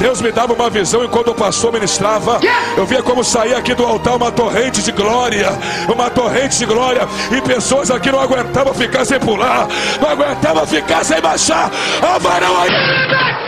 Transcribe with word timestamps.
Deus 0.00 0.22
me 0.22 0.32
dava 0.32 0.54
uma 0.54 0.70
visão 0.70 1.04
e 1.04 1.08
quando 1.08 1.28
o 1.28 1.34
pastor 1.34 1.74
ministrava, 1.74 2.40
eu 2.74 2.86
via 2.86 3.02
como 3.02 3.22
saía 3.22 3.58
aqui 3.58 3.74
do 3.74 3.84
altar 3.84 4.16
uma 4.16 4.32
torrente 4.32 4.82
de 4.82 4.92
glória, 4.92 5.50
uma 5.92 6.08
torrente 6.08 6.56
de 6.56 6.64
glória, 6.64 7.06
e 7.30 7.40
pessoas 7.42 7.90
aqui 7.90 8.10
não 8.10 8.18
aguentavam 8.18 8.72
ficar 8.72 9.04
sem 9.04 9.20
pular, 9.20 9.68
não 10.00 10.08
aguentavam 10.08 10.66
ficar 10.66 11.04
sem 11.04 11.20
baixar. 11.20 11.70
Ah, 12.00 12.18
varão 12.18 12.62
aí! 12.62 12.70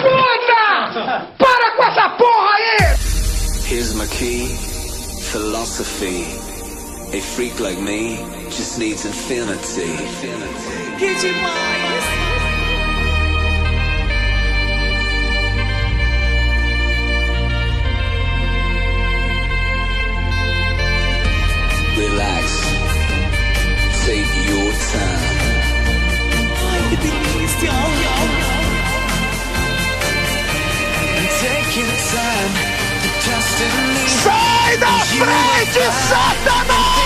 Puta! 0.03 1.27
Para 1.39 1.71
com 1.75 1.85
essa 1.85 2.11
porra 2.11 2.51
aí! 2.55 2.97
Here's 3.71 3.95
my 3.95 4.07
key, 4.09 4.47
philosophy. 5.33 6.27
A 7.15 7.21
freak 7.21 7.59
like 7.63 7.81
me 7.81 8.19
just 8.51 8.79
needs 8.79 9.07
infinity. 9.07 9.85
infinity. 9.85 10.97
Que 10.99 11.15
demais! 11.15 12.22
relax. 22.13 22.47
Take 24.05 24.33
your 24.49 24.73
time. 24.93 25.33
Take 31.43 31.77
your 31.77 31.95
time. 32.13 32.53
The 33.03 33.11
destiny. 33.27 34.07
Say 34.25 34.77
satanas! 36.09 37.02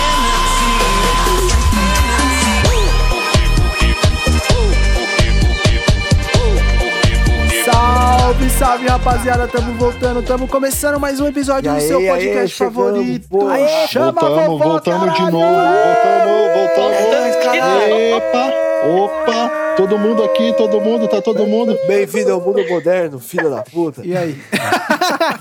Salve, 8.59 8.87
rapaziada, 8.87 9.47
tamo 9.47 9.75
voltando, 9.75 10.23
tamo 10.23 10.49
começando 10.49 10.99
mais 10.99 11.21
um 11.21 11.27
episódio 11.27 11.71
do 11.75 11.81
seu 11.81 12.01
podcast 12.01 12.57
favorito. 12.57 13.49
Aê, 13.49 13.87
chama 13.87 14.09
a 14.09 14.13
voltamos, 14.13 14.47
vovó, 14.47 14.69
voltamos 14.71 15.13
de 15.13 15.19
caralho! 15.19 15.33
novo. 15.33 16.55
Voltamos, 16.55 16.99
voltamos. 16.99 17.37
caralho. 17.45 18.17
Opa, 18.17 18.53
opa. 18.87 19.75
Todo 19.77 19.99
mundo 19.99 20.25
aqui, 20.25 20.55
todo 20.57 20.81
mundo, 20.81 21.07
tá 21.07 21.21
todo 21.21 21.47
mundo. 21.47 21.77
Bem-vindo 21.87 22.33
ao 22.33 22.41
mundo 22.41 22.67
moderno, 22.67 23.21
filho 23.21 23.51
da 23.51 23.63
puta. 23.63 24.01
E 24.03 24.17
aí? 24.17 24.41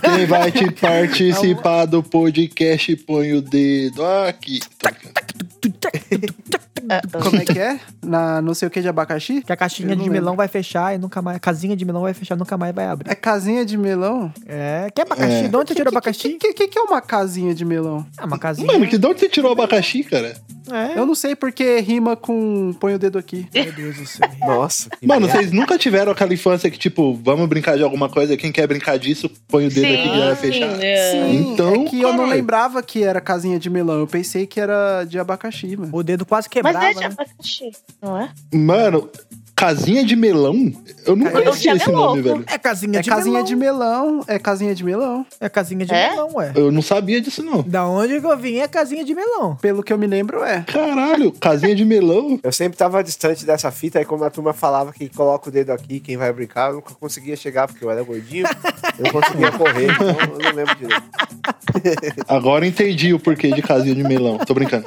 Quem 0.01 0.25
vai 0.25 0.51
te 0.51 0.69
participar 0.75 1.85
do 1.85 2.03
podcast, 2.03 2.93
põe 2.97 3.31
o 3.31 3.41
dedo 3.41 4.05
aqui. 4.05 4.59
Como 7.23 7.35
é 7.37 7.45
que 7.45 7.59
é? 7.59 7.79
Na 8.03 8.41
não 8.41 8.53
sei 8.53 8.67
o 8.67 8.71
que 8.71 8.81
de 8.81 8.87
abacaxi? 8.87 9.41
Que 9.41 9.51
a 9.51 9.55
caixinha 9.57 9.95
de 9.95 10.09
melão 10.09 10.31
lembro. 10.31 10.35
vai 10.37 10.47
fechar 10.47 10.95
e 10.95 10.97
nunca 10.97 11.21
mais. 11.21 11.37
A 11.37 11.39
casinha 11.39 11.75
de 11.75 11.85
melão 11.85 12.01
vai 12.01 12.13
fechar 12.13 12.35
e 12.35 12.39
nunca 12.39 12.57
mais 12.57 12.73
vai 12.75 12.85
abrir. 12.87 13.09
É 13.09 13.15
casinha 13.15 13.65
de 13.65 13.77
melão? 13.77 14.31
É. 14.45 14.89
Que 14.93 15.01
abacaxi? 15.01 15.45
É. 15.45 15.47
De 15.47 15.55
onde 15.55 15.69
você 15.69 15.75
tirou 15.75 15.91
O 15.93 15.97
abacaxi? 15.97 16.29
que, 16.33 16.53
que, 16.53 16.67
que 16.67 16.77
é 16.79 16.81
uma 16.81 17.01
casinha 17.01 17.53
de 17.53 17.65
melão? 17.65 18.05
É 18.19 18.25
uma 18.25 18.37
casinha. 18.39 18.67
Mano, 18.67 18.87
que 18.87 18.97
de 18.97 19.05
onde 19.07 19.19
você 19.19 19.29
tirou 19.29 19.49
o 19.51 19.53
abacaxi, 19.53 20.03
cara? 20.03 20.35
É. 20.71 20.97
Eu 20.97 21.05
não 21.05 21.13
sei 21.13 21.35
porque 21.35 21.79
rima 21.79 22.15
com 22.15 22.73
põe 22.79 22.95
o 22.95 22.99
dedo 22.99 23.19
aqui. 23.19 23.47
Meu 23.53 23.71
Deus 23.71 23.97
do 23.97 24.05
céu. 24.07 24.27
Nossa. 24.41 24.89
Mano, 25.03 25.27
vocês 25.29 25.51
nunca 25.51 25.77
tiveram 25.77 26.11
aquela 26.11 26.33
infância 26.33 26.69
que, 26.71 26.77
tipo, 26.79 27.13
vamos 27.23 27.47
brincar 27.47 27.77
de 27.77 27.83
alguma 27.83 28.09
coisa, 28.09 28.35
quem 28.35 28.51
quer 28.51 28.65
brincar 28.67 28.97
disso, 28.97 29.29
põe 29.47 29.67
o 29.67 29.69
dedo 29.69 29.85
aqui 29.93 30.09
que 30.09 30.17
já 30.17 30.25
vai 30.25 30.35
fechar. 30.35 30.75
Sim, 31.11 31.51
Então, 31.53 31.83
é 31.83 31.85
que 31.85 31.97
eu 32.01 32.09
não 32.09 32.17
caralho. 32.17 32.33
lembrava 32.35 32.81
que 32.81 33.03
era 33.03 33.21
casinha 33.21 33.59
de 33.59 33.69
melão. 33.69 33.99
Eu 33.99 34.07
pensei 34.07 34.47
que 34.47 34.59
era 34.59 35.03
de 35.03 35.19
abacaxi, 35.19 35.77
mano. 35.77 35.89
O 35.95 36.01
dedo 36.01 36.25
quase 36.25 36.49
Mas 36.79 36.95
quebrava. 36.95 37.05
é 37.05 37.09
de 37.09 37.15
né? 37.17 37.23
abacaxi, 37.23 37.71
não 38.01 38.17
é? 38.17 38.33
Mano, 38.53 39.09
casinha 39.55 40.03
de 40.03 40.15
melão? 40.15 40.71
Eu 41.05 41.15
nunca 41.15 41.31
conhecia 41.31 41.61
tinha 41.61 41.75
esse 41.75 41.91
nome, 41.91 42.21
louco. 42.21 42.39
velho. 42.39 42.45
É 42.53 42.57
casinha 42.57 42.99
É 42.99 43.01
de 43.01 43.09
casinha 43.09 43.31
melão. 43.33 43.45
de 43.45 43.55
melão. 43.55 44.23
É 44.27 44.39
casinha 44.39 44.75
de 44.75 44.83
melão. 44.83 45.25
É 45.39 45.47
casinha 45.49 45.85
de 45.85 45.93
É? 45.93 46.09
melão, 46.09 46.29
ué. 46.35 46.51
Eu 46.55 46.71
não 46.71 46.81
sabia 46.81 47.21
disso, 47.21 47.43
não. 47.43 47.61
Da 47.61 47.85
onde 47.87 48.19
que 48.19 48.25
eu 48.25 48.37
vim 48.37 48.57
é 48.57 48.67
casinha 48.67 49.03
de 49.05 49.13
melão. 49.15 49.55
Pelo 49.55 49.81
que 49.83 49.93
eu 49.93 49.97
me 49.97 50.07
lembro, 50.07 50.43
é. 50.43 50.63
Caralho, 50.63 51.31
casinha 51.31 51.75
de 51.75 51.85
melão? 51.85 52.39
Eu 52.43 52.51
sempre 52.51 52.77
tava 52.77 53.03
distante 53.03 53.45
dessa 53.45 53.71
fita, 53.71 53.99
aí 53.99 54.05
quando 54.05 54.25
a 54.25 54.29
turma 54.29 54.51
falava 54.53 54.91
que 54.91 55.07
coloca 55.09 55.49
o 55.49 55.51
dedo 55.51 55.71
aqui, 55.71 55.99
quem 55.99 56.17
vai 56.17 56.31
brincar, 56.33 56.69
eu 56.69 56.75
nunca 56.75 56.93
conseguia 56.95 57.35
chegar, 57.35 57.67
porque 57.67 57.83
eu 57.85 57.89
era 57.91 58.03
gordinho, 58.03 58.45
eu 58.97 59.03
não 59.05 59.11
conseguia 59.11 59.51
correr, 59.53 59.91
então 59.91 60.07
eu 60.07 60.43
não 60.43 60.51
lembro 60.55 60.75
direito. 60.75 61.03
Agora 62.27 62.65
entendi 62.65 63.13
o 63.13 63.19
porquê 63.19 63.51
de 63.51 63.61
casinha 63.61 63.93
de 63.95 64.03
melão. 64.03 64.37
Tô 64.39 64.53
brincando. 64.53 64.85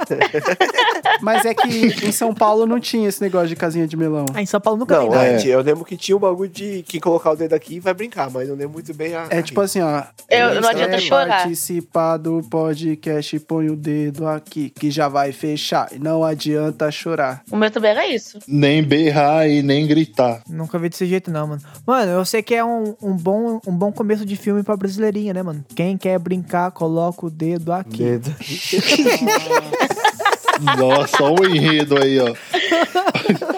Mas 1.20 1.44
é 1.44 1.54
que 1.54 1.68
em 2.06 2.12
São 2.12 2.34
Paulo 2.34 2.66
não 2.66 2.80
tinha 2.80 3.08
esse 3.08 3.20
negócio 3.20 3.48
de 3.48 3.56
casinha 3.56 3.86
de 3.86 3.96
melão. 3.96 4.24
Ah, 4.34 4.42
em 4.42 4.46
São 4.46 4.57
Paulo 4.60 4.78
nunca 4.80 4.94
Não, 4.96 5.02
tem 5.02 5.10
nada. 5.10 5.26
é, 5.42 5.46
eu 5.46 5.60
lembro 5.60 5.84
que 5.84 5.96
tinha 5.96 6.16
o 6.16 6.20
bagulho 6.20 6.48
de 6.50 6.82
quem 6.88 7.00
colocar 7.00 7.30
o 7.32 7.36
dedo 7.36 7.54
aqui 7.54 7.78
vai 7.80 7.94
brincar, 7.94 8.30
mas 8.30 8.48
não 8.48 8.56
lembro 8.56 8.74
muito 8.74 8.92
bem 8.94 9.14
a. 9.14 9.26
É 9.30 9.42
tipo 9.42 9.60
assim, 9.60 9.80
ó. 9.80 10.02
Eu- 10.28 10.60
não 10.60 10.68
adianta 10.68 10.92
quer 10.92 11.00
chorar. 11.00 11.42
participar 11.42 12.16
do 12.16 12.42
podcast, 12.50 13.38
põe 13.40 13.68
o 13.70 13.76
dedo 13.76 14.26
aqui, 14.26 14.70
que 14.70 14.90
já 14.90 15.08
vai 15.08 15.32
fechar. 15.32 15.88
E 15.92 15.98
não 15.98 16.24
adianta 16.24 16.90
chorar. 16.90 17.42
O 17.50 17.56
meu 17.56 17.70
também 17.70 17.90
era 17.90 18.06
isso. 18.06 18.38
Nem 18.46 18.82
berrar 18.82 19.48
e 19.48 19.62
nem 19.62 19.86
gritar. 19.86 20.42
Nunca 20.48 20.78
vi 20.78 20.88
desse 20.88 21.06
jeito, 21.06 21.30
não, 21.30 21.46
mano. 21.46 21.62
Mano, 21.86 22.12
eu 22.12 22.24
sei 22.24 22.42
que 22.42 22.54
é 22.54 22.64
um, 22.64 22.94
um, 23.02 23.14
bom, 23.16 23.60
um 23.66 23.72
bom 23.72 23.92
começo 23.92 24.24
de 24.26 24.36
filme 24.36 24.62
pra 24.62 24.76
brasileirinha, 24.76 25.32
né, 25.34 25.42
mano? 25.42 25.64
Quem 25.74 25.96
quer 25.96 26.18
brincar, 26.18 26.70
coloca 26.70 27.26
o 27.26 27.30
dedo 27.30 27.72
aqui. 27.72 27.98
Dedo. 28.04 28.34
Nossa, 30.78 31.22
olha 31.22 31.50
o 31.50 31.56
enredo 31.56 32.00
aí, 32.02 32.18
ó. 32.20 32.34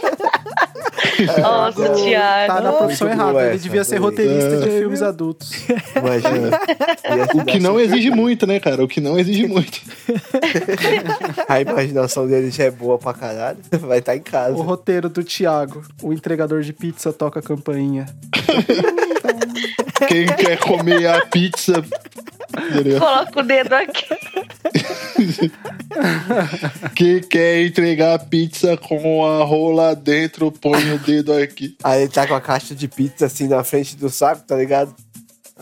Nossa, 1.41 1.89
Tá 1.89 1.95
Thiago. 1.95 2.63
na 2.63 2.73
profissão 2.73 3.09
Muito 3.09 3.21
errada. 3.21 3.41
Ele 3.41 3.49
essa, 3.55 3.63
devia 3.63 3.85
ser 3.85 3.97
roteirista 3.99 4.57
de 4.59 4.69
É. 4.69 4.79
filmes 4.79 5.03
adultos. 5.03 5.53
Imagina. 5.97 6.61
O 7.35 7.45
que 7.45 7.59
não 7.59 7.79
exige 7.81 8.11
muito, 8.11 8.47
né, 8.47 8.61
cara? 8.61 8.83
O 8.85 8.89
que 8.89 9.01
não 9.01 9.19
exige 9.19 9.47
muito. 9.47 9.81
A 11.49 11.61
imaginação 11.61 12.27
dele 12.27 12.51
já 12.51 12.65
é 12.65 12.71
boa 12.71 12.99
pra 12.99 13.13
caralho. 13.13 13.59
Vai 13.81 13.99
estar 13.99 14.17
em 14.17 14.21
casa. 14.21 14.57
O 14.57 14.63
roteiro 14.63 15.09
do 15.09 15.23
Thiago. 15.25 15.83
O 16.03 16.13
entregador 16.13 16.63
de 16.63 16.73
pizza 16.73 17.13
toca 17.13 17.41
a 17.41 17.43
campainha. 17.43 18.07
Quem 20.09 20.27
quer 20.27 20.59
comer 20.59 21.07
a 21.07 21.27
pizza. 21.27 21.85
entendeu? 22.71 22.99
Coloca 22.99 23.41
o 23.41 23.43
dedo 23.43 23.73
aqui. 23.75 24.05
Quem 26.95 27.21
quer 27.21 27.63
entregar 27.65 28.15
a 28.15 28.19
pizza 28.19 28.77
com 28.77 29.25
a 29.25 29.45
rola 29.45 29.95
dentro, 29.95 30.51
põe 30.53 30.93
o 30.93 30.99
dedo 30.99 31.33
aqui. 31.33 31.77
Aí 31.83 32.03
ele 32.03 32.11
tá 32.11 32.27
com 32.27 32.35
a 32.35 32.41
caixa 32.41 32.75
de 32.75 32.89
pizza 32.89 33.27
assim 33.27 33.49
na 33.49 33.63
frente 33.65 33.97
do 33.97 34.09
saco, 34.11 34.43
tá 34.47 34.57
ligado? 34.57 34.95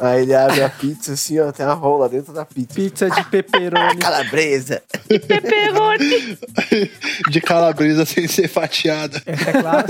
Aí 0.00 0.22
ele 0.22 0.34
abre 0.34 0.62
a 0.62 0.68
pizza 0.68 1.12
assim, 1.14 1.40
ó, 1.40 1.50
tem 1.50 1.66
a 1.66 1.72
rola 1.72 2.08
dentro 2.08 2.32
da 2.32 2.44
pizza. 2.44 2.74
Pizza 2.74 3.10
de 3.10 3.24
pepperoni. 3.24 3.96
Calabresa. 3.98 4.82
Pepperoni. 5.08 6.38
De 7.30 7.40
calabresa 7.40 8.04
sem 8.06 8.28
ser 8.28 8.48
fatiada. 8.48 9.20
Essa 9.26 9.50
é 9.50 9.60
claro. 9.60 9.86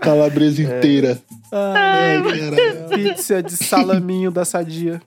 Calabresa 0.00 0.62
inteira. 0.62 1.20
Ai, 1.52 2.22
caralho. 2.22 2.88
pizza 2.90 3.42
de 3.42 3.56
salaminho 3.56 4.30
da 4.30 4.44
sadia. 4.44 5.02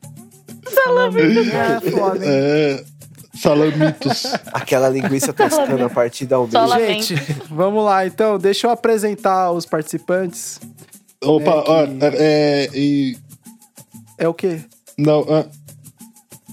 É 0.77 1.91
foda, 1.91 2.25
hein? 2.25 2.31
É. 2.31 2.83
Salamitos. 3.35 4.25
Aquela 4.53 4.89
linguiça 4.89 5.33
toscana 5.33 5.89
partida 5.89 6.35
ao 6.35 6.43
meio. 6.47 6.51
Só 6.51 6.65
lá- 6.65 6.79
Gente, 6.79 7.15
vamos 7.49 7.83
lá 7.83 8.05
então. 8.05 8.37
Deixa 8.37 8.67
eu 8.67 8.71
apresentar 8.71 9.51
os 9.51 9.65
participantes. 9.65 10.59
Opa, 11.23 11.51
É 11.51 11.61
que- 11.63 11.69
ó, 11.71 11.87
é, 12.19 12.69
e. 12.73 13.17
É 14.19 14.27
o 14.27 14.33
quê? 14.33 14.59
Não, 14.97 15.25
ah, 15.29 15.45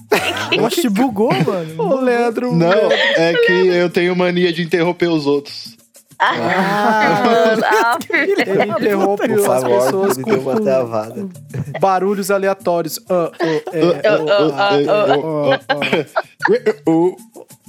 Oxe, 0.65 0.89
bugou, 0.89 1.31
mano. 1.31 1.81
O 1.83 2.01
Leandro. 2.01 2.53
não, 2.55 2.91
é 2.91 3.33
que 3.45 3.51
eu 3.67 3.89
tenho 3.89 4.15
mania 4.15 4.51
de 4.51 4.61
interromper 4.63 5.07
os 5.07 5.25
outros. 5.27 5.77
Ah, 6.23 7.55
ah, 7.65 7.97
Ele 8.11 8.43
interrompe 8.71 9.23
as 9.33 9.43
favor, 9.45 9.83
pessoas 9.85 10.17
ele 10.17 10.23
com, 10.23 10.29
deu 10.31 10.39
uma 10.41 10.53
com 10.53 10.63
travada. 10.63 11.29
barulhos 11.79 12.29
aleatórios. 12.29 12.99
Ah, 13.09 13.31
ah, 13.39 13.45
é, 13.73 13.81
ah, 14.07 14.19
ah, 14.55 14.69
ah, 14.87 15.59
ah. 15.69 16.91
O- 16.91 17.17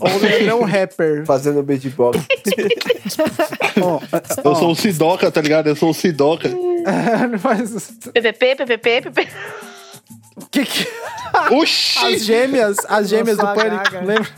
O 0.01 0.19
Leandro 0.19 0.51
é 0.51 0.55
um 0.55 0.65
rapper. 0.65 1.25
Fazendo 1.25 1.63
beatbox. 1.63 2.19
Ó, 3.81 4.01
Eu 4.45 4.55
sou 4.57 4.71
o 4.73 4.75
Sidoca, 4.75 5.31
tá 5.31 5.41
ligado? 5.41 5.69
Eu 5.69 5.77
sou 5.77 5.91
o 5.91 5.95
Sidoca. 5.95 6.51
Mas, 7.43 7.91
PPP, 8.13 8.57
PPP, 8.57 9.03
PPP. 9.03 9.29
que 10.51 10.65
que... 10.67 10.89
Oxi! 11.53 11.99
As 12.05 12.25
gêmeas, 12.25 12.77
as 12.89 13.09
gêmeas 13.09 13.39
Nossa, 13.39 13.55
do 13.55 13.61
pânico, 13.61 13.95
lembra? 14.05 14.29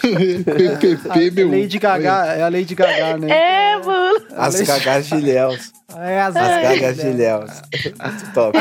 PPP, 0.00 1.08
A 1.10 1.30
meu. 1.32 1.50
Lady 1.50 1.78
Gaga, 1.78 2.26
é 2.34 2.42
a 2.42 2.48
Lady 2.48 2.74
Gaga, 2.74 3.18
né? 3.18 3.28
É, 3.30 3.78
mano. 3.78 4.20
As 4.36 4.60
gagas 4.60 5.06
de 5.08 5.16
Léus. 5.16 5.72
É 5.96 6.20
as 6.20 6.34
As 6.36 6.62
gagas 6.62 6.96
de 6.96 7.10
Léus. 7.10 7.50
Muito 7.84 8.32
top. 8.34 8.58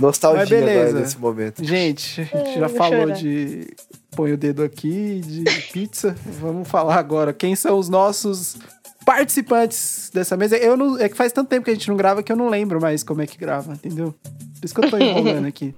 Nostalgia 0.00 0.58
agora 0.58 0.92
nesse 0.92 1.18
momento. 1.18 1.64
Gente, 1.64 2.20
a 2.20 2.24
gente 2.24 2.56
É, 2.56 2.60
já 2.60 2.68
falou 2.68 3.00
chorar. 3.02 3.14
de 3.16 3.68
põe 4.16 4.32
o 4.32 4.36
dedo 4.36 4.62
aqui, 4.62 5.20
de 5.24 5.44
pizza. 5.72 6.14
Vamos 6.40 6.68
falar 6.68 6.96
agora. 6.96 7.32
Quem 7.32 7.54
são 7.56 7.78
os 7.78 7.88
nossos 7.88 8.56
participantes 9.04 10.10
dessa 10.14 10.36
mesa. 10.36 10.56
Eu 10.56 10.76
não, 10.76 10.98
é 10.98 11.08
que 11.08 11.16
faz 11.16 11.32
tanto 11.32 11.48
tempo 11.48 11.64
que 11.64 11.70
a 11.70 11.74
gente 11.74 11.88
não 11.88 11.96
grava 11.96 12.22
que 12.22 12.30
eu 12.30 12.36
não 12.36 12.48
lembro 12.48 12.80
mais 12.80 13.02
como 13.02 13.20
é 13.20 13.26
que 13.26 13.36
grava, 13.36 13.72
entendeu? 13.72 14.14
Por 14.22 14.64
isso 14.64 14.74
que 14.74 14.84
eu 14.84 14.90
tô 14.90 14.96
enrolando 14.98 15.46
aqui. 15.46 15.74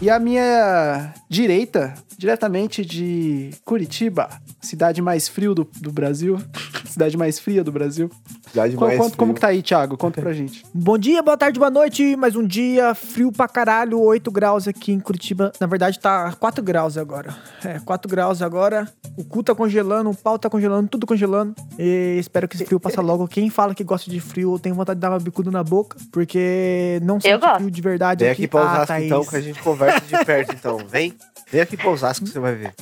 E 0.00 0.10
a 0.10 0.18
minha 0.18 1.14
direita, 1.28 1.94
diretamente 2.18 2.84
de 2.84 3.50
Curitiba, 3.64 4.28
cidade 4.60 5.00
mais 5.00 5.28
frio 5.28 5.54
do, 5.54 5.68
do 5.80 5.90
Brasil. 5.92 6.38
Cidade 6.84 7.16
mais 7.16 7.40
fria 7.40 7.64
do 7.64 7.72
Brasil. 7.72 8.08
Cidade 8.54 8.76
Co- 8.76 8.84
mais 8.86 8.98
conta- 8.98 9.16
como 9.16 9.34
que 9.34 9.40
tá 9.40 9.48
aí, 9.48 9.62
Thiago? 9.62 9.96
Conta 9.96 10.20
pra 10.22 10.32
gente. 10.32 10.64
Bom 10.72 10.96
dia, 10.96 11.20
boa 11.22 11.36
tarde, 11.36 11.58
boa 11.58 11.70
noite. 11.70 12.14
Mais 12.14 12.36
um 12.36 12.46
dia 12.46 12.94
frio 12.94 13.32
pra 13.32 13.48
caralho, 13.48 14.00
8 14.00 14.30
graus 14.30 14.68
aqui 14.68 14.92
em 14.92 15.00
Curitiba. 15.00 15.50
Na 15.60 15.66
verdade, 15.66 15.98
tá 15.98 16.32
4 16.38 16.62
graus 16.62 16.96
agora. 16.96 17.34
É, 17.64 17.80
4 17.80 18.08
graus 18.08 18.40
agora. 18.42 18.88
O 19.16 19.24
cu 19.24 19.42
tá 19.42 19.54
congelando, 19.56 20.08
o 20.10 20.14
pau 20.14 20.38
tá 20.38 20.48
congelando, 20.48 20.88
tudo 20.88 21.04
congelando. 21.04 21.52
E 21.76 22.16
espero 22.20 22.46
que 22.46 22.54
esse 22.54 22.64
frio 22.64 22.78
passe 22.78 23.00
logo. 23.00 23.26
Quem 23.26 23.50
fala 23.50 23.74
que 23.74 23.82
gosta 23.82 24.08
de 24.08 24.20
frio 24.20 24.56
tem 24.58 24.72
vontade 24.72 24.98
de 24.98 25.00
dar 25.02 25.10
uma 25.10 25.18
bicuda 25.18 25.50
na 25.50 25.64
boca, 25.64 25.96
porque 26.12 27.00
não 27.02 27.20
sente 27.20 27.36
gosto. 27.38 27.56
frio 27.56 27.70
de 27.72 27.82
verdade 27.82 28.24
Vem 28.24 28.32
aqui 28.32 28.46
pra 28.46 28.60
Osasco 28.62 28.86
Thaís. 28.86 29.06
então, 29.06 29.24
que 29.24 29.36
a 29.36 29.40
gente 29.40 29.60
conversa 29.62 30.00
de 30.00 30.24
perto 30.24 30.54
então. 30.54 30.78
Vem. 30.88 31.12
Vem 31.54 31.60
aqui 31.62 31.76
pra 31.76 31.88
Osasco 31.88 32.24
que 32.24 32.32
você 32.32 32.40
vai 32.40 32.52
ver. 32.56 32.74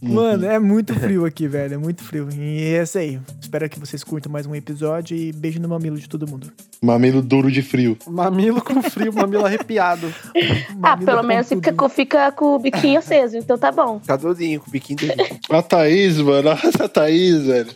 Mano, 0.00 0.46
é 0.46 0.60
muito 0.60 0.94
frio 1.00 1.24
aqui, 1.26 1.48
velho. 1.48 1.74
É 1.74 1.76
muito 1.76 2.04
frio. 2.04 2.28
E 2.32 2.62
é 2.76 2.80
isso 2.84 2.96
aí. 2.98 3.18
Espero 3.42 3.68
que 3.68 3.80
vocês 3.80 4.04
curtam 4.04 4.30
mais 4.30 4.46
um 4.46 4.54
episódio 4.54 5.16
e 5.16 5.32
beijo 5.32 5.58
no 5.60 5.68
mamilo 5.68 5.96
de 5.98 6.08
todo 6.08 6.24
mundo. 6.24 6.52
Mamilo 6.80 7.20
duro 7.20 7.50
de 7.50 7.62
frio. 7.62 7.98
Mamilo 8.06 8.62
com 8.62 8.80
frio, 8.80 9.12
mamilo 9.12 9.42
arrepiado. 9.46 10.06
Ah, 10.80 10.90
Mamilo 10.90 11.04
pelo 11.06 11.22
menos 11.24 11.48
fica, 11.48 11.72
com- 11.72 11.88
fica 11.88 12.30
com 12.30 12.54
o 12.54 12.60
biquinho 12.60 13.00
aceso, 13.00 13.36
então 13.38 13.58
tá 13.58 13.72
bom. 13.72 13.98
Fica 13.98 14.16
doidinho 14.16 14.60
com 14.60 14.68
o 14.68 14.70
biquinho 14.70 15.00
dele. 15.00 15.16
A 15.50 15.60
Thaís, 15.60 16.16
mano. 16.18 16.50
A 16.78 16.88
Thaís, 16.88 17.42
velho. 17.44 17.70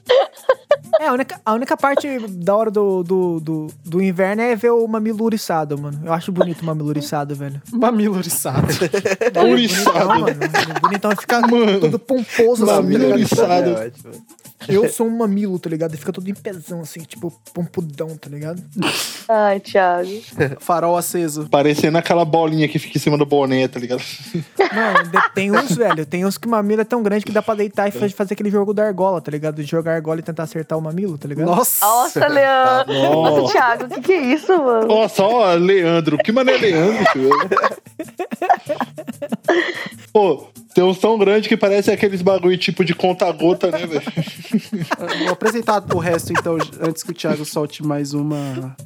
É, 1.00 1.06
a 1.06 1.12
única, 1.14 1.41
a 1.47 1.55
única 1.55 1.76
parte 1.79 2.19
da 2.29 2.55
hora 2.55 2.70
do, 2.70 3.02
do, 3.02 3.41
do, 3.41 3.67
do 3.87 4.02
inverno 4.02 4.43
é 4.43 4.55
ver 4.55 4.69
o 4.70 4.87
mamilo 4.87 5.25
uriçado, 5.25 5.79
mano. 5.79 5.99
Eu 6.05 6.12
acho 6.12 6.31
bonito 6.31 6.61
o 6.61 6.67
mamilo 6.67 6.91
uriçado, 6.91 7.35
velho. 7.35 7.62
Mamilo 7.73 8.19
oriçado. 8.19 8.67
Bonitão, 8.67 9.50
Uriçado. 9.50 10.08
mano. 10.08 10.26
Bonitão, 10.82 11.11
fica 11.12 11.41
todo 11.81 11.99
pomposo 11.99 12.64
assim, 12.70 12.82
Mamilo 12.82 13.08
tá 13.08 13.17
ligado? 13.17 13.19
uriçado. 13.19 13.70
É 13.70 13.87
ótimo. 13.87 14.26
Eu 14.69 14.89
sou 14.89 15.07
um 15.07 15.17
mamilo, 15.17 15.59
tá 15.59 15.71
ligado? 15.71 15.91
Ele 15.93 15.99
fica 15.99 16.12
todo 16.12 16.29
em 16.29 16.35
pezão, 16.35 16.81
assim, 16.81 17.01
tipo, 17.01 17.33
pompudão, 17.55 18.17
tá 18.17 18.29
ligado? 18.29 18.62
Ai, 19.29 19.59
Thiago. 19.61 20.11
Farol 20.61 20.97
aceso. 20.97 21.49
Parecendo 21.51 21.97
aquela 21.99 22.25
bolinha 22.25 22.69
que 22.69 22.79
fica 22.79 22.99
em 22.99 23.01
cima 23.01 23.17
do 23.17 23.25
boné, 23.27 23.67
tá 23.69 23.81
ligado? 23.81 24.03
Mano, 24.75 25.11
tem 25.35 25.51
uns, 25.51 25.75
velho, 25.77 26.05
tem 26.07 26.25
uns 26.27 26.37
que 26.39 26.47
o 26.47 26.51
mamilo 26.51 26.83
é 26.83 26.85
tão 26.85 27.03
grande 27.03 27.25
que 27.25 27.33
dá 27.33 27.41
pra 27.43 27.55
deitar 27.55 27.89
e 27.89 27.91
fa- 27.91 28.09
fazer 28.11 28.35
aquele 28.35 28.51
jogo 28.51 28.73
da 28.75 28.85
argola, 28.87 29.21
tá 29.21 29.31
ligado? 29.31 29.57
De 29.57 29.62
jogar 29.65 29.95
argola 29.95 30.21
e 30.21 30.23
tentar 30.23 30.43
acertar 30.45 30.79
o 30.79 30.83
mamilo, 30.83 31.17
tá 31.19 31.27
ligado? 31.29 31.47
Nossa. 31.47 31.85
Nossa, 31.85 32.27
Leandro. 32.29 32.93
Nossa. 32.95 33.41
Nossa, 33.41 33.53
Thiago, 33.53 33.85
o 33.85 33.89
que, 33.89 34.01
que 34.03 34.12
é 34.12 34.21
isso, 34.35 34.57
mano? 34.59 34.87
Nossa, 34.87 35.23
ó, 35.23 35.55
Leandro. 35.55 36.19
Que 36.19 36.33
mané 36.33 36.57
Leandro, 36.57 37.05
tio? 37.12 37.31
Pô, 40.12 40.47
tem 40.75 40.83
uns 40.85 40.99
tão 40.99 41.17
grande 41.19 41.49
que 41.49 41.57
parece 41.57 41.91
aqueles 41.91 42.21
bagulho 42.23 42.57
tipo 42.59 42.85
de 42.85 42.95
conta-gota, 42.95 43.71
né, 43.71 43.87
velho? 43.87 44.03
Vou 45.20 45.31
apresentar 45.31 45.82
o 45.94 45.99
resto, 45.99 46.32
então, 46.32 46.56
antes 46.81 47.02
que 47.02 47.11
o 47.11 47.14
Thiago 47.14 47.44
solte 47.44 47.82
mais 47.85 48.12
uma. 48.14 48.76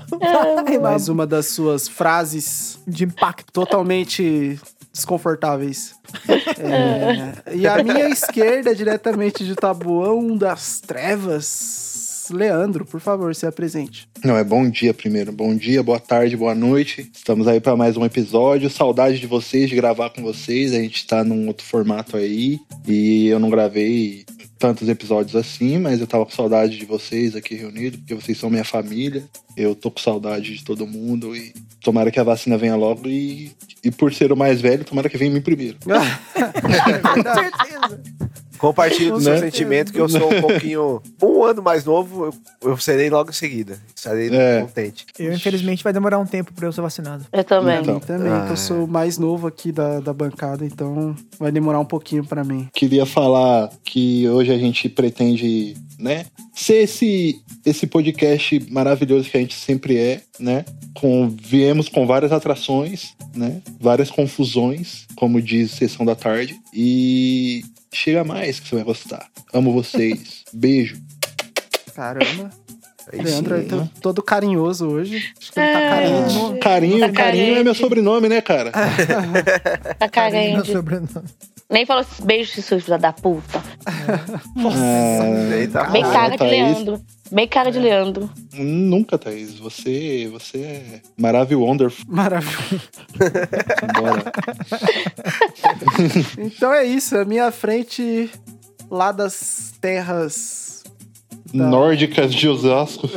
Ai, 0.66 0.78
Mais 0.78 1.08
uma 1.08 1.26
das 1.26 1.46
suas 1.46 1.88
frases 1.88 2.78
De 2.86 3.04
impacto. 3.04 3.52
totalmente 3.52 4.58
desconfortáveis. 4.92 5.94
É, 6.58 7.54
e 7.56 7.66
a 7.66 7.82
minha 7.82 8.08
esquerda, 8.08 8.74
diretamente 8.74 9.44
de 9.44 9.54
Tabuão 9.56 10.36
das 10.36 10.80
Trevas, 10.80 12.28
Leandro, 12.30 12.84
por 12.86 13.00
favor, 13.00 13.34
se 13.34 13.44
apresente. 13.46 14.08
Não, 14.24 14.36
é 14.36 14.44
bom 14.44 14.68
dia 14.70 14.94
primeiro. 14.94 15.32
Bom 15.32 15.54
dia, 15.54 15.82
boa 15.82 15.98
tarde, 16.00 16.36
boa 16.36 16.54
noite. 16.54 17.10
Estamos 17.12 17.46
aí 17.48 17.60
para 17.60 17.76
mais 17.76 17.96
um 17.96 18.04
episódio. 18.04 18.70
Saudade 18.70 19.18
de 19.18 19.26
vocês, 19.26 19.68
de 19.68 19.76
gravar 19.76 20.10
com 20.10 20.22
vocês. 20.22 20.72
A 20.72 20.78
gente 20.78 21.06
tá 21.06 21.22
num 21.24 21.46
outro 21.48 21.66
formato 21.66 22.16
aí. 22.16 22.60
E 22.86 23.26
eu 23.26 23.38
não 23.38 23.50
gravei 23.50 24.24
tantos 24.64 24.88
episódios 24.88 25.36
assim, 25.36 25.76
mas 25.76 26.00
eu 26.00 26.06
tava 26.06 26.24
com 26.24 26.30
saudade 26.30 26.78
de 26.78 26.86
vocês 26.86 27.36
aqui 27.36 27.54
reunidos, 27.54 27.98
porque 27.98 28.14
vocês 28.14 28.38
são 28.38 28.48
minha 28.48 28.64
família. 28.64 29.22
Eu 29.54 29.74
tô 29.74 29.90
com 29.90 30.00
saudade 30.00 30.56
de 30.56 30.64
todo 30.64 30.86
mundo 30.86 31.36
e 31.36 31.52
tomara 31.82 32.10
que 32.10 32.18
a 32.18 32.24
vacina 32.24 32.56
venha 32.56 32.74
logo 32.74 33.06
e, 33.06 33.52
e 33.84 33.90
por 33.90 34.14
ser 34.14 34.32
o 34.32 34.36
mais 34.36 34.62
velho, 34.62 34.82
tomara 34.82 35.10
que 35.10 35.18
venha 35.18 35.30
em 35.30 35.34
mim 35.34 35.42
primeiro. 35.42 35.76
Com 35.84 37.22
certeza. 37.34 38.02
Compartilho 38.58 39.12
do 39.14 39.20
seu 39.20 39.38
sentimento 39.38 39.92
que 39.92 40.00
eu 40.00 40.08
sou 40.08 40.32
um 40.32 40.40
pouquinho. 40.40 41.02
Um 41.22 41.44
ano 41.44 41.62
mais 41.62 41.84
novo, 41.84 42.26
eu, 42.62 42.70
eu 42.70 42.76
serei 42.78 43.10
logo 43.10 43.30
em 43.30 43.34
seguida. 43.34 43.78
Estarei 43.94 44.28
É. 44.34 44.60
contente. 44.62 45.06
Eu, 45.18 45.32
infelizmente, 45.32 45.82
vai 45.84 45.92
demorar 45.92 46.18
um 46.18 46.26
tempo 46.26 46.52
pra 46.52 46.66
eu 46.66 46.72
ser 46.72 46.80
vacinado. 46.80 47.24
Eu 47.32 47.44
também. 47.44 47.80
Então. 47.80 48.00
também, 48.00 48.30
que 48.32 48.48
Ah. 48.48 48.50
eu 48.50 48.56
sou 48.56 48.84
o 48.84 48.88
mais 48.88 49.18
novo 49.18 49.46
aqui 49.46 49.70
da, 49.72 50.00
da 50.00 50.12
bancada, 50.12 50.64
então 50.64 51.14
vai 51.38 51.50
demorar 51.52 51.80
um 51.80 51.84
pouquinho 51.84 52.24
pra 52.24 52.44
mim. 52.44 52.68
Queria 52.72 53.04
falar 53.06 53.70
que 53.84 54.28
hoje 54.28 54.52
a 54.52 54.58
gente 54.58 54.88
pretende, 54.88 55.76
né, 55.98 56.26
ser 56.54 56.82
esse, 56.84 57.40
esse 57.66 57.86
podcast 57.86 58.64
maravilhoso 58.70 59.28
que 59.30 59.36
a 59.36 59.40
gente 59.40 59.54
sempre 59.54 59.96
é, 59.96 60.20
né? 60.38 60.64
Com, 60.94 61.28
viemos 61.28 61.88
com 61.88 62.06
várias 62.06 62.30
atrações, 62.32 63.14
né? 63.34 63.60
Várias 63.80 64.10
confusões, 64.10 65.06
como 65.16 65.40
diz 65.42 65.72
Sessão 65.72 66.06
da 66.06 66.14
Tarde. 66.14 66.54
E 66.72 67.64
chega 67.96 68.24
mais 68.24 68.60
que 68.60 68.68
você 68.68 68.74
vai 68.76 68.84
gostar. 68.84 69.26
Amo 69.52 69.72
vocês. 69.72 70.44
Beijo. 70.52 70.96
Caramba. 71.94 72.50
Aí 73.12 73.20
Leandro 73.20 73.54
é 73.56 73.60
sim. 73.60 73.68
to- 73.68 73.90
todo 74.00 74.22
carinhoso 74.22 74.88
hoje. 74.88 75.16
Acho 75.38 75.52
que 75.52 75.60
ele 75.60 75.72
tá 75.72 75.80
É. 75.80 75.88
carente. 75.90 76.58
Carinho, 76.60 77.00
Tá 77.00 77.12
carinho 77.12 77.56
é 77.58 77.62
meu 77.62 77.74
sobrenome, 77.74 78.28
né, 78.30 78.40
cara? 78.40 78.72
Tá 79.98 80.08
Carinho 80.08 80.56
no 80.58 80.64
cagando. 80.64 80.72
sobrenome. 80.72 81.28
Nem 81.70 81.86
falou 81.86 82.04
beijo, 82.24 82.60
seu 82.62 82.80
filho 82.80 82.98
da 82.98 83.12
puta. 83.12 83.62
Ah, 84.56 85.54
Eita, 85.56 85.84
Bem 85.84 86.04
Ah, 86.04 86.12
cara 86.12 86.30
de 86.32 86.38
Thaís. 86.38 86.50
Leandro. 86.52 87.00
Bem 87.32 87.48
cara 87.48 87.72
de 87.72 87.78
Leandro. 87.78 88.30
Nunca, 88.54 89.18
Thaís. 89.18 89.58
Você, 89.58 90.28
você 90.30 90.58
é 90.58 91.00
maravilhoso, 91.18 91.66
wonderful. 91.66 92.04
Maravilha. 92.08 92.80
Bora. 93.94 94.24
Então 96.38 96.72
é 96.72 96.84
isso, 96.84 97.16
a 97.16 97.24
minha 97.24 97.50
frente 97.50 98.30
lá 98.90 99.12
das 99.12 99.72
terras. 99.80 100.63
Da- 101.52 101.66
Nórdicas 101.66 102.34
de 102.34 102.48
Osasco. 102.48 103.08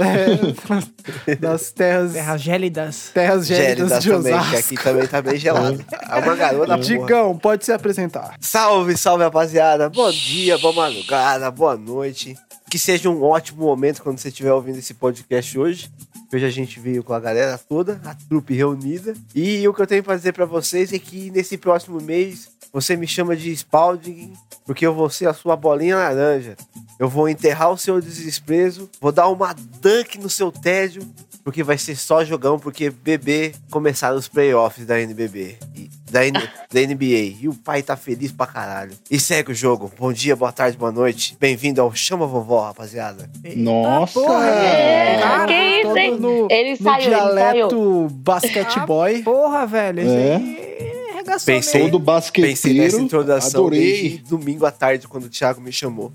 é, 1.28 1.36
das 1.36 1.72
terras. 1.72 2.14
Terras 2.14 2.42
gélidas. 2.42 3.12
Terras 3.14 3.48
gélidas 3.48 3.78
Gélidas 3.78 4.04
de 4.04 4.10
também, 4.10 4.34
que 4.34 4.40
Osasco. 4.40 4.58
aqui 4.74 4.84
também 4.84 5.08
tá 5.08 5.22
bem 5.22 5.38
gelado. 5.38 5.84
É 6.10 6.20
uma 6.20 6.36
garota 6.36 6.66
porra. 6.66 6.80
Digão, 6.80 7.38
pode 7.38 7.66
se 7.66 7.72
apresentar. 7.72 8.36
Salve, 8.40 8.96
salve, 8.98 9.24
rapaziada. 9.24 9.90
Bom 9.90 10.10
dia, 10.10 10.58
boa 10.58 10.74
madrugada, 10.74 11.52
boa 11.52 11.76
noite. 11.76 12.36
Que 12.70 12.80
seja 12.80 13.10
um 13.10 13.24
ótimo 13.24 13.64
momento 13.66 14.02
quando 14.02 14.18
você 14.18 14.30
estiver 14.30 14.52
ouvindo 14.54 14.78
esse 14.80 14.94
podcast 14.94 15.58
hoje. 15.60 15.90
Hoje 16.34 16.46
a 16.46 16.50
gente 16.50 16.80
veio 16.80 17.04
com 17.04 17.14
a 17.14 17.20
galera 17.20 17.58
toda, 17.58 18.00
a 18.06 18.14
trupe 18.28 18.54
reunida. 18.54 19.14
E 19.34 19.66
o 19.68 19.74
que 19.74 19.82
eu 19.82 19.88
tenho 19.88 20.04
pra 20.04 20.16
dizer 20.16 20.34
pra 20.34 20.46
vocês 20.46 20.92
é 20.92 21.00
que 21.00 21.32
nesse 21.32 21.58
próximo 21.58 22.02
mês 22.02 22.50
você 22.74 22.96
me 22.96 23.08
chama 23.08 23.36
de 23.36 23.52
Spalding, 23.56 24.34
porque 24.66 24.86
eu 24.86 24.94
vou 24.94 25.10
ser 25.10 25.28
a 25.28 25.34
sua 25.34 25.56
bolinha 25.56 25.96
laranja. 25.96 26.56
Eu 27.00 27.08
vou 27.08 27.30
enterrar 27.30 27.72
o 27.72 27.78
seu 27.78 28.02
desprezo, 28.02 28.90
vou 29.00 29.12
dar 29.12 29.28
uma 29.30 29.54
dunk 29.82 30.18
no 30.20 30.30
seu 30.30 30.52
tédio, 30.52 31.04
porque 31.44 31.64
vai 31.64 31.78
ser 31.78 31.96
só 31.96 32.26
jogão, 32.26 32.58
porque 32.60 32.90
bebê 32.90 33.54
começaram 33.70 34.18
os 34.18 34.28
playoffs 34.28 34.86
da 34.86 35.00
NBB. 35.00 35.58
E- 35.76 35.88
da, 36.10 36.26
N- 36.26 36.40
da 36.72 36.80
NBA. 36.82 37.36
E 37.42 37.48
o 37.50 37.54
pai 37.54 37.84
tá 37.84 37.96
feliz 37.98 38.32
pra 38.32 38.48
caralho. 38.48 38.94
E 39.12 39.20
segue 39.20 39.52
o 39.52 39.56
jogo. 39.56 39.92
Bom 40.00 40.12
dia, 40.14 40.36
boa 40.38 40.52
tarde, 40.54 40.78
boa 40.78 40.92
noite. 40.92 41.36
Bem-vindo 41.40 41.82
ao 41.82 41.94
Chama 41.94 42.26
Vovó, 42.26 42.64
rapaziada. 42.66 43.30
Nossa! 43.58 44.14
porra, 44.20 44.46
É, 44.50 45.20
Cara, 45.22 45.48
que 45.48 45.54
isso, 45.54 45.98
hein? 45.98 46.18
no, 46.18 46.48
Ele 46.50 46.72
no 46.72 46.78
saiu, 46.78 47.02
ele 47.04 47.10
saiu. 47.10 47.10
dialeto 47.10 48.08
basquete 48.12 48.80
boy. 48.86 49.22
Porra, 49.22 49.66
velho. 49.68 50.00
Esse 50.00 50.10
É. 50.16 50.36
aí 50.38 50.87
arregaçou 51.28 51.46
Pensei-. 51.46 51.82
Todo 51.82 52.00
basqueteiro. 52.00 52.56
Pensei 52.56 52.74
nessa 52.80 53.00
introdução 53.02 53.62
Adorei. 53.62 54.24
domingo 54.28 54.66
à 54.66 54.72
tarde, 54.72 55.08
quando 55.08 55.26
o 55.26 55.30
Thiago 55.30 55.62
me 55.62 55.72
chamou. 55.72 56.12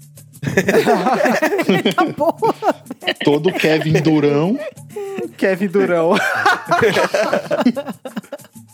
Tá 1.94 2.04
porra. 2.16 2.54
Todo 3.24 3.52
Kevin 3.52 3.92
Durão. 4.02 4.58
Kevin 5.36 5.68
Durão. 5.68 6.14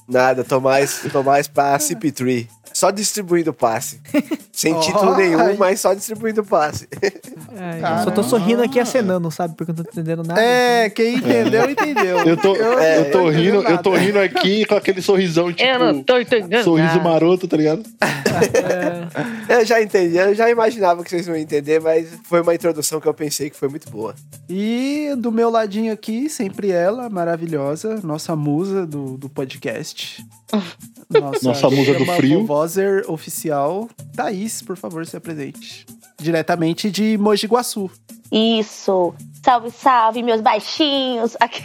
Nada, 0.09 0.43
tô 0.43 0.61
mais, 0.61 1.03
tô 1.13 1.23
mais 1.23 1.47
pra 1.47 1.77
CP3. 1.79 2.47
Só 2.79 2.93
distribuindo 2.93 3.53
passe. 3.53 4.01
Sem 4.53 4.73
Oh, 4.73 4.79
título 4.79 5.17
nenhum, 5.17 5.41
ai. 5.41 5.57
mas 5.59 5.81
só 5.81 5.95
distribuindo 5.95 6.45
passe. 6.45 6.87
É, 7.03 8.01
eu 8.01 8.05
só 8.05 8.11
tô 8.13 8.23
sorrindo 8.23 8.63
aqui 8.63 8.79
acenando, 8.79 9.29
sabe? 9.33 9.57
Porque 9.57 9.73
eu 9.73 9.75
não 9.77 9.83
tô 9.83 9.91
entendendo 9.91 10.23
nada. 10.23 10.41
É, 10.41 10.89
quem 10.89 11.17
entendeu, 11.17 11.69
entendeu. 11.69 12.19
Eu 12.21 12.37
tô, 12.37 12.55
É, 12.55 13.01
eu 13.01 13.11
tô 13.11 13.23
não 13.23 13.31
rindo, 13.31 13.63
eu 13.65 13.79
tô 13.83 13.97
rindo 13.97 14.21
aqui 14.21 14.65
com 14.65 14.77
aquele 14.77 15.03
sorrisão, 15.03 15.53
tipo. 15.53 15.69
Eu 15.69 15.79
não 15.81 16.05
tô 16.05 16.21
entendendo. 16.21 16.63
Sorriso 16.63 16.99
nada. 16.99 17.09
maroto, 17.09 17.49
tá 17.49 17.57
ligado? 17.57 17.83
Eu 19.49 19.65
já 19.65 19.83
entendi, 19.83 20.17
eu 20.17 20.35
já 20.35 20.51
imaginava 20.51 21.03
que 21.03 21.09
vocês 21.11 21.27
iam 21.27 21.35
entender, 21.35 21.81
mas 21.81 22.07
foi 22.25 22.43
uma 22.43 22.55
introdução 22.55 23.01
que 23.01 23.09
eu 23.09 23.15
pensei 23.15 23.49
que 23.49 23.57
foi 23.57 23.69
muito 23.69 23.91
boa. 23.91 24.15
E 24.49 25.09
do 25.17 25.33
meu 25.33 25.49
ladinho 25.51 25.93
aqui, 25.93 26.29
sempre 26.29 26.71
ela, 26.71 27.09
maravilhosa, 27.09 27.99
nossa 28.05 28.37
musa 28.37 28.87
do, 28.87 29.17
do 29.17 29.29
podcast. 29.29 30.23
Nossa, 31.11 31.49
Nossa 31.49 31.71
musa 31.71 31.95
do 31.95 32.05
frio. 32.05 32.41
vovozer 32.41 33.05
oficial. 33.11 33.89
Thaís, 34.15 34.63
por 34.63 34.77
favor, 34.77 35.07
se 35.07 35.17
apresente. 35.17 35.87
Diretamente 36.21 36.91
de 36.91 37.17
Mogi 37.19 37.47
Guaçu. 37.47 37.91
Isso. 38.31 39.15
Salve, 39.45 39.71
salve, 39.71 40.23
meus 40.23 40.41
baixinhos. 40.41 41.37
Aqui. 41.41 41.63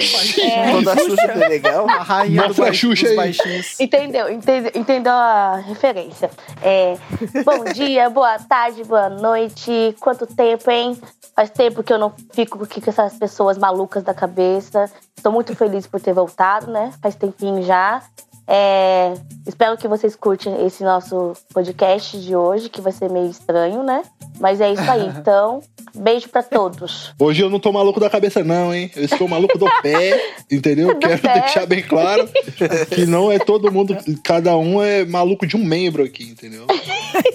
Xuxa 0.00 1.32
é 1.32 1.48
legal. 1.48 1.88
A 1.88 1.96
rainha 2.02 2.42
do 2.42 2.46
Mostra 2.48 2.64
a 2.64 2.66
baix- 2.68 2.78
Xuxa 2.78 3.06
dos 3.08 3.16
baixinhos. 3.16 3.80
Entendeu? 3.80 4.30
Entendeu, 4.30 4.72
entendeu 4.74 5.12
a 5.12 5.56
referência. 5.66 6.30
É, 6.62 6.96
bom 7.44 7.64
dia, 7.72 8.08
boa 8.08 8.38
tarde, 8.38 8.84
boa 8.84 9.08
noite. 9.10 9.94
Quanto 10.00 10.26
tempo, 10.26 10.70
hein? 10.70 10.98
Faz 11.34 11.50
tempo 11.50 11.82
que 11.82 11.92
eu 11.92 11.98
não 11.98 12.12
fico 12.32 12.62
aqui 12.64 12.80
com 12.80 12.90
essas 12.90 13.14
pessoas 13.14 13.58
malucas 13.58 14.02
da 14.02 14.14
cabeça. 14.14 14.90
Estou 15.16 15.32
muito 15.32 15.54
feliz 15.54 15.86
por 15.86 16.00
ter 16.00 16.12
voltado, 16.14 16.70
né? 16.70 16.92
Faz 17.02 17.14
tempinho 17.14 17.62
já. 17.62 18.02
É, 18.52 19.14
espero 19.46 19.76
que 19.76 19.86
vocês 19.86 20.16
curtem 20.16 20.66
esse 20.66 20.82
nosso 20.82 21.34
podcast 21.54 22.20
de 22.20 22.34
hoje, 22.34 22.68
que 22.68 22.80
vai 22.80 22.90
ser 22.90 23.08
meio 23.08 23.30
estranho, 23.30 23.84
né? 23.84 24.02
Mas 24.40 24.60
é 24.60 24.72
isso 24.72 24.90
aí. 24.90 25.08
Então, 25.20 25.60
beijo 25.94 26.28
pra 26.30 26.42
todos. 26.42 27.12
Hoje 27.18 27.42
eu 27.42 27.50
não 27.50 27.60
tô 27.60 27.70
maluco 27.70 28.00
da 28.00 28.08
cabeça, 28.08 28.42
não, 28.42 28.74
hein? 28.74 28.90
Eu 28.96 29.04
estou 29.04 29.28
maluco 29.28 29.56
do 29.58 29.66
pé, 29.82 30.18
entendeu? 30.50 30.88
Do 30.94 30.98
Quero 30.98 31.20
pé. 31.20 31.40
deixar 31.40 31.66
bem 31.66 31.82
claro 31.82 32.28
que 32.90 33.04
não 33.06 33.30
é 33.30 33.38
todo 33.38 33.70
mundo, 33.70 33.96
cada 34.24 34.56
um 34.56 34.82
é 34.82 35.04
maluco 35.04 35.46
de 35.46 35.56
um 35.56 35.64
membro 35.64 36.02
aqui, 36.02 36.24
entendeu? 36.24 36.66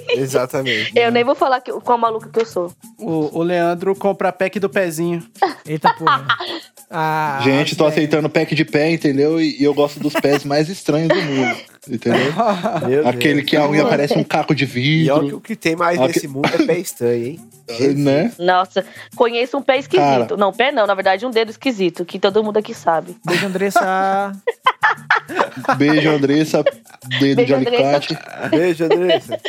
Exatamente. 0.10 0.92
Eu 0.96 1.12
nem 1.12 1.24
vou 1.24 1.36
falar 1.36 1.62
que, 1.62 1.72
qual 1.72 1.98
maluco 1.98 2.30
que 2.30 2.40
eu 2.40 2.46
sou. 2.46 2.74
O, 2.98 3.40
o 3.40 3.44
Leandro 3.44 3.96
compra 3.96 4.30
a 4.30 4.34
pack 4.34 4.60
do 4.60 4.70
pezinho. 4.70 5.24
Eita 5.66 5.94
porra. 5.94 6.26
Ah, 6.90 7.40
Gente, 7.44 7.76
tô 7.76 7.84
velho. 7.84 7.94
aceitando 7.94 8.30
pack 8.30 8.56
de 8.56 8.64
pé, 8.66 8.92
entendeu? 8.92 9.40
E, 9.42 9.60
e 9.60 9.64
eu 9.64 9.74
gosto 9.74 10.00
dos 10.00 10.14
pés 10.14 10.44
mais 10.44 10.70
estranhos 10.70 11.05
do 11.08 11.16
mundo, 11.16 11.64
entendeu? 11.90 12.34
Meu 12.88 13.04
Deus. 13.04 13.06
Aquele 13.08 13.42
que 13.44 13.56
a 13.56 13.68
unha 13.68 13.86
parece 13.88 14.18
um 14.18 14.24
caco 14.24 14.54
de 14.56 14.66
E 14.66 15.10
olha 15.10 15.20
que 15.20 15.26
vidro, 15.26 15.38
o 15.38 15.42
que 15.42 15.56
tem 15.56 15.76
mais 15.76 16.00
Aque- 16.00 16.08
nesse 16.14 16.28
mundo 16.28 16.50
é 16.54 16.66
pé 16.66 16.80
estranho, 16.80 17.26
hein? 17.26 17.40
né? 17.98 18.32
Nossa, 18.38 18.86
conheço 19.16 19.58
um 19.58 19.62
pé 19.62 19.80
esquisito. 19.80 20.04
Cara. 20.06 20.38
Não, 20.38 20.54
pé 20.54 20.72
não, 20.72 20.86
na 20.86 20.94
verdade, 20.94 21.26
um 21.26 21.32
dedo 21.32 21.50
esquisito, 21.50 22.06
que 22.06 22.20
todo 22.20 22.44
mundo 22.44 22.58
aqui 22.58 22.74
sabe. 22.74 23.16
Beijo, 23.26 23.46
Andressa. 23.48 24.32
Beijo, 25.78 26.10
Andressa, 26.10 26.64
dedo 27.20 27.38
Beijo, 27.38 27.46
de 27.46 27.54
Andressa. 27.54 27.96
alicate. 27.96 28.18
Beijo, 28.52 28.84
Andressa. 28.86 29.40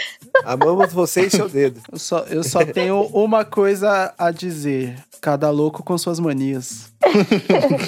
Amamos 0.45 0.93
você 0.93 1.27
e 1.27 1.31
seu 1.31 1.49
dedo. 1.49 1.81
Eu 1.93 1.99
só, 1.99 2.21
eu 2.21 2.43
só 2.43 2.65
tenho 2.65 3.03
uma 3.13 3.45
coisa 3.45 4.15
a 4.19 4.31
dizer. 4.31 4.95
Cada 5.21 5.51
louco 5.51 5.83
com 5.83 5.97
suas 5.99 6.21
manias. 6.21 6.93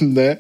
né? 0.01 0.39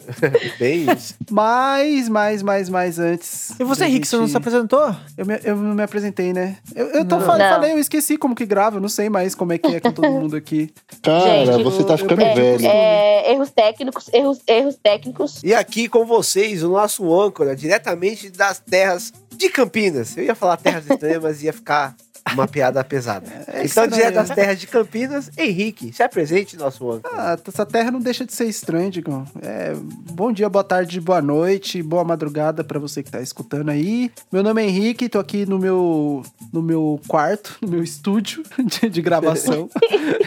Bem 0.58 0.90
isso. 0.90 1.14
Mas, 1.30 2.08
mais, 2.08 2.42
mais, 2.42 2.68
mais 2.68 2.98
antes. 2.98 3.52
E 3.60 3.62
você, 3.62 3.86
Henrique, 3.98 4.08
você 4.08 4.16
não 4.16 4.26
se 4.28 4.36
apresentou? 4.36 4.94
Eu, 5.16 5.26
me, 5.26 5.38
eu 5.44 5.56
não 5.56 5.74
me 5.74 5.82
apresentei, 5.82 6.32
né? 6.32 6.56
Eu, 6.74 6.86
eu 6.88 7.04
tô 7.04 7.16
Não. 7.18 7.26
fa- 7.26 7.38
Não. 7.38 7.48
falei, 7.50 7.72
eu 7.72 7.78
esqueci 7.78 8.16
como 8.16 8.34
que 8.34 8.46
grava, 8.46 8.76
eu 8.76 8.80
não 8.80 8.88
sei 8.88 9.08
mais 9.08 9.34
como 9.34 9.52
é 9.52 9.58
que 9.58 9.74
é 9.74 9.80
com 9.80 9.92
todo 9.92 10.08
mundo 10.10 10.36
aqui. 10.36 10.72
Cara, 11.02 11.46
Gente, 11.46 11.62
você 11.64 11.84
tá 11.84 11.96
ficando 11.96 12.16
velho. 12.18 12.66
É, 12.66 13.32
erros 13.32 13.50
técnicos, 13.50 14.08
erros, 14.12 14.38
erros 14.46 14.76
técnicos. 14.82 15.42
E 15.44 15.54
aqui 15.54 15.88
com 15.88 16.04
vocês, 16.04 16.62
o 16.62 16.70
nosso 16.70 17.12
âncora, 17.20 17.54
diretamente 17.54 18.30
das 18.30 18.58
terras 18.58 19.12
de 19.36 19.48
Campinas. 19.48 20.16
Eu 20.16 20.24
ia 20.24 20.34
falar 20.34 20.56
terras 20.56 20.88
estranhas, 20.88 21.22
mas 21.22 21.42
ia 21.42 21.52
ficar 21.52 21.94
uma 22.34 22.46
piada 22.46 22.82
pesada. 22.84 23.26
então, 23.48 23.62
estranho. 23.62 23.90
direto 23.90 24.14
das 24.14 24.30
terras 24.30 24.58
de 24.58 24.66
Campinas, 24.66 25.30
Henrique, 25.36 25.92
se 25.92 26.02
apresente, 26.02 26.56
nosso 26.56 26.90
âncora. 26.90 27.14
Ah, 27.16 27.38
essa 27.46 27.66
terra 27.66 27.90
não 27.90 28.00
deixa 28.00 28.24
de 28.24 28.32
ser 28.32 28.46
estranha, 28.46 28.90
Digão. 28.90 29.24
É, 29.42 29.74
bom 30.12 30.32
dia, 30.32 30.48
boa 30.48 30.64
tarde, 30.64 31.00
boa 31.00 31.22
noite, 31.22 31.82
boa 31.82 32.04
madrugada 32.04 32.62
pra 32.64 32.78
você 32.78 33.02
que 33.02 33.10
tá 33.10 33.20
escutando 33.20 33.70
aí. 33.70 34.10
Meu 34.30 34.42
nome 34.42 34.62
é 34.62 34.66
Henrique, 34.66 35.08
tô 35.08 35.18
aqui 35.18 35.46
no 35.46 35.58
meu, 35.58 36.22
no 36.52 36.62
meu 36.62 37.00
quarto, 37.06 37.56
no 37.62 37.68
meu 37.68 37.82
estúdio 37.82 38.42
de, 38.64 38.88
de 38.88 39.02
gravação. 39.02 39.68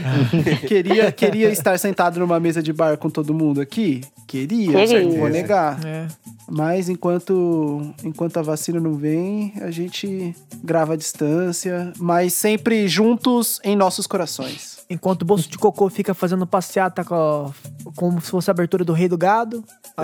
queria, 0.67 1.12
queria 1.12 1.50
estar 1.50 1.77
sentado 1.77 2.20
numa 2.20 2.39
mesa 2.39 2.62
de 2.62 2.74
bar 2.74 2.98
com 2.98 3.10
todo 3.10 3.34
mundo 3.34 3.62
aqui? 3.62 4.01
Queria, 4.27 4.72
Queria. 4.72 5.03
não 5.03 5.12
vou 5.12 5.29
negar. 5.29 5.86
É. 5.86 6.08
Mas 6.50 6.89
enquanto, 6.89 7.81
enquanto 8.03 8.38
a 8.38 8.41
vacina 8.41 8.79
não 8.79 8.93
vem, 8.93 9.53
a 9.62 9.72
gente 9.72 10.36
grava 10.63 10.93
à 10.93 10.96
distância, 10.96 11.90
mas 11.98 12.33
sempre 12.33 12.88
juntos 12.88 13.60
em 13.63 13.75
nossos 13.75 14.07
corações. 14.07 14.71
Enquanto 14.93 15.21
o 15.21 15.25
bolso 15.25 15.50
de 15.50 15.57
cocô 15.57 15.89
fica 15.89 16.13
fazendo 16.13 16.45
passeata 16.45 17.03
com, 17.03 17.51
como 17.95 18.19
se 18.21 18.29
fosse 18.29 18.50
a 18.50 18.51
abertura 18.53 18.83
do 18.83 18.93
Rei 18.93 19.07
do 19.07 19.17
Gado. 19.17 19.63
Ah, 19.98 20.03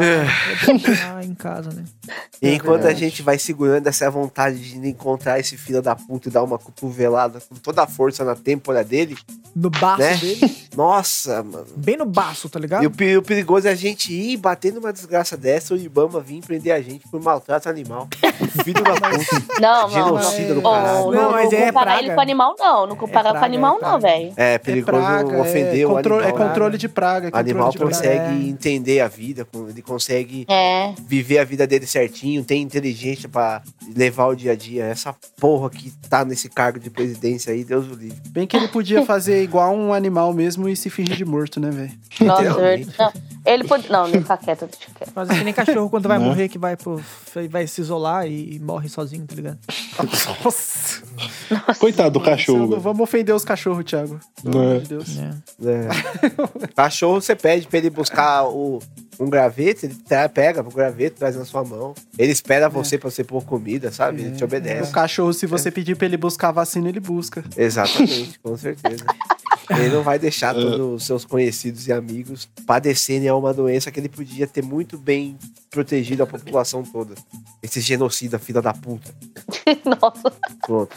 ah, 1.16 1.24
em 1.24 1.34
casa, 1.36 1.70
né? 1.72 1.84
E 2.40 2.54
enquanto 2.54 2.86
a 2.86 2.94
gente 2.94 3.24
vai 3.24 3.40
segurando 3.40 3.88
essa 3.88 4.12
vontade 4.12 4.60
de 4.60 4.88
encontrar 4.88 5.40
esse 5.40 5.58
filho 5.58 5.82
da 5.82 5.96
puta 5.96 6.30
e 6.30 6.32
dar 6.32 6.44
uma 6.44 6.60
cotovelada 6.60 7.40
com 7.50 7.56
toda 7.56 7.82
a 7.82 7.88
força 7.88 8.24
na 8.24 8.36
têmpora 8.36 8.84
dele, 8.84 9.18
No 9.56 9.72
baço 9.72 10.02
Né? 10.04 10.16
dele. 10.18 10.56
nossa, 10.78 11.42
mano. 11.42 11.66
Bem 11.76 11.98
no 11.98 12.06
baço, 12.06 12.48
tá 12.48 12.60
ligado? 12.60 12.84
E 12.84 12.86
o, 12.86 12.92
pe- 12.92 13.18
o 13.18 13.24
perigoso 13.24 13.68
é 13.68 13.72
a 13.72 13.76
gente 13.76 14.14
ir 14.14 14.34
e 14.34 14.38
bater 14.38 14.72
numa 14.72 14.94
desgraça 14.94 15.36
dessa 15.36 15.74
o 15.74 15.78
Ibama 15.78 16.20
vir 16.22 16.42
prender 16.46 16.74
a 16.76 16.80
gente 16.80 17.08
por 17.10 17.20
maltrato 17.20 17.68
animal. 17.68 18.08
Filho 18.64 18.84
da 18.84 18.94
puta. 18.94 19.60
Não, 19.60 19.82
não. 19.82 19.90
Genocida 19.90 20.54
do 20.54 20.60
Oh, 20.60 20.64
caralho. 20.72 20.94
não, 21.06 21.12
Não, 21.12 21.22
não, 21.24 21.32
mas 21.32 21.52
é 21.54 21.66
comparar 21.68 21.86
praga. 21.94 22.06
ele 22.06 22.14
com 22.14 22.22
animal, 22.22 22.56
não. 22.60 22.86
Não 22.88 22.96
comparar 22.96 23.24
praga, 23.32 23.40
com 23.40 23.46
animal, 23.46 23.78
é 23.78 23.82
não, 23.82 24.00
velho. 24.00 24.34
É 24.38 24.58
perigoso 24.60 24.77
é 24.80 24.84
praga, 24.84 25.42
ofender 25.42 25.80
é, 25.82 25.86
o 25.86 25.90
contro- 25.90 26.16
animal. 26.16 26.30
É 26.30 26.48
controle 26.48 26.78
de 26.78 26.88
praga. 26.88 27.28
é 27.30 27.32
O 27.36 27.38
animal 27.38 27.70
de 27.72 27.78
praga. 27.78 27.94
consegue 27.94 28.46
É. 28.46 28.48
entender 28.50 29.00
a 29.02 29.08
vida, 29.08 29.48
ele 29.70 29.82
consegue 29.82 30.46
É. 30.50 30.94
viver 31.08 31.40
a 31.40 31.44
vida 31.44 31.66
dele 31.68 31.86
certinho, 31.86 32.44
tem 32.44 32.62
inteligência 32.62 33.28
pra 33.30 33.62
levar 33.96 34.28
o 34.28 34.36
dia 34.36 34.52
a 34.52 34.56
dia. 34.56 34.86
Essa 34.86 35.16
porra 35.40 35.70
que 35.70 35.92
tá 36.10 36.24
nesse 36.26 36.50
cargo 36.50 36.80
de 36.80 36.90
presidência 36.90 37.54
aí, 37.54 37.64
Deus 37.64 37.86
o 37.88 37.94
livre. 37.96 38.18
Bem 38.30 38.46
que 38.48 38.56
ele 38.58 38.68
podia 38.68 39.06
fazer 39.06 39.44
igual 39.44 39.74
um 39.76 39.94
animal 39.94 40.34
mesmo 40.34 40.68
e 40.70 40.76
se 40.76 40.90
fingir 40.90 41.16
de 41.16 41.26
morto, 41.26 41.60
né, 41.60 41.70
velho? 41.70 41.92
Nossa, 42.22 42.44
não. 43.00 43.12
Ele 43.46 43.64
pode. 43.64 43.90
Não, 43.90 44.08
não 44.08 44.22
ficar 44.22 44.38
quieto, 44.38 44.68
deixa 44.68 44.92
quieto. 44.94 45.12
Fazer 45.12 45.34
que 45.36 45.44
nem 45.44 45.54
cachorro 45.54 45.90
quando 45.90 46.08
vai 46.08 46.20
Né? 46.20 46.26
morrer, 46.26 46.50
que 46.50 46.58
vai, 46.58 46.76
pro, 46.76 47.02
vai 47.50 47.66
se 47.66 47.80
isolar 47.80 48.28
e 48.28 48.60
morre 48.60 48.90
sozinho, 48.90 49.26
tá 49.26 49.34
ligado? 49.36 49.58
Nossa. 50.44 51.02
Coitado 51.80 52.12
do 52.12 52.20
Não 52.20 52.26
cachorro. 52.26 52.80
vamos 52.80 53.00
ofender 53.02 53.34
os 53.34 53.46
cachorros, 53.46 53.86
Thiago. 53.86 54.20
É. 54.46 54.50
amor 54.68 54.82
de 54.82 54.90
Deus. 54.90 55.18
É. 55.18 55.30
É. 55.70 56.68
Cachorro, 56.76 57.22
você 57.22 57.36
pede 57.36 57.68
pra 57.68 57.78
ele 57.80 57.90
buscar 57.90 58.46
o, 58.48 58.80
um 59.20 59.30
graveto, 59.30 59.86
ele 59.86 59.96
pega 60.34 60.62
o 60.62 60.72
graveto, 60.72 61.18
traz 61.18 61.36
na 61.36 61.46
sua 61.46 61.64
mão. 61.64 61.94
Ele 62.18 62.32
espera 62.32 62.70
você 62.70 62.98
pra 62.98 63.10
você 63.10 63.24
pôr 63.24 63.44
comida, 63.44 63.92
sabe? 63.92 64.22
Ele 64.22 64.36
te 64.36 64.44
O 64.44 64.46
obedece. 64.46 64.92
cachorro, 64.92 65.34
se 65.34 65.46
você 65.46 65.72
pedir 65.72 65.96
pra 65.96 66.06
ele 66.06 66.18
buscar 66.18 66.50
a 66.50 66.52
vacina, 66.52 66.88
ele 66.90 67.00
busca. 67.00 67.44
Exatamente, 67.56 68.40
com 68.40 68.56
certeza. 68.58 69.04
Ele 69.70 69.90
não 69.90 70.02
vai 70.04 70.18
deixar 70.18 70.54
todos 70.56 70.80
os 70.80 71.06
seus 71.06 71.26
conhecidos 71.26 71.88
e 71.88 71.92
amigos 71.94 72.48
padecerem 72.66 73.28
a 73.28 73.36
uma 73.36 73.54
doença 73.54 73.92
que 73.92 74.00
ele 74.00 74.10
podia 74.10 74.48
ter 74.48 74.64
muito 74.64 74.98
bem 74.98 75.38
protegido 75.70 76.24
a 76.24 76.28
população 76.28 76.84
toda. 76.84 77.14
Esse 77.62 77.82
genocida, 77.82 78.40
filha 78.40 78.62
da 78.62 78.74
puta. 78.74 79.14
Nossa. 79.86 80.34
Pronto. 80.66 80.96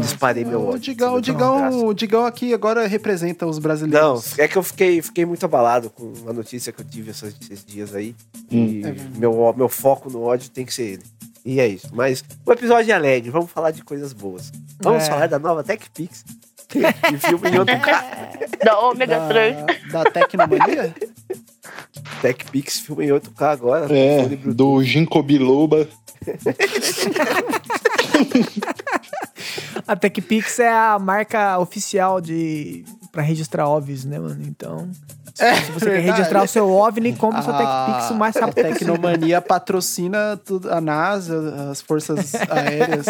Disparei 0.00 0.44
meu 0.44 0.60
O 0.60 0.68
ódio. 0.68 0.80
Digão, 0.80 1.14
o. 1.14 1.20
Digão, 1.20 1.86
o 1.86 1.94
Digão 1.94 2.24
aqui 2.24 2.54
agora 2.54 2.86
representa 2.86 3.46
os 3.46 3.56
Não, 3.56 3.62
brasileiros. 3.62 4.38
é 4.38 4.46
que 4.46 4.56
eu 4.56 4.62
fiquei, 4.62 5.02
fiquei 5.02 5.24
muito 5.26 5.44
abalado 5.44 5.90
com 5.90 6.12
a 6.28 6.32
notícia 6.32 6.72
que 6.72 6.80
eu 6.80 6.84
tive 6.84 7.10
essas- 7.10 7.34
esses 7.50 7.64
dias 7.64 7.94
aí. 7.94 8.14
Hum. 8.50 8.80
E 8.82 9.18
meu, 9.18 9.52
meu 9.56 9.68
foco 9.68 10.08
no 10.10 10.22
ódio 10.22 10.48
tem 10.50 10.64
que 10.64 10.72
ser 10.72 10.84
ele. 10.84 11.02
E 11.44 11.60
é 11.60 11.66
isso. 11.68 11.88
Mas 11.92 12.24
o 12.46 12.52
episódio 12.52 12.90
é 12.90 12.94
alegre, 12.94 13.30
vamos 13.30 13.50
falar 13.50 13.70
de 13.70 13.82
coisas 13.82 14.12
boas. 14.12 14.50
Vamos 14.80 15.02
É. 15.02 15.06
falar 15.06 15.26
da 15.26 15.38
nova 15.38 15.62
TechPix. 15.64 16.24
Que 16.68 17.18
filme 17.18 17.50
em 17.50 17.58
outro 17.58 17.78
cara. 17.80 18.24
Da 18.64 18.78
ômega 18.80 19.20
3. 19.28 19.56
Da, 19.92 20.02
da 20.04 20.10
Tecnomania? 20.10 20.94
TechPix 22.22 22.80
filme 22.80 23.06
em 23.06 23.08
8K 23.10 23.42
agora. 23.42 23.94
É, 23.94 24.26
do 24.26 24.82
Ginkgo 24.82 25.22
biloba. 25.22 25.86
A 29.86 29.94
TechPix 29.94 30.58
é 30.60 30.70
a 30.70 30.98
marca 30.98 31.58
oficial 31.58 32.20
de 32.20 32.84
para 33.12 33.22
registrar 33.22 33.68
OVs, 33.68 34.04
né, 34.04 34.18
mano? 34.18 34.42
Então, 34.46 34.90
Se 35.34 35.72
você 35.72 35.86
quer 35.86 35.92
verdade. 35.92 36.10
registrar 36.12 36.44
o 36.44 36.48
seu 36.48 36.70
OVNI, 36.70 37.12
compra 37.14 37.40
o 37.40 37.42
seu 37.42 37.52
TechPix 37.52 38.10
o 38.10 38.14
mais 38.14 38.36
a 38.36 38.40
rápido 38.40 38.54
possível. 38.54 38.78
Tecnomania 38.78 39.40
patrocina 39.42 40.40
tudo, 40.44 40.72
a 40.72 40.80
NASA, 40.80 41.70
as 41.70 41.80
forças 41.80 42.34
aéreas 42.48 43.06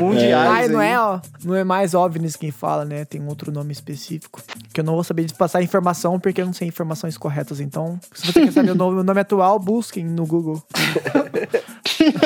mundiais. 0.00 0.50
Ai, 0.50 0.68
não 0.68 0.80
aí. 0.80 0.90
é, 0.92 0.98
ó. 0.98 1.20
Não 1.44 1.54
é 1.54 1.62
mais 1.62 1.92
OVNIs 1.94 2.36
quem 2.36 2.50
fala, 2.50 2.84
né? 2.84 3.04
Tem 3.04 3.20
um 3.20 3.28
outro 3.28 3.52
nome 3.52 3.72
específico. 3.72 4.40
Que 4.72 4.80
eu 4.80 4.84
não 4.84 4.94
vou 4.94 5.04
saber 5.04 5.30
passar 5.34 5.62
informação 5.62 6.18
porque 6.18 6.40
eu 6.40 6.46
não 6.46 6.52
sei 6.52 6.68
informações 6.68 7.18
corretas. 7.18 7.60
Então, 7.60 8.00
se 8.14 8.32
você 8.32 8.40
quer 8.40 8.52
saber 8.52 8.70
o 8.70 8.74
nome, 8.74 9.00
o 9.00 9.04
nome 9.04 9.20
atual, 9.20 9.58
busquem 9.58 10.04
no 10.04 10.26
Google. 10.26 10.62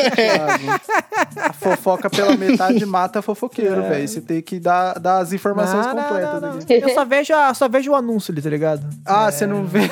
A 1.37 1.53
fofoca 1.53 2.09
pela 2.11 2.37
metade 2.37 2.85
mata 2.87 3.23
fofoqueiro, 3.23 3.83
velho. 3.83 4.07
Você 4.09 4.21
tem 4.21 4.41
que 4.43 4.59
dar, 4.59 4.99
dar 4.99 5.19
as 5.19 5.33
informações 5.33 5.87
Não, 5.87 5.95
completas 5.97 6.43
não, 6.43 6.53
não. 6.55 6.59
Eu 6.69 6.89
só 6.91 7.05
vejo, 7.05 7.33
a- 7.35 7.55
só 7.55 7.69
vejo 7.69 7.91
o 7.93 7.95
anúncio 7.95 8.33
ali, 8.33 8.43
tá 8.43 8.51
ligado? 8.51 8.87
Ah, 9.05 9.31
você 9.31 9.47
não 9.47 9.65
viu? 9.65 9.83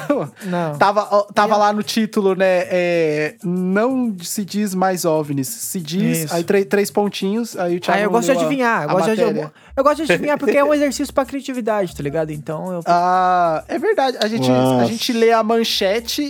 Não. 0.45 0.77
Tava, 0.79 1.07
ó, 1.11 1.23
tava 1.23 1.57
lá 1.57 1.73
no 1.73 1.83
título, 1.83 2.35
né? 2.35 2.65
é, 2.71 3.37
não 3.45 4.15
se 4.21 4.45
diz 4.45 4.75
mais 4.75 5.05
OVNIs. 5.05 5.49
Se 5.49 5.81
diz. 5.81 6.25
Isso. 6.25 6.35
Aí 6.35 6.45
três, 6.45 6.65
três 6.67 6.91
pontinhos. 6.91 7.57
Aí 7.57 7.77
o 7.77 7.81
Thiago. 7.81 8.01
Ah, 8.01 8.03
eu 8.05 8.11
gosto 8.11 8.27
de 8.27 8.33
adivinhar. 8.33 8.83
Eu 8.85 8.91
a 8.91 8.93
gosto 8.95 9.15
de, 9.15 9.21
eu, 9.23 9.51
eu 9.77 9.85
gosto 9.85 10.05
de 10.05 10.13
adivinhar 10.13 10.39
porque 10.39 10.57
é 10.57 10.65
um 10.65 10.73
exercício 10.75 11.13
pra 11.15 11.25
criatividade, 11.25 11.95
tá 11.95 12.03
ligado? 12.03 12.31
Então 12.31 12.73
eu. 12.73 12.81
Ah, 12.87 13.63
é 13.69 13.79
verdade. 13.79 14.17
A 14.21 14.29
gente, 14.29 14.51
a 14.51 14.85
gente 14.85 15.13
lê 15.13 15.33
a 15.33 15.43
manchete 15.43 16.23
e, 16.23 16.25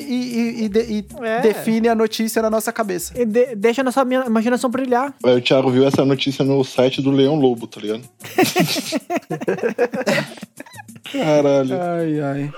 e- 0.60 0.64
e 0.64 0.68
de- 0.68 0.80
e 0.92 1.06
É. 1.22 1.40
define 1.40 1.88
a 1.88 1.94
notícia 1.94 2.42
na 2.42 2.50
nossa 2.50 2.72
cabeça. 2.72 3.12
e 3.16 3.24
de- 3.24 3.54
deixa 3.68 3.82
a 3.82 3.84
nossa 3.84 4.00
imaginação 4.26 4.70
brilhar. 4.70 5.12
Aí 5.22 5.36
o 5.36 5.40
Thiago 5.42 5.70
viu 5.70 5.86
essa 5.86 6.04
notícia 6.06 6.42
no 6.44 6.64
site 6.64 7.02
do 7.02 7.10
Leão 7.10 7.34
Lobo, 7.34 7.66
tá 7.66 7.78
ligado? 7.80 8.02
Caralho. 11.12 11.78
Ai, 11.80 12.20
ai. 12.20 12.52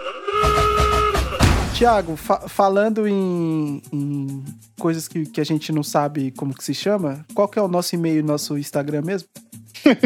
Tiago, 1.74 2.16
fa- 2.16 2.46
falando 2.48 3.06
em, 3.08 3.82
em 3.92 4.44
coisas 4.78 5.08
que, 5.08 5.24
que 5.26 5.40
a 5.40 5.44
gente 5.44 5.72
não 5.72 5.82
sabe 5.82 6.30
como 6.32 6.54
que 6.54 6.62
se 6.62 6.74
chama, 6.74 7.24
qual 7.34 7.48
que 7.48 7.58
é 7.58 7.62
o 7.62 7.68
nosso 7.68 7.94
e-mail, 7.94 8.22
nosso 8.24 8.58
Instagram 8.58 9.02
mesmo? 9.02 9.28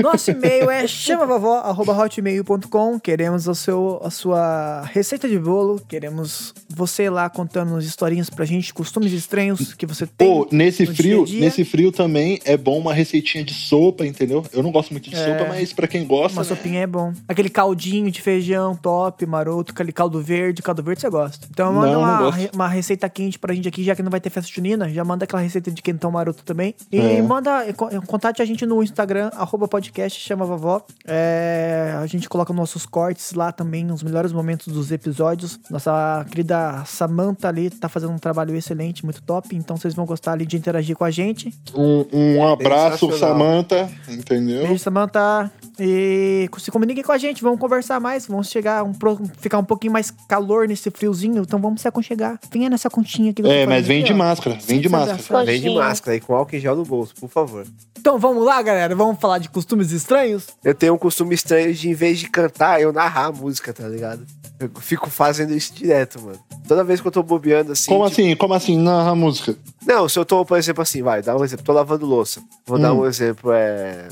Nosso 0.03 0.31
e-mail 0.31 0.71
é 0.71 0.87
chamavovó.hotmail.com. 0.87 2.99
Queremos 3.01 3.47
o 3.47 3.55
seu, 3.55 4.01
a 4.03 4.11
sua 4.11 4.83
receita 4.93 5.29
de 5.29 5.39
bolo. 5.39 5.81
Queremos 5.89 6.53
você 6.69 7.09
lá 7.11 7.29
contando 7.31 7.71
umas 7.73 7.85
historinhas 7.85 8.29
pra 8.31 8.45
gente, 8.45 8.73
costumes 8.75 9.13
estranhos 9.13 9.75
que 9.75 9.87
você 9.87 10.07
tem. 10.07 10.29
Pô, 10.29 10.49
nesse 10.51 10.87
frio, 10.87 11.25
dia 11.25 11.37
dia. 11.37 11.41
nesse 11.41 11.65
frio 11.65 11.93
também 11.93 12.41
é 12.45 12.57
bom 12.57 12.79
uma 12.79 12.93
receitinha 12.95 13.45
de 13.45 13.55
sopa, 13.55 14.05
entendeu? 14.07 14.45
Eu 14.53 14.63
não 14.63 14.71
gosto 14.73 14.91
muito 14.93 15.09
de 15.11 15.17
É. 15.17 15.39
sopa, 15.39 15.49
mas 15.49 15.73
pra 15.73 15.87
quem 15.87 16.07
gosta, 16.07 16.37
Uma 16.39 16.43
né? 16.43 16.49
sopinha 16.49 16.81
é 16.81 16.87
bom. 16.87 17.13
Aquele 17.29 17.49
caldinho 17.49 18.11
de 18.11 18.21
feijão 18.21 18.75
top, 18.77 19.25
maroto, 19.27 19.73
aquele 19.73 19.93
caldo 19.93 20.21
verde. 20.21 20.63
Caldo 20.63 20.83
verde 20.83 21.01
você 21.03 21.11
gosta. 21.11 21.47
Então 21.51 21.73
manda 21.73 21.93
Não, 21.93 22.01
não 22.01 22.23
uma, 22.29 22.33
re- 22.33 22.51
uma 22.55 22.69
receita 22.69 23.09
quente 23.09 23.39
pra 23.39 23.55
gente 23.55 23.69
aqui, 23.69 23.83
já 23.85 23.95
que 23.95 24.03
não 24.03 24.11
vai 24.11 24.21
ter 24.21 24.31
festa 24.31 24.51
junina. 24.53 24.89
Já 24.89 25.05
manda 25.05 25.25
aquela 25.25 25.43
receita 25.43 25.71
de 25.71 25.83
quentão 25.83 26.11
maroto 26.11 26.43
também. 26.45 26.75
E 26.91 26.99
É. 26.99 27.23
manda, 27.23 27.73
co- 27.75 27.89
contate 28.07 28.43
a 28.43 28.45
gente 28.45 28.65
no 28.67 28.83
Instagram, 28.83 29.31
arroba 29.35 29.64
podcast, 29.69 30.21
chama 30.21 30.45
vovó. 30.45 30.83
É, 31.07 31.95
a 32.01 32.07
gente 32.07 32.29
coloca 32.29 32.53
nossos 32.53 32.87
cortes 32.87 33.33
lá 33.33 33.53
também, 33.53 33.91
os 33.91 34.03
melhores 34.03 34.33
momentos 34.33 34.73
dos 34.73 34.91
episódios. 34.93 35.59
Nossa 35.71 36.25
querida 36.31 36.83
Samantha 36.87 37.49
ali 37.49 37.71
tá 37.71 37.89
fazendo 37.89 38.13
um 38.13 38.19
trabalho 38.19 38.55
excelente, 38.55 39.05
muito 39.05 39.23
top. 39.23 39.55
Então 39.57 39.77
vocês 39.77 39.95
vão 39.95 40.07
gostar 40.07 40.33
ali 40.33 40.47
de 40.47 40.57
interagir 40.57 40.97
com 40.97 41.05
a 41.05 41.11
gente. 41.11 41.53
Um, 41.75 42.07
um 42.13 42.47
abraço. 42.47 43.11
Samanta, 43.19 43.89
entendeu? 44.09 44.67
Beijo, 44.67 44.79
Samantha. 44.79 45.51
E 45.79 46.49
se 46.59 46.71
comuniquem 46.71 47.03
com 47.03 47.13
a 47.13 47.19
gente, 47.19 47.43
vamos 47.43 47.59
conversar 47.59 47.99
mais, 47.99 48.27
vamos 48.27 48.49
chegar, 48.49 48.85
um, 48.85 48.93
ficar 49.39 49.59
um 49.59 49.65
pouquinho 49.65 49.93
mais 49.93 50.11
calor 50.29 50.69
nesse 50.69 50.89
friozinho, 50.91 51.43
então 51.43 51.61
vamos 51.61 51.81
se 51.81 51.89
aconchegar. 51.89 52.39
Venha 52.51 52.71
nessa 52.71 52.89
continha 52.89 53.33
aqui 53.33 53.43
É, 53.45 53.67
mas 53.67 53.79
aqui, 53.79 53.89
vem 53.89 54.05
de 54.05 54.13
ó. 54.13 54.17
máscara, 54.17 54.59
vem 54.65 54.81
de 54.81 54.89
máscara. 54.89 55.45
Vem 55.45 55.61
de 55.61 55.71
máscara 55.71 56.17
e 56.17 56.21
com 56.21 56.35
álcool 56.35 56.55
em 56.55 56.61
gel 56.61 56.77
no 56.77 56.85
bolso, 56.85 57.15
por 57.17 57.29
favor. 57.29 57.67
Então 57.99 58.19
vamos 58.19 58.45
lá, 58.45 58.61
galera, 58.63 58.95
vamos 58.95 59.19
falar 59.19 59.39
de 59.39 59.49
costumes 59.55 59.91
estranhos? 59.93 60.49
Eu 60.63 60.75
tenho 60.75 60.95
um 60.95 60.99
costume 60.99 61.35
estranho 61.35 61.73
de, 61.73 61.89
em 61.89 61.95
vez 61.95 62.19
de 62.19 62.29
cantar, 62.29 62.81
eu 62.81 62.93
narrar 62.93 63.27
a 63.27 63.33
música, 63.33 63.73
tá 63.73 63.89
ligado? 63.89 64.27
Eu 64.61 64.71
fico 64.81 65.09
fazendo 65.11 65.55
isso 65.55 65.73
direto, 65.75 66.21
mano. 66.21 66.39
Toda 66.69 66.85
vez 66.85 67.01
que 67.01 67.07
eu 67.09 67.13
tô 67.13 67.23
bobeando 67.23 67.73
assim. 67.73 67.87
Como 67.91 68.09
tipo- 68.09 68.21
assim? 68.23 68.37
Como 68.37 68.55
assim? 68.55 68.79
Na 68.79 69.15
música. 69.15 69.57
Não, 69.87 70.09
se 70.09 70.19
eu 70.19 70.25
tô, 70.25 70.45
por 70.45 70.59
exemplo, 70.59 70.83
assim, 70.83 71.03
vai, 71.03 71.23
dá 71.23 71.37
um 71.37 71.45
exemplo. 71.45 71.65
Tô 71.65 71.73
lavando 71.73 72.05
louça. 72.07 72.43
Vou 72.67 72.79
dar 72.79 72.93
Hum. 72.93 73.01
um 73.01 73.07
exemplo, 73.07 73.53
é... 73.53 74.09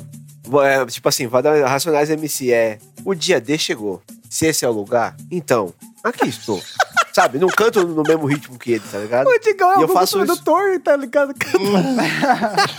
é, 0.64 0.86
Tipo 0.86 1.08
assim, 1.08 1.26
vai 1.26 1.42
dar 1.42 1.66
Racionais 1.66 2.10
MC, 2.10 2.52
é... 2.52 2.78
O 3.04 3.14
dia 3.14 3.40
D 3.40 3.56
chegou. 3.58 4.02
Se 4.28 4.46
esse 4.46 4.64
é 4.64 4.68
o 4.68 4.72
lugar, 4.72 5.14
então, 5.30 5.72
aqui 6.02 6.28
estou. 6.28 6.60
Sabe? 7.12 7.38
Não 7.38 7.48
canto 7.48 7.86
no 7.86 8.02
mesmo 8.02 8.24
ritmo 8.24 8.58
que 8.58 8.72
ele, 8.72 8.82
tá 8.90 8.98
ligado? 8.98 9.26
O 9.28 9.38
Digão 9.38 9.70
é 9.72 9.74
E 9.74 9.78
o 9.80 9.82
eu 9.82 9.88
faço 9.88 10.16
isso. 10.16 10.26
produtor, 10.26 10.80
tá 10.80 10.96
ligado? 10.96 11.34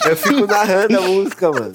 Eu 0.10 0.18
fico 0.18 0.48
narrando 0.48 0.98
a 0.98 1.02
música, 1.08 1.52
mano. 1.52 1.74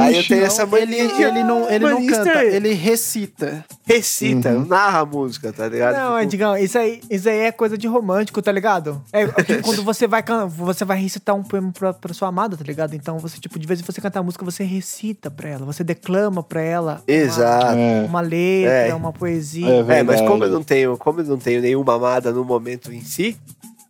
Aí 0.00 0.16
eu 0.16 0.26
tenho 0.26 0.44
essa 0.44 0.62
Ele, 0.62 0.70
mania. 0.70 1.28
ele 1.28 1.44
não, 1.44 1.68
ele 1.70 1.84
não 1.88 2.06
canta, 2.06 2.30
é- 2.42 2.54
ele 2.56 2.72
recita. 2.74 3.64
Recita, 3.84 4.50
Uhum. 4.50 4.66
narra 4.66 5.00
a 5.00 5.04
música, 5.04 5.52
tá 5.52 5.68
ligado? 5.68 5.94
Não, 5.96 6.16
Fico- 6.18 6.30
Digão, 6.30 6.56
isso 6.56 6.78
aí, 6.78 7.00
isso 7.10 7.28
aí 7.28 7.38
é 7.40 7.52
coisa 7.52 7.76
de 7.76 7.86
romântico, 7.86 8.40
tá 8.40 8.52
ligado? 8.52 9.02
É 9.12 9.26
tipo, 9.26 9.62
quando 9.62 9.82
você 9.84 10.06
vai 10.06 10.22
can- 10.22 10.46
você 10.46 10.84
vai 10.84 10.98
recitar 10.98 11.34
um 11.34 11.42
poema 11.42 11.72
pra, 11.72 11.92
pra 11.92 12.14
sua 12.14 12.28
amada, 12.28 12.56
tá 12.56 12.64
ligado? 12.64 12.94
Então 12.94 13.18
você, 13.18 13.38
tipo, 13.38 13.58
de 13.58 13.66
vez 13.66 13.80
em 13.80 13.82
quando 13.82 13.94
você 13.94 14.00
cantar 14.00 14.20
a 14.20 14.22
música, 14.22 14.44
você 14.44 14.62
recita 14.64 15.30
pra 15.30 15.48
ela, 15.48 15.66
você 15.66 15.82
declama 15.84 16.42
pra 16.42 16.60
ela. 16.62 17.02
uma- 17.06 17.14
Exato. 17.14 17.76
É. 17.76 18.02
Uma 18.06 18.20
letra, 18.20 18.72
É. 18.88 18.94
uma 18.94 19.12
poesia. 19.12 19.66
É 19.68 19.78
É, 19.78 19.82
mas 19.82 19.86
verdade. 20.06 20.26
como 20.28 20.44
eu 20.44 20.50
não 20.50 20.62
tenho, 20.62 20.96
como 20.96 21.20
eu 21.20 21.24
não 21.24 21.38
tenho 21.38 21.60
nenhuma 21.60 21.94
amada 21.96 22.32
no 22.32 22.44
momento 22.44 22.92
em 22.92 23.02
si, 23.02 23.36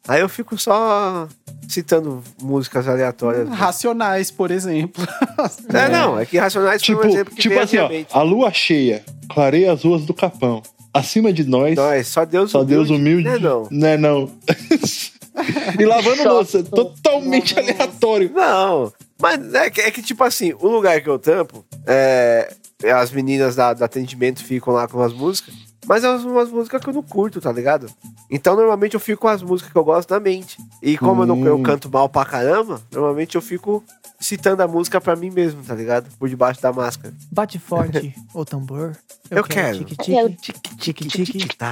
aí 0.09 0.20
eu 0.20 0.28
fico 0.28 0.57
só 0.59 1.28
citando 1.68 2.22
músicas 2.40 2.88
aleatórias. 2.88 3.48
Racionais, 3.48 4.31
por 4.31 4.51
exemplo. 4.51 5.03
É, 5.72 5.88
não, 5.88 6.18
é 6.18 6.27
que 6.27 6.38
Racionais 6.38 6.85
foi 6.85 6.94
Tipo, 6.94 7.07
um 7.07 7.11
exemplo 7.11 7.35
que 7.35 7.40
tipo 7.40 7.59
assim, 7.59 7.79
ó, 7.79 7.88
a 8.12 8.22
lua 8.22 8.53
cheia, 8.53 9.05
clareia 9.29 9.72
as 9.72 9.83
ruas 9.83 10.05
do 10.05 10.14
Capão. 10.14 10.62
Acima 10.94 11.33
de 11.33 11.44
nós, 11.44 11.75
Nós, 11.75 12.07
só 12.09 12.25
Deus 12.25 12.51
só 12.51 12.62
Deus 12.62 12.90
humilde. 12.90 13.25
Né, 13.27 13.38
não? 13.38 13.68
Né, 13.70 13.96
não. 13.96 14.31
e 15.81 15.85
lavando 15.87 16.29
louça, 16.29 16.62
totalmente 16.62 17.59
aleatório. 17.59 18.31
Não, 18.35 18.92
mas 19.20 19.55
é 19.55 19.70
que, 19.70 19.81
é 19.81 19.90
que, 19.90 20.03
tipo 20.03 20.22
assim, 20.22 20.53
o 20.61 20.68
lugar 20.68 21.01
que 21.01 21.09
eu 21.09 21.18
tampo, 21.18 21.64
é, 21.87 22.53
as 22.92 23.11
meninas 23.11 23.57
da, 23.57 23.72
do 23.72 23.85
atendimento 23.85 24.44
ficam 24.44 24.75
lá 24.75 24.87
com 24.87 25.01
as 25.01 25.12
músicas, 25.12 25.55
mas 25.87 26.05
é 26.05 26.11
umas 26.11 26.51
músicas 26.51 26.83
que 26.83 26.88
eu 26.88 26.95
não 26.95 27.03
curto, 27.03 27.40
tá 27.40 27.51
ligado? 27.53 27.87
Então, 28.31 28.55
normalmente 28.57 28.95
eu 28.95 29.01
fico 29.01 29.23
com 29.23 29.29
as 29.29 29.42
músicas 29.42 29.73
que 29.73 29.79
eu 29.79 29.85
gosto 29.85 30.11
na 30.11 30.21
mente. 30.21 30.57
E 30.83 30.97
como 30.97 31.23
eu, 31.23 31.27
não, 31.27 31.45
eu 31.47 31.57
Hum. 31.57 31.62
canto 31.62 31.90
mal 31.90 32.09
pra 32.09 32.25
caramba, 32.25 32.81
normalmente 32.92 33.35
eu 33.35 33.42
fico 33.42 33.83
citando 34.21 34.62
a 34.62 34.68
música 34.68 35.01
pra 35.01 35.16
mim 35.16 35.31
mesmo, 35.31 35.62
tá 35.64 35.75
ligado? 35.75 36.07
Por 36.18 36.29
debaixo 36.29 36.62
da 36.62 36.73
máscara. 36.73 37.12
Bate 37.31 37.59
forte 37.59 38.14
o 38.33 38.45
tambor. 38.45 38.97
Eu 39.31 39.42
quero. 39.45 39.79
Eu- 40.09 40.31
tique. 40.37 41.57
tá. 41.57 41.71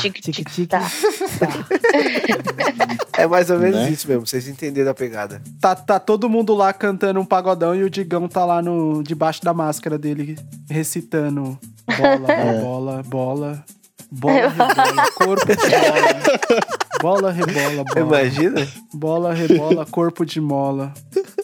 É 3.17 3.27
mais 3.27 3.51
ou 3.51 3.59
menos 3.59 3.77
Né? 3.77 3.91
isso 3.91 4.09
mesmo, 4.09 4.27
vocês 4.27 4.49
entenderam 4.49 4.91
a 4.91 4.95
pegada. 4.95 5.43
Tá, 5.61 5.75
tá 5.75 6.01
todo 6.01 6.29
mundo 6.29 6.55
lá 6.55 6.73
cantando 6.73 7.21
um 7.21 7.25
pagodão 7.25 7.75
e 7.75 7.83
o 7.85 7.91
Digão 7.91 8.27
tá 8.29 8.45
lá 8.45 8.63
no, 8.63 9.03
debaixo 9.03 9.43
da 9.43 9.53
máscara 9.53 9.99
dele, 9.99 10.39
recitando 10.69 11.59
bola, 11.99 12.29
É. 12.33 12.61
bola, 12.63 13.03
bola, 13.03 13.65
bola, 14.11 14.49
rebola, 14.49 15.11
corpo 15.13 15.47
de 15.47 15.57
bola. 15.57 16.61
Bola, 17.01 17.31
rebola, 17.31 17.85
bola. 17.85 18.01
Imagina? 18.01 18.69
Bola, 18.93 19.33
rebola, 19.33 19.87
corpo 19.87 20.25
de 20.25 20.41
mola. 20.41 20.93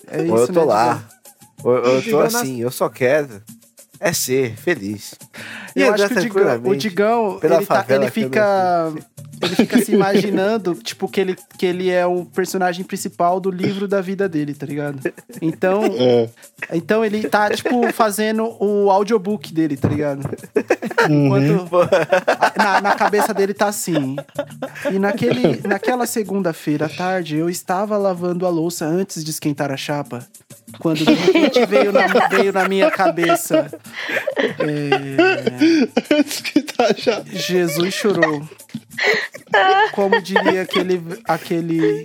É 0.08 0.22
isso, 0.22 0.32
Ou 0.32 0.38
eu 0.38 0.46
tô 0.48 0.60
né, 0.60 0.66
lá. 0.66 1.04
Ou 1.64 1.74
eu 1.76 2.10
tô 2.10 2.20
assim, 2.20 2.60
eu 2.60 2.70
só 2.70 2.88
quero 2.88 3.42
é 4.00 4.12
ser 4.12 4.54
feliz. 4.56 5.14
E 5.74 5.82
Eu 5.82 5.92
acho 5.92 6.08
que 6.08 6.68
o 6.68 6.76
Digão, 6.76 7.38
o 7.40 7.40
ele, 7.42 7.66
tá, 7.66 7.84
ele 7.88 8.10
fica. 8.10 8.92
Ele 9.42 9.54
fica 9.54 9.84
se 9.84 9.92
imaginando, 9.92 10.74
tipo, 10.82 11.06
que 11.06 11.20
ele, 11.20 11.36
que 11.58 11.66
ele 11.66 11.90
é 11.90 12.06
o 12.06 12.24
personagem 12.24 12.82
principal 12.82 13.38
do 13.38 13.50
livro 13.50 13.86
da 13.86 14.00
vida 14.00 14.26
dele, 14.26 14.54
tá 14.54 14.64
ligado? 14.64 14.98
Então, 15.42 15.82
É. 15.84 16.28
então 16.72 17.04
ele 17.04 17.28
tá, 17.28 17.50
tipo, 17.50 17.92
fazendo 17.92 18.56
o 18.58 18.90
audiobook 18.90 19.52
dele, 19.52 19.76
tá 19.76 19.88
ligado? 19.88 20.26
Uhum. 21.10 21.26
Enquanto 21.26 21.68
na, 22.56 22.80
na 22.80 22.94
cabeça 22.94 23.34
dele 23.34 23.52
tá 23.52 23.66
assim. 23.66 24.16
E 24.90 24.98
naquele, 24.98 25.60
naquela 25.68 26.06
segunda-feira 26.06 26.86
à 26.86 26.88
tarde, 26.88 27.36
eu 27.36 27.50
estava 27.50 27.98
lavando 27.98 28.46
a 28.46 28.48
louça 28.48 28.86
antes 28.86 29.22
de 29.22 29.30
esquentar 29.30 29.70
a 29.70 29.76
chapa. 29.76 30.26
Quando 30.78 31.04
de 31.04 31.12
repente 31.14 31.64
veio 31.66 31.92
na, 31.92 32.06
veio 32.28 32.52
na 32.52 32.68
minha 32.68 32.90
cabeça. 32.90 33.70
é, 34.36 35.86
tá. 36.76 37.22
Jesus 37.32 37.94
chorou. 37.94 38.42
Como 39.92 40.20
diria 40.20 40.62
aquele, 40.62 41.00
aquele, 41.24 42.04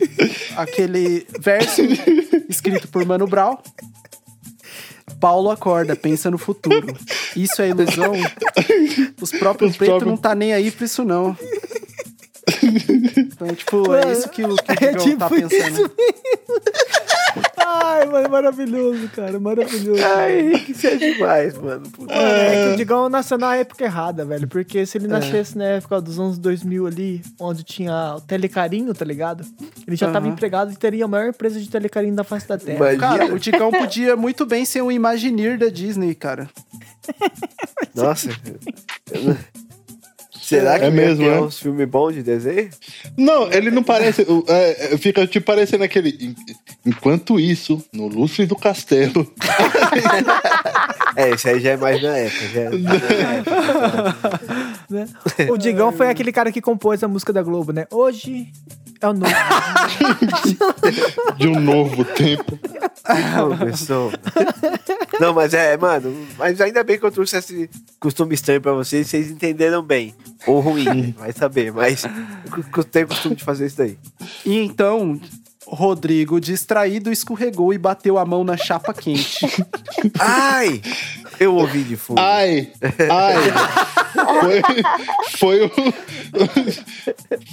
aquele 0.56 1.28
verso 1.40 1.82
escrito 2.50 2.88
por 2.88 3.06
Mano 3.06 3.28
Brown. 3.28 3.58
Paulo 5.20 5.52
acorda, 5.52 5.96
pensa 5.96 6.32
no 6.32 6.38
futuro. 6.38 6.96
Isso 7.36 7.62
é 7.62 7.70
ilusão? 7.70 8.14
Os 9.22 9.32
próprios 9.32 9.72
Os 9.72 9.78
pretos 9.78 9.94
próprios- 9.96 10.04
não 10.12 10.18
tá 10.18 10.34
nem 10.34 10.54
aí 10.54 10.72
pra 10.72 10.86
isso, 10.86 11.04
não. 11.04 11.38
Então, 12.64 13.48
tipo, 13.56 13.94
é 13.96 14.12
isso 14.12 14.30
que 14.30 14.44
o, 14.44 14.56
que 14.56 14.72
o 14.72 14.74
É 14.74 14.76
Digão 14.92 15.04
tipo 15.06 15.18
tá 15.18 15.30
pensando. 15.30 15.52
isso 15.52 15.92
Ai, 17.66 18.06
mano, 18.06 18.30
maravilhoso, 18.30 19.08
cara, 19.10 19.40
maravilhoso. 19.40 20.02
Ai, 20.04 20.40
Henrique, 20.40 20.74
você 20.74 20.88
é 20.88 20.96
demais, 20.96 21.58
mano. 21.58 21.90
Puta. 21.90 22.14
Mano, 22.14 22.28
é 22.28 22.68
que 22.68 22.74
o 22.74 22.78
Digão 22.78 23.10
nasceu 23.10 23.38
na 23.38 23.56
época 23.56 23.84
errada, 23.84 24.26
velho. 24.26 24.48
Porque 24.48 24.86
se 24.86 24.98
ele 24.98 25.06
É. 25.06 25.10
nascesse 25.10 25.58
na 25.58 25.66
época 25.66 26.02
dos 26.02 26.20
anos 26.20 26.38
2000 26.38 26.88
ali, 26.88 27.22
onde 27.40 27.64
tinha 27.64 28.16
o 28.18 28.22
telecarinho, 28.22 28.94
tá 28.94 29.06
ligado? 29.06 29.46
Ele 29.88 29.96
já 29.96 30.08
tava 30.12 30.26
Aham. 30.26 30.34
empregado 30.34 30.72
e 30.72 30.76
teria 30.76 31.06
a 31.06 31.08
maior 31.08 31.28
empresa 31.30 31.60
de 31.60 31.70
telecarinho 31.70 32.16
da 32.16 32.24
face 32.24 32.48
da 32.48 32.58
Terra. 32.58 32.78
Imagina. 32.94 33.00
Cara, 33.08 33.34
o 33.34 33.40
Digão 33.40 33.72
podia 33.72 34.16
muito 34.16 34.46
bem 34.46 34.66
ser 34.66 34.82
um 34.82 34.92
Imagineer 34.92 35.58
da 35.58 35.70
Disney, 35.70 36.16
cara. 36.16 36.50
Nossa. 37.96 38.30
Será 40.60 40.80
que 40.80 40.86
É 40.86 40.90
mesmo, 40.90 41.24
mesmo, 41.24 41.36
é 41.36 41.38
é? 41.38 41.42
uns 41.42 41.60
filmes 41.60 41.88
bons 41.88 42.14
de 42.14 42.24
desenho? 42.24 42.70
Não, 43.18 43.52
ele 43.52 43.72
não 43.72 43.84
parece. 43.84 44.26
é, 44.48 44.94
é, 44.94 44.98
fica 44.98 45.26
te 45.28 45.40
parecendo 45.40 45.84
aquele. 45.84 46.10
en- 46.20 46.36
Enquanto 46.86 47.40
isso, 47.40 47.84
no 47.94 48.08
lustre 48.08 48.46
do 48.46 48.56
castelo. 48.56 49.32
É, 51.14 51.32
esse 51.32 51.50
aí 51.50 51.60
já 51.60 51.72
é 51.72 51.78
mais 51.78 52.02
na 52.02 52.16
época. 52.18 52.48
Já 52.54 52.62
é... 52.62 52.70
né? 54.90 55.08
O 55.50 55.58
Digão 55.58 55.92
foi 55.92 56.08
aquele 56.10 56.32
cara 56.32 56.54
que 56.54 56.62
compôs 56.62 57.04
a 57.04 57.08
música 57.08 57.34
da 57.34 57.44
Globo, 57.44 57.74
né? 57.74 57.86
Hoje 57.92 58.48
é 59.02 59.08
o 59.08 59.14
novo. 59.14 59.34
De 61.38 61.48
um 61.48 61.60
novo 61.60 62.06
tempo. 62.06 62.58
Começou. 63.58 64.12
Não, 65.20 65.34
mas 65.34 65.54
é, 65.54 65.76
mano, 65.76 66.28
mas 66.38 66.62
ainda 66.62 66.84
bem 66.84 67.00
que 67.00 67.06
eu 67.06 67.12
trouxe 67.12 67.38
esse 67.38 67.70
costume 68.00 68.36
estranho 68.36 68.62
pra 68.62 68.74
vocês, 68.74 69.08
vocês 69.08 69.30
entenderam 69.30 69.82
bem. 69.82 70.14
Ou 70.46 70.60
ruim, 70.60 71.14
vai 71.18 71.32
saber, 71.32 71.72
mas 71.72 72.04
eu 72.78 72.84
tenho 72.84 73.08
costume 73.08 73.36
de 73.36 73.44
fazer 73.44 73.66
isso 73.66 73.78
daí. 73.78 73.98
E 74.46 74.58
então, 74.58 75.20
Rodrigo, 75.66 76.40
distraído, 76.40 77.12
escorregou 77.12 77.74
e 77.74 77.78
bateu 77.78 78.18
a 78.18 78.26
mão 78.26 78.44
na 78.44 78.58
chapa 78.58 78.94
quente. 78.94 79.46
Ai! 80.20 80.82
Eu 81.40 81.56
ouvi 81.56 81.84
de 81.84 81.96
fundo. 81.96 82.20
Ai! 82.20 82.72
Ai! 83.10 83.36
Foi, 84.40 84.62
foi, 85.38 85.66
o, 85.66 85.72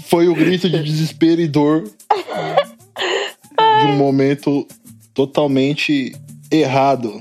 foi 0.09 0.29
o 0.29 0.35
grito 0.35 0.69
de 0.69 0.83
desespero 0.83 1.41
e 1.41 1.49
dor 1.49 1.85
de 1.85 3.87
um 3.87 3.97
momento 3.97 4.67
totalmente 5.15 6.15
errado. 6.51 7.21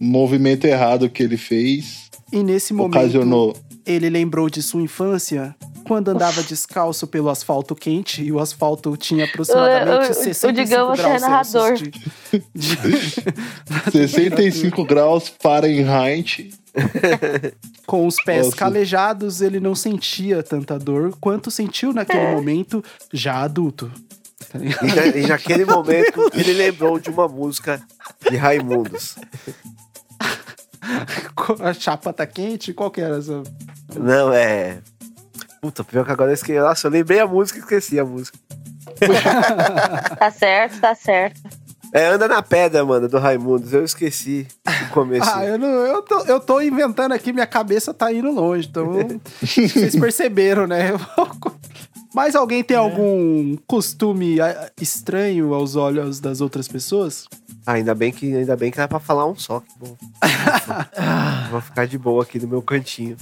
Um 0.00 0.06
movimento 0.06 0.64
errado 0.66 1.08
que 1.08 1.22
ele 1.22 1.36
fez 1.36 2.10
E 2.32 2.42
nesse 2.42 2.72
momento, 2.72 2.96
ocasionou. 2.98 3.56
ele 3.84 4.08
lembrou 4.10 4.48
de 4.48 4.62
sua 4.62 4.82
infância, 4.82 5.54
quando 5.84 6.08
andava 6.08 6.42
descalço 6.42 7.06
pelo 7.06 7.28
asfalto 7.30 7.74
quente 7.74 8.22
e 8.22 8.32
o 8.32 8.38
asfalto 8.40 8.96
tinha 8.96 9.24
aproximadamente 9.24 9.90
O- 9.90 10.08
o- 10.08 10.10
o 10.10 10.14
65 10.14 10.52
Digão, 10.52 10.88
você 10.88 11.02
é 11.02 11.04
graus 11.04 11.22
narrador. 11.22 11.78
Celsius 11.78 11.92
de, 12.54 12.76
de- 12.76 13.92
65 13.92 14.84
graus 14.84 15.32
Fahrenheit. 15.40 16.50
Com 17.86 18.06
os 18.06 18.16
pés 18.24 18.46
Nossa. 18.46 18.56
calejados, 18.56 19.40
ele 19.40 19.58
não 19.60 19.74
sentia 19.74 20.42
tanta 20.42 20.78
dor 20.78 21.16
quanto 21.20 21.50
sentiu 21.50 21.92
naquele 21.92 22.32
momento, 22.34 22.82
já 23.12 23.42
adulto. 23.42 23.90
Tá? 24.50 24.58
E, 24.58 24.94
na- 24.94 25.06
e 25.18 25.26
naquele 25.26 25.64
momento 25.64 26.30
ele 26.34 26.52
lembrou 26.52 26.98
de 26.98 27.10
uma 27.10 27.26
música 27.28 27.80
de 28.28 28.36
Raimundos. 28.36 29.16
A 31.60 31.72
chapa 31.74 32.12
tá 32.12 32.26
quente? 32.26 32.72
Qual 32.72 32.90
que 32.90 33.00
era 33.00 33.18
essa? 33.18 33.42
Não, 33.98 34.32
é. 34.32 34.78
Puta, 35.60 35.82
pior 35.82 36.04
que 36.04 36.12
agora 36.12 36.30
eu 36.30 36.34
esqueci. 36.34 36.58
Nossa, 36.60 36.86
eu 36.86 36.90
lembrei 36.92 37.18
a 37.18 37.26
música 37.26 37.58
e 37.58 37.62
esqueci 37.62 37.98
a 37.98 38.04
música. 38.04 38.38
Tá 40.18 40.30
certo, 40.30 40.80
tá 40.80 40.94
certo. 40.94 41.40
É 41.92 42.06
Anda 42.06 42.28
na 42.28 42.42
Pedra, 42.42 42.84
mano, 42.84 43.08
do 43.08 43.18
Raimundos. 43.18 43.72
Eu 43.72 43.84
esqueci 43.84 44.46
o 44.88 44.92
começo. 44.92 45.30
Ah, 45.32 45.44
eu, 45.44 45.58
não, 45.58 45.68
eu, 45.68 46.02
tô, 46.02 46.18
eu 46.24 46.40
tô 46.40 46.60
inventando 46.60 47.12
aqui, 47.12 47.32
minha 47.32 47.46
cabeça 47.46 47.94
tá 47.94 48.12
indo 48.12 48.30
longe, 48.30 48.68
então 48.68 48.92
vocês 49.40 49.96
perceberam, 49.96 50.66
né? 50.66 50.90
Mas 52.14 52.34
alguém 52.34 52.62
tem 52.64 52.76
algum 52.76 53.56
costume 53.66 54.40
ah, 54.40 54.70
estranho 54.80 55.52
aos 55.54 55.76
olhos 55.76 56.18
das 56.20 56.40
outras 56.40 56.66
pessoas? 56.66 57.26
Ah, 57.66 57.72
ainda 57.72 57.94
bem 57.94 58.12
que 58.12 58.34
ainda 58.34 58.56
bem 58.56 58.70
que 58.70 58.78
era 58.78 58.88
pra 58.88 59.00
falar 59.00 59.26
um 59.26 59.34
só. 59.34 59.60
Que 59.60 59.78
bom. 59.78 59.96
Vou 61.50 61.60
ficar 61.60 61.86
de 61.86 61.98
boa 61.98 62.22
aqui 62.22 62.38
no 62.38 62.48
meu 62.48 62.62
cantinho. 62.62 63.16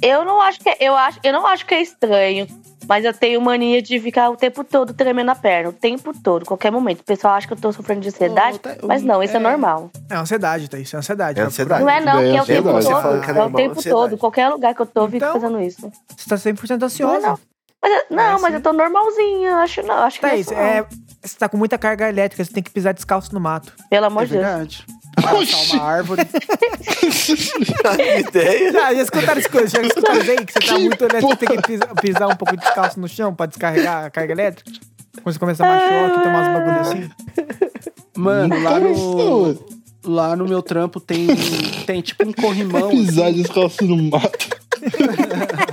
Eu 0.00 0.24
não 0.24 0.40
acho 0.40 0.60
que 0.60 0.68
é- 0.68 0.76
eu 0.80 0.94
acho, 0.94 1.18
eu 1.22 1.32
não 1.32 1.46
acho 1.46 1.66
que 1.66 1.74
é 1.74 1.82
estranho, 1.82 2.46
mas 2.88 3.04
eu 3.04 3.12
tenho 3.12 3.40
mania 3.40 3.80
de 3.82 3.98
ficar 4.00 4.30
o 4.30 4.36
tempo 4.36 4.62
todo 4.64 4.92
tremendo 4.94 5.30
a 5.30 5.34
perna, 5.34 5.70
o 5.70 5.72
tempo 5.72 6.12
todo, 6.22 6.44
qualquer 6.44 6.70
momento. 6.70 7.00
O 7.00 7.04
pessoal 7.04 7.34
acha 7.34 7.46
que 7.46 7.52
eu 7.52 7.56
tô 7.56 7.72
sofrendo 7.72 8.00
de 8.02 8.08
ansiedade, 8.08 8.56
Oh, 8.56 8.58
tá- 8.60 8.76
mas 8.84 9.02
não, 9.02 9.22
isso 9.22 9.34
é, 9.34 9.36
é. 9.36 9.40
normal. 9.40 9.90
É 10.10 10.14
ansiedade, 10.16 10.68
tá? 10.70 10.78
Isso 10.78 10.96
é 10.96 10.98
ansiedade. 10.98 11.40
É 11.40 11.42
ansiedade. 11.44 11.82
Não 11.82 11.90
é 11.90 12.00
não, 12.00 12.18
que 12.18 12.24
é 12.24 12.36
é 12.36 12.42
o 12.42 12.46
tempo 12.46 12.68
ansiedade. 12.70 13.02
todo. 13.02 13.14
É 13.14 13.40
É 13.40 13.44
o 13.44 13.50
tempo 13.50 13.78
ansiedade. 13.78 13.88
todo, 14.10 14.18
qualquer 14.18 14.48
lugar 14.48 14.74
que 14.74 14.80
eu 14.82 14.86
tô, 14.86 15.00
eu 15.02 15.06
fico 15.06 15.16
Então- 15.16 15.32
fazendo 15.40 15.60
isso. 15.60 15.92
Você 16.16 16.28
tá 16.28 16.36
100% 16.36 16.80
Não, 16.80 16.84
é 16.84 16.86
ansiosa. 16.86 17.26
não. 17.28 17.38
Mas, 17.82 17.92
eu- 17.92 18.16
não, 18.16 18.22
É 18.36 18.40
mas 18.40 18.54
eu 18.54 18.60
tô 18.60 18.72
normalzinha, 18.72 19.56
acho 19.56 19.82
não, 19.82 19.94
acho 19.96 20.18
que 20.18 20.26
Thaís, 20.26 20.50
não 20.50 20.58
é, 20.58 20.78
é, 20.78 20.86
você 21.22 21.36
tá 21.38 21.48
com 21.48 21.56
muita 21.56 21.76
carga 21.78 22.08
elétrica, 22.08 22.42
você 22.44 22.52
tem 22.52 22.62
que 22.62 22.70
pisar 22.70 22.92
descalço 22.94 23.32
no 23.34 23.38
mato. 23.40 23.72
pelo 23.90 24.06
amor 24.06 24.22
É 24.22 24.26
de 24.26 24.32
Deus. 24.38 24.84
Abraçar 25.16 25.76
uma 25.78 25.84
árvore. 25.84 26.22
Que 27.96 28.18
ideia. 28.20 28.72
Já, 28.72 28.94
já 28.94 29.02
escutaram 29.02 29.40
as 29.40 29.46
coisas? 29.46 29.70
Já 29.70 29.82
escutaram 29.82 30.20
aí? 30.20 30.44
Que 30.44 30.52
você 30.52 30.60
tá 30.60 30.78
muito 30.78 31.04
elétrico, 31.04 31.36
tem 31.36 31.48
que 31.48 31.62
pisar, 31.62 31.94
pisar 31.94 32.28
um 32.28 32.36
pouco 32.36 32.56
descalço 32.56 33.00
no 33.00 33.08
chão 33.08 33.34
pra 33.34 33.46
descarregar 33.46 34.04
a 34.04 34.10
carga 34.10 34.32
elétrica? 34.32 34.70
Quando 35.22 35.32
você 35.32 35.38
começa 35.38 35.64
a 35.64 35.68
mais 35.68 35.82
choque, 35.82 36.22
tomar 36.24 36.42
uns 36.42 36.54
bagulho 36.54 36.80
assim. 36.80 37.10
Mano, 38.16 38.62
lá 38.62 38.80
no. 38.80 39.76
Lá 40.04 40.36
no 40.36 40.46
meu 40.46 40.62
trampo 40.62 41.00
tem, 41.00 41.26
tem 41.84 42.00
tipo 42.00 42.28
um 42.28 42.32
corrimão. 42.32 42.90
Pisar 42.90 43.28
assim. 43.28 43.42
descalço 43.42 43.84
no 43.84 43.96
mato. 43.96 44.48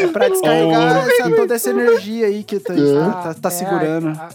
É 0.00 0.06
pra 0.08 0.28
descarregar 0.28 1.06
essa- 1.08 1.30
toda 1.36 1.54
essa 1.54 1.70
energia 1.70 2.26
aí 2.26 2.42
que 2.44 2.58
tá, 2.58 2.74
É. 2.74 2.76
tá, 3.22 3.34
tá 3.34 3.48
É, 3.48 3.52
segurando. 3.52 4.08
a- 4.08 4.28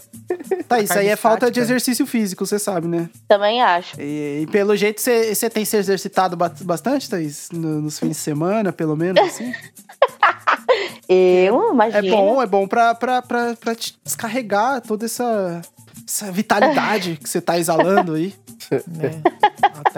Tá, 0.68 0.80
isso 0.80 0.98
aí 0.98 1.08
é 1.08 1.16
falta 1.16 1.50
de 1.50 1.60
exercício 1.60 2.06
físico, 2.06 2.44
você 2.46 2.58
sabe, 2.58 2.88
né? 2.88 3.08
Também 3.28 3.62
acho. 3.62 4.00
E, 4.00 4.40
e 4.42 4.46
pelo 4.50 4.74
jeito 4.76 5.00
você 5.00 5.50
tem 5.50 5.64
se 5.64 5.76
exercitado 5.76 6.36
ba- 6.36 6.52
bastante, 6.62 7.08
Thaís? 7.08 7.48
No- 7.52 7.80
nos 7.82 7.98
fins 7.98 8.08
de 8.10 8.14
semana, 8.14 8.72
pelo 8.72 8.96
menos, 8.96 9.20
assim? 9.22 9.52
Eu, 11.08 11.68
É 11.68 11.72
imagino. 11.72 12.16
bom, 12.16 12.42
é 12.42 12.46
bom 12.46 12.66
pra, 12.66 12.94
pra, 12.94 13.20
pra, 13.22 13.54
pra 13.54 13.74
te 13.74 13.96
descarregar 14.02 14.80
toda 14.80 15.04
essa, 15.04 15.60
essa 16.06 16.30
vitalidade 16.30 17.18
que 17.22 17.28
você 17.28 17.40
tá 17.40 17.58
exalando 17.58 18.14
aí. 18.14 18.34
né? 18.88 19.22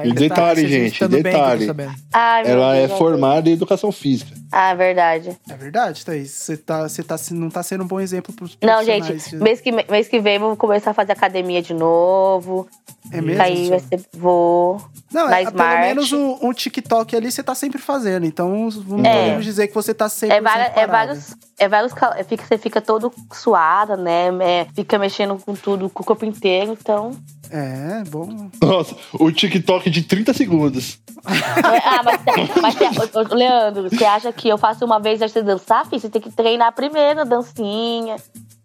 E 0.04 0.12
detalhe, 0.12 0.62
tá 0.62 0.68
gente, 0.68 1.08
detalhe. 1.08 1.66
Ai, 2.12 2.46
Ela 2.46 2.76
é 2.76 2.86
Deus. 2.86 2.98
formada 2.98 3.48
em 3.48 3.52
educação 3.52 3.90
física. 3.90 4.32
Ah, 4.50 4.74
verdade. 4.74 5.36
É 5.48 5.54
verdade, 5.54 6.04
Thaís. 6.04 6.30
Você 6.30 6.56
tá, 6.56 6.88
você 6.88 7.02
tá, 7.02 7.16
não 7.32 7.50
tá 7.50 7.62
sendo 7.62 7.84
um 7.84 7.86
bom 7.86 8.00
exemplo 8.00 8.34
pros 8.34 8.56
Não, 8.62 8.84
gente, 8.84 9.36
mês 9.36 9.60
que, 9.60 9.72
mês 9.72 10.08
que 10.08 10.20
vem 10.20 10.34
eu 10.34 10.40
vou 10.40 10.56
começar 10.56 10.90
a 10.90 10.94
fazer 10.94 11.12
academia 11.12 11.62
de 11.62 11.74
novo. 11.74 12.68
É 13.12 13.20
mesmo? 13.20 13.42
Aí 13.42 13.66
ser. 13.80 14.04
Vou. 14.14 14.80
Não, 15.12 15.28
na 15.28 15.40
é, 15.40 15.44
pelo 15.44 15.56
Smart. 15.56 15.80
menos 15.82 16.12
um, 16.12 16.38
um 16.42 16.52
TikTok 16.52 17.14
ali 17.16 17.30
você 17.30 17.42
tá 17.42 17.54
sempre 17.54 17.80
fazendo. 17.80 18.26
Então, 18.26 18.68
não 18.86 19.04
É. 19.04 19.22
podemos 19.22 19.44
dizer 19.44 19.68
que 19.68 19.74
você 19.74 19.94
tá 19.94 20.08
sempre 20.08 20.36
É, 20.36 20.40
várias, 20.40 20.76
é 20.76 20.86
vários. 20.86 21.36
É 21.58 21.68
vários. 21.68 21.92
é, 22.16 22.24
Fica, 22.24 22.44
você 22.44 22.58
fica 22.58 22.80
todo 22.80 23.12
suada, 23.32 23.96
né? 23.96 24.28
É, 24.40 24.66
fica 24.74 24.98
mexendo 24.98 25.36
com 25.44 25.54
tudo, 25.54 25.88
com 25.88 26.02
o 26.02 26.06
corpo 26.06 26.24
inteiro, 26.24 26.72
então. 26.72 27.12
É, 27.50 28.02
bom. 28.08 28.50
Nossa, 28.60 28.96
o 29.14 29.30
TikTok 29.30 29.88
de 29.88 30.02
30 30.02 30.34
segundos. 30.34 30.98
ah, 31.24 32.02
mas, 32.04 32.20
mas 32.60 33.14
ô, 33.14 33.20
ô, 33.20 33.34
Leandro, 33.34 33.88
você 33.88 34.04
acha 34.04 34.32
que 34.32 34.48
eu 34.48 34.58
faço 34.58 34.84
uma 34.84 34.98
vez 34.98 35.22
antes 35.22 35.34
de 35.34 35.42
dançar, 35.42 35.86
filho? 35.86 36.00
Você 36.00 36.08
tem 36.08 36.20
que 36.20 36.30
treinar 36.30 36.72
primeiro 36.72 37.20
a 37.20 37.24
dancinha 37.24 38.16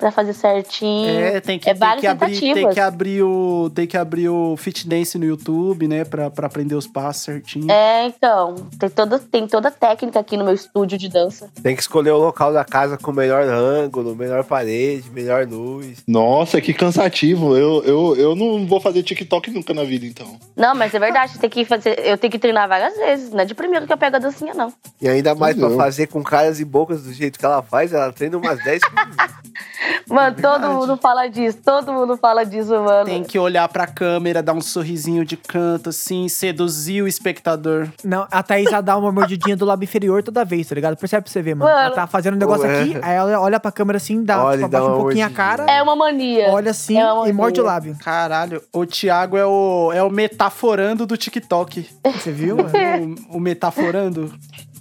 pra 0.01 0.11
fazer 0.11 0.33
certinho. 0.33 1.09
É, 1.09 1.39
tem 1.39 1.59
que, 1.59 1.69
é 1.69 1.73
tem 1.73 1.79
várias 1.79 2.01
que 2.01 2.07
abrir, 2.07 2.39
tem 2.39 2.53
tentativas. 2.53 2.73
que 2.73 2.79
abrir 2.79 3.23
o 3.23 3.71
tem 3.73 3.87
que 3.87 3.95
abrir 3.95 4.29
o 4.29 4.57
Fit 4.57 4.87
Dance 4.87 5.17
no 5.17 5.25
YouTube, 5.25 5.87
né, 5.87 6.03
Pra 6.03 6.29
pra 6.29 6.47
aprender 6.47 6.75
os 6.75 6.87
passos 6.87 7.21
certinho. 7.23 7.71
É, 7.71 8.05
então. 8.05 8.55
Tem 8.79 8.89
toda, 8.89 9.19
tem 9.19 9.47
toda 9.47 9.67
a 9.67 9.71
técnica 9.71 10.19
aqui 10.19 10.35
no 10.35 10.43
meu 10.43 10.53
estúdio 10.53 10.97
de 10.97 11.07
dança. 11.07 11.49
Tem 11.61 11.75
que 11.75 11.81
escolher 11.81 12.11
o 12.11 12.17
local 12.17 12.51
da 12.51 12.65
casa 12.65 12.97
com 12.97 13.11
melhor 13.11 13.43
ângulo, 13.43 14.15
melhor 14.15 14.43
parede, 14.43 15.09
melhor 15.11 15.47
luz. 15.47 16.03
Nossa, 16.07 16.59
que 16.59 16.73
cansativo. 16.73 17.55
Eu, 17.55 17.83
eu, 17.83 18.15
eu 18.15 18.35
não 18.35 18.65
vou 18.65 18.79
fazer 18.79 19.03
TikTok 19.03 19.51
nunca 19.51 19.73
na 19.73 19.83
vida, 19.83 20.05
então. 20.05 20.39
Não, 20.55 20.73
mas 20.73 20.93
é 20.93 20.99
verdade, 20.99 21.37
tem 21.37 21.49
que 21.49 21.63
fazer. 21.63 21.99
Eu 21.99 22.17
tenho 22.17 22.31
que 22.31 22.39
treinar 22.39 22.67
várias 22.67 22.95
vezes. 22.95 23.31
Não 23.31 23.41
é 23.41 23.45
de 23.45 23.53
primeiro 23.53 23.85
que 23.85 23.93
eu 23.93 23.97
pego 23.97 24.15
a 24.15 24.19
dancinha, 24.19 24.53
não. 24.53 24.73
E 24.99 25.07
ainda 25.07 25.35
mais 25.35 25.61
é. 25.61 25.75
fazer 25.75 26.07
com 26.07 26.23
caras 26.23 26.59
e 26.59 26.65
bocas 26.65 27.03
do 27.03 27.13
jeito 27.13 27.37
que 27.37 27.45
ela 27.45 27.61
faz, 27.61 27.93
ela 27.93 28.11
treina 28.11 28.37
umas 28.37 28.63
10 28.63 28.81
Mano, 30.07 30.35
todo 30.35 30.51
verdade. 30.51 30.73
mundo 30.73 30.97
fala 30.97 31.27
disso. 31.27 31.57
Todo 31.63 31.93
mundo 31.93 32.17
fala 32.17 32.43
disso, 32.45 32.71
mano. 32.81 33.05
Tem 33.05 33.23
que 33.23 33.37
olhar 33.39 33.67
pra 33.69 33.87
câmera, 33.87 34.41
dar 34.43 34.53
um 34.53 34.61
sorrisinho 34.61 35.23
de 35.25 35.37
canto, 35.37 35.89
assim, 35.89 36.27
seduzir 36.29 37.01
o 37.01 37.07
espectador. 37.07 37.87
Não, 38.03 38.27
a 38.31 38.43
Thaís 38.43 38.67
ela 38.67 38.81
dá 38.81 38.97
uma 38.97 39.11
mordidinha 39.11 39.55
do 39.55 39.65
lábio 39.65 39.85
inferior 39.85 40.23
toda 40.23 40.43
vez, 40.45 40.67
tá 40.67 40.75
ligado? 40.75 40.97
Percebe 40.97 41.23
pra 41.23 41.31
você 41.31 41.41
ver, 41.41 41.55
mano. 41.55 41.71
Mano. 41.71 41.85
Ela 41.85 41.95
tá 41.95 42.07
fazendo 42.07 42.35
um 42.35 42.37
negócio 42.37 42.65
Ué. 42.65 42.81
aqui, 42.81 42.99
aí 43.01 43.15
ela 43.15 43.39
olha 43.39 43.59
pra 43.59 43.71
câmera 43.71 43.97
assim, 43.97 44.23
dá, 44.23 44.43
Olha 44.43 44.57
tipo, 44.63 44.73
e 44.73 44.75
abaixa 44.75 44.93
um 44.93 44.99
pouquinho 45.01 45.25
a 45.25 45.29
cara, 45.29 45.65
É 45.69 45.81
uma 45.81 45.95
mania. 45.95 46.49
olha 46.49 46.71
assim 46.71 46.97
É 46.99 47.29
e 47.29 47.33
morde 47.33 47.59
o 47.61 47.63
lábio. 47.63 47.95
Caralho, 48.03 48.61
o 48.73 48.85
Thiago 48.85 49.37
é 49.37 49.45
o, 49.45 49.91
é 49.93 50.03
o 50.03 50.09
metaforando 50.09 51.05
do 51.05 51.15
TikTok. 51.17 51.87
Você 52.13 52.31
viu, 52.31 52.57
mano? 52.57 53.15
o, 53.29 53.37
o 53.37 53.39
metaforando. 53.39 54.33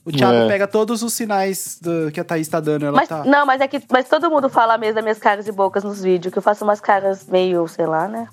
O 0.04 0.10
Thiago 0.10 0.34
É. 0.34 0.48
pega 0.48 0.66
todos 0.66 1.02
os 1.02 1.12
sinais 1.12 1.78
do- 1.80 2.10
que 2.10 2.18
a 2.20 2.24
Thaís 2.24 2.48
tá 2.48 2.58
dando. 2.60 2.86
Ela 2.86 2.96
Mas, 2.96 3.08
tá. 3.08 3.22
Não, 3.24 3.44
mas 3.44 3.60
é 3.60 3.68
que 3.68 3.82
mas 3.90 4.08
todo 4.08 4.30
mundo 4.30 4.48
fala 4.48 4.78
mesmo 4.78 4.94
das 4.94 5.04
minhas 5.04 5.18
caras 5.18 5.46
e 5.46 5.52
bocas 5.52 5.84
nos 5.84 6.02
vídeos, 6.02 6.32
que 6.32 6.38
eu 6.38 6.42
faço 6.42 6.64
umas 6.64 6.80
caras 6.80 7.26
meio, 7.26 7.66
sei 7.68 7.86
lá, 7.86 8.08
né? 8.08 8.26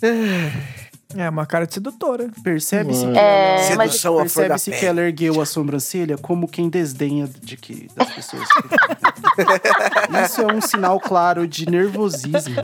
É, 1.16 1.30
uma 1.30 1.46
cara 1.46 1.66
de 1.66 1.74
sedutora. 1.74 2.30
Percebe-se 2.44 3.06
que, 3.06 3.18
É, 3.18 3.58
Sedução 3.64 4.16
da 4.16 4.22
percebe-se 4.24 4.72
que 4.72 4.78
pele. 4.78 4.88
ela 4.88 5.02
ergueu 5.02 5.40
a 5.42 5.46
sobrancelha 5.46 6.18
como 6.18 6.48
quem 6.48 6.68
desdenha 6.70 7.30
de 7.42 7.56
que, 7.56 7.88
das 7.96 8.12
pessoas. 8.12 8.44
Isso 10.26 10.42
é 10.42 10.54
um 10.54 10.60
sinal 10.62 11.00
claro 11.00 11.48
de 11.48 11.70
nervosismo. 11.70 12.56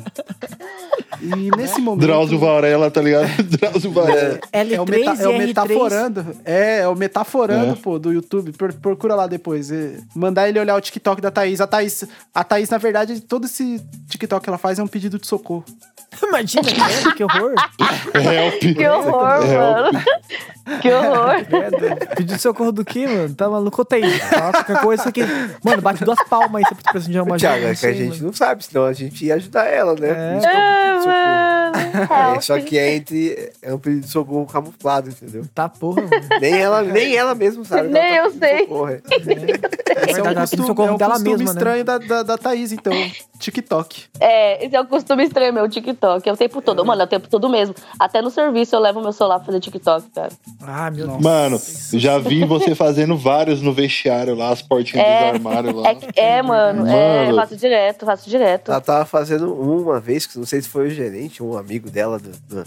E 1.21 1.51
nesse 1.55 1.79
momento. 1.79 2.01
Drauzio 2.05 2.37
Varela, 2.37 2.91
tá 2.91 3.01
ligado? 3.01 3.27
Drauzio 3.43 3.91
Varela. 3.91 4.39
L3 4.51 4.71
É 4.73 4.81
o, 4.81 4.85
meta, 4.85 5.23
é 5.23 5.27
o 5.27 5.31
R3. 5.31 5.37
metaforando. 5.47 6.35
É, 6.43 6.79
é 6.79 6.87
o 6.87 6.95
metaforando, 6.95 7.71
É. 7.73 7.75
pô, 7.75 7.97
do 7.97 8.11
YouTube. 8.11 8.51
Pro- 8.51 8.73
procura 8.73 9.15
lá 9.15 9.25
depois. 9.25 9.71
É, 9.71 9.97
mandar 10.13 10.49
ele 10.49 10.59
olhar 10.59 10.75
o 10.75 10.81
TikTok 10.81 11.21
da 11.21 11.31
Thaís. 11.31 11.61
A 11.61 11.67
Thaís, 11.67 12.03
a 12.33 12.43
Thaís, 12.43 12.69
na 12.69 12.77
verdade, 12.77 13.21
todo 13.21 13.45
esse 13.45 13.81
TikTok 14.09 14.43
que 14.43 14.49
ela 14.49 14.57
faz 14.57 14.79
é 14.79 14.83
um 14.83 14.87
pedido 14.87 15.17
de 15.17 15.27
socorro. 15.27 15.63
Imagina, 16.21 16.63
que, 17.15 17.23
horror. 17.23 17.55
Help. 18.13 18.59
que 18.75 18.87
horror, 18.87 19.43
É, 19.43 19.57
mano. 19.57 20.03
Que 20.81 20.91
horror. 20.91 21.35
Pediu 22.15 22.39
socorro 22.39 22.71
do 22.71 22.85
quê, 22.85 23.05
mano? 23.07 23.33
Tá 23.35 23.49
maluco, 23.49 23.83
Thaís? 23.83 24.21
Fala 24.23 24.51
qualquer 24.51 24.81
coisa 24.81 25.09
aqui. 25.09 25.21
Mano, 25.63 25.81
bate 25.81 26.03
duas 26.05 26.21
palmas 26.27 26.63
aí 26.63 26.63
se 26.69 26.75
você 26.75 26.91
precisa 26.91 27.11
de 27.11 27.19
uma 27.19 27.37
Thiago, 27.37 27.55
ajuda, 27.65 27.67
é 27.67 27.73
não 27.73 27.75
que 27.79 27.85
a 27.85 27.93
gente 27.93 28.09
mano. 28.17 28.25
não 28.27 28.33
sabe, 28.33 28.63
senão 28.65 28.85
a 28.85 28.93
gente 28.93 29.25
ia 29.25 29.35
ajudar 29.35 29.65
ela, 29.65 29.93
né? 29.95 30.37
É. 30.37 30.39
Que 30.39 30.45
é 30.47 30.95
um. 30.99 31.05
Mano, 31.05 32.35
É, 32.37 32.41
só 32.41 32.59
que 32.59 32.77
é 32.77 32.95
entre. 32.95 33.51
É 33.61 33.73
um 33.73 33.77
pedido 33.79 34.01
de 34.01 34.07
socorro 34.09 34.45
camuflado, 34.45 35.09
entendeu? 35.09 35.45
Tá 35.53 35.67
porra, 35.67 36.01
mano. 36.01 36.11
Nem 36.39 36.55
ela, 36.61 36.81
nem 36.81 37.15
ela 37.15 37.35
mesmo 37.35 37.65
sabe. 37.65 37.87
que 37.87 37.93
Nem 37.93 38.15
ela 38.17 38.29
tá 38.29 38.35
eu 38.35 38.39
sei. 38.39 38.59
socorro, 38.59 38.89
é. 38.89 39.01
É 39.95 40.09
Esse 40.09 40.13
verdade, 40.13 40.19
ela 40.37 40.47
pediu 40.47 40.65
costume, 40.65 40.67
socorro 40.67 40.89
é 40.89 40.91
um 40.93 40.97
dela 40.97 41.11
costume 41.13 41.29
mesma, 41.37 41.45
né? 41.45 41.51
estranho 41.59 41.83
da, 41.85 41.97
da, 41.99 42.23
da 42.23 42.37
Thaís, 42.37 42.71
então. 42.71 42.91
TikTok. 43.37 44.05
É, 44.19 44.65
esse 44.65 44.75
é 44.75 44.81
o 44.81 44.85
costume 44.87 45.23
estranho 45.23 45.53
meu, 45.53 45.69
TikTok. 45.69 46.27
É 46.27 46.33
o 46.33 46.37
tempo 46.37 46.61
todo. 46.61 46.83
Mano, 46.83 47.01
é 47.01 47.05
o 47.05 47.07
tempo 47.07 47.27
todo 47.29 47.47
mesmo. 47.47 47.75
Até 47.99 48.21
no 48.21 48.31
serviço 48.31 48.75
eu 48.75 48.79
levo 48.79 49.01
meu 49.01 49.11
celular 49.11 49.37
pra 49.37 49.45
fazer 49.45 49.59
TikTok, 49.59 50.09
cara. 50.09 50.29
Ah, 50.61 50.89
meu 50.91 51.07
Deus. 51.07 51.21
Mano, 51.21 51.61
já 51.93 52.17
vi 52.19 52.45
você 52.45 52.73
fazendo 52.75 53.17
vários 53.17 53.61
no 53.61 53.73
vestiário 53.73 54.35
lá, 54.35 54.49
as 54.49 54.61
portinhas 54.61 55.05
É, 55.05 55.17
dos 55.31 55.33
armários 55.35 55.73
lá. 55.75 55.89
É, 56.15 56.37
é 56.37 56.41
mano, 56.41 56.87
é, 56.87 57.25
Mano. 57.25 57.35
faço 57.37 57.55
direto, 57.57 58.05
faço 58.05 58.29
direto. 58.29 58.71
Ela 58.71 58.81
tava 58.81 59.05
fazendo 59.05 59.53
uma 59.53 59.99
vez, 59.99 60.25
que 60.25 60.37
não 60.37 60.45
sei 60.45 60.61
se 60.61 60.69
foi 60.69 60.87
o 60.87 60.89
gerente, 60.91 61.41
um 61.43 61.57
amigo 61.57 61.89
dela 61.89 62.17
do, 62.19 62.29
do- 62.47 62.63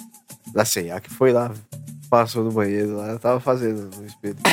da 0.53 0.65
CEA, 0.65 1.01
que 1.01 1.11
foi 1.11 1.33
lá, 1.33 1.51
passou 2.11 2.45
no 2.45 2.51
banheiro 2.53 2.97
lá, 2.97 3.19
tava 3.19 3.41
fazendo 3.41 3.91
no 3.97 4.07
espelho. 4.07 4.37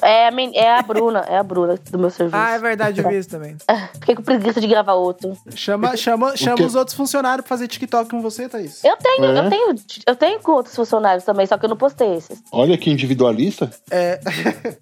É, 0.00 0.28
a 0.28 0.30
men- 0.30 0.52
é 0.54 0.78
a 0.78 0.80
Bruna, 0.80 1.24
é 1.28 1.36
a 1.36 1.42
Bruna 1.42 1.78
do 1.90 1.98
meu 1.98 2.08
serviço. 2.08 2.36
Ah, 2.36 2.52
é 2.52 2.58
verdade, 2.58 3.00
eu 3.02 3.08
vi 3.08 3.18
isso 3.18 3.28
também. 3.28 3.56
Fiquei 3.98 4.14
com 4.14 4.22
preguiça 4.22 4.60
de 4.60 4.66
gravar 4.68 4.92
outro. 4.94 5.36
Chama, 5.54 5.96
chama, 5.96 6.36
chama 6.36 6.64
os 6.64 6.76
outros 6.76 6.96
funcionários 6.96 7.44
pra 7.44 7.48
fazer 7.56 7.66
TikTok 7.66 8.08
com 8.08 8.22
você, 8.22 8.48
Thaís. 8.48 8.82
Eu 8.84 8.96
tenho, 8.96 9.24
É? 9.24 9.38
eu 9.40 9.50
tenho, 9.50 9.74
eu 10.06 10.16
tenho 10.16 10.40
com 10.40 10.52
outros 10.52 10.74
funcionários 10.76 11.24
também, 11.24 11.44
só 11.46 11.58
que 11.58 11.64
eu 11.66 11.68
não 11.68 11.76
postei 11.76 12.14
esses. 12.14 12.40
Olha 12.52 12.78
que 12.78 12.90
individualista. 12.90 13.70
É. 13.90 14.20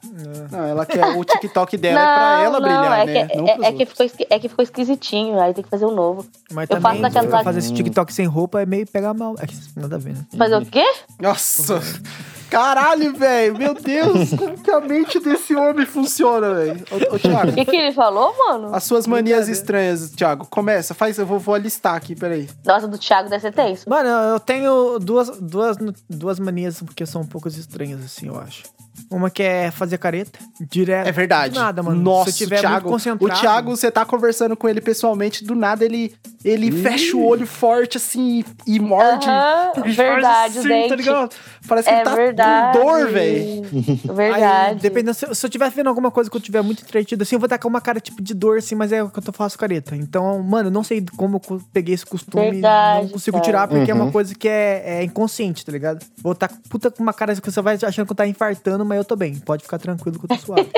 Não, 0.52 0.64
ela 0.64 0.86
quer 0.86 1.04
o 1.16 1.24
TikTok 1.24 1.76
dela 1.76 2.00
é 2.00 2.04
pra 2.04 2.42
ela 2.42 2.60
brilhar, 2.60 3.00
é 3.00 3.04
né? 3.06 3.26
Que, 3.26 3.36
Não 3.36 3.48
é, 3.48 3.54
pros 3.54 3.66
é 3.66 3.72
que 3.72 3.78
outros. 3.78 3.88
ficou, 3.90 4.06
esqui- 4.06 4.26
é 4.30 4.38
que 4.38 4.48
ficou 4.48 4.62
esquisitinho, 4.62 5.40
aí 5.40 5.52
tem 5.54 5.64
que 5.64 5.70
fazer 5.70 5.86
um 5.86 5.94
novo. 5.94 6.24
Mas 6.52 6.68
Eu 6.70 6.80
faço 6.80 6.96
também, 7.00 7.00
naquela- 7.22 7.42
fazer 7.44 7.58
esse 7.58 7.72
TikTok 7.72 8.12
sem 8.12 8.26
roupa 8.26 8.60
é 8.60 8.66
meio 8.66 8.86
pegar 8.86 9.12
mal. 9.14 9.34
É 9.38 9.46
que 9.46 9.56
nada 9.74 9.96
a 9.96 9.98
ver, 9.98 10.12
né? 10.14 10.24
Fazer 10.36 10.56
o 10.56 10.64
quê? 10.66 10.84
Nossa! 11.20 11.75
Caralho, 12.48 13.12
velho! 13.12 13.58
Meu 13.58 13.74
Deus! 13.74 14.30
Como 14.30 14.56
que 14.62 14.70
a 14.70 14.80
mente 14.80 15.18
desse 15.18 15.54
homem 15.56 15.84
funciona, 15.84 16.54
velho? 16.54 16.84
Ô, 16.92 17.12
ô, 17.12 17.16
O 17.16 17.18
Thiago, 17.18 17.52
que, 17.52 17.64
que 17.64 17.76
ele 17.76 17.92
falou, 17.92 18.32
mano? 18.38 18.72
as 18.74 18.84
suas 18.84 19.04
manias 19.06 19.48
estranhas, 19.48 20.10
Thiago. 20.10 20.46
Começa, 20.46 20.94
faz, 20.94 21.18
eu 21.18 21.26
vou, 21.26 21.40
vou 21.40 21.56
alistar 21.56 21.96
aqui, 21.96 22.14
peraí. 22.14 22.48
Nossa, 22.64 22.86
do 22.86 22.96
Thiago 22.98 23.28
deve 23.28 23.40
ser 23.42 23.52
tenso. 23.52 23.90
Mano, 23.90 24.08
eu 24.08 24.38
tenho 24.38 24.98
duas, 25.00 25.28
duas, 25.40 25.76
duas 26.08 26.38
manias 26.38 26.80
que 26.94 27.04
são 27.04 27.22
um 27.22 27.26
pouco 27.26 27.48
estranhas, 27.48 28.04
assim, 28.04 28.28
eu 28.28 28.38
acho. 28.38 28.62
Uma 29.10 29.30
que 29.30 29.42
é 29.42 29.70
fazer 29.70 29.98
careta, 29.98 30.38
direto. 30.70 31.06
É 31.08 31.12
verdade. 31.12 31.54
Do 31.54 31.60
nada, 31.60 31.82
mano. 31.82 32.00
Nossa, 32.00 32.30
Se 32.32 32.44
eu 32.44 32.48
tiver 32.48 32.58
o 32.58 32.60
Thiago, 32.60 32.74
muito 32.74 32.92
concentrado. 32.92 33.24
o 33.38 33.40
Thiago, 33.40 33.70
você 33.76 33.90
tá 33.90 34.04
conversando 34.04 34.56
com 34.56 34.68
ele 34.68 34.80
pessoalmente, 34.80 35.44
do 35.44 35.54
nada 35.54 35.84
ele, 35.84 36.14
ele 36.44 36.70
fecha 36.72 37.16
o 37.16 37.24
olho 37.24 37.46
forte, 37.46 37.96
assim, 37.98 38.44
e 38.66 38.80
morde. 38.80 39.26
E 39.26 39.80
faz 39.80 39.96
verdade, 39.96 40.58
assim, 40.58 40.68
gente. 40.68 40.88
Tá 40.88 40.96
ligado? 40.96 41.30
Parece 41.68 41.88
que 41.88 41.94
É 41.94 41.98
ele 41.98 42.04
tá 42.04 42.14
verdade. 42.14 42.78
com 42.78 42.84
dor, 42.84 43.08
velho. 43.08 43.62
Verdade. 44.16 44.44
Aí, 44.44 44.74
dependendo, 44.76 45.14
se, 45.14 45.20
se 45.34 45.46
eu 45.46 45.48
estiver 45.48 45.70
vendo 45.70 45.88
alguma 45.88 46.10
coisa 46.10 46.30
que 46.30 46.36
eu 46.36 46.40
tiver 46.40 46.62
muito 46.62 46.82
entretido, 46.82 47.22
assim, 47.22 47.36
eu 47.36 47.40
vou 47.40 47.48
tacar 47.48 47.68
uma 47.68 47.80
cara 47.80 48.00
tipo 48.00 48.22
de 48.22 48.34
dor, 48.34 48.58
assim, 48.58 48.74
mas 48.74 48.92
é 48.92 49.02
o 49.02 49.10
que 49.10 49.18
eu 49.18 49.32
faço 49.32 49.58
careta. 49.58 49.94
Então, 49.96 50.42
mano, 50.42 50.68
eu 50.68 50.72
não 50.72 50.82
sei 50.84 51.04
como 51.16 51.40
eu 51.50 51.60
peguei 51.72 51.94
esse 51.94 52.06
costume. 52.06 52.50
Verdade, 52.52 53.02
não 53.04 53.08
consigo 53.10 53.36
cara. 53.36 53.44
tirar, 53.44 53.68
porque 53.68 53.90
é 53.90 53.94
Uhum. 53.94 54.02
uma 54.04 54.12
coisa 54.12 54.34
que 54.34 54.48
é, 54.48 54.82
é 55.00 55.04
inconsciente, 55.04 55.64
tá 55.64 55.72
ligado? 55.72 56.04
Vou 56.22 56.34
tá 56.34 56.48
puta 56.68 56.90
com 56.90 57.02
uma 57.02 57.12
cara 57.12 57.34
que 57.34 57.50
você 57.50 57.60
vai 57.60 57.74
achando 57.82 58.06
que 58.06 58.12
eu 58.12 58.16
tá 58.16 58.26
infartando, 58.26 58.84
mas 58.86 58.98
eu 58.98 59.04
tô 59.04 59.16
bem. 59.16 59.34
Pode 59.36 59.62
ficar 59.64 59.78
tranquilo 59.78 60.18
que 60.18 60.24
eu 60.24 60.28
tô 60.36 60.44
suave. 60.44 60.68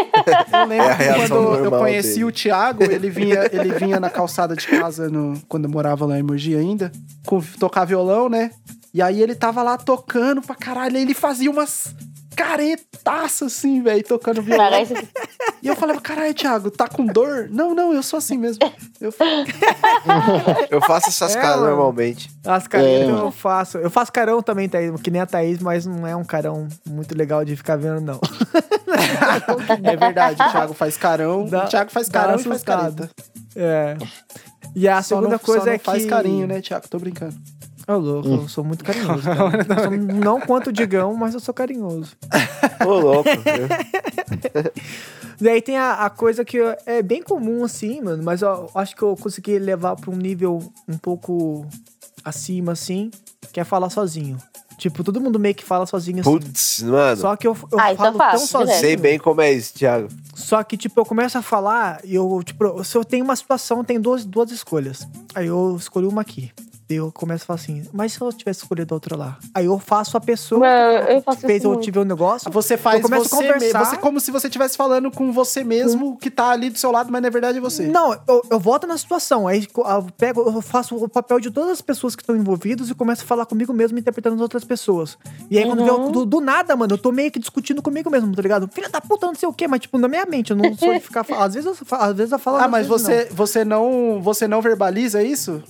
Eu 0.53 0.67
lembro 0.67 0.87
É 0.89 0.97
que 1.15 1.29
quando 1.29 1.65
eu 1.65 1.71
conheci 1.71 2.15
dele. 2.15 2.25
o 2.25 2.33
Thiago, 2.33 2.83
ele 2.83 3.09
vinha, 3.09 3.49
ele 3.53 3.73
vinha 3.75 4.01
na 4.01 4.11
calçada 4.11 4.55
de 4.57 4.67
casa 4.67 5.09
no, 5.09 5.41
quando 5.49 5.65
eu 5.65 5.71
morava 5.71 6.05
lá 6.05 6.19
em 6.19 6.23
Mogi 6.23 6.55
ainda, 6.57 6.91
com, 7.25 7.41
tocar 7.59 7.85
violão, 7.85 8.29
né? 8.29 8.51
E 8.93 9.01
aí 9.01 9.23
ele 9.23 9.35
tava 9.35 9.63
lá 9.63 9.77
tocando 9.79 10.43
pra 10.43 10.55
caralho, 10.55 10.97
aí 10.97 11.03
ele 11.03 11.15
fazia 11.15 11.51
umas 11.51 11.95
caretaças 12.39 13.53
assim, 13.53 13.83
velho, 13.83 14.03
tocando 14.05 14.41
violão. 14.41 14.65
Cara, 14.71 14.81
esse- 14.81 14.95
E 15.61 15.67
eu 15.67 15.75
falava, 15.75 16.01
caralho, 16.01 16.33
Thiago, 16.33 16.71
tá 16.71 16.87
com 16.87 17.05
dor? 17.05 17.49
Não, 17.51 17.75
não, 17.75 17.93
eu 17.93 18.03
sou 18.03 18.19
assim 18.19 18.39
mesmo. 18.39 18.61
Eu, 19.01 19.13
Eu 20.71 20.81
faço 20.81 21.09
essas 21.09 21.35
É, 21.35 21.41
caras 21.41 21.61
normalmente. 21.63 22.31
As 22.47 22.69
caretas 22.69 23.09
É, 23.09 23.11
eu 23.11 23.31
faço. 23.33 23.79
Eu 23.79 23.91
faço 23.91 24.13
carão 24.13 24.41
também, 24.41 24.69
Thaís, 24.69 25.01
que 25.03 25.11
nem 25.11 25.21
a 25.21 25.27
Thaís, 25.27 25.59
mas 25.61 25.85
não 25.85 26.07
é 26.07 26.15
um 26.15 26.25
carão 26.25 26.69
muito 26.87 27.17
legal 27.17 27.45
de 27.45 27.57
ficar 27.57 27.77
vendo, 27.77 28.01
não. 28.01 28.21
é 29.83 29.97
verdade, 29.97 30.41
o 30.43 30.51
Thiago 30.51 30.75
faz 30.75 30.97
carão, 30.97 31.45
Dá- 31.47 31.65
o 31.65 31.69
Thiago 31.69 31.91
faz 31.91 32.09
carão 32.09 32.37
e 32.39 32.43
faz 32.45 32.63
careta. 32.63 33.11
É. 33.57 33.97
E 34.75 34.87
a 34.89 35.03
Só 35.03 35.17
segunda 35.17 35.31
não- 35.31 35.39
coisa 35.39 35.61
só 35.61 35.67
não 35.67 35.73
é 35.73 35.79
que. 35.79 35.85
faz 35.85 36.07
carinho, 36.07 36.47
né, 36.47 36.61
Thiago? 36.61 36.87
Tô 36.89 36.99
brincando. 36.99 37.35
Ô, 37.89 37.95
louco, 37.97 38.29
eu 38.29 38.49
sou 38.49 38.63
muito 38.63 38.85
carinhoso. 38.85 39.23
Cara. 39.25 39.67
Eu 39.67 39.83
sou- 39.83 39.97
não 40.21 40.41
quanto 40.41 40.67
o 40.69 40.73
Digão, 40.73 41.15
mas 41.15 41.33
eu 41.33 41.41
sou 41.41 41.55
carinhoso. 41.55 42.15
Ô, 42.87 42.99
louco. 42.99 43.31
viu? 43.31 43.69
Daí 45.41 45.63
tem 45.63 45.79
a, 45.79 45.93
a 46.05 46.11
coisa 46.11 46.45
que 46.45 46.59
é 46.85 47.01
bem 47.03 47.23
comum, 47.23 47.65
assim, 47.65 48.01
mano, 48.03 48.23
mas 48.23 48.43
eu 48.43 48.69
acho 48.75 48.95
que 48.97 49.03
eu 49.03 49.17
consegui 49.17 49.59
levar 49.59 49.95
pra 49.97 50.11
um 50.11 50.17
nível 50.17 50.59
um 50.89 50.99
pouco 50.99 51.65
acima, 52.25 52.73
assim, 52.73 53.11
que 53.53 53.61
é 53.61 53.65
falar 53.65 53.89
sozinho. 53.89 54.37
Tipo, 54.77 55.03
todo 55.03 55.21
mundo 55.21 55.39
meio 55.39 55.55
que 55.55 55.65
fala 55.65 55.87
sozinho 55.87 56.21
assim. 56.21 56.31
Putz, 56.31 56.83
mano. 56.83 57.17
Só 57.21 57.35
que 57.37 57.47
eu, 57.49 57.57
eu 57.73 57.81
Ah, 57.81 57.93
isso 57.93 57.97
falo 58.03 58.15
eu 58.15 58.19
faço, 58.19 58.37
tão 58.39 58.47
sozinho. 58.47 58.67
direto. 58.67 58.81
Sei 58.81 58.97
bem 58.97 59.19
como 59.19 59.41
é 59.41 59.53
isso, 59.53 59.75
Thiago. 59.75 60.09
Só 60.35 60.63
que, 60.63 60.77
tipo, 60.77 61.01
eu 61.01 61.05
começo 61.05 61.37
a 61.39 61.43
falar 61.43 62.01
e 62.05 62.15
eu, 62.15 62.41
tipo, 62.45 62.85
se 62.85 62.97
eu 62.97 63.05
tenho 63.05 63.25
uma 63.25 63.35
situação, 63.35 63.83
tem 63.83 64.01
duas, 64.01 64.25
duas 64.25 64.51
escolhas. 64.53 65.07
Aí 65.35 65.47
eu 65.49 65.75
escolhi 65.77 66.07
uma 66.07 66.21
aqui. 66.23 66.53
Daí 66.89 66.97
eu 66.97 67.13
começo 67.13 67.43
a 67.45 67.47
falar 67.49 67.61
assim, 67.61 67.83
mas 67.93 68.15
se 68.15 68.21
eu 68.21 68.33
tivesse 68.33 68.61
escolhido 68.63 68.95
a 68.95 68.97
outra 68.97 69.15
lá? 69.15 69.39
Aí 69.55 69.67
eu 69.67 69.79
faço 69.79 70.17
a 70.17 70.21
pessoa 70.21 70.61
Mano, 70.61 71.09
eu 71.11 71.19
que 71.19 71.25
faço 71.25 71.41
fez 71.41 71.63
muito. 71.63 71.83
tive 71.83 71.99
um 71.99 72.05
negócio. 72.05 72.51
Você 72.51 72.79
faz 72.79 72.97
eu 72.97 73.03
começo 73.03 73.29
você 73.29 73.35
a 73.35 73.39
conversar. 73.53 73.79
mesmo. 73.81 73.85
Você 73.91 73.97
como 73.99 74.19
se 74.21 74.31
você 74.31 74.47
estivesse 74.47 74.75
falando 74.75 75.11
com 75.11 75.31
você 75.31 75.63
mesmo, 75.63 76.17
que 76.17 76.31
tá 76.31 76.49
ali 76.49 76.71
do 76.71 76.79
seu 76.79 76.91
lado, 76.91 77.13
mas 77.13 77.21
na 77.21 77.29
verdade 77.29 77.59
é 77.59 77.61
você. 77.61 77.87
Não, 77.87 78.15
eu, 78.27 78.43
eu 78.51 78.59
volto 78.59 78.87
na 78.87 78.97
situação. 78.97 79.47
Aí 79.47 79.67
co- 79.67 79.87
eu 79.87 80.07
pego, 80.17 80.41
eu 80.49 80.63
faço 80.63 80.97
o 80.97 81.07
papel 81.09 81.39
de 81.41 81.51
todas 81.51 81.73
as 81.73 81.83
pessoas 81.83 82.17
que 82.17 82.23
estão 82.23 82.35
envolvidas 82.35 82.89
e 82.89 82.95
começo 82.95 83.23
a 83.23 83.27
falar 83.27 83.45
comigo 83.45 83.71
mesmo, 83.75 83.99
interpretando 83.99 84.37
as 84.37 84.41
outras 84.41 84.65
pessoas. 84.65 85.19
E 85.51 85.59
aí, 85.59 85.67
quando 85.67 85.85
vê, 85.85 85.91
eu- 85.91 86.11
do, 86.11 86.25
do 86.25 86.41
nada, 86.41 86.75
mano, 86.75 86.95
eu 86.95 86.99
tô 86.99 87.13
meio 87.13 87.31
que 87.31 87.39
discutindo 87.39 87.83
comigo 87.83 88.09
mesmo, 88.11 88.35
tá 88.35 88.41
ligado? 88.41 88.67
Filha 88.73 88.89
da 88.89 89.01
puta, 89.03 89.27
não 89.27 89.35
sei 89.35 89.47
o 89.47 89.53
quê, 89.53 89.69
mas 89.69 89.81
tipo, 89.81 89.99
na 89.99 90.09
minha 90.09 90.25
mente, 90.25 90.53
eu 90.53 90.57
não 90.57 90.75
sou 90.75 90.95
de 90.95 91.01
ficar. 91.01 91.27
Às 91.37 91.53
vezes 91.53 91.67
eu, 91.67 91.99
às 91.99 92.17
vezes 92.17 92.33
eu 92.33 92.39
falo. 92.39 92.57
Ah, 92.57 92.67
mas 92.67 92.87
você, 92.87 93.29
você 93.31 93.63
não 93.63 94.23
você 94.23 94.49
não 94.49 94.63
verbaliza 94.63 95.23
isso? 95.23 95.63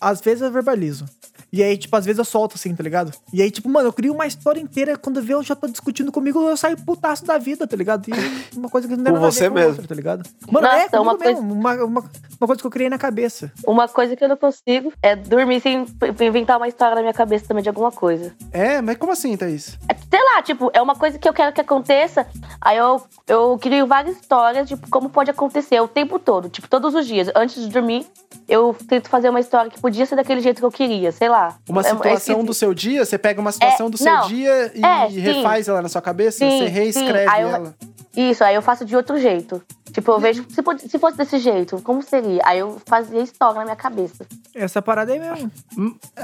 Às 0.00 0.20
vezes 0.20 0.42
eu 0.42 0.50
verbalizo. 0.50 1.06
E 1.54 1.62
aí, 1.62 1.76
tipo, 1.76 1.94
às 1.94 2.04
vezes 2.04 2.18
eu 2.18 2.24
solto 2.24 2.56
assim, 2.56 2.74
tá 2.74 2.82
ligado? 2.82 3.12
E 3.32 3.40
aí, 3.40 3.48
tipo, 3.48 3.68
mano, 3.68 3.86
eu 3.88 3.92
crio 3.92 4.12
uma 4.12 4.26
história 4.26 4.58
inteira. 4.58 4.98
Quando 4.98 5.22
vê, 5.22 5.34
eu 5.34 5.42
já 5.44 5.54
tô 5.54 5.68
discutindo 5.68 6.10
comigo, 6.10 6.40
eu 6.48 6.56
saio 6.56 6.76
putaço 6.76 7.24
da 7.24 7.38
vida, 7.38 7.64
tá 7.64 7.76
ligado? 7.76 8.08
E 8.08 8.12
uma 8.58 8.68
coisa 8.68 8.88
que 8.88 8.96
não 8.96 9.04
tem 9.04 9.14
a 9.14 9.18
você 9.20 9.44
ver 9.48 9.54
mesmo. 9.54 9.68
outra, 9.70 9.86
tá 9.86 9.94
ligado? 9.94 10.28
Mano, 10.50 10.66
Nossa, 10.66 10.96
é, 10.96 10.98
uma 10.98 11.16
coisa- 11.16 11.40
mesmo. 11.40 11.54
Uma, 11.54 11.74
uma, 11.84 12.00
uma 12.40 12.46
coisa 12.48 12.60
que 12.60 12.66
eu 12.66 12.70
criei 12.72 12.90
na 12.90 12.98
cabeça. 12.98 13.52
Uma 13.64 13.86
coisa 13.86 14.16
que 14.16 14.24
eu 14.24 14.28
não 14.28 14.36
consigo 14.36 14.92
é 15.00 15.14
dormir 15.14 15.60
sem 15.60 15.86
inventar 16.20 16.56
uma 16.56 16.66
história 16.66 16.96
na 16.96 17.02
minha 17.02 17.14
cabeça 17.14 17.46
também 17.46 17.62
de 17.62 17.68
alguma 17.68 17.92
coisa. 17.92 18.32
É, 18.50 18.82
mas 18.82 18.96
como 18.96 19.12
assim, 19.12 19.36
Thaís? 19.36 19.78
É, 19.88 19.94
Sei 20.14 20.22
lá, 20.22 20.42
tipo, 20.42 20.70
é 20.72 20.80
uma 20.80 20.94
coisa 20.94 21.18
que 21.18 21.28
eu 21.28 21.32
quero 21.32 21.52
que 21.52 21.60
aconteça. 21.60 22.24
Aí 22.60 22.76
eu, 22.76 23.02
eu 23.26 23.58
crio 23.60 23.84
várias 23.84 24.16
histórias 24.16 24.68
de 24.68 24.76
como 24.88 25.08
pode 25.10 25.28
acontecer 25.30 25.80
o 25.80 25.88
tempo 25.88 26.18
todo. 26.20 26.48
Tipo, 26.48 26.68
todos 26.68 26.94
os 26.94 27.04
dias. 27.04 27.28
Antes 27.34 27.60
de 27.60 27.68
dormir, 27.68 28.06
eu 28.48 28.76
tento 28.88 29.08
fazer 29.08 29.28
uma 29.28 29.40
história 29.40 29.68
que 29.70 29.80
podia 29.80 30.06
ser 30.06 30.14
daquele 30.14 30.40
jeito 30.40 30.58
que 30.60 30.64
eu 30.64 30.70
queria, 30.70 31.10
sei 31.10 31.28
lá. 31.28 31.43
Uma 31.68 31.82
É- 31.82 31.86
é 31.86 31.90
situação 31.90 32.14
esquisito. 32.16 32.44
do 32.46 32.54
seu 32.54 32.74
dia, 32.74 33.04
você 33.04 33.18
pega 33.18 33.40
uma 33.40 33.52
situação 33.52 33.86
É, 33.86 33.90
do 33.90 33.96
seu 33.98 34.12
não. 34.12 34.28
dia 34.28 34.72
e 34.74 34.84
É, 34.84 35.10
sim. 35.10 35.18
refaz 35.20 35.68
ela 35.68 35.82
na 35.82 35.88
sua 35.88 36.02
cabeça, 36.02 36.38
Sim, 36.38 36.50
você 36.58 36.64
sim. 36.66 36.70
reescreve 36.70 37.40
eu- 37.42 37.48
ela. 37.48 37.74
Isso, 38.16 38.44
aí 38.44 38.54
eu 38.54 38.62
faço 38.62 38.84
de 38.84 38.94
outro 38.94 39.18
jeito. 39.18 39.60
Tipo, 39.92 40.12
eu 40.12 40.20
vejo, 40.20 40.44
se, 40.48 40.88
se 40.88 40.98
fosse 40.98 41.16
desse 41.16 41.38
jeito, 41.38 41.80
como 41.82 42.00
seria? 42.02 42.40
Aí 42.44 42.58
eu 42.60 42.80
fazia 42.86 43.20
história 43.20 43.56
na 43.58 43.64
minha 43.64 43.76
cabeça. 43.76 44.24
Essa 44.54 44.80
parada 44.82 45.12
aí 45.12 45.18
mesmo. 45.18 45.50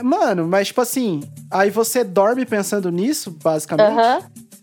Mano, 0.03 0.47
mas 0.47 0.69
tipo 0.69 0.81
assim, 0.81 1.23
aí 1.51 1.71
você 1.71 2.05
dorme 2.05 2.45
pensando 2.47 2.91
nisso, 2.91 3.31
basicamente. 3.43 3.91
Aham. 3.99 4.21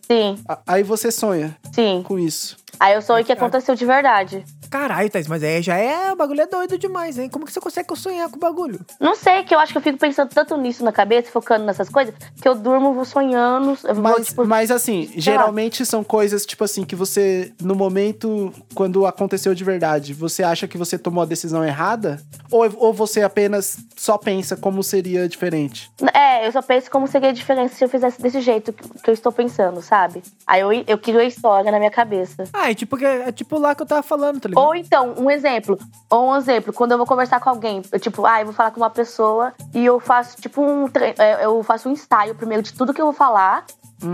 Sim, 0.09 0.39
A- 0.47 0.59
Aí 0.67 0.83
você 0.83 1.11
sonha 1.11 1.57
sim. 1.73 2.01
com 2.07 2.17
isso. 2.17 2.55
Aí 2.79 2.93
eu 2.93 3.01
sonho 3.01 3.25
que 3.25 3.31
aconteceu 3.31 3.75
de 3.75 3.85
verdade. 3.85 4.43
Caralho, 4.69 5.09
Thaís, 5.09 5.27
mas 5.27 5.43
aí 5.43 5.61
já 5.61 5.77
é. 5.77 6.11
O 6.11 6.15
bagulho 6.15 6.41
é 6.41 6.47
doido 6.47 6.77
demais, 6.77 7.17
hein? 7.17 7.29
Como 7.29 7.45
que 7.45 7.51
você 7.51 7.59
consegue 7.59 7.95
sonhar 7.95 8.29
com 8.29 8.35
o 8.35 8.39
bagulho? 8.39 8.79
Não 8.99 9.15
sei, 9.15 9.43
que 9.43 9.55
eu 9.55 9.59
acho 9.59 9.71
que 9.71 9.77
eu 9.77 9.81
fico 9.81 9.97
pensando 9.97 10.29
tanto 10.29 10.55
nisso 10.57 10.83
na 10.83 10.91
cabeça, 10.91 11.31
focando 11.31 11.65
nessas 11.65 11.89
coisas, 11.89 12.13
que 12.41 12.47
eu 12.47 12.55
durmo, 12.55 12.93
vou 12.93 13.05
sonhando. 13.05 13.75
Vou, 13.75 13.95
Mas, 13.95 14.27
tipo, 14.27 14.45
mas 14.45 14.71
assim, 14.71 15.09
geralmente 15.15 15.85
são 15.85 16.03
coisas, 16.03 16.45
tipo 16.45 16.63
assim, 16.63 16.83
que 16.83 16.95
você, 16.95 17.53
no 17.61 17.75
momento, 17.75 18.53
quando 18.75 19.05
aconteceu 19.05 19.55
de 19.55 19.63
verdade, 19.63 20.13
você 20.13 20.43
acha 20.43 20.67
que 20.67 20.77
você 20.77 20.97
tomou 20.97 21.23
a 21.23 21.25
decisão 21.25 21.63
errada? 21.63 22.21
Ou, 22.51 22.69
ou 22.77 22.93
você 22.93 23.21
apenas 23.21 23.77
só 23.95 24.17
pensa 24.17 24.55
como 24.55 24.83
seria 24.83 25.27
diferente? 25.27 25.89
É, 26.13 26.47
eu 26.47 26.51
só 26.51 26.61
penso 26.61 26.89
como 26.91 27.07
seria 27.07 27.29
a 27.29 27.33
diferença 27.33 27.75
se 27.75 27.83
eu 27.83 27.89
fizesse 27.89 28.21
desse 28.21 28.41
jeito 28.41 28.73
que, 28.73 28.87
que 29.01 29.09
eu 29.09 29.13
estou 29.13 29.31
pensando, 29.31 29.81
sabe? 29.81 30.21
Aí 30.45 30.61
eu, 30.61 30.71
eu 30.71 30.97
crio 30.97 31.19
a 31.19 31.25
história 31.25 31.71
na 31.71 31.77
minha 31.79 31.91
cabeça. 31.91 32.43
Ah, 32.53 32.66
é 32.69 32.73
tipo, 32.73 32.97
é 33.03 33.31
tipo 33.31 33.57
lá 33.57 33.73
que 33.75 33.81
eu 33.81 33.85
tava 33.85 34.01
falando, 34.03 34.39
tá 34.39 34.49
ligado? 34.49 34.63
Ou 34.65 34.75
então, 34.75 35.13
um 35.17 35.29
exemplo. 35.31 35.77
Ou 36.09 36.29
um 36.31 36.35
exemplo, 36.35 36.71
quando 36.73 36.91
eu 36.93 36.97
vou 36.97 37.07
conversar 37.07 37.39
com 37.39 37.49
alguém, 37.49 37.81
eu, 37.91 37.99
tipo, 37.99 38.25
ah, 38.25 38.39
eu 38.41 38.45
vou 38.45 38.53
falar 38.53 38.71
com 38.71 38.79
uma 38.79 38.89
pessoa 38.89 39.53
e 39.73 39.85
eu 39.85 39.99
faço, 39.99 40.37
tipo, 40.41 40.61
um. 40.61 40.87
tre- 40.87 41.15
é, 41.17 41.45
Eu 41.45 41.61
faço 41.63 41.89
um 41.89 41.91
ensaio 41.93 42.35
primeiro 42.35 42.63
de 42.63 42.73
tudo 42.73 42.93
que 42.93 43.01
eu 43.01 43.05
vou 43.05 43.13
falar. 43.13 43.65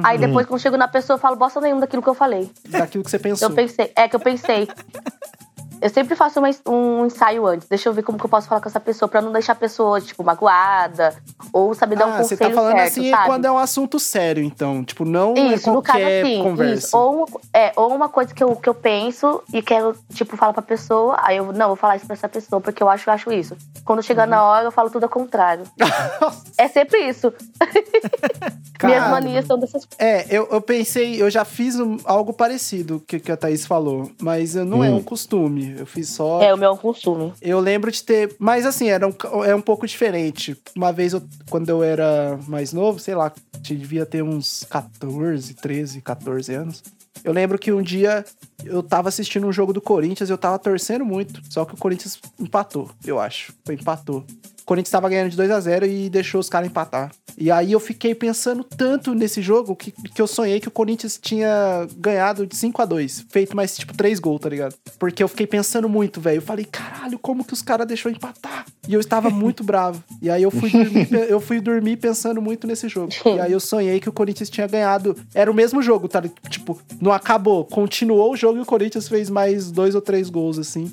Aí 0.03 0.17
depois, 0.17 0.45
quando 0.47 0.61
chego 0.61 0.77
na 0.77 0.87
pessoa, 0.87 1.15
eu 1.15 1.19
falo 1.19 1.35
bosta 1.35 1.59
nenhuma 1.59 1.81
daquilo 1.81 2.01
que 2.01 2.07
eu 2.07 2.13
falei. 2.13 2.49
Daquilo 2.69 3.03
que 3.03 3.09
você 3.11 3.19
pensou. 3.19 3.49
Eu 3.49 3.55
pensei, 3.55 3.91
é 3.95 4.07
que 4.07 4.15
eu 4.15 4.19
pensei. 4.19 4.67
Eu 5.83 5.89
sempre 5.89 6.15
faço 6.15 6.39
uma- 6.39 6.49
um 6.67 7.05
ensaio 7.05 7.45
antes. 7.45 7.67
Deixa 7.67 7.89
eu 7.89 7.93
ver 7.93 8.03
como 8.03 8.17
que 8.17 8.23
eu 8.25 8.29
posso 8.29 8.47
falar 8.47 8.61
com 8.61 8.69
essa 8.69 8.79
pessoa 8.79 9.09
pra 9.09 9.21
não 9.21 9.33
deixar 9.33 9.51
a 9.51 9.55
pessoa, 9.55 9.99
tipo, 9.99 10.23
magoada. 10.23 11.13
Ou 11.51 11.73
saber 11.73 11.97
dar 11.97 12.07
um 12.07 12.13
ah, 12.13 12.17
conselho 12.19 12.37
você 12.37 12.47
tá 12.47 12.51
falando 12.51 12.75
certo, 12.77 12.87
assim 12.87 13.09
sabe? 13.09 13.25
quando 13.25 13.45
é 13.45 13.51
um 13.51 13.57
assunto 13.57 13.99
sério, 13.99 14.41
então. 14.43 14.81
Tipo, 14.85 15.03
não 15.03 15.33
é 15.35 15.41
Isso, 15.53 15.65
caso 15.65 15.81
qualquer 15.81 16.21
assim, 16.23 16.41
conversa. 16.41 16.73
isso. 16.87 16.97
Ou, 16.97 17.15
uma, 17.17 17.27
é, 17.53 17.73
ou 17.75 17.93
uma 17.93 18.07
coisa 18.07 18.33
que 18.33 18.41
eu, 18.41 18.55
que 18.55 18.69
eu 18.69 18.73
penso 18.73 19.43
e 19.53 19.61
quero, 19.61 19.93
tipo, 20.13 20.37
falar 20.37 20.53
pra 20.53 20.61
pessoa, 20.61 21.17
aí 21.21 21.35
eu, 21.35 21.51
não, 21.51 21.67
vou 21.67 21.75
falar 21.75 21.97
isso 21.97 22.05
pra 22.05 22.13
essa 22.13 22.29
pessoa, 22.29 22.61
porque 22.61 22.81
eu 22.81 22.87
acho, 22.87 23.09
eu 23.09 23.13
acho 23.13 23.31
isso. 23.33 23.57
Quando 23.83 24.01
chegar 24.01 24.23
Uhum. 24.23 24.29
na 24.29 24.43
hora, 24.43 24.65
eu 24.67 24.71
falo 24.71 24.89
tudo 24.89 25.03
ao 25.03 25.09
contrário. 25.09 25.65
é 26.57 26.67
sempre 26.69 26.99
isso. 27.09 27.33
Minhas 28.83 29.09
manias 29.09 29.45
são 29.45 29.57
dessas 29.57 29.87
É, 29.97 30.25
eu, 30.29 30.47
eu 30.51 30.61
pensei, 30.61 31.21
eu 31.21 31.29
já 31.29 31.45
fiz 31.45 31.79
um- 31.79 31.97
algo 32.05 32.33
parecido 32.33 33.01
que, 33.07 33.19
que 33.19 33.31
a 33.31 33.37
Thaís 33.37 33.65
falou, 33.65 34.11
mas 34.21 34.55
não 34.55 34.83
é 34.83 34.89
Hum. 34.89 34.97
um 34.97 35.03
costume. 35.03 35.72
Eu 35.77 35.85
fiz 35.85 36.09
só. 36.09 36.41
É 36.41 36.53
o 36.53 36.57
meu 36.57 36.75
consumo. 36.77 37.33
Eu 37.41 37.59
lembro 37.59 37.91
de 37.91 38.03
ter. 38.03 38.35
Mas 38.39 38.65
assim, 38.65 38.89
era 38.89 39.07
um, 39.07 39.13
é 39.43 39.55
um 39.55 39.61
pouco 39.61 39.87
diferente. 39.87 40.57
Uma 40.75 40.91
vez, 40.91 41.13
eu, 41.13 41.23
quando 41.49 41.69
eu 41.69 41.83
era 41.83 42.39
mais 42.47 42.73
novo, 42.73 42.99
sei 42.99 43.15
lá, 43.15 43.31
devia 43.59 44.05
ter 44.05 44.23
uns 44.23 44.65
14, 44.69 45.53
13, 45.53 46.01
14 46.01 46.53
anos. 46.53 46.83
Eu 47.23 47.31
lembro 47.31 47.57
que 47.57 47.71
um 47.71 47.81
dia 47.81 48.25
eu 48.65 48.83
tava 48.83 49.07
assistindo 49.07 49.47
um 49.47 49.51
jogo 49.51 49.71
do 49.71 49.81
Corinthians 49.81 50.29
e 50.29 50.33
eu 50.33 50.37
tava 50.37 50.59
torcendo 50.59 51.05
muito. 51.05 51.41
Só 51.49 51.63
que 51.63 51.73
o 51.73 51.77
Corinthians 51.77 52.19
empatou, 52.39 52.89
eu 53.05 53.19
acho. 53.19 53.53
Foi 53.65 53.75
empatou. 53.75 54.25
O 54.63 54.65
Corinthians 54.65 54.91
tava 54.91 55.09
ganhando 55.09 55.29
de 55.29 55.35
2 55.35 55.51
a 55.51 55.59
0 55.59 55.85
e 55.85 56.09
deixou 56.09 56.39
os 56.39 56.47
caras 56.47 56.69
empatar. 56.69 57.11
E 57.37 57.51
aí 57.51 57.73
eu 57.73 57.79
fiquei 57.79 58.15
pensando 58.15 58.63
tanto 58.63 59.13
nesse 59.13 59.41
jogo 59.41 59.75
que, 59.75 59.91
que 59.91 60.21
eu 60.21 60.27
sonhei 60.27 60.59
que 60.59 60.69
o 60.69 60.71
Corinthians 60.71 61.19
tinha 61.21 61.85
ganhado 61.97 62.47
de 62.47 62.55
5 62.55 62.81
a 62.81 62.85
2 62.85 63.25
Feito 63.29 63.55
mais, 63.55 63.75
tipo, 63.75 63.93
3 63.93 64.19
gols, 64.19 64.39
tá 64.39 64.47
ligado? 64.47 64.75
Porque 64.97 65.21
eu 65.21 65.27
fiquei 65.27 65.45
pensando 65.45 65.89
muito, 65.89 66.21
velho. 66.21 66.37
Eu 66.37 66.41
falei, 66.41 66.63
caralho, 66.63 67.19
como 67.19 67.43
que 67.43 67.53
os 67.53 67.61
caras 67.61 67.85
deixou 67.85 68.09
empatar? 68.09 68.65
E 68.87 68.93
eu 68.93 69.01
estava 69.01 69.29
muito 69.31 69.65
bravo. 69.65 70.01
E 70.21 70.29
aí 70.29 70.43
eu 70.43 70.51
fui, 70.51 70.69
dormir, 70.69 71.07
eu 71.27 71.41
fui 71.41 71.59
dormir 71.59 71.97
pensando 71.97 72.41
muito 72.41 72.65
nesse 72.65 72.87
jogo. 72.87 73.11
E 73.33 73.39
aí 73.39 73.51
eu 73.51 73.59
sonhei 73.59 73.99
que 73.99 74.07
o 74.07 74.13
Corinthians 74.13 74.49
tinha 74.49 74.67
ganhado. 74.67 75.17
Era 75.33 75.49
o 75.49 75.53
mesmo 75.53 75.81
jogo, 75.81 76.07
tá? 76.07 76.21
Tipo, 76.49 76.79
não 77.01 77.11
acabou. 77.11 77.65
Continuou 77.65 78.31
o 78.31 78.37
jogo 78.37 78.59
e 78.59 78.61
o 78.61 78.65
Corinthians 78.65 79.07
fez 79.09 79.29
mais 79.29 79.71
dois 79.71 79.95
ou 79.95 80.01
três 80.01 80.29
gols, 80.29 80.59
assim. 80.59 80.91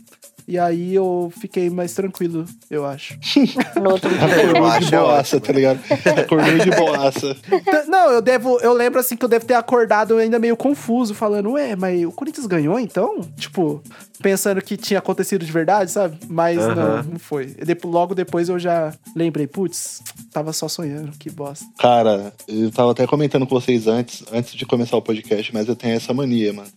E 0.50 0.58
aí 0.58 0.92
eu 0.96 1.32
fiquei 1.40 1.70
mais 1.70 1.94
tranquilo, 1.94 2.44
eu 2.68 2.84
acho. 2.84 3.16
No 3.80 3.90
outro 3.92 4.10
dia. 4.10 4.18
Acho 4.66 4.84
de 4.86 4.90
boaça, 4.96 5.36
ótimo. 5.36 5.40
tá 5.40 5.52
ligado? 5.52 5.80
Acordou 6.18 6.58
de 6.58 6.70
boaça. 6.72 7.34
T- 7.36 7.84
Não, 7.86 8.10
eu 8.10 8.20
devo. 8.20 8.58
Eu 8.60 8.72
lembro 8.72 8.98
assim 8.98 9.16
que 9.16 9.24
eu 9.24 9.28
devo 9.28 9.44
ter 9.44 9.54
acordado 9.54 10.16
ainda 10.16 10.38
meio 10.40 10.56
confuso, 10.56 11.14
falando, 11.14 11.52
ué, 11.52 11.76
mas 11.76 12.04
o 12.04 12.10
Corinthians 12.10 12.46
ganhou 12.46 12.80
então? 12.80 13.20
Tipo, 13.38 13.80
pensando 14.20 14.60
que 14.60 14.76
tinha 14.76 14.98
acontecido 14.98 15.44
de 15.46 15.52
verdade, 15.52 15.90
sabe? 15.92 16.18
Mas 16.28 16.56
não, 16.58 16.68
Aham. 16.70 17.06
não 17.12 17.18
foi. 17.20 17.54
E 17.58 17.64
depo- 17.64 17.88
logo 17.88 18.12
depois 18.14 18.48
eu 18.48 18.58
já 18.58 18.92
lembrei, 19.14 19.46
putz, 19.46 20.02
tava 20.32 20.52
só 20.52 20.66
sonhando, 20.68 21.12
que 21.16 21.30
bosta. 21.30 21.64
Cara, 21.78 22.32
eu 22.48 22.70
tava 22.72 22.90
até 22.90 23.06
comentando 23.06 23.46
com 23.46 23.54
vocês 23.58 23.86
antes, 23.86 24.24
antes 24.32 24.52
de 24.54 24.66
começar 24.66 24.96
o 24.96 25.02
podcast, 25.02 25.54
mas 25.54 25.68
eu 25.68 25.76
tenho 25.76 25.94
essa 25.94 26.12
mania, 26.12 26.52
mano. 26.52 26.68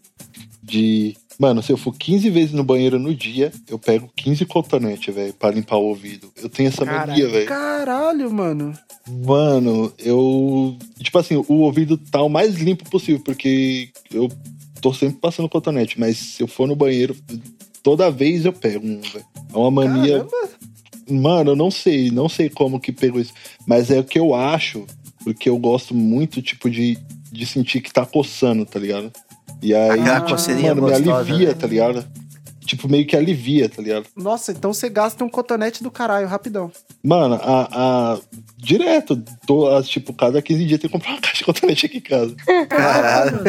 De. 0.61 1.17
Mano, 1.39 1.63
se 1.63 1.71
eu 1.71 1.77
for 1.77 1.93
15 1.95 2.29
vezes 2.29 2.51
no 2.53 2.63
banheiro 2.63 2.99
no 2.99 3.13
dia, 3.13 3.51
eu 3.67 3.79
pego 3.79 4.09
15 4.15 4.45
cotonete, 4.45 5.11
velho, 5.11 5.33
pra 5.33 5.51
limpar 5.51 5.77
o 5.77 5.85
ouvido. 5.85 6.31
Eu 6.41 6.49
tenho 6.49 6.69
essa 6.69 6.85
mania, 6.85 7.27
velho. 7.27 7.47
Caralho, 7.47 8.31
mano. 8.31 8.73
Mano, 9.25 9.91
eu. 9.97 10.77
Tipo 10.99 11.19
assim, 11.19 11.35
o 11.35 11.53
ouvido 11.55 11.97
tá 11.97 12.21
o 12.21 12.29
mais 12.29 12.55
limpo 12.55 12.89
possível, 12.89 13.21
porque 13.23 13.89
eu 14.11 14.29
tô 14.79 14.93
sempre 14.93 15.17
passando 15.19 15.49
cotonete, 15.49 15.99
mas 15.99 16.17
se 16.17 16.43
eu 16.43 16.47
for 16.47 16.67
no 16.67 16.75
banheiro, 16.75 17.15
toda 17.81 18.11
vez 18.11 18.45
eu 18.45 18.53
pego 18.53 18.85
um, 18.85 19.01
velho. 19.01 19.25
É 19.53 19.57
uma 19.57 19.71
mania. 19.71 20.25
Caramba. 20.25 20.49
Mano, 21.09 21.51
eu 21.51 21.55
não 21.55 21.69
sei, 21.69 22.11
não 22.11 22.29
sei 22.29 22.49
como 22.49 22.79
que 22.79 22.91
pegou 22.91 23.19
isso. 23.19 23.33
Mas 23.67 23.91
é 23.91 23.99
o 23.99 24.03
que 24.03 24.17
eu 24.17 24.33
acho, 24.33 24.85
porque 25.23 25.49
eu 25.49 25.57
gosto 25.57 25.93
muito, 25.93 26.41
tipo, 26.41 26.69
de, 26.69 26.97
de 27.31 27.45
sentir 27.45 27.81
que 27.81 27.91
tá 27.91 28.05
coçando, 28.05 28.65
tá 28.65 28.79
ligado? 28.79 29.11
E 29.63 29.73
aí, 29.73 29.91
Aquela 29.91 30.05
mano, 30.05 30.27
me 30.75 30.91
gostosa, 30.91 31.31
alivia, 31.31 31.47
né? 31.47 31.53
tá 31.53 31.67
ligado? 31.67 32.05
Tipo, 32.65 32.89
meio 32.89 33.05
que 33.05 33.15
alivia, 33.15 33.67
tá 33.69 33.81
ligado? 33.81 34.05
Nossa, 34.15 34.51
então 34.51 34.73
você 34.73 34.89
gasta 34.89 35.23
um 35.23 35.29
cotonete 35.29 35.83
do 35.83 35.91
caralho, 35.91 36.27
rapidão. 36.27 36.71
Mano, 37.03 37.35
a, 37.41 38.13
a- 38.13 38.19
direto, 38.57 39.21
tô, 39.45 39.67
a- 39.75 39.83
tipo, 39.83 40.13
cada 40.13 40.41
15 40.41 40.65
dias 40.65 40.79
tem 40.79 40.89
que 40.89 40.93
comprar 40.93 41.11
uma 41.11 41.21
caixa 41.21 41.37
de 41.39 41.43
cotonete 41.45 41.85
aqui 41.85 41.97
em 41.97 42.01
casa. 42.01 42.35
Caralho. 42.69 43.39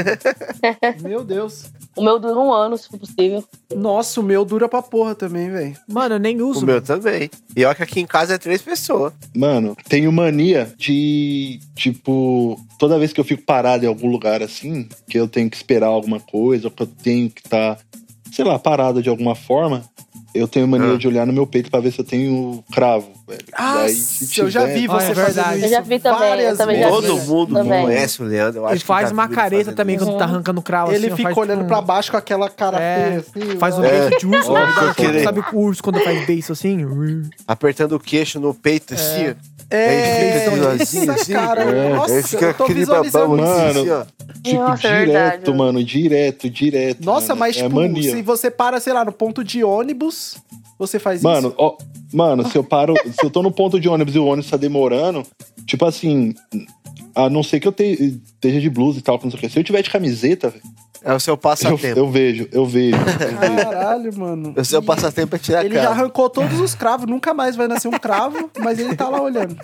Meu 1.03 1.25
Deus. 1.25 1.67
O 1.97 2.03
meu 2.03 2.19
dura 2.19 2.39
um 2.39 2.53
ano, 2.53 2.77
se 2.77 2.89
for 2.89 2.99
possível. 2.99 3.45
Nossa, 3.75 4.21
o 4.21 4.23
meu 4.25 4.45
dura 4.45 4.69
pra 4.69 4.83
porra 4.83 5.15
também, 5.15 5.49
velho. 5.51 5.77
Mano, 5.89 6.17
eu 6.17 6.19
nem 6.19 6.41
O 6.43 6.49
uso. 6.49 6.67
meu 6.67 6.83
também. 6.83 7.31
E 7.57 7.65
olha 7.65 7.75
que 7.75 7.83
aqui 7.85 8.01
em 8.01 8.07
casa 8.07 8.35
é 8.35 8.39
três 8.39 8.61
pessoas. 8.63 9.13
Mano, 9.35 9.77
tenho 9.89 10.11
mania 10.13 10.73
de, 10.77 11.61
tipo, 11.77 12.59
toda 12.79 12.99
vez 12.99 13.13
que 13.13 13.21
eu 13.21 13.25
fico 13.25 13.45
parado 13.45 13.85
em 13.85 13.89
algum 13.89 14.11
lugar 14.11 14.43
assim, 14.43 14.89
que 15.09 15.17
eu 15.19 15.29
tenho 15.29 15.49
que 15.49 15.57
esperar 15.57 15.87
alguma 15.87 16.19
coisa, 16.19 16.67
ou 16.67 16.71
que 16.73 16.83
eu 16.83 16.87
tenho 16.87 17.31
que 17.31 17.43
estar, 17.43 17.79
sei 18.35 18.45
lá, 18.45 18.59
parado 18.59 19.03
de 19.03 19.09
alguma 19.09 19.35
forma, 19.35 19.83
eu 20.35 20.49
tenho 20.49 20.67
mania 20.67 20.95
Ah. 20.95 20.99
de 20.99 21.07
olhar 21.07 21.25
no 21.27 21.33
meu 21.33 21.47
peito 21.47 21.71
pra 21.71 21.79
ver 21.79 21.93
se 21.93 22.01
eu 22.01 22.05
tenho 22.05 22.65
cravo, 22.73 23.09
velho. 23.29 23.41
Ah, 23.55 23.75
Daí, 23.77 23.95
se 23.95 24.41
eu 24.41 24.51
já 24.51 24.65
vi 24.67 24.87
Ah, 24.87 24.93
você 24.93 25.13
é 25.13 25.15
fazendo 25.15 25.25
verdade. 25.35 25.57
isso 25.59 25.67
Eu 25.67 25.71
já 25.71 25.81
vi 25.81 25.99
também, 26.01 26.41
eu 26.41 26.57
também 26.57 26.81
já 26.81 26.91
vezes. 26.91 27.03
vi. 27.03 27.07
Todo 27.09 27.23
mundo 27.29 27.55
também. 27.55 27.83
conhece 27.85 28.23
o 28.23 28.25
Leandro. 28.27 28.61
Eu 28.61 28.67
acho 28.67 28.75
Ele 28.75 28.85
faz 28.85 29.13
uma 29.13 29.29
careta 29.29 29.73
também 29.73 29.95
isso. 29.97 30.05
quando 30.05 30.19
tá 30.19 30.25
arrancando 30.25 30.61
cravo. 30.61 30.91
Ele 30.93 31.07
assim, 31.07 31.17
fica 31.17 31.29
faz 31.35 31.37
olhando 31.39 31.63
um- 31.65 31.67
pra 31.69 31.81
baixo 31.81 32.11
com 32.11 32.17
aquela 32.17 32.51
cara 32.51 32.79
É, 32.81 33.23
feia 33.23 33.45
assim. 33.47 33.59
Faz 33.59 33.79
um. 33.79 33.85
É. 33.85 33.91
beijo 34.09 34.19
de 34.19 34.27
urso, 34.27 34.53
Nossa, 34.53 34.95
tá. 34.95 35.23
Sabe 35.23 35.41
o 35.53 35.57
urso 35.59 35.83
quando 35.83 36.01
faz 36.01 36.27
beijo 36.27 36.53
assim? 36.53 36.85
Apertando 37.47 37.93
o 37.93 38.01
queixo 38.01 38.41
no 38.41 38.53
peito, 38.53 38.95
assim. 38.95 39.35
Ó. 39.71 39.75
É, 39.77 40.47
Ele 40.47 40.57
fica 40.57 40.83
isso, 40.83 41.11
assim, 41.11 41.33
cara. 41.33 41.63
é. 41.63 41.89
Nossa, 41.95 42.23
fica 42.23 42.45
eu 42.47 42.55
tô 42.55 42.65
aquele 42.65 42.79
visualizando 42.81 43.37
babão 43.37 43.71
isso. 43.71 43.79
assim, 43.81 43.91
ó. 43.91 44.05
Tipo, 44.43 44.57
Nossa, 44.59 44.89
é 44.89 45.05
direto, 45.05 45.13
verdade. 45.41 45.57
mano, 45.59 45.85
direto, 45.85 46.51
direto. 46.51 47.05
Nossa, 47.05 47.29
mano. 47.29 47.41
mas 47.41 47.57
é 47.57 47.63
tipo, 47.63 47.75
mania. 47.77 48.11
se 48.13 48.23
você 48.23 48.51
para, 48.51 48.79
sei 48.81 48.93
lá, 48.93 49.05
no 49.05 49.13
ponto 49.13 49.43
de 49.43 49.65
ônibus 49.65 50.37
Você 50.79 50.99
faz 50.99 51.23
Mano, 51.23 51.49
isso? 51.49 51.57
ó, 51.59 51.77
mano, 52.13 52.47
se 52.51 52.57
eu 52.59 52.65
paro, 52.65 52.95
se 53.19 53.25
eu 53.25 53.31
tô 53.31 53.43
no 53.43 53.51
ponto 53.51 53.79
de 53.81 53.89
ônibus 53.89 54.15
e 54.15 54.19
o 54.19 54.27
ônibus 54.27 54.51
tá 54.51 54.57
demorando, 54.57 55.23
tipo 55.67 55.85
assim, 55.87 56.35
a 57.15 57.31
não 57.31 57.43
ser 57.43 57.61
que 57.61 57.69
eu 57.69 57.73
te- 57.73 58.21
esteja 58.35 58.61
de 58.61 58.69
blusa 58.69 58.99
e 58.99 59.03
tal, 59.03 59.19
não 59.23 59.31
sei 59.31 59.39
o 59.39 59.41
que. 59.41 59.49
Se 59.49 59.59
eu 59.59 59.65
tiver 59.65 59.83
de 59.83 59.91
camiseta, 59.91 60.51
velho, 60.51 60.63
É 61.05 61.13
o 61.13 61.21
seu 61.21 61.35
eu, 61.35 61.39
passatempo. 61.39 61.87
eu 61.99 62.11
vejo, 62.11 62.49
eu 62.51 62.65
vejo. 62.67 62.97
eu 62.97 63.05
vejo. 63.39 63.57
Caralho, 63.57 64.19
mano. 64.19 64.55
O 64.57 64.65
seu 64.65 64.81
E 64.81 64.85
passatempo 64.85 65.37
é 65.37 65.39
tirar 65.39 65.65
Ele 65.65 65.75
já 65.75 65.83
cara. 65.83 65.95
arrancou 65.95 66.31
todos 66.31 66.59
os 66.59 66.75
cravos, 66.75 67.07
nunca 67.07 67.35
mais 67.35 67.55
vai 67.57 67.69
nascer 67.69 67.89
um 67.89 67.99
cravo, 67.99 68.51
mas 68.59 68.79
ele 68.79 68.97
tá 68.97 69.09
lá 69.09 69.21
olhando. 69.21 69.55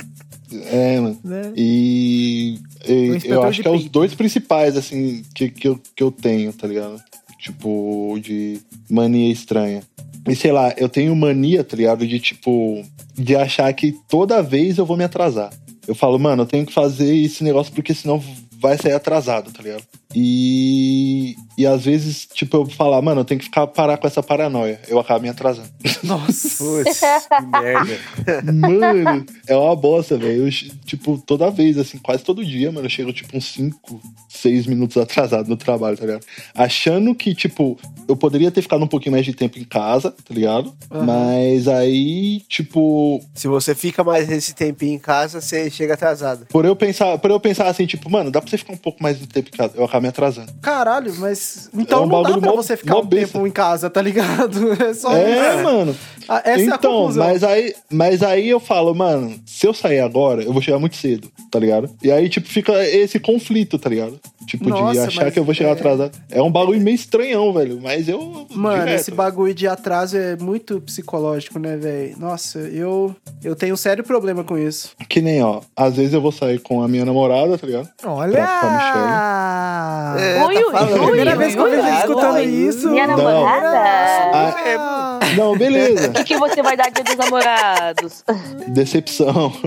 É, 0.71 1.01
mano. 1.01 1.19
Né? 1.25 1.53
E, 1.57 2.59
e 2.87 3.21
eu 3.25 3.43
acho 3.43 3.63
que 3.63 3.69
é 3.69 3.71
os 3.71 3.87
dois 3.87 4.15
principais, 4.15 4.77
assim, 4.77 5.23
que, 5.35 5.49
que, 5.49 5.69
eu, 5.69 5.81
que 5.97 6.03
eu 6.03 6.11
tenho, 6.11 6.53
tá 6.53 6.67
ligado? 6.67 7.01
Tipo, 7.39 8.19
de 8.21 8.61
mania 8.91 9.33
estranha. 9.33 9.83
E 10.29 10.37
sei 10.37 10.53
lá, 10.53 10.75
eu 10.77 10.89
tenho 10.89 11.17
mania, 11.17 11.65
tá 11.65 11.75
ligado? 11.77 12.07
De 12.07 12.21
tipo, 12.21 12.85
de 13.15 13.35
achar 13.35 13.73
que 13.73 13.93
toda 14.09 14.43
vez 14.43 14.77
eu 14.77 14.85
vou 14.85 14.97
me 14.97 15.05
atrasar. 15.05 15.51
Eu 15.89 15.95
falo, 15.95 16.19
mano, 16.19 16.43
eu 16.43 16.47
tenho 16.47 16.67
que 16.67 16.73
fazer 16.73 17.17
esse 17.17 17.43
negócio 17.43 17.73
porque 17.73 17.95
senão 17.95 18.23
vai 18.61 18.77
sair 18.77 18.93
atrasado, 18.93 19.51
tá 19.51 19.63
ligado? 19.63 19.83
E, 20.15 21.35
e 21.61 21.67
às 21.67 21.85
vezes, 21.85 22.27
tipo, 22.33 22.57
eu 22.57 22.67
falar, 22.67 23.03
mano, 23.03 23.21
eu 23.21 23.25
tenho 23.25 23.39
que 23.39 23.45
ficar 23.45 23.67
parar 23.67 23.99
com 23.99 24.07
essa 24.07 24.23
paranoia. 24.23 24.81
Eu 24.89 24.99
acabo 24.99 25.21
me 25.21 25.29
atrasando. 25.29 25.69
Nossa. 26.03 26.65
Putz, 26.65 27.01
que 27.29 27.47
merda. 27.47 28.53
Mano, 28.53 29.27
é 29.47 29.57
uma 29.57 29.77
bosta, 29.77 30.17
velho. 30.17 30.47
Eu, 30.47 30.51
Tipo, 30.85 31.19
toda 31.25 31.51
vez, 31.51 31.79
assim, 31.79 31.99
quase 31.99 32.25
todo 32.25 32.45
dia, 32.45 32.73
mano, 32.73 32.87
eu 32.87 32.91
chego, 32.91 33.13
tipo, 33.13 33.37
uns 33.37 33.53
5, 33.53 34.01
6 34.29 34.67
minutos 34.67 34.97
atrasado 34.97 35.49
no 35.49 35.57
trabalho, 35.57 35.97
tá 35.97 36.05
ligado? 36.07 36.25
Achando 36.55 37.15
que, 37.15 37.35
tipo, 37.35 37.79
eu 38.09 38.17
poderia 38.17 38.51
ter 38.51 38.63
ficado 38.63 38.83
um 38.83 38.89
pouquinho 38.89 39.13
mais 39.13 39.25
de 39.25 39.33
tempo 39.33 39.59
em 39.59 39.65
casa, 39.65 40.11
tá 40.11 40.35
ligado? 40.35 40.75
Aham. 40.91 41.05
Mas 41.05 41.69
aí, 41.69 42.41
tipo, 42.49 43.21
Se 43.35 43.47
você 43.47 43.75
fica 43.75 44.03
mais 44.03 44.31
esse 44.31 44.55
tempinho 44.55 44.95
em 44.95 44.99
casa, 44.99 45.41
você 45.41 45.71
chega 45.71 45.95
atrasado. 45.95 46.47
por 46.47 46.65
eu 46.65 46.75
pensar, 46.75 47.19
por 47.19 47.31
eu 47.31 47.39
pensar 47.39 47.69
assim, 47.69 47.87
tipo, 47.87 48.11
mano, 48.11 48.31
dá 48.31 48.41
pra 48.41 48.51
você 48.51 48.59
ficar 48.59 48.73
um 48.73 48.77
pouco 48.79 49.03
mais 49.03 49.19
de 49.19 49.27
tempo 49.27 49.49
em 49.53 49.57
casa, 49.57 49.75
eu 49.77 49.85
acabo 49.85 50.03
me 50.03 50.09
atrasando. 50.09 50.53
Caralho, 50.61 51.15
mas. 51.19 51.50
Então 51.75 52.03
É 52.03 52.07
um 52.07 52.09
não 52.09 52.23
dá 52.23 52.39
pra 52.39 52.53
você 52.53 52.77
ficar 52.77 52.99
um 52.99 53.05
besta. 53.07 53.33
tempo 53.35 53.47
em 53.47 53.51
casa, 53.51 53.89
tá 53.91 54.01
ligado? 54.03 54.73
É 54.83 54.95
só 54.95 55.17
É, 55.17 55.55
isso. 55.55 55.63
mano. 55.65 55.97
Ah, 56.29 56.43
Essa 56.45 56.61
é 56.61 56.73
a 56.73 56.77
então, 56.77 56.93
conclusão. 56.93 57.25
mas 57.27 57.43
aí, 57.43 57.75
mas 57.91 58.23
aí 58.23 58.49
eu 58.49 58.61
falo, 58.61 58.95
mano, 58.95 59.35
se 59.45 59.67
eu 59.67 59.75
sair 59.75 59.99
agora, 60.01 60.43
eu 60.43 60.53
vou 60.53 60.63
chegar 60.63 60.79
muito 60.79 60.95
cedo, 60.97 61.29
tá 61.51 61.59
ligado? 61.59 61.91
E 62.03 62.11
aí, 62.13 62.29
tipo, 62.29 62.47
fica 62.47 62.73
esse 62.87 63.19
conflito, 63.19 63.79
tá 63.79 63.91
ligado? 63.91 64.21
Tipo, 64.51 64.65
de 64.65 64.71
Nossa, 64.71 65.07
achar 65.07 65.25
mas 65.27 65.33
que 65.33 65.39
eu 65.39 65.45
vou 65.45 65.55
chegar 65.55 65.71
é- 65.71 65.73
atrasado. 65.75 66.11
É 66.29 66.43
um 66.43 66.51
bagulho 66.51 66.81
meio 66.81 66.97
estranhão, 66.97 67.53
velho. 67.53 67.79
Mas 67.81 68.09
eu. 68.09 68.49
Mano, 68.51 68.81
direto, 68.81 69.01
esse 69.01 69.13
bagulho 69.13 69.55
de 69.55 69.69
atraso 69.69 70.17
é 70.17 70.35
muito 70.37 70.81
psicológico, 70.81 71.57
né, 71.61 71.77
velho? 71.77 72.17
Nossa, 72.19 72.59
eu, 72.59 73.15
eu 73.45 73.55
tenho 73.55 73.75
um 73.75 73.77
sério 73.77 74.03
problema 74.03 74.43
com 74.43 74.59
isso. 74.59 74.91
Que 75.09 75.21
nem, 75.23 75.41
ó. 75.41 75.61
Às 75.77 75.95
vezes 75.95 76.13
eu 76.15 76.21
vou 76.21 76.33
sair 76.33 76.59
com 76.59 76.83
a 76.83 76.89
minha 76.89 77.05
namorada, 77.05 77.57
tá 77.57 77.65
ligado? 77.65 77.89
Olha! 78.05 78.33
Pra- 78.33 78.59
pra 78.61 80.17
É, 80.19 80.45
Ui, 80.45 80.55
tá 80.65 80.71
falando. 80.73 81.01
ui, 81.01 81.07
Primeira 81.07 81.31
ui, 81.33 81.37
vez 81.39 81.55
que 81.55 81.61
eu 81.61 81.71
vejo 81.71 81.89
escutando 81.89 82.35
ui. 82.35 82.45
isso. 82.45 82.91
Minha 82.91 83.07
Não. 83.07 83.17
namorada? 83.19 83.81
Ah, 84.35 85.21
não, 85.37 85.57
beleza. 85.57 86.09
O 86.09 86.13
que, 86.13 86.25
que 86.25 86.37
você 86.37 86.61
vai 86.61 86.77
dar 86.77 86.91
dia 86.91 87.05
dos 87.05 87.15
namorados? 87.17 88.25
Decepção. 88.69 89.53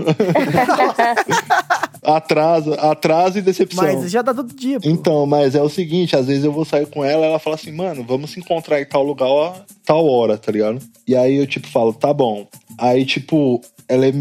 atraso, 2.04 2.74
atraso 2.74 3.38
e 3.38 3.42
decepção. 3.42 3.84
Mas 3.84 4.10
já 4.10 4.22
dá 4.22 4.34
todo 4.34 4.54
dia, 4.54 4.78
pô. 4.78 4.88
Então, 4.88 5.26
mas 5.26 5.54
é 5.54 5.62
o 5.62 5.68
seguinte, 5.68 6.14
às 6.14 6.26
vezes 6.26 6.44
eu 6.44 6.52
vou 6.52 6.64
sair 6.64 6.86
com 6.86 7.04
ela, 7.04 7.26
ela 7.26 7.38
fala 7.38 7.56
assim, 7.56 7.72
mano, 7.72 8.04
vamos 8.04 8.30
se 8.30 8.40
encontrar 8.40 8.80
em 8.80 8.84
tal 8.84 9.02
lugar, 9.02 9.28
ó, 9.28 9.54
tal 9.84 10.06
hora, 10.06 10.36
tá 10.38 10.52
ligado? 10.52 10.78
E 11.06 11.16
aí 11.16 11.36
eu, 11.36 11.46
tipo, 11.46 11.66
falo, 11.66 11.92
tá 11.92 12.12
bom. 12.12 12.46
Aí, 12.78 13.04
tipo, 13.04 13.60
ela 13.88 14.06
é, 14.06 14.12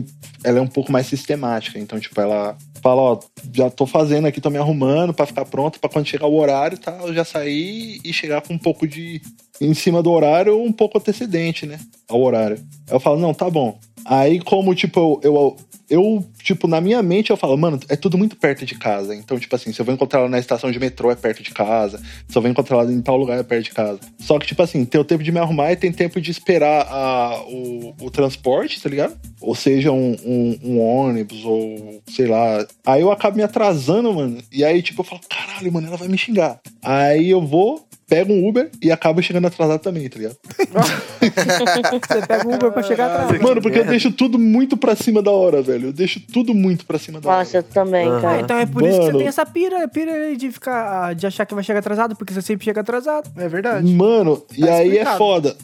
ela 0.43 0.59
é 0.59 0.61
um 0.61 0.67
pouco 0.67 0.91
mais 0.91 1.07
sistemática, 1.07 1.79
então, 1.79 1.99
tipo, 1.99 2.19
ela 2.19 2.57
fala, 2.81 3.01
ó, 3.01 3.19
já 3.53 3.69
tô 3.69 3.85
fazendo 3.85 4.27
aqui, 4.27 4.41
tô 4.41 4.49
me 4.49 4.57
arrumando 4.57 5.13
pra 5.13 5.25
ficar 5.25 5.45
pronto 5.45 5.79
pra 5.79 5.89
quando 5.89 6.07
chegar 6.07 6.27
o 6.27 6.35
horário, 6.35 6.77
tá, 6.77 6.99
eu 7.01 7.13
já 7.13 7.23
sair 7.23 7.99
e 8.03 8.11
chegar 8.11 8.41
com 8.41 8.53
um 8.53 8.57
pouco 8.57 8.85
de... 8.85 9.21
em 9.61 9.73
cima 9.73 10.03
do 10.03 10.11
horário, 10.11 10.61
um 10.61 10.71
pouco 10.71 10.97
antecedente, 10.97 11.65
né, 11.65 11.79
ao 12.09 12.21
horário. 12.21 12.59
Eu 12.89 12.99
falo, 12.99 13.19
não, 13.19 13.33
tá 13.33 13.49
bom. 13.49 13.79
Aí, 14.05 14.39
como, 14.39 14.75
tipo, 14.75 15.19
eu, 15.23 15.55
eu, 15.89 16.25
tipo, 16.41 16.67
na 16.67 16.81
minha 16.81 17.01
mente 17.03 17.29
eu 17.29 17.37
falo, 17.37 17.57
mano, 17.57 17.79
é 17.87 17.95
tudo 17.95 18.17
muito 18.17 18.35
perto 18.35 18.65
de 18.65 18.75
casa. 18.75 19.15
Então, 19.15 19.37
tipo 19.37 19.55
assim, 19.55 19.71
se 19.71 19.79
eu 19.79 19.85
vou 19.85 19.93
encontrar 19.93 20.21
ela 20.21 20.29
na 20.29 20.39
estação 20.39 20.71
de 20.71 20.79
metrô, 20.79 21.11
é 21.11 21.15
perto 21.15 21.43
de 21.43 21.51
casa. 21.51 22.01
Se 22.27 22.37
eu 22.37 22.41
vou 22.41 22.49
encontrar 22.49 22.79
ela 22.79 22.91
em 22.91 23.01
tal 23.01 23.17
lugar, 23.17 23.39
é 23.39 23.43
perto 23.43 23.65
de 23.65 23.71
casa. 23.71 23.99
Só 24.19 24.39
que, 24.39 24.47
tipo 24.47 24.61
assim, 24.61 24.85
tem 24.85 24.99
o 24.99 25.03
tempo 25.03 25.23
de 25.23 25.31
me 25.31 25.39
arrumar 25.39 25.71
e 25.71 25.75
tem 25.75 25.91
tempo 25.91 26.19
de 26.19 26.31
esperar 26.31 26.87
a, 26.89 27.43
o, 27.47 27.93
o 28.01 28.09
transporte, 28.09 28.81
tá 28.81 28.89
ligado? 28.89 29.15
Ou 29.39 29.53
seja, 29.53 29.91
um, 29.91 30.15
um, 30.25 30.59
um 30.63 30.79
ônibus, 30.79 31.43
ou 31.45 32.01
sei 32.07 32.27
lá. 32.27 32.65
Aí 32.85 33.01
eu 33.01 33.11
acabo 33.11 33.37
me 33.37 33.43
atrasando, 33.43 34.13
mano. 34.13 34.39
E 34.51 34.63
aí, 34.63 34.81
tipo, 34.81 35.01
eu 35.01 35.05
falo, 35.05 35.21
caralho, 35.29 35.71
mano, 35.71 35.87
ela 35.87 35.97
vai 35.97 36.07
me 36.07 36.17
xingar. 36.17 36.59
Aí 36.81 37.29
eu 37.29 37.41
vou. 37.41 37.85
Pego 38.07 38.33
um 38.33 38.47
Uber 38.47 38.69
e 38.81 38.91
acabo 38.91 39.21
chegando 39.21 39.47
atrasado 39.47 39.79
também, 39.81 40.09
tá 40.09 40.17
ligado? 40.17 40.35
Você 41.21 42.27
pega 42.27 42.47
um 42.47 42.53
Uber 42.55 42.71
pra 42.71 42.83
chegar 42.83 43.07
atrás. 43.23 43.41
Mano, 43.41 43.61
porque 43.61 43.79
eu 43.79 43.85
deixo 43.85 44.11
tudo 44.11 44.37
muito 44.37 44.75
pra 44.77 44.95
cima 44.95 45.21
da 45.21 45.31
hora, 45.31 45.61
velho. 45.61 45.87
Eu 45.89 45.93
deixo 45.93 46.19
tudo 46.31 46.53
muito 46.53 46.85
pra 46.85 46.99
cima 46.99 47.19
da 47.21 47.29
hora. 47.29 47.39
Nossa, 47.39 47.57
eu 47.57 47.63
também, 47.63 48.07
Aham. 48.07 48.17
Ah, 48.17 48.21
cara. 48.21 48.41
então 48.41 48.57
é 48.57 48.65
por 48.65 48.81
isso 48.83 48.91
que 48.91 48.97
você 48.97 49.07
Mano. 49.07 49.17
tem 49.19 49.27
essa 49.27 49.45
pira, 49.45 49.87
pira 49.87 50.35
de 50.35 50.51
ficar, 50.51 51.15
de 51.15 51.25
achar 51.27 51.45
que 51.45 51.53
vai 51.55 51.63
chegar 51.63 51.79
atrasado, 51.79 52.15
porque 52.15 52.33
você 52.33 52.41
sempre 52.41 52.65
chega 52.65 52.81
atrasado. 52.81 53.31
É 53.37 53.47
verdade. 53.47 53.91
Mano, 53.93 54.43
e 54.55 54.61
Tá 54.61 54.73
aí 54.75 54.81
é 54.89 54.91
explicado. 54.91 55.17
foda. 55.17 55.55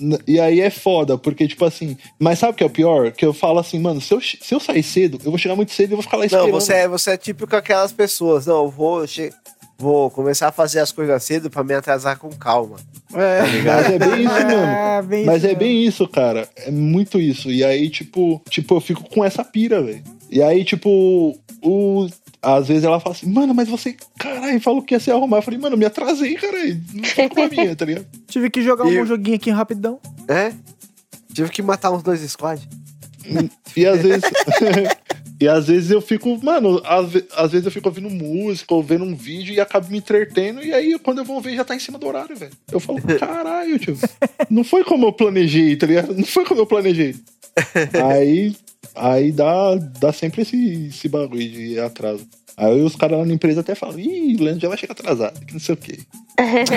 N- 0.00 0.18
E 0.26 0.40
aí 0.40 0.60
é 0.60 0.70
foda, 0.70 1.16
porque, 1.16 1.46
tipo 1.46 1.64
assim. 1.64 1.96
Mas 2.18 2.40
sabe 2.40 2.52
o 2.52 2.56
que 2.56 2.64
é 2.64 2.66
o 2.66 2.70
pior? 2.70 3.12
Que 3.12 3.24
eu 3.24 3.32
falo 3.32 3.60
assim, 3.60 3.78
mano, 3.78 4.00
se 4.00 4.12
eu, 4.12 4.20
se 4.20 4.52
eu 4.52 4.58
sair 4.58 4.82
cedo, 4.82 5.18
eu 5.24 5.30
vou 5.30 5.38
chegar 5.38 5.54
muito 5.54 5.70
cedo 5.72 5.92
e 5.92 5.94
vou 5.94 6.02
ficar 6.02 6.16
lá 6.16 6.26
esperando. 6.26 6.46
Não, 6.50 6.60
você 6.60 6.72
é, 6.74 6.88
você 6.88 7.12
é 7.12 7.16
típico 7.16 7.54
aquelas 7.54 7.92
pessoas. 7.92 8.46
Não, 8.46 8.64
eu 8.64 8.68
vou, 8.70 9.06
che- 9.06 9.32
vou 9.78 10.10
começar 10.10 10.48
a 10.48 10.52
fazer 10.52 10.80
as 10.80 10.92
coisas 10.92 11.22
cedo 11.22 11.50
pra 11.50 11.64
me 11.64 11.74
atrasar 11.74 12.18
com 12.18 12.30
calma. 12.30 12.76
É. 13.12 13.40
Mas 13.62 13.86
é 13.90 13.98
bem 13.98 14.24
isso 14.24 14.34
mesmo. 14.46 14.64
É, 14.64 15.02
bem 15.02 15.24
Mas 15.26 15.36
isso 15.38 15.46
é 15.46 15.54
bem 15.54 15.84
isso, 15.86 16.08
cara. 16.08 16.48
É 16.56 16.70
muito 16.70 17.20
isso. 17.20 17.50
E 17.50 17.62
aí, 17.64 17.88
tipo, 17.90 18.40
tipo, 18.48 18.74
eu 18.76 18.80
fico 18.80 19.08
com 19.08 19.24
essa 19.24 19.44
pira, 19.44 19.82
velho. 19.82 20.02
E 20.30 20.42
aí, 20.42 20.64
tipo, 20.64 21.38
o. 21.62 22.08
Às 22.42 22.68
vezes 22.68 22.84
ela 22.84 23.00
fala 23.00 23.14
assim, 23.14 23.26
mano, 23.32 23.54
mas 23.54 23.68
você, 23.68 23.96
caralho, 24.18 24.60
falou 24.60 24.82
que 24.82 24.94
ia 24.94 25.00
se 25.00 25.10
arrumar. 25.10 25.38
Eu 25.38 25.42
falei, 25.42 25.58
mano, 25.58 25.78
me 25.78 25.86
atrasei, 25.86 26.34
caralho. 26.34 26.78
Não 26.92 27.04
foi 27.04 27.28
culpa 27.28 27.48
minha, 27.48 27.74
tá 27.74 27.84
ligado? 27.86 28.06
Tive 28.28 28.50
que 28.50 28.60
jogar 28.62 28.86
E- 28.86 29.00
um 29.00 29.06
joguinho 29.06 29.36
aqui 29.36 29.50
rapidão. 29.50 29.98
É? 30.28 30.52
Tive 31.32 31.48
que 31.50 31.62
matar 31.62 31.90
uns 31.90 32.02
dois 32.02 32.20
squad. 32.30 32.60
E 33.74 33.86
às 33.86 34.02
vezes. 34.02 34.22
e 35.40 35.48
às 35.48 35.66
vezes 35.66 35.90
eu 35.90 36.00
fico, 36.00 36.38
mano, 36.42 36.80
às, 36.84 37.06
às 37.36 37.50
vezes 37.50 37.66
eu 37.66 37.72
fico 37.72 37.88
ouvindo 37.88 38.08
música 38.08 38.72
ou 38.72 38.82
vendo 38.82 39.04
um 39.04 39.16
vídeo 39.16 39.52
e 39.52 39.60
acabo 39.60 39.90
me 39.90 39.98
entretendo. 39.98 40.62
E 40.62 40.72
aí, 40.72 40.98
quando 40.98 41.18
eu 41.18 41.24
vou 41.24 41.40
ver, 41.40 41.56
já 41.56 41.64
tá 41.64 41.74
em 41.74 41.80
cima 41.80 41.98
do 41.98 42.06
horário, 42.06 42.36
velho. 42.36 42.52
Eu 42.70 42.78
falo, 42.78 43.00
caralho, 43.18 43.78
tio. 43.78 43.98
Não 44.48 44.62
foi 44.62 44.84
como 44.84 45.06
eu 45.06 45.12
planejei, 45.12 45.76
tá 45.76 45.86
ligado? 45.86 46.14
Não 46.14 46.24
foi 46.24 46.44
como 46.44 46.60
eu 46.60 46.66
planejei. 46.66 47.16
aí. 48.04 48.54
Aí 48.94 49.32
dá, 49.32 49.74
dá 49.74 50.12
sempre 50.12 50.42
esse, 50.42 50.86
esse 50.86 51.08
bagulho 51.08 51.48
de 51.48 51.80
atraso. 51.80 52.24
Aí 52.56 52.82
os 52.82 52.94
caras 52.94 53.18
lá 53.18 53.24
na 53.24 53.32
empresa 53.34 53.60
até 53.60 53.74
falam, 53.74 53.98
ih, 53.98 54.36
o 54.36 54.42
Leandro 54.44 54.60
já 54.60 54.68
vai 54.68 54.78
chegar 54.78 54.92
atrasado, 54.92 55.44
que 55.44 55.52
não 55.52 55.60
sei 55.60 55.74
o 55.74 55.78
quê. 55.78 55.98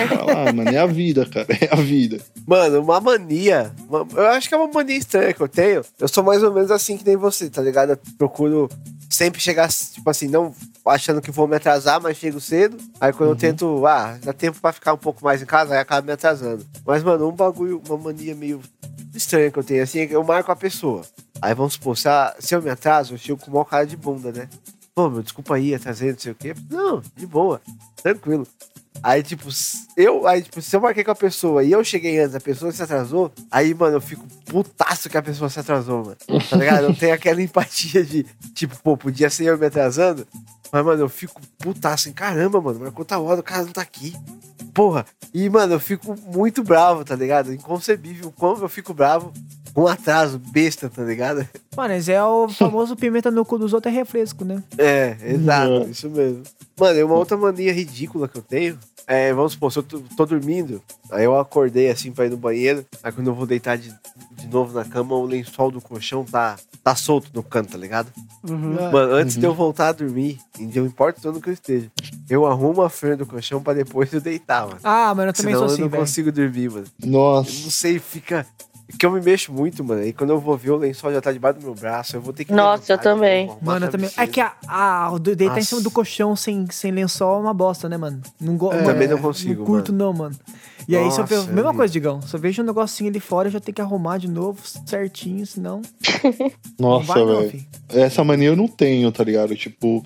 Fala, 0.09 0.47
ah, 0.49 0.53
mano, 0.53 0.69
é 0.69 0.77
a 0.77 0.85
vida, 0.87 1.25
cara, 1.25 1.47
é 1.61 1.69
a 1.71 1.75
vida. 1.75 2.19
Mano, 2.47 2.81
uma 2.81 2.99
mania. 2.99 3.71
uma- 3.87 4.07
eu 4.15 4.27
acho 4.29 4.47
que 4.49 4.55
é 4.55 4.57
uma 4.57 4.71
mania 4.71 4.97
estranha 4.97 5.33
que 5.33 5.41
eu 5.41 5.47
tenho. 5.47 5.81
Eu 5.99 6.07
sou 6.07 6.23
mais 6.23 6.41
ou 6.43 6.51
menos 6.53 6.71
assim 6.71 6.97
que 6.97 7.05
nem 7.05 7.15
você, 7.15 7.49
tá 7.49 7.61
ligado? 7.61 7.91
Eu 7.91 7.97
procuro 8.17 8.69
sempre 9.09 9.39
chegar, 9.39 9.69
tipo 9.69 10.09
assim, 10.09 10.27
não 10.27 10.53
achando 10.85 11.21
que 11.21 11.31
vou 11.31 11.47
me 11.47 11.55
atrasar, 11.55 12.01
mas 12.01 12.17
chego 12.17 12.39
cedo. 12.41 12.77
Aí 12.99 13.13
quando 13.13 13.29
eu 13.31 13.35
tento, 13.35 13.85
ah, 13.85 14.17
dá 14.23 14.33
tempo 14.33 14.59
pra 14.59 14.71
ficar 14.73 14.93
um 14.93 14.97
pouco 14.97 15.23
mais 15.23 15.41
em 15.41 15.45
casa, 15.45 15.73
aí 15.75 15.79
acaba 15.79 16.05
me 16.05 16.11
atrasando. 16.13 16.65
Mas, 16.85 17.03
mano, 17.03 17.27
um 17.29 17.31
bagulho, 17.31 17.81
uma 17.87 17.97
mania 17.97 18.33
meio 18.35 18.61
estranha 19.13 19.49
que 19.51 19.57
eu 19.59 19.63
tenho, 19.63 19.83
assim, 19.83 19.99
é 19.99 20.07
que 20.07 20.15
eu 20.15 20.23
marco 20.23 20.51
a 20.51 20.55
pessoa. 20.55 21.01
Aí 21.41 21.53
vamos 21.53 21.73
supor, 21.73 21.97
se, 21.97 22.07
a- 22.09 22.35
se 22.39 22.55
eu 22.55 22.61
me 22.61 22.69
atraso, 22.69 23.13
eu 23.13 23.17
chego 23.17 23.39
com 23.39 23.49
o 23.51 23.53
maior 23.53 23.65
cara 23.65 23.85
de 23.85 23.95
bunda, 23.97 24.31
né? 24.31 24.47
Pô, 24.97 25.11
meu, 25.11 25.21
desculpa 25.21 25.53
aí, 25.53 25.75
atrasei, 25.75 26.11
não 26.11 26.17
sei 26.17 26.31
o 26.31 26.35
quê. 26.35 26.55
Não, 26.71 27.03
de 27.15 27.27
boa, 27.27 27.61
tranquilo. 28.01 28.47
Aí, 29.03 29.21
tipo, 29.21 29.47
eu, 29.95 30.27
aí, 30.27 30.41
tipo, 30.41 30.59
se 30.59 30.75
eu 30.75 30.81
marquei 30.81 31.03
com 31.03 31.11
a 31.11 31.15
pessoa 31.15 31.63
e 31.63 31.71
eu 31.71 31.83
cheguei 31.83 32.19
antes, 32.19 32.33
a 32.33 32.39
pessoa 32.39 32.71
se 32.71 32.81
atrasou, 32.81 33.31
aí, 33.51 33.75
mano, 33.75 33.97
eu 33.97 34.01
fico 34.01 34.25
putaço 34.47 35.07
que 35.07 35.15
a 35.15 35.21
pessoa 35.21 35.51
se 35.51 35.59
atrasou, 35.59 36.03
mano. 36.03 36.17
Tá 36.49 36.57
ligado? 36.57 36.85
Eu 36.85 36.95
tenho 36.95 37.13
aquela 37.13 37.39
empatia 37.39 38.03
de, 38.03 38.23
tipo, 38.55 38.75
pô, 38.81 38.97
podia 38.97 39.29
ser 39.29 39.43
eu 39.43 39.57
me 39.59 39.67
atrasando, 39.67 40.25
mas, 40.71 40.83
mano, 40.83 41.03
eu 41.03 41.09
fico 41.09 41.39
putaço, 41.59 42.07
assim, 42.07 42.11
caramba, 42.11 42.59
mano, 42.59 42.79
marcou 42.79 43.05
tal 43.05 43.23
hora, 43.23 43.41
o 43.41 43.43
cara 43.43 43.65
não 43.65 43.71
tá 43.73 43.83
aqui. 43.83 44.15
Porra. 44.73 45.05
E, 45.31 45.47
mano, 45.47 45.75
eu 45.75 45.79
fico 45.79 46.15
muito 46.33 46.63
bravo, 46.63 47.05
tá 47.05 47.15
ligado? 47.15 47.53
Inconcebível 47.53 48.33
como 48.35 48.63
eu 48.63 48.69
fico 48.69 48.95
bravo 48.95 49.31
um 49.77 49.87
atraso 49.87 50.39
besta, 50.39 50.89
tá 50.89 51.03
ligado? 51.03 51.47
Mano, 51.75 51.93
é 51.93 52.23
o 52.23 52.49
famoso 52.49 52.95
pimenta 52.95 53.29
no 53.29 53.45
cu 53.45 53.59
dos 53.59 53.73
outros 53.73 53.93
é 53.93 53.95
refresco, 53.97 54.43
né? 54.43 54.63
É, 54.77 55.15
exato, 55.23 55.71
Uhum. 55.71 55.89
isso 55.89 56.09
mesmo. 56.09 56.41
Mano, 56.79 56.99
e 56.99 57.03
uma 57.03 57.15
outra 57.15 57.37
mania 57.37 57.71
ridícula 57.71 58.27
que 58.27 58.37
eu 58.37 58.41
tenho 58.41 58.77
é, 59.09 59.31
vamos 59.31 59.53
supor, 59.53 59.71
se 59.71 59.79
eu 59.79 59.83
tô, 59.83 60.01
tô 60.17 60.25
dormindo, 60.25 60.81
aí 61.09 61.23
eu 61.23 61.39
acordei 61.39 61.89
assim 61.89 62.11
pra 62.11 62.25
ir 62.25 62.29
no 62.29 62.35
banheiro, 62.35 62.85
aí 63.01 63.09
quando 63.09 63.27
eu 63.27 63.33
vou 63.33 63.45
deitar 63.45 63.77
de, 63.77 63.89
de 64.33 64.47
novo 64.47 64.73
na 64.77 64.83
cama, 64.83 65.15
o 65.15 65.23
lençol 65.25 65.71
do 65.71 65.79
colchão 65.79 66.25
tá, 66.25 66.57
tá 66.83 66.93
solto 66.93 67.29
no 67.33 67.41
canto, 67.41 67.71
tá 67.71 67.77
ligado? 67.77 68.11
Uhum. 68.49 68.91
Mano, 68.91 69.13
antes 69.13 69.37
de 69.37 69.45
eu 69.45 69.53
voltar 69.53 69.87
a 69.87 69.91
dormir, 69.93 70.37
não 70.59 70.85
importa 70.85 71.29
onde 71.29 71.39
que 71.39 71.47
eu 71.47 71.53
esteja, 71.53 71.89
eu 72.29 72.45
arrumo 72.45 72.81
a 72.81 72.89
frente 72.89 73.19
do 73.19 73.25
colchão 73.25 73.63
pra 73.63 73.71
depois 73.73 74.11
eu 74.11 74.19
deitar, 74.19 74.67
mano. 74.67 74.79
Ah, 74.83 75.15
mano, 75.15 75.29
eu 75.29 75.33
também 75.33 75.53
Senão 75.53 75.59
sou 75.59 75.67
eu 75.69 75.73
assim, 75.73 75.81
não 75.83 75.89
velho. 75.89 76.01
consigo 76.03 76.29
dormir, 76.29 76.69
mano. 76.69 76.85
Eu 77.01 77.07
Nossa. 77.09 77.49
não 77.63 77.69
sei, 77.71 77.99
fica. 77.99 78.45
Que 78.97 79.05
eu 79.05 79.11
me 79.11 79.19
mexo 79.19 79.51
muito, 79.51 79.83
mano. 79.83 80.01
E 80.05 80.13
quando 80.13 80.29
eu 80.29 80.39
vou 80.39 80.55
ver 80.55 80.71
o 80.71 80.77
lençol 80.77 81.11
já 81.11 81.19
tá 81.19 81.31
debaixo 81.31 81.59
do 81.59 81.65
meu 81.65 81.75
braço, 81.75 82.15
eu 82.15 82.21
vou 82.21 82.31
ter 82.31 82.45
que. 82.45 82.53
Nossa, 82.53 82.93
eu 82.93 82.97
também. 82.97 83.51
Mano, 83.61 83.85
eu 83.85 83.91
também. 83.91 84.09
É 84.15 84.25
que 84.25 84.39
a, 84.39 84.53
a, 84.65 85.11
o 85.11 85.19
deitar 85.19 85.43
em 85.43 85.47
Nossa. 85.49 85.61
cima 85.61 85.81
do 85.81 85.91
colchão 85.91 86.35
sem, 86.37 86.65
sem 86.71 86.91
lençol 86.91 87.35
é 87.35 87.39
uma 87.41 87.53
bosta, 87.53 87.89
né, 87.89 87.97
mano? 87.97 88.21
Não 88.39 88.55
go... 88.55 88.71
É, 88.71 88.75
mano, 88.75 88.87
também 88.87 89.07
não 89.09 89.17
consigo, 89.17 89.59
Não 89.59 89.65
curto, 89.65 89.91
não, 89.91 90.13
mano. 90.13 90.35
E 90.87 90.95
aí, 90.95 91.03
se 91.11 91.17
eu 91.17 91.23
Nossa, 91.23 91.35
vejo. 91.41 91.53
Mesma 91.53 91.71
é 91.71 91.73
coisa, 91.73 91.91
Digão. 91.91 92.21
Se 92.21 92.33
eu 92.33 92.39
vejo 92.39 92.61
um 92.61 92.65
negocinho 92.65 93.09
ali 93.09 93.19
fora, 93.19 93.49
eu 93.49 93.51
já 93.51 93.59
tenho 93.59 93.75
que 93.75 93.81
arrumar 93.81 94.19
de 94.19 94.29
novo 94.29 94.61
certinho, 94.85 95.45
senão. 95.45 95.81
não 96.79 96.91
Nossa, 96.91 97.07
vai, 97.07 97.25
não, 97.25 97.41
velho. 97.41 97.65
Essa 97.89 98.23
mania 98.23 98.47
eu 98.47 98.55
não 98.55 98.69
tenho, 98.69 99.11
tá 99.11 99.21
ligado? 99.21 99.53
Tipo, 99.53 100.01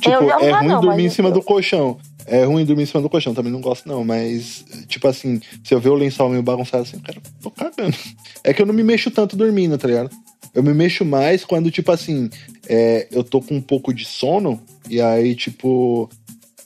tipo 0.00 0.10
é 0.10 0.50
ruim 0.52 0.68
não, 0.68 0.80
dormir 0.80 1.04
em 1.04 1.10
cima 1.10 1.28
eu- 1.28 1.32
do 1.34 1.42
colchão. 1.42 1.96
É 2.26 2.44
ruim 2.44 2.64
dormir 2.64 2.82
em 2.82 2.86
cima 2.86 3.00
do 3.00 3.08
colchão, 3.08 3.32
também 3.32 3.52
não 3.52 3.60
gosto 3.60 3.88
não, 3.88 4.04
mas 4.04 4.64
tipo 4.88 5.06
assim, 5.06 5.40
se 5.62 5.72
eu 5.72 5.80
ver 5.80 5.90
o 5.90 5.94
lençol 5.94 6.28
meio 6.28 6.42
bagunçado 6.42 6.82
assim, 6.82 6.98
cara, 6.98 7.20
tô 7.40 7.50
cagando. 7.50 7.96
É 8.42 8.52
que 8.52 8.60
eu 8.60 8.66
não 8.66 8.74
me 8.74 8.82
mexo 8.82 9.10
tanto 9.10 9.36
dormindo, 9.36 9.78
tá 9.78 9.86
ligado? 9.86 10.10
Eu 10.52 10.62
me 10.62 10.72
mexo 10.72 11.04
mais 11.04 11.44
quando, 11.44 11.70
tipo 11.70 11.92
assim, 11.92 12.30
é, 12.68 13.06
eu 13.10 13.22
tô 13.22 13.40
com 13.40 13.54
um 13.54 13.60
pouco 13.60 13.92
de 13.92 14.04
sono, 14.04 14.60
e 14.88 15.00
aí, 15.00 15.34
tipo, 15.34 16.08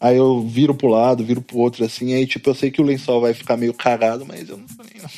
aí 0.00 0.16
eu 0.16 0.40
viro 0.46 0.74
pro 0.74 0.88
lado, 0.88 1.24
viro 1.24 1.42
pro 1.42 1.58
outro, 1.58 1.84
assim, 1.84 2.14
aí, 2.14 2.26
tipo, 2.26 2.48
eu 2.48 2.54
sei 2.54 2.70
que 2.70 2.80
o 2.80 2.84
lençol 2.84 3.20
vai 3.20 3.34
ficar 3.34 3.56
meio 3.56 3.74
cagado, 3.74 4.24
mas 4.24 4.48
eu 4.48 4.56
não 4.56 4.66
tô 4.66 4.82
nem 4.84 5.02
não. 5.02 5.10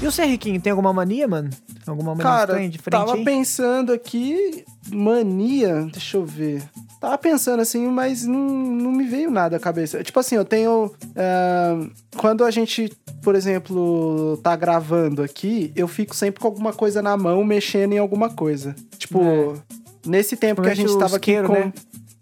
E 0.00 0.04
você, 0.04 0.24
Riquinho, 0.24 0.60
tem 0.60 0.70
alguma 0.70 0.92
mania, 0.92 1.26
mano? 1.26 1.50
Alguma 1.86 2.12
mania 2.14 2.22
Cara, 2.22 2.52
estranha, 2.52 2.68
diferente? 2.70 3.00
tava 3.00 3.14
aí? 3.14 3.24
pensando 3.24 3.92
aqui, 3.92 4.64
mania, 4.90 5.88
deixa 5.92 6.16
eu 6.16 6.24
ver. 6.24 6.62
Tava 7.00 7.16
pensando 7.16 7.60
assim, 7.60 7.86
mas 7.86 8.24
não, 8.26 8.38
não 8.40 8.90
me 8.92 9.04
veio 9.06 9.30
nada 9.30 9.56
à 9.56 9.60
cabeça. 9.60 10.02
Tipo 10.02 10.18
assim, 10.20 10.34
eu 10.34 10.44
tenho. 10.44 10.92
ah, 11.16 11.86
quando 12.16 12.44
a 12.44 12.50
gente, 12.50 12.92
por 13.22 13.34
exemplo, 13.34 14.38
tá 14.42 14.56
gravando 14.56 15.22
aqui, 15.22 15.72
eu 15.76 15.86
fico 15.86 16.14
sempre 16.16 16.40
com 16.40 16.48
alguma 16.48 16.72
coisa 16.72 17.00
na 17.00 17.16
mão, 17.16 17.44
mexendo 17.44 17.92
em 17.92 17.98
alguma 17.98 18.30
coisa. 18.30 18.74
Tipo, 18.98 19.54
nesse 20.06 20.36
tempo 20.36 20.60
que 20.62 20.68
a 20.68 20.74
gente 20.74 20.86
Principalmente 20.86 20.96
o 20.96 20.98
tava 20.98 21.16
aqui 21.16 21.30
isqueiro, 21.32 21.48
com- 21.48 21.54
né? 21.54 21.72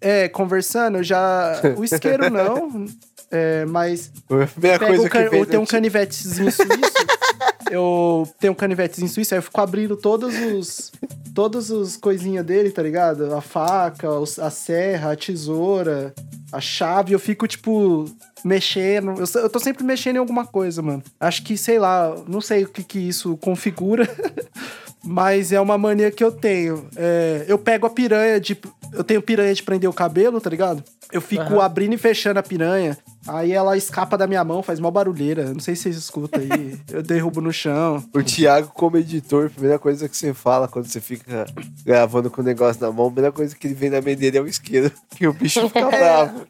é, 0.01 0.29
conversando, 0.29 0.99
eu 0.99 1.05
já. 1.05 1.55
O 1.79 1.83
isqueiro 1.85 2.29
não. 2.31 2.85
É, 3.31 3.65
mas 3.65 4.13
a 4.31 4.79
coisa 4.79 5.07
o 5.07 5.11
can... 5.11 5.25
que 5.25 5.31
veio 5.31 5.43
eu 5.43 5.47
tenho 5.47 5.63
um 5.63 5.67
canivetezinho 5.67 6.51
suíço. 6.53 7.07
eu 7.71 8.29
tenho 8.39 8.53
um 8.53 8.57
canivetezinho 8.57 9.09
suíço, 9.09 9.35
aí 9.35 9.39
eu 9.39 9.43
fico 9.43 9.61
abrindo 9.61 9.97
todos 9.97 10.35
os. 10.35 10.93
Todos 11.35 11.71
os 11.71 11.97
coisinhas 11.99 12.47
dele, 12.47 12.71
tá 12.71 12.83
ligado? 12.83 13.35
A 13.35 13.43
faca, 13.43 14.11
os- 14.11 14.39
a 14.39 14.49
serra, 14.49 15.13
a 15.13 15.17
tesoura, 15.17 16.15
a 16.51 16.61
chave. 16.61 17.13
Eu 17.13 17.19
fico, 17.19 17.47
tipo, 17.47 18.07
mexendo. 18.43 19.15
Eu, 19.19 19.43
eu 19.43 19.51
tô 19.51 19.59
sempre 19.59 19.85
mexendo 19.85 20.17
em 20.17 20.21
alguma 20.21 20.47
coisa, 20.47 20.81
mano. 20.81 21.03
Acho 21.21 21.43
que, 21.43 21.57
sei 21.59 21.79
lá, 21.79 22.15
não 22.27 22.41
sei 22.41 22.65
o 22.65 22.69
que, 22.69 22.83
que 22.83 22.99
isso 22.99 23.37
configura. 23.37 24.09
Mas 25.05 25.53
é 25.53 25.61
uma 25.61 25.77
mania 25.79 26.11
que 26.11 26.25
eu 26.25 26.33
tenho. 26.33 26.89
É, 26.97 27.45
eu 27.47 27.59
pego 27.59 27.87
a 27.87 27.91
piranha 27.91 28.41
de. 28.41 28.59
Eu 28.93 29.05
tenho 29.05 29.21
piranha 29.21 29.55
de 29.55 29.63
prender 29.63 29.89
o 29.89 29.93
cabelo, 29.93 30.41
tá 30.41 30.49
ligado? 30.49 30.83
Eu 31.13 31.21
fico 31.21 31.61
abrindo 31.61 31.95
e 31.95 31.99
fechando 31.99 32.41
a 32.41 32.43
piranha. 32.43 32.97
Aí 33.27 33.53
ela 33.53 33.77
escapa 33.77 34.17
da 34.17 34.27
minha 34.27 34.43
mão, 34.45 34.63
faz 34.63 34.79
mó 34.81 34.91
barulheira. 34.91 35.53
Não 35.53 35.61
sei 35.61 35.75
se 35.77 35.83
vocês 35.85 35.97
escutam 35.97 36.41
aí. 36.41 36.77
eu 36.93 37.03
derrubo 37.03 37.41
no 37.41 37.53
chão. 37.53 38.03
O 38.15 38.23
Thiago, 38.23 38.71
como 38.75 38.97
editor, 38.97 39.47
a 39.47 39.51
primeira 39.51 39.79
coisa 39.79 40.09
que 40.09 40.17
você 40.17 40.33
fala 40.35 40.69
quando 40.69 40.87
você 40.87 41.01
fica 41.01 41.47
gravando 41.85 42.31
com 42.31 42.41
o 42.41 42.45
negócio 42.45 42.81
na 42.81 42.91
mão, 42.93 43.07
a 43.07 43.11
primeira 43.11 43.33
coisa 43.33 43.55
que 43.57 43.67
ele 43.67 43.75
vem 43.75 43.91
na 43.91 44.01
mente 44.01 44.19
dele 44.21 44.39
é 44.39 44.41
o 44.41 44.47
isqueiro. 44.47 44.91
Que 45.17 45.27
o 45.27 45.33
bicho 45.33 45.67
fica 45.69 45.89
bravo. 45.89 46.43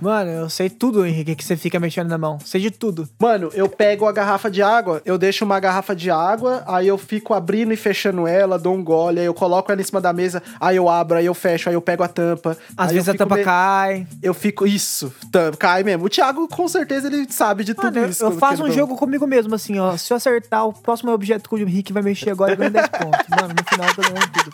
Mano, 0.00 0.30
eu 0.30 0.50
sei 0.50 0.68
tudo, 0.68 1.06
Henrique, 1.06 1.34
que 1.34 1.42
você 1.44 1.56
fica 1.56 1.80
mexendo 1.80 2.08
na 2.08 2.18
mão. 2.18 2.38
Sei 2.44 2.60
de 2.60 2.70
tudo. 2.70 3.08
Mano, 3.18 3.50
eu 3.54 3.66
pego 3.66 4.06
a 4.06 4.12
garrafa 4.12 4.50
de 4.50 4.62
água, 4.62 5.00
eu 5.06 5.16
deixo 5.16 5.44
uma 5.44 5.58
garrafa 5.58 5.96
de 5.96 6.10
água, 6.10 6.62
aí 6.66 6.86
eu 6.86 6.98
fico 6.98 7.32
abrindo 7.32 7.72
e 7.72 7.76
fechando 7.76 8.26
ela, 8.26 8.58
dou 8.58 8.74
um 8.74 8.84
gole, 8.84 9.20
aí 9.20 9.24
eu 9.26 9.32
coloco 9.32 9.72
ela 9.72 9.80
em 9.80 9.84
cima 9.84 10.02
da 10.02 10.12
mesa, 10.12 10.42
aí 10.60 10.76
eu 10.76 10.86
abro, 10.88 11.16
aí 11.16 11.24
eu 11.24 11.32
fecho, 11.34 11.70
aí 11.70 11.74
eu 11.74 11.80
pego 11.80 12.02
a 12.02 12.08
tampa. 12.08 12.56
Às 12.76 12.88
aí 12.90 12.94
vezes 12.94 13.08
a 13.08 13.14
tampa 13.14 13.36
me- 13.36 13.44
cai. 13.44 14.06
Eu 14.22 14.34
fico. 14.34 14.66
Isso, 14.66 15.10
tam- 15.32 15.39
cai 15.58 15.82
mesmo. 15.82 16.04
O 16.06 16.08
Thiago, 16.08 16.46
com 16.48 16.66
certeza, 16.68 17.06
ele 17.08 17.26
sabe 17.30 17.64
de 17.64 17.74
tudo 17.74 17.94
Mano, 17.94 18.08
isso. 18.10 18.24
eu 18.24 18.32
faço 18.32 18.62
ele 18.62 18.70
um 18.70 18.74
jogo 18.74 18.96
comigo 18.96 19.26
mesmo, 19.26 19.54
assim, 19.54 19.78
ó. 19.78 19.96
Se 19.96 20.12
eu 20.12 20.16
acertar 20.16 20.66
o 20.66 20.72
próximo 20.72 21.12
objeto 21.12 21.48
que 21.48 21.54
o 21.54 21.58
Henrique 21.58 21.92
vai 21.92 22.02
mexer 22.02 22.30
agora, 22.30 22.52
eu 22.52 22.56
ganho 22.56 22.70
10 22.70 22.88
pontos. 22.88 23.26
Mano, 23.30 23.54
no 23.56 23.64
final 23.64 23.88
eu 23.88 23.94
tô 23.94 24.02
ganhando 24.02 24.32
tudo. 24.32 24.50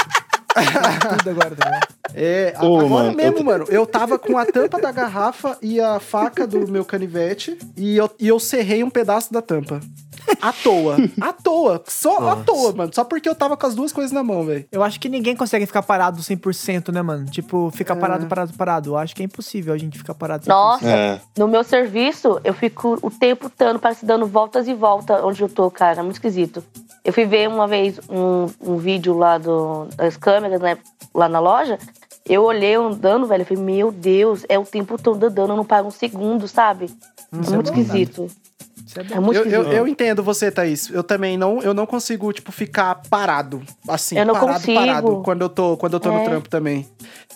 Ganho 0.57 1.19
tudo 1.19 1.31
agora, 1.31 1.57
tá 1.57 1.65
ligado? 1.67 1.87
É, 2.15 2.55
Ô, 2.63 2.77
agora 2.79 2.89
mano, 2.89 3.17
mesmo, 3.17 3.39
eu- 3.39 3.45
mano, 3.45 3.65
eu 3.69 3.85
tava 3.87 4.19
com 4.19 4.39
a 4.39 4.47
tampa 4.47 4.81
da 4.81 4.91
garrafa 4.91 5.59
e 5.61 5.79
a 5.81 6.01
faca 6.01 6.47
do 6.47 6.67
meu 6.71 6.83
canivete 6.85 7.59
e 7.77 7.97
eu, 7.97 8.11
e 8.19 8.27
eu 8.29 8.41
serrei 8.41 8.83
um 8.83 8.89
pedaço 8.89 9.31
da 9.33 9.43
tampa. 9.43 9.81
À 10.41 10.53
toa. 10.53 10.97
À 11.21 11.33
toa. 11.33 11.83
Só 11.87 12.29
à 12.31 12.37
toa, 12.37 12.73
mano. 12.73 12.91
Só 12.95 13.05
porque 13.05 13.29
eu 13.29 13.35
tava 13.35 13.57
com 13.57 13.67
as 13.67 13.75
duas 13.75 13.93
coisas 13.93 14.13
na 14.13 14.23
mão, 14.23 14.45
velho. 14.45 14.65
Eu 14.73 14.83
acho 14.83 14.99
que 15.01 15.09
ninguém 15.09 15.37
consegue 15.37 15.67
ficar 15.67 15.83
parado 15.83 16.21
100%, 16.21 16.93
né, 16.93 17.03
mano? 17.03 17.27
Tipo, 17.27 17.71
ficar 17.71 17.97
parado, 17.97 18.27
parado, 18.27 18.53
parado. 18.55 18.91
Eu 18.91 18.97
acho 18.97 19.15
que 19.15 19.23
é 19.23 19.25
impossível 19.25 19.73
a 19.75 19.79
gente 19.79 19.99
ficar 19.99 20.15
parado 20.15 20.45
100%. 20.45 20.49
Nossa, 20.49 20.89
É. 20.89 21.21
no 21.39 21.47
meu 21.49 21.63
serviço, 21.65 22.41
eu 22.45 22.55
fico 22.55 22.99
o 23.03 23.11
tempo 23.11 23.51
todo, 23.51 23.79
parece 23.79 24.05
dando 24.05 24.27
voltas 24.27 24.67
e 24.69 24.75
voltas 24.75 25.23
onde 25.23 25.41
eu 25.43 25.49
tô, 25.49 25.71
cara. 25.71 26.01
É 26.01 26.03
muito 26.03 26.17
esquisito. 26.17 26.63
Eu 27.05 27.13
fui 27.13 27.25
ver 27.25 27.49
uma 27.49 27.69
vez 27.69 28.01
um, 28.11 28.47
um 28.61 28.77
vídeo 28.77 29.17
lá 29.17 29.39
do, 29.39 29.85
das 29.97 30.17
câmeras, 30.17 30.61
né, 30.61 30.77
lá 31.15 31.29
na 31.29 31.39
loja. 31.39 31.79
Eu 32.29 32.43
olhei 32.43 32.75
andando, 32.75 33.27
velho. 33.27 33.43
Eu 33.43 33.47
falei, 33.47 33.63
meu 33.63 33.93
Deus, 33.93 34.45
é 34.49 34.59
o 34.59 34.65
tempo 34.65 35.01
todo 35.01 35.23
andando, 35.25 35.53
eu 35.53 35.57
não 35.57 35.65
paro 35.65 35.87
um 35.87 35.91
segundo, 35.93 36.49
sabe? 36.49 36.91
É 37.33 37.37
muito 37.37 37.53
bom, 37.53 37.61
esquisito. 37.81 38.27
Isso 38.97 39.01
é 39.01 39.05
bom. 39.05 39.15
É 39.17 39.21
muito 39.21 39.37
Eu, 39.39 39.63
eu, 39.65 39.73
eu 39.73 39.89
entendo 39.89 40.23
você, 40.23 40.51
Thaís. 40.51 40.89
Eu 40.91 41.03
também 41.03 41.37
não, 41.37 41.61
eu 41.63 41.75
não 41.75 41.87
consigo, 41.87 42.33
tipo, 42.33 42.51
ficar 42.53 43.03
parado. 43.11 43.63
Assim, 43.89 44.19
Eu 44.19 44.25
não 44.27 44.35
parado, 44.35 44.53
consigo. 44.61 44.75
parado. 44.79 45.23
Quando 45.23 45.43
eu 45.43 45.49
tô, 45.49 45.77
quando 45.77 45.93
eu 45.95 46.01
tô 46.01 46.11
no 46.11 46.19
É. 46.21 46.25
trampo 46.25 46.49
também. 46.49 46.87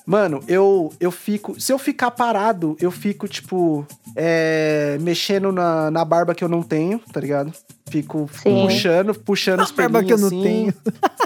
Mano, 0.07 0.43
eu, 0.49 0.93
eu 0.99 1.11
fico. 1.11 1.61
Se 1.61 1.73
eu 1.73 1.79
ficar 1.79 2.11
parado, 2.11 2.77
eu 2.81 2.91
fico, 2.91 3.29
tipo, 3.29 3.87
é, 4.17 4.97
mexendo 5.01 5.53
na, 5.53 5.91
na 5.91 6.05
barba 6.05 6.35
que 6.35 6.43
eu 6.43 6.49
não 6.49 6.63
tenho, 6.63 6.99
tá 7.13 7.21
ligado? 7.21 7.53
Fico 7.91 8.31
Sim. 8.43 8.67
puxando, 8.67 9.15
puxando 9.15 9.61
os 9.61 9.71
barba 9.73 10.03
que 10.05 10.13
eu 10.13 10.17
pelinhos 10.17 10.33
não 10.33 10.41
assim. 10.41 10.49
tenho. 10.49 10.75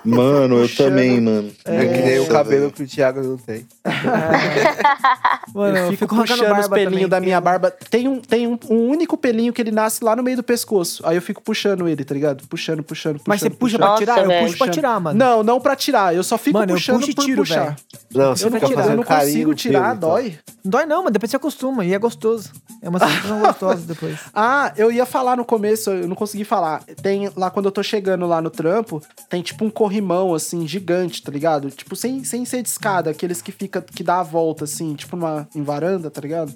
Mano, 0.05 0.57
eu 0.57 0.63
Puxando. 0.63 0.89
também, 0.89 1.21
mano. 1.21 1.51
É, 1.65 1.87
que 1.87 2.03
nem 2.03 2.17
o 2.17 2.19
Nossa, 2.21 2.33
cabelo 2.33 2.71
que 2.71 2.83
o 2.83 2.87
Thiago 2.87 3.23
não 3.23 3.37
tem. 3.37 3.67
Mano, 5.55 5.77
eu 5.77 5.97
fico 5.97 6.15
puxando 6.17 6.59
os 6.59 6.69
pelinhos 6.69 7.09
da 7.09 7.21
minha 7.21 7.41
barba. 7.41 7.71
Tem, 7.91 8.09
um, 8.09 8.21
tem 8.21 8.47
um, 8.47 8.59
um 8.69 8.89
único 8.89 9.17
pelinho 9.17 9.53
que 9.53 9.63
ele 9.63 9.71
nasce 9.71 10.03
lá 10.03 10.17
no 10.17 10.23
meio 10.23 10.37
do 10.37 10.43
pescoço. 10.43 11.03
Aí 11.07 11.17
eu 11.17 11.23
fico 11.23 11.41
puxando 11.43 11.89
ele, 11.89 12.05
tá 12.05 12.13
ligado? 12.13 12.47
Puxando, 12.49 12.83
puxando, 12.83 13.15
puxando. 13.15 13.29
Mas 13.29 13.41
você 13.41 13.51
puxa 13.51 13.79
puxando. 13.79 13.81
pra 13.81 13.89
Nossa, 13.89 14.03
tirar? 14.03 14.19
Eu 14.23 14.29
velho. 14.29 14.47
puxo 14.47 14.59
pra 14.59 14.69
tirar, 14.69 15.01
mano. 15.01 15.19
Não, 15.19 15.43
não 15.43 15.61
pra 15.61 15.77
tirar. 15.77 16.15
Eu 16.15 16.23
só 16.25 16.37
fico 16.37 16.59
Mano, 16.59 16.73
eu 16.73 16.77
puxando 16.77 16.97
puxo 16.97 17.11
e 17.11 17.15
por 17.15 17.25
tiro, 17.25 17.43
puxar. 17.43 17.77
Não, 18.13 18.37
você 18.37 18.47
Eu 18.47 18.51
não, 18.51 18.61
tiro, 18.61 18.81
eu 18.81 18.97
não 18.97 19.03
consigo 19.03 19.55
tirar, 19.55 19.81
pelo, 19.81 19.95
então. 19.97 20.09
dói. 20.11 20.39
Não 20.65 20.71
dói 20.71 20.87
não, 20.87 21.05
mas 21.05 21.13
depois 21.13 21.31
você 21.31 21.37
acostuma 21.37 21.85
e 21.85 21.95
é 21.95 21.99
gostoso. 21.99 22.51
É 22.83 22.89
uma 22.89 22.99
sensação 22.99 23.41
gostosa 23.41 23.87
depois. 23.87 24.19
Ah, 24.35 24.73
eu 24.77 24.91
ia 24.91 25.07
falar 25.07 25.37
no 25.37 25.45
começo, 25.45 25.91
eu 25.91 26.09
não 26.09 26.17
consegui 26.17 26.45
falar. 26.45 26.54
Tem 27.03 27.31
lá 27.37 27.51
quando 27.51 27.67
eu 27.67 27.73
tô 27.73 27.83
chegando 27.83 28.27
lá 28.27 28.41
no 28.41 28.51
trampo, 28.51 29.03
tem 29.29 29.43
tipo 29.43 29.65
um 29.65 29.71
corrimão 29.71 30.35
assim 30.35 30.67
gigante, 30.67 31.23
tá 31.23 31.31
ligado? 31.33 31.71
Tipo 31.71 31.95
sem, 31.97 32.25
sem 32.25 32.45
ser 32.45 32.63
de 32.63 32.69
escada, 32.69 33.11
aqueles 33.11 33.41
que 33.43 33.53
fica 33.53 33.81
que 33.83 34.03
dá 34.03 34.21
a 34.21 34.23
volta 34.23 34.65
assim, 34.65 34.95
tipo 34.95 35.17
numa 35.17 35.49
em 35.55 35.63
varanda, 35.63 36.11
tá 36.11 36.21
ligado? 36.21 36.53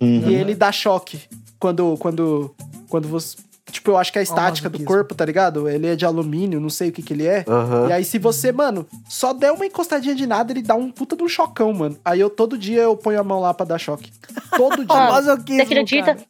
Uhum. 0.00 0.28
E 0.30 0.34
ele 0.34 0.54
dá 0.54 0.70
choque 0.72 1.20
quando 1.58 1.96
quando 1.98 2.54
quando 2.88 3.08
você 3.08 3.36
Tipo, 3.70 3.92
eu 3.92 3.96
acho 3.96 4.12
que 4.12 4.18
é 4.18 4.20
a 4.20 4.22
estática 4.22 4.68
do 4.68 4.72
masoquismo. 4.72 4.88
corpo, 4.96 5.14
tá 5.14 5.24
ligado? 5.24 5.68
Ele 5.68 5.86
é 5.86 5.96
de 5.96 6.04
alumínio, 6.04 6.60
não 6.60 6.68
sei 6.70 6.88
o 6.88 6.92
que 6.92 7.02
que 7.02 7.12
ele 7.12 7.26
é. 7.26 7.44
Aham. 7.46 7.88
E 7.88 7.92
aí, 7.92 8.04
se 8.04 8.18
você, 8.18 8.50
mano, 8.52 8.86
só 9.08 9.32
der 9.32 9.52
uma 9.52 9.64
encostadinha 9.64 10.14
de 10.14 10.26
nada, 10.26 10.52
ele 10.52 10.62
dá 10.62 10.74
um 10.74 10.90
puta 10.90 11.16
de 11.16 11.22
um 11.22 11.28
chocão, 11.28 11.72
mano. 11.72 11.96
Aí 12.04 12.20
eu 12.20 12.28
todo 12.28 12.58
dia 12.58 12.82
eu 12.82 12.96
ponho 12.96 13.20
a 13.20 13.24
mão 13.24 13.40
lá 13.40 13.54
pra 13.54 13.64
dar 13.64 13.78
choque. 13.78 14.10
Todo 14.56 14.84
dia. 14.84 14.96
Mano, 14.96 15.12
masoquismo, 15.12 15.56
Você 15.56 15.62
acredita? 15.62 16.14
cara. 16.14 16.26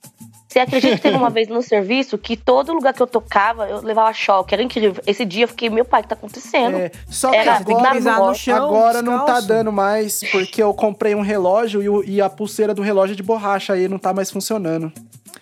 Você 0.51 0.59
acredita 0.59 0.97
que 0.97 1.03
teve 1.03 1.17
uma 1.17 1.31
vez 1.31 1.47
no 1.47 1.63
serviço 1.63 2.19
que 2.19 2.37
todo 2.37 2.73
lugar 2.73 2.93
que 2.93 3.01
eu 3.01 3.07
tocava, 3.07 3.69
eu 3.69 3.81
levava 3.83 4.13
choque. 4.13 4.53
Era 4.53 4.61
incrível. 4.61 5.01
Esse 5.07 5.25
dia 5.25 5.45
eu 5.45 5.49
fiquei, 5.49 5.71
meu 5.71 5.85
pai, 5.85 6.01
o 6.01 6.03
que 6.03 6.09
tá 6.09 6.17
acontecendo? 6.17 6.77
É, 6.77 6.91
só 7.09 7.31
que 7.31 7.37
Era, 7.37 7.57
tem 7.59 7.67
que 7.67 7.73
agora, 7.73 7.95
pisar 7.95 8.21
no 8.21 8.35
chão, 8.35 8.65
agora 8.67 9.01
não 9.01 9.25
tá 9.25 9.41
dando 9.41 9.71
mais, 9.71 10.23
porque 10.33 10.61
eu 10.61 10.75
comprei 10.75 11.15
um 11.15 11.21
relógio 11.21 11.81
e, 11.81 11.89
o- 11.89 12.03
e 12.05 12.21
a 12.21 12.29
pulseira 12.29 12.75
do 12.75 12.83
relógio 12.83 13.13
é 13.13 13.17
de 13.17 13.23
borracha, 13.23 13.75
aí 13.75 13.87
não 13.87 13.97
tá 13.99 14.13
mais 14.13 14.29
funcionando. 14.29 14.93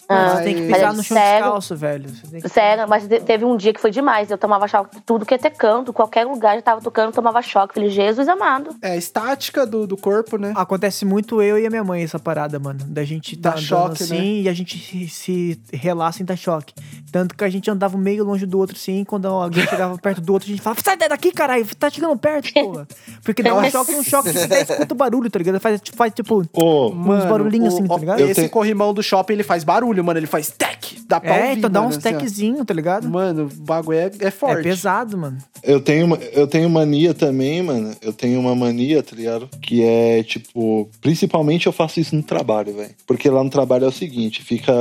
Ah, 0.09 0.37
Você 0.37 0.45
tem 0.45 0.55
que 0.55 0.61
mas 0.63 0.75
pisar 0.79 0.95
no 0.95 1.03
chão 1.03 1.17
sério? 1.17 1.39
descalço, 1.45 1.77
velho. 1.77 2.09
Você 2.09 2.27
tem 2.29 2.41
que- 2.41 2.49
Sério, 2.49 2.89
mas 2.89 3.07
te- 3.07 3.21
teve 3.21 3.45
um 3.45 3.57
dia 3.57 3.75
que 3.75 3.81
foi 3.81 3.91
demais. 3.91 4.31
Eu 4.31 4.39
tomava 4.39 4.67
choque 4.67 5.01
tudo 5.05 5.27
que 5.27 5.35
ia 5.35 5.39
ter 5.39 5.51
canto, 5.51 5.93
qualquer 5.93 6.25
lugar 6.27 6.57
eu 6.57 6.63
tava 6.63 6.81
tocando, 6.81 7.13
tomava 7.13 7.43
choque. 7.43 7.75
Falei, 7.75 7.91
Jesus 7.91 8.27
amado. 8.29 8.75
É 8.81 8.93
a 8.93 8.97
estática 8.97 9.67
do, 9.67 9.87
do 9.87 9.97
corpo, 9.97 10.39
né? 10.39 10.53
Acontece 10.57 11.05
muito 11.05 11.43
eu 11.43 11.59
e 11.59 11.67
a 11.67 11.71
minha 11.71 11.85
mãe 11.85 12.03
essa 12.03 12.19
parada, 12.19 12.59
mano. 12.59 12.81
Da 12.87 13.05
gente 13.05 13.37
Dá 13.37 13.51
tá 13.51 13.57
andando 13.59 13.67
choque, 13.67 14.03
assim 14.03 14.17
né? 14.17 14.25
e 14.43 14.49
a 14.49 14.53
gente 14.55 14.79
se, 14.79 15.09
se 15.09 15.61
relar 15.73 16.13
sem 16.13 16.25
dar 16.25 16.37
choque. 16.37 16.73
Tanto 17.11 17.35
que 17.35 17.43
a 17.45 17.49
gente 17.49 17.71
andava 17.71 17.97
meio 17.97 18.25
longe 18.25 18.45
do 18.47 18.59
outro 18.59 18.77
assim, 18.77 19.05
quando 19.05 19.27
alguém 19.27 19.67
chegava 19.67 19.97
perto 20.03 20.21
do 20.21 20.33
outro, 20.33 20.47
a 20.49 20.51
gente 20.51 20.61
falava, 20.63 20.81
sai 20.85 20.97
daqui, 20.97 21.33
caralho, 21.33 21.67
tá 21.77 21.89
chegando 21.91 22.17
perto, 22.19 22.53
porra. 22.53 22.87
Porque 23.25 23.43
dá 23.43 23.55
um 23.55 23.71
choque, 23.71 23.95
um 23.95 24.03
choque, 24.03 24.31
você 24.33 24.45
até 24.45 24.63
escuta 24.63 24.95
o 24.95 24.97
barulho, 24.97 25.31
tá 25.31 25.39
ligado? 25.39 25.61
Faz, 25.61 25.81
faz 25.95 26.13
tipo, 26.13 26.43
Ô, 26.53 26.91
uns 26.91 27.25
barulhinhos 27.25 27.75
assim, 27.75 27.85
o- 27.85 27.89
tá 27.89 27.97
ligado? 27.99 28.21
Esse 28.21 28.35
tenho- 28.35 28.51
corrimão 28.51 28.93
do 28.93 29.03
shopping, 29.03 29.33
ele 29.35 29.43
faz 29.43 29.65
barulho, 29.65 30.05
mano. 30.05 30.19
Ele 30.19 30.27
faz 30.27 30.51
tec. 30.51 30.79
Dá 31.07 31.19
pra 31.19 31.35
É, 31.35 31.43
ouvir, 31.49 31.59
então 31.59 31.71
dá 31.71 31.81
mano, 31.81 31.91
uns 31.91 31.97
assim, 31.97 32.17
techzinho, 32.19 32.65
tá 32.67 32.75
ligado? 32.75 33.09
Mano, 33.09 33.45
o 33.51 33.63
bagulho 33.63 33.99
é, 33.99 34.11
é 34.21 34.31
forte. 34.31 34.61
É 34.61 34.63
pesado, 34.63 35.17
mano. 35.17 35.39
Eu 35.63 35.81
tenho, 35.81 36.15
eu 36.33 36.47
tenho 36.47 36.69
mania 36.69 37.15
também, 37.15 37.63
mano. 37.63 37.97
Eu 38.03 38.13
tenho 38.13 38.39
uma 38.39 38.55
mania, 38.55 39.03
tá 39.03 39.17
ligado? 39.17 39.49
Que 39.63 39.83
é, 39.83 40.23
tipo, 40.23 40.89
principalmente 41.01 41.67
eu 41.67 41.73
faço 41.73 41.99
isso 41.99 42.15
no 42.15 42.23
trabalho, 42.23 42.75
velho. 42.75 42.91
Porque 43.07 43.31
lá 43.31 43.43
no 43.43 43.49
trabalho 43.49 43.87
é 43.87 43.89
o 43.89 43.93
seguinte: 43.93 44.43
fica 44.43 44.73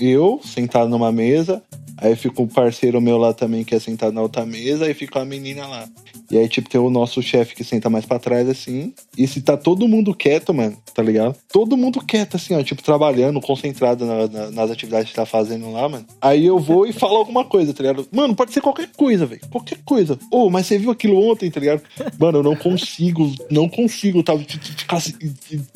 eu 0.00 0.40
sentado 0.44 0.88
numa 0.88 1.10
mesa, 1.12 1.62
aí 1.96 2.14
fica 2.16 2.40
um 2.42 2.46
parceiro 2.46 3.00
meu 3.00 3.18
lá 3.18 3.32
também 3.32 3.64
que 3.64 3.74
é 3.74 3.78
sentado 3.80 4.12
na 4.12 4.22
outra 4.22 4.44
mesa, 4.46 4.84
aí 4.86 4.94
fica 4.94 5.20
a 5.20 5.24
menina 5.24 5.66
lá. 5.66 5.88
E 6.30 6.36
aí, 6.36 6.46
tipo, 6.46 6.68
tem 6.68 6.78
o 6.78 6.90
nosso 6.90 7.22
chefe 7.22 7.54
que 7.54 7.64
senta 7.64 7.88
mais 7.88 8.04
pra 8.04 8.18
trás, 8.18 8.46
assim. 8.50 8.92
E 9.16 9.26
se 9.26 9.40
tá 9.40 9.56
todo 9.56 9.88
mundo 9.88 10.14
quieto, 10.14 10.52
mano, 10.52 10.76
tá 10.94 11.02
ligado? 11.02 11.34
Todo 11.50 11.74
mundo 11.74 12.04
quieto, 12.04 12.36
assim, 12.36 12.54
ó, 12.54 12.62
tipo, 12.62 12.82
trabalhando, 12.82 13.40
concentrado 13.40 14.04
na- 14.04 14.28
na- 14.28 14.50
nas 14.50 14.70
atividades 14.70 15.08
que 15.08 15.16
tá 15.16 15.24
fazendo 15.24 15.72
lá, 15.72 15.88
mano. 15.88 16.04
Aí 16.20 16.44
eu 16.44 16.58
vou 16.58 16.86
e 16.86 16.92
falo 16.92 17.16
alguma 17.16 17.46
coisa, 17.46 17.72
tá 17.72 17.82
ligado? 17.82 18.06
Mano, 18.12 18.34
pode 18.36 18.52
ser 18.52 18.60
qualquer 18.60 18.90
coisa, 18.94 19.24
velho. 19.24 19.40
Qualquer 19.50 19.78
coisa. 19.86 20.18
Ô, 20.30 20.50
mas 20.50 20.66
você 20.66 20.76
viu 20.76 20.90
aquilo 20.90 21.18
ontem, 21.18 21.50
tá 21.50 21.60
ligado? 21.60 21.80
Mano, 22.20 22.40
eu 22.40 22.42
não 22.42 22.54
consigo, 22.54 23.32
não 23.50 23.66
consigo, 23.66 24.22
tá? 24.22 24.36
T- 24.36 24.44
t- 24.58 24.72
Ficar, 24.76 24.98
assim, 24.98 25.14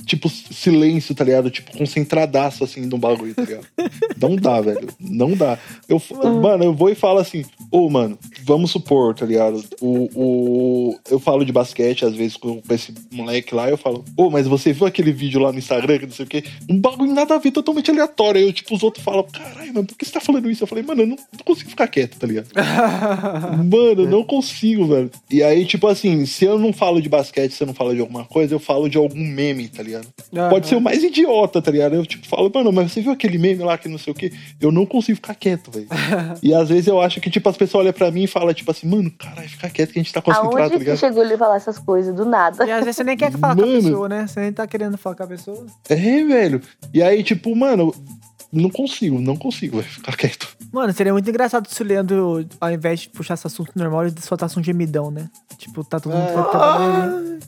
tipo, 0.04 0.28
silêncio, 0.28 1.14
tá 1.14 1.24
ligado? 1.24 1.50
Tipo, 1.50 1.74
concentradaço, 1.78 2.62
assim, 2.62 2.82
no 2.82 2.98
bagulho, 2.98 3.34
tá 3.34 3.42
ligado? 3.42 3.66
Não 4.20 4.36
dá, 4.36 4.60
velho. 4.60 4.88
Não 4.98 5.36
dá. 5.36 5.58
Eu, 5.88 6.00
mano, 6.40 6.64
eu 6.64 6.74
vou 6.74 6.90
e 6.90 6.94
falo 6.94 7.18
assim, 7.18 7.44
ô, 7.70 7.88
mano, 7.88 8.18
vamos 8.44 8.70
supor, 8.70 9.14
tá 9.14 9.26
ligado? 9.26 9.62
O, 9.80 10.08
o, 10.14 10.98
eu 11.10 11.18
falo 11.18 11.44
de 11.44 11.52
basquete, 11.52 12.04
às 12.04 12.14
vezes, 12.14 12.36
com, 12.36 12.60
esse 12.70 12.94
moleque 13.10 13.54
lá, 13.54 13.68
eu 13.68 13.76
falo, 13.76 14.04
ô, 14.16 14.30
mas 14.30 14.46
você 14.46 14.72
viu 14.72 14.86
aquele 14.86 15.12
vídeo 15.12 15.40
lá 15.40 15.52
no 15.52 15.58
Instagram, 15.58 15.98
que 15.98 16.06
não 16.06 16.12
sei 16.12 16.24
o 16.24 16.28
quê? 16.28 16.44
Um 16.68 16.78
bagulho 16.78 17.12
nada 17.12 17.34
a 17.34 17.38
ver, 17.38 17.50
totalmente 17.50 17.90
aleatório. 17.90 18.40
Aí 18.40 18.46
eu, 18.46 18.52
tipo, 18.52 18.74
os 18.74 18.82
outros 18.82 19.04
falam, 19.04 19.24
caralho, 19.24 19.74
mano, 19.74 19.86
por 19.86 19.96
que 19.96 20.04
você 20.04 20.12
tá 20.12 20.20
falando 20.20 20.50
isso? 20.50 20.62
Eu 20.62 20.68
falei, 20.68 20.84
mano, 20.84 21.02
eu 21.02 21.06
não, 21.06 21.16
não 21.16 21.44
consigo 21.44 21.70
ficar 21.70 21.88
quieto, 21.88 22.18
tá 22.18 22.26
ligado? 22.26 22.48
Mano, 23.72 24.02
eu 24.02 24.08
não 24.08 24.24
consigo, 24.24 24.86
velho. 24.86 25.10
E 25.30 25.42
aí, 25.42 25.64
tipo 25.64 25.86
assim, 25.86 26.24
se 26.26 26.44
eu 26.44 26.58
não 26.58 26.72
falo 26.72 27.00
de 27.00 27.08
basquete, 27.08 27.52
se 27.52 27.62
eu 27.62 27.66
não 27.66 27.74
falo 27.74 27.94
de 27.94 28.00
alguma 28.00 28.24
coisa, 28.24 28.54
eu 28.54 28.58
falo 28.58 28.88
de 28.88 28.96
algum 28.96 29.18
meme, 29.18 29.68
tá 29.68 29.82
ligado? 29.82 30.06
Aham. 30.34 30.50
Pode 30.50 30.66
ser 30.66 30.76
o 30.76 30.80
mais 30.80 31.02
idiota, 31.02 31.60
tá 31.60 31.70
ligado? 31.70 31.94
Eu, 31.94 32.06
tipo, 32.06 32.26
falo, 32.26 32.50
mano, 32.54 32.72
mas 32.72 32.92
você 32.92 33.00
viu 33.00 33.12
aquele 33.12 33.38
meme 33.38 33.62
lá 33.62 33.76
que 33.78 33.88
não 33.88 33.98
sei 34.02 34.12
o 34.12 34.14
quê? 34.14 34.32
Eu 34.60 34.70
não 34.70 34.84
consigo 34.84 35.16
ficar 35.16 35.34
quieto, 35.34 35.70
velho. 35.70 35.86
e 36.42 36.52
às 36.52 36.68
vezes 36.68 36.86
eu 36.86 37.00
acho 37.00 37.20
que, 37.20 37.30
tipo, 37.30 37.48
as 37.48 37.56
pessoas 37.56 37.82
olham 37.84 37.92
pra 37.94 38.10
mim 38.10 38.24
e 38.24 38.26
falam, 38.26 38.52
tipo 38.52 38.70
assim, 38.70 38.86
mano, 38.86 39.10
caralho, 39.12 39.48
fica 39.48 39.70
quieto 39.70 39.92
que 39.92 39.98
a 39.98 40.02
gente 40.02 40.12
tá 40.12 40.20
concentrado, 40.20 40.54
tá 40.56 40.62
Aonde 40.62 40.72
que 40.74 40.78
ligado? 40.80 40.98
chegou 40.98 41.24
ele 41.24 41.36
falar 41.38 41.56
essas 41.56 41.78
coisas? 41.78 42.14
Do 42.14 42.24
nada. 42.26 42.66
E 42.66 42.70
às 42.70 42.80
vezes 42.84 42.96
você 42.96 43.04
nem 43.04 43.16
quer 43.16 43.32
falar 43.32 43.56
com 43.56 43.62
a 43.62 43.66
Mano. 43.66 43.82
pessoa, 43.82 44.08
né? 44.08 44.26
Você 44.26 44.40
nem 44.40 44.52
tá 44.52 44.66
querendo 44.66 44.98
falar 44.98 45.16
com 45.16 45.22
a 45.22 45.26
pessoa. 45.28 45.66
É, 45.88 45.94
velho. 45.96 46.60
E 46.92 47.02
aí, 47.02 47.22
tipo, 47.22 47.54
mano, 47.56 47.94
não 48.52 48.68
consigo, 48.68 49.20
não 49.20 49.36
consigo, 49.36 49.78
velho, 49.78 49.88
ficar 49.88 50.16
quieto. 50.16 50.56
Mano, 50.72 50.92
seria 50.92 51.12
muito 51.12 51.28
engraçado 51.28 51.68
se 51.68 51.82
o 51.82 51.84
Leandro, 51.84 52.46
ao 52.60 52.70
invés 52.70 53.00
de 53.00 53.10
puxar 53.10 53.34
esse 53.34 53.46
assunto 53.46 53.70
normal, 53.76 54.06
ele 54.06 54.14
soltasse 54.20 54.58
um 54.58 54.64
gemidão, 54.64 55.10
né? 55.10 55.28
Tipo, 55.58 55.84
tá 55.84 56.00
todo 56.00 56.12
mundo 56.14 56.30
É. 56.30 56.32
trabalhando. 56.50 57.38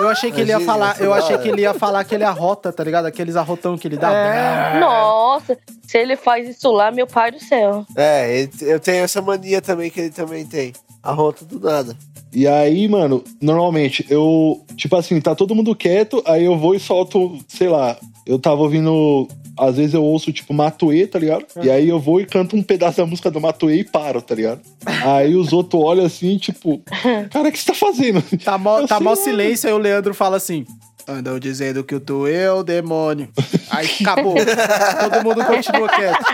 Eu 0.00 0.08
achei 0.08 0.32
que 0.32 0.40
ele 0.40 0.50
ia 0.50 0.58
falar, 0.58 0.90
essa 0.92 1.04
eu 1.04 1.14
achei 1.14 1.38
que 1.38 1.48
ele 1.48 1.60
ia 1.62 1.72
falar 1.74 2.00
aquele 2.00 2.24
arrota, 2.24 2.72
tá 2.72 2.82
ligado? 2.82 3.06
Aqueles 3.06 3.36
arrotão 3.36 3.78
que 3.78 3.86
ele 3.86 3.96
dá. 3.96 4.10
É. 4.12 4.80
Nossa, 4.80 5.56
se 5.86 5.96
ele 5.96 6.16
faz 6.16 6.48
isso 6.48 6.72
lá, 6.72 6.90
meu 6.90 7.06
pai 7.06 7.30
do 7.30 7.38
céu. 7.38 7.86
É, 7.94 8.40
ele- 8.40 8.50
eu 8.62 8.80
tenho 8.80 9.04
essa 9.04 9.22
mania 9.22 9.62
também 9.62 9.88
que 9.90 10.00
ele 10.00 10.10
também 10.10 10.44
tem. 10.44 10.72
A 11.02 11.12
rota 11.12 11.44
do 11.44 11.58
nada. 11.58 11.96
E 12.32 12.46
aí, 12.46 12.88
mano, 12.88 13.22
normalmente 13.40 14.06
eu, 14.08 14.64
tipo 14.76 14.96
assim, 14.96 15.20
tá 15.20 15.34
todo 15.34 15.54
mundo 15.54 15.74
quieto, 15.74 16.22
aí 16.24 16.44
eu 16.44 16.56
vou 16.56 16.74
e 16.74 16.80
solto, 16.80 17.38
sei 17.46 17.68
lá, 17.68 17.96
eu 18.26 18.38
tava 18.38 18.62
ouvindo. 18.62 19.28
Às 19.58 19.76
vezes 19.76 19.92
eu 19.92 20.02
ouço, 20.02 20.32
tipo, 20.32 20.54
Matuê, 20.54 21.06
tá 21.06 21.18
ligado? 21.18 21.44
E 21.62 21.68
aí 21.68 21.86
eu 21.86 22.00
vou 22.00 22.20
e 22.20 22.24
canto 22.24 22.56
um 22.56 22.62
pedaço 22.62 22.96
da 22.96 23.06
música 23.06 23.30
do 23.30 23.38
Matuê 23.38 23.80
e 23.80 23.84
paro, 23.84 24.22
tá 24.22 24.34
ligado? 24.34 24.62
Aí 25.04 25.34
os 25.34 25.52
outros 25.52 25.82
olham 25.82 26.06
assim, 26.06 26.38
tipo, 26.38 26.80
cara, 27.30 27.48
o 27.48 27.52
que 27.52 27.58
você 27.58 27.66
tá 27.66 27.74
fazendo? 27.74 28.22
Tá 28.42 28.56
mó, 28.56 28.78
Eu 28.78 28.88
tá 28.88 28.96
sei 28.96 29.04
mó 29.04 29.14
silêncio, 29.14 29.68
aí 29.68 29.74
o 29.74 29.78
Leandro 29.78 30.14
fala 30.14 30.38
assim: 30.38 30.64
andam 31.06 31.38
dizendo 31.38 31.84
que 31.84 31.94
o 31.94 32.00
tu 32.00 32.26
eu, 32.26 32.64
demônio. 32.64 33.28
Aí 33.70 33.88
acabou. 34.00 34.36
Todo 34.40 35.22
mundo 35.24 35.44
continua 35.44 35.88
quieto. 35.88 36.24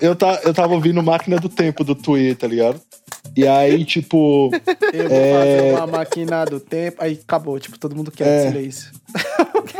Eu, 0.00 0.14
tá, 0.16 0.40
eu 0.44 0.54
tava 0.54 0.74
ouvindo 0.74 1.02
Máquina 1.02 1.36
do 1.36 1.48
Tempo 1.48 1.84
do 1.84 1.94
Tuê, 1.94 2.34
tá 2.34 2.46
ligado? 2.46 2.80
E 3.36 3.46
aí, 3.46 3.84
tipo. 3.84 4.50
Eu 4.92 5.08
vou 5.08 5.18
É. 5.18 5.32
fazer 5.32 5.74
uma 5.76 5.86
máquina 5.86 6.44
do 6.46 6.58
tempo. 6.58 6.96
Aí 7.00 7.20
acabou, 7.22 7.58
tipo, 7.60 7.78
todo 7.78 7.94
mundo 7.94 8.10
quieto, 8.10 8.28
É. 8.28 8.48
silêncio. 8.50 8.90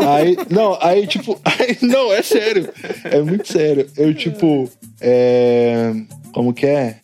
Aí, 0.07 0.37
não, 0.51 0.79
aí, 0.81 1.07
tipo, 1.07 1.39
aí, 1.45 1.77
não, 1.83 2.12
é 2.12 2.23
sério. 2.23 2.68
É 3.05 3.21
muito 3.21 3.51
sério. 3.51 3.89
Eu, 3.97 4.14
tipo, 4.14 4.71
é. 5.01 5.93
Como 6.33 6.53
que 6.53 6.66
é? 6.66 6.97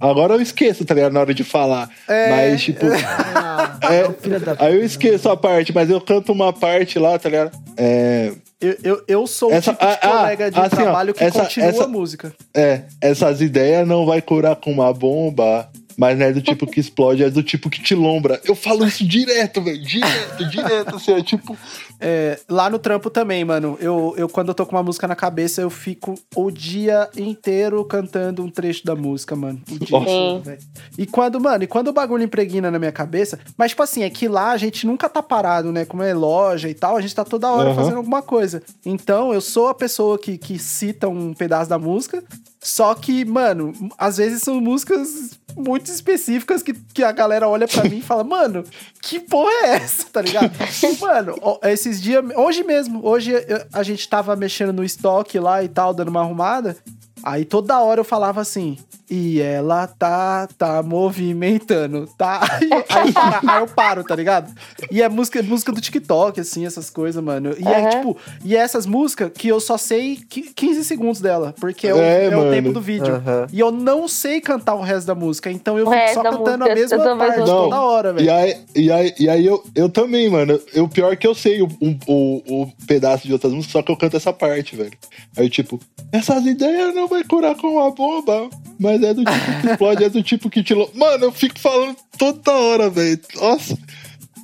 Agora 0.00 0.34
eu 0.34 0.40
esqueço, 0.40 0.84
tá 0.84 0.94
ligado? 0.94 1.12
Na 1.12 1.20
hora 1.20 1.34
de 1.34 1.44
falar. 1.44 1.90
Mas, 2.08 2.62
tipo. 2.62 2.86
é, 3.90 4.12
Filha 4.20 4.40
da 4.40 4.56
aí 4.58 4.74
eu 4.76 4.84
esqueço 4.84 5.28
a 5.28 5.36
parte, 5.36 5.74
mas 5.74 5.90
eu 5.90 6.00
canto 6.00 6.32
uma 6.32 6.52
parte 6.52 6.98
lá, 6.98 7.18
tá 7.18 7.28
ligado? 7.28 7.56
É. 7.76 8.32
Eu, 8.60 8.76
eu, 8.84 9.02
eu 9.08 9.26
sou 9.26 9.50
Essa- 9.50 9.70
o 9.70 9.74
tipo 9.74 9.86
de 9.86 9.92
ah, 9.92 9.98
ah, 10.02 10.08
colega 10.18 10.50
de 10.50 10.60
assim, 10.60 10.66
ó, 10.74 10.76
trabalho 10.82 11.14
que 11.14 11.24
essa- 11.24 11.42
continua 11.44 11.68
essa- 11.70 11.84
a 11.84 11.88
música. 11.88 12.32
É, 12.54 12.82
essas 13.00 13.40
ideias 13.40 13.88
não 13.88 14.04
vai 14.04 14.20
curar 14.20 14.54
com 14.56 14.70
uma 14.70 14.92
bomba, 14.92 15.68
mas 15.96 16.18
não 16.18 16.26
é 16.26 16.32
do 16.32 16.40
tipo 16.40 16.66
que 16.66 16.80
explode, 16.80 17.22
é 17.22 17.30
do 17.30 17.42
tipo 17.42 17.68
que 17.68 17.82
te 17.82 17.94
lombra. 17.94 18.40
Eu 18.44 18.54
falo 18.54 18.86
isso 18.86 19.06
direto, 19.06 19.60
velho. 19.60 19.82
Direto, 19.82 20.48
direto, 20.48 20.96
assim, 20.96 21.12
é 21.12 21.22
tipo. 21.22 21.56
É, 22.00 22.38
lá 22.48 22.70
no 22.70 22.78
trampo 22.78 23.10
também, 23.10 23.44
mano. 23.44 23.76
Eu, 23.80 24.14
eu, 24.16 24.28
quando 24.28 24.48
eu 24.48 24.54
tô 24.54 24.64
com 24.64 24.76
uma 24.76 24.82
música 24.82 25.06
na 25.06 25.14
cabeça, 25.14 25.60
eu 25.60 25.70
fico 25.70 26.14
o 26.34 26.50
dia 26.50 27.08
inteiro 27.16 27.84
cantando 27.84 28.42
um 28.42 28.50
trecho 28.50 28.84
da 28.84 28.96
música, 28.96 29.36
mano. 29.36 29.60
O 29.70 29.78
dia 29.78 29.98
inteiro, 29.98 30.40
velho. 30.40 30.58
E 30.96 31.06
quando, 31.06 31.40
mano, 31.40 31.64
e 31.64 31.66
quando 31.66 31.88
o 31.88 31.92
bagulho 31.92 32.24
impregna 32.24 32.70
na 32.70 32.78
minha 32.78 32.92
cabeça, 32.92 33.38
mas 33.56 33.70
tipo 33.70 33.82
assim, 33.82 34.02
é 34.02 34.10
que 34.10 34.28
lá 34.28 34.52
a 34.52 34.56
gente 34.56 34.86
nunca 34.86 35.08
tá 35.08 35.22
parado, 35.22 35.72
né? 35.72 35.84
Como 35.84 36.02
é 36.02 36.14
loja 36.14 36.68
e 36.68 36.74
tal, 36.74 36.96
a 36.96 37.00
gente 37.00 37.14
tá 37.14 37.24
toda 37.24 37.50
hora 37.50 37.70
Aham. 37.70 37.74
fazendo 37.74 37.96
alguma 37.96 38.22
coisa. 38.22 38.62
Então, 38.84 39.32
eu 39.32 39.40
sou 39.40 39.68
a 39.68 39.74
pessoa 39.74 40.18
que, 40.18 40.38
que 40.38 40.58
cita 40.58 41.08
um 41.08 41.34
pedaço 41.34 41.68
da 41.68 41.78
música, 41.78 42.22
só 42.62 42.94
que, 42.94 43.24
mano, 43.24 43.72
às 43.96 44.18
vezes 44.18 44.42
são 44.42 44.60
músicas 44.60 45.38
muito 45.56 45.90
específicas 45.90 46.62
que, 46.62 46.72
que 46.72 47.02
a 47.02 47.12
galera 47.12 47.48
olha 47.48 47.66
pra 47.66 47.84
mim 47.84 47.98
e 47.98 48.02
fala, 48.02 48.22
mano, 48.24 48.64
que 49.00 49.20
porra 49.20 49.50
é 49.64 49.68
essa, 49.76 50.06
tá 50.10 50.22
ligado? 50.22 50.52
mano, 51.00 51.34
esses 51.64 52.00
dias, 52.00 52.24
hoje 52.36 52.62
mesmo, 52.64 53.06
hoje 53.06 53.32
a 53.72 53.82
gente 53.82 54.08
tava 54.08 54.34
mexendo 54.36 54.72
no 54.72 54.84
estoque 54.84 55.38
lá 55.38 55.62
e 55.62 55.68
tal, 55.68 55.94
dando 55.94 56.08
uma 56.08 56.20
arrumada, 56.20 56.76
aí 57.22 57.44
toda 57.44 57.80
hora 57.80 58.00
eu 58.00 58.04
falava 58.04 58.40
assim, 58.40 58.76
e 59.08 59.40
ela 59.40 59.86
tá, 59.86 60.48
tá 60.56 60.82
movimentando, 60.82 62.06
tá? 62.16 62.40
Aí 62.60 62.70
eu, 62.70 62.84
aí 62.88 63.14
aí 63.48 63.58
eu 63.58 63.66
paro, 63.66 64.04
tá 64.04 64.14
ligado? 64.14 64.52
E 64.90 65.02
é 65.02 65.08
música, 65.08 65.42
música 65.42 65.72
do 65.72 65.80
TikTok, 65.80 66.40
assim, 66.40 66.64
essas 66.66 66.88
coisas, 66.90 67.22
mano. 67.22 67.54
E 67.58 67.66
é 67.66 67.78
Aham. 67.80 67.88
tipo, 67.90 68.16
e 68.44 68.56
é 68.56 68.60
essas 68.60 68.86
músicas 68.86 69.30
que 69.34 69.48
eu 69.48 69.58
só 69.60 69.76
sei 69.76 70.16
qui- 70.28 70.52
15 70.54 70.84
segundos 70.84 71.20
dela, 71.20 71.54
porque 71.60 71.88
é, 71.88 71.94
o, 71.94 71.98
É, 71.98 72.24
é 72.26 72.36
o 72.36 72.50
tempo 72.50 72.72
do 72.72 72.80
vídeo. 72.80 73.14
Aham. 73.16 73.46
E 73.52 73.58
eu 73.60 73.70
não 73.72 74.06
sei 74.06 74.40
cantar 74.40 74.74
o 74.74 74.80
resto 74.80 75.06
da 75.06 75.14
música, 75.14 75.50
então 75.50 75.78
eu 75.78 75.86
fico 75.90 76.14
só 76.14 76.22
cantando 76.22 76.64
música, 76.64 76.72
a 76.72 76.74
mesma 76.98 77.16
parte 77.16 77.36
sou 77.36 77.46
toda 77.64 77.80
hora, 77.82 78.12
velho. 78.12 78.26
E 78.26 78.30
aí, 78.30 78.56
e 78.76 78.92
aí, 78.92 79.14
e 79.18 79.28
aí 79.28 79.46
eu, 79.46 79.62
eu 79.74 79.88
também, 79.88 80.28
mano. 80.30 80.60
Eu, 80.72 80.88
pior 80.88 81.16
que 81.16 81.26
eu 81.26 81.34
sei 81.34 81.62
o, 81.62 81.68
um- 81.80 81.98
o, 82.06 82.62
o 82.62 82.72
pedaço 82.86 83.26
de 83.26 83.32
outras 83.32 83.52
músicas, 83.52 83.72
só 83.72 83.82
que 83.82 83.90
eu 83.90 83.96
canto 83.96 84.16
essa 84.16 84.32
parte, 84.32 84.76
velho. 84.76 84.92
Aí, 85.36 85.48
tipo, 85.50 85.80
essas 86.12 86.44
ideias 86.46 86.94
não 86.94 87.08
vai 87.10 87.24
curar 87.24 87.54
com 87.56 87.66
uma 87.74 87.90
bomba, 87.90 88.48
mas 88.78 89.02
é 89.02 89.12
do 89.12 89.24
tipo 89.24 89.60
que 89.60 89.66
explode, 89.70 90.04
é 90.04 90.08
do 90.08 90.22
tipo 90.22 90.50
que 90.50 90.62
te. 90.62 90.74
lo- 90.74 90.90
Mano, 90.94 91.24
eu 91.26 91.32
fico 91.32 91.58
falando 91.58 91.96
toda 92.16 92.52
hora, 92.52 92.88
velho. 92.88 93.20
Nossa. 93.36 93.76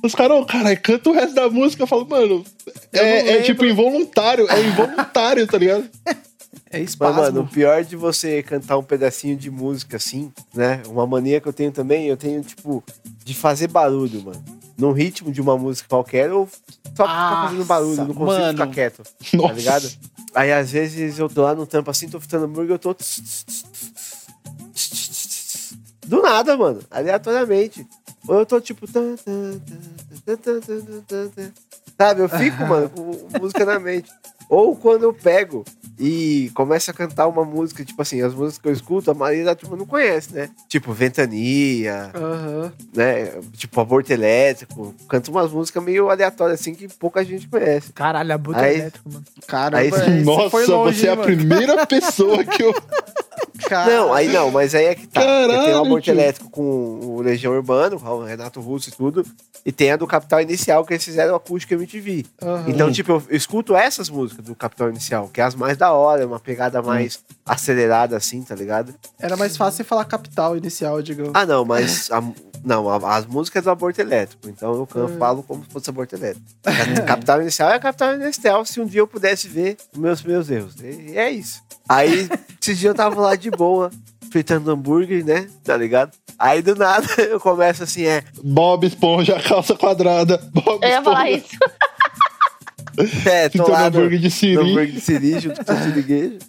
Os 0.03 0.13
caras, 0.13 0.37
oh, 0.39 0.45
caralho, 0.45 0.79
canta 0.79 1.09
o 1.09 1.13
resto 1.13 1.33
da 1.33 1.49
música. 1.49 1.81
Eu 1.83 1.87
falo, 1.87 2.07
mano, 2.07 2.43
Eu 2.93 3.01
não 3.03 3.09
é, 3.09 3.19
é 3.19 3.23
lembro. 3.23 3.43
tipo 3.43 3.65
involuntário, 3.65 4.47
é 4.49 4.61
involuntário, 4.61 5.47
tá 5.47 5.57
ligado? 5.57 5.89
É 6.69 6.79
Mas, 6.79 6.89
espasmo. 6.89 7.21
mano, 7.21 7.41
o 7.41 7.47
pior 7.47 7.81
de 7.85 7.95
você 7.95 8.43
cantar 8.43 8.77
um 8.77 8.83
pedacinho 8.83 9.37
de 9.37 9.49
música 9.49 9.95
assim, 9.95 10.31
né? 10.53 10.81
Uma 10.87 11.07
mania 11.07 11.39
que 11.39 11.47
eu 11.47 11.53
tenho 11.53 11.71
também, 11.71 12.07
eu 12.07 12.17
tenho, 12.17 12.41
tipo, 12.41 12.83
de 13.23 13.33
fazer 13.33 13.67
barulho, 13.69 14.21
mano. 14.21 14.43
num 14.77 14.91
ritmo 14.91 15.31
de 15.31 15.39
uma 15.39 15.57
música 15.57 15.87
qualquer, 15.87 16.29
ou 16.31 16.45
só 16.95 17.03
ficar 17.05 17.43
fazendo 17.47 17.63
barulho, 17.65 17.95
não 17.97 18.07
consigo 18.07 18.25
mano. 18.25 18.51
ficar 18.51 18.67
quieto, 18.67 19.03
tá 19.03 19.37
Nossa. 19.37 19.53
ligado? 19.53 19.89
Aí 20.37 20.53
às 20.53 20.71
vezes 20.71 21.17
eu 21.17 21.27
tô 21.27 21.41
lá 21.41 21.55
no 21.55 21.65
tampo 21.65 21.89
assim, 21.89 22.07
tô 22.07 22.19
fritando 22.19 22.45
hambúrguer, 22.45 22.75
eu 22.75 22.77
tô. 22.77 22.95
Do 26.05 26.21
nada, 26.21 26.55
mano, 26.55 26.79
aleatoriamente. 26.91 27.87
Ou 28.27 28.41
eu 28.41 28.45
tô 28.45 28.61
tipo. 28.61 28.85
Sabe, 31.97 32.21
eu 32.21 32.29
fico, 32.29 32.61
mano, 32.69 32.87
com 32.87 33.39
música 33.39 33.65
na 33.65 33.79
mente. 33.79 34.11
Ou 34.47 34.75
quando 34.75 35.05
eu 35.05 35.13
pego 35.13 35.65
e 35.99 36.51
começo 36.53 36.91
a 36.91 36.93
cantar 36.93 37.27
uma 37.27 37.43
música, 37.43 37.83
tipo 37.83 38.01
assim, 38.01 38.21
as 38.21 38.33
músicas 38.33 38.59
que 38.59 38.67
eu 38.67 38.73
escuto, 38.73 39.09
a 39.11 39.13
maioria 39.13 39.45
da 39.45 39.55
turma 39.55 39.75
não 39.75 39.85
conhece, 39.85 40.33
né? 40.33 40.49
Tipo, 40.67 40.93
Ventania, 40.93 42.11
Aham. 42.13 42.71
né? 42.95 43.33
Tipo, 43.53 43.81
Aborto 43.81 44.11
Elétrico. 44.13 44.93
Canto 45.09 45.31
umas 45.31 45.51
músicas 45.51 45.83
meio 45.83 46.09
aleatórias, 46.09 46.59
assim, 46.59 46.73
que 46.75 46.87
pouca 46.87 47.23
gente 47.25 47.47
conhece. 47.47 47.91
Caralho, 47.93 48.33
a 48.33 48.37
buta 48.37 48.59
Aí- 48.61 48.79
elétrico, 48.79 49.11
mano. 49.11 49.25
Caramba, 49.47 49.77
Aí- 49.79 49.87
esse 49.89 50.09
Nossa, 50.23 50.49
foi 50.49 50.65
longe, 50.65 50.99
você 50.99 51.07
é 51.07 51.09
hein, 51.09 51.13
a 51.13 51.15
mano? 51.17 51.35
primeira 51.37 51.87
pessoa 51.87 52.43
que 52.43 52.63
eu. 52.63 52.73
Cara, 53.65 53.91
Não, 53.91 54.13
aí 54.13 54.27
não, 54.27 54.51
mas 54.51 54.73
aí 54.75 54.85
é 54.85 54.95
que 54.95 55.07
tá. 55.07 55.21
Caralho, 55.21 55.63
tem 55.63 55.73
o 55.73 55.81
Aborto. 55.81 56.09
Elétrico 56.09 56.49
com 56.49 56.61
o 56.61 57.21
Legião 57.21 57.53
Urbano, 57.53 57.99
com 57.99 58.07
o 58.07 58.23
Renato 58.23 58.59
Russo 58.61 58.89
e 58.89 58.91
tudo. 58.91 59.25
E 59.65 59.71
tem 59.71 59.91
a 59.91 59.97
do 59.97 60.07
Capital 60.07 60.41
Inicial, 60.41 60.85
que 60.85 60.93
eles 60.93 61.03
fizeram 61.03 61.35
acústica 61.35 61.73
MTV. 61.75 62.25
Aham. 62.41 62.65
Então, 62.67 62.91
tipo, 62.91 63.11
eu 63.29 63.35
escuto 63.35 63.75
essas 63.75 64.09
músicas 64.09 64.45
do 64.45 64.55
Capital 64.55 64.89
Inicial, 64.89 65.27
que 65.27 65.41
é 65.41 65.43
as 65.43 65.55
mais 65.55 65.75
da 65.77 65.91
hora, 65.91 66.25
uma 66.25 66.39
pegada 66.39 66.81
mais 66.81 67.19
acelerada, 67.45 68.15
assim, 68.15 68.41
tá 68.43 68.55
ligado? 68.55 68.93
Era 69.19 69.35
mais 69.35 69.57
fácil 69.57 69.83
falar 69.85 70.05
capital 70.05 70.55
inicial, 70.55 71.01
digamos. 71.01 71.31
Ah, 71.33 71.45
não, 71.45 71.65
mas. 71.65 72.09
a- 72.11 72.23
não, 72.63 72.89
a- 72.89 73.15
as 73.17 73.25
músicas 73.25 73.63
do 73.63 73.69
aborto 73.69 74.01
elétrico. 74.01 74.49
Então 74.49 74.73
eu 74.73 74.87
can- 74.87 75.07
falo 75.19 75.43
como 75.43 75.63
se 75.63 75.69
fosse 75.69 75.89
aborto 75.89 76.15
elétrico. 76.15 76.45
A 76.65 77.01
capital 77.01 77.41
inicial 77.41 77.69
é 77.71 77.75
a 77.75 77.79
capital 77.79 78.13
inicial, 78.15 78.65
se 78.65 78.79
um 78.81 78.85
dia 78.85 78.99
eu 79.01 79.07
pudesse 79.07 79.47
ver 79.47 79.77
os 79.93 79.99
meus, 79.99 80.21
meus 80.23 80.49
erros. 80.49 80.75
E 80.81 81.17
é 81.17 81.29
isso. 81.29 81.61
Aí, 81.87 82.27
esses 82.67 82.79
dias 82.79 82.91
eu 82.91 82.95
tava 82.95 83.21
lá 83.21 83.35
de 83.35 83.49
boa, 83.49 83.89
fritando 84.29 84.69
hambúrguer, 84.71 85.23
né? 85.23 85.47
Tá 85.63 85.77
ligado? 85.77 86.11
Aí 86.37 86.61
do 86.61 86.75
nada 86.75 87.07
eu 87.17 87.39
começo 87.39 87.83
assim, 87.83 88.05
é. 88.05 88.23
Bob 88.43 88.85
Esponja, 88.85 89.39
calça 89.41 89.75
quadrada. 89.75 90.37
Bob 90.53 90.83
Eu 90.83 90.89
ia 90.89 91.01
falar 91.01 91.31
Esponja. 91.31 91.45
isso. 91.47 91.57
É, 93.27 93.47
tô 93.47 93.59
Fritando 93.59 93.71
lá 93.71 93.79
no, 93.91 93.97
hambúrguer 93.99 94.17
de 94.17 94.25
no 94.25 94.31
siri. 94.31 94.57
hambúrguer 94.57 94.91
de 94.91 95.01
siri 95.01 95.39
junto 95.39 95.63
com 95.63 95.71
o 95.71 95.83
siriguejo. 95.83 96.39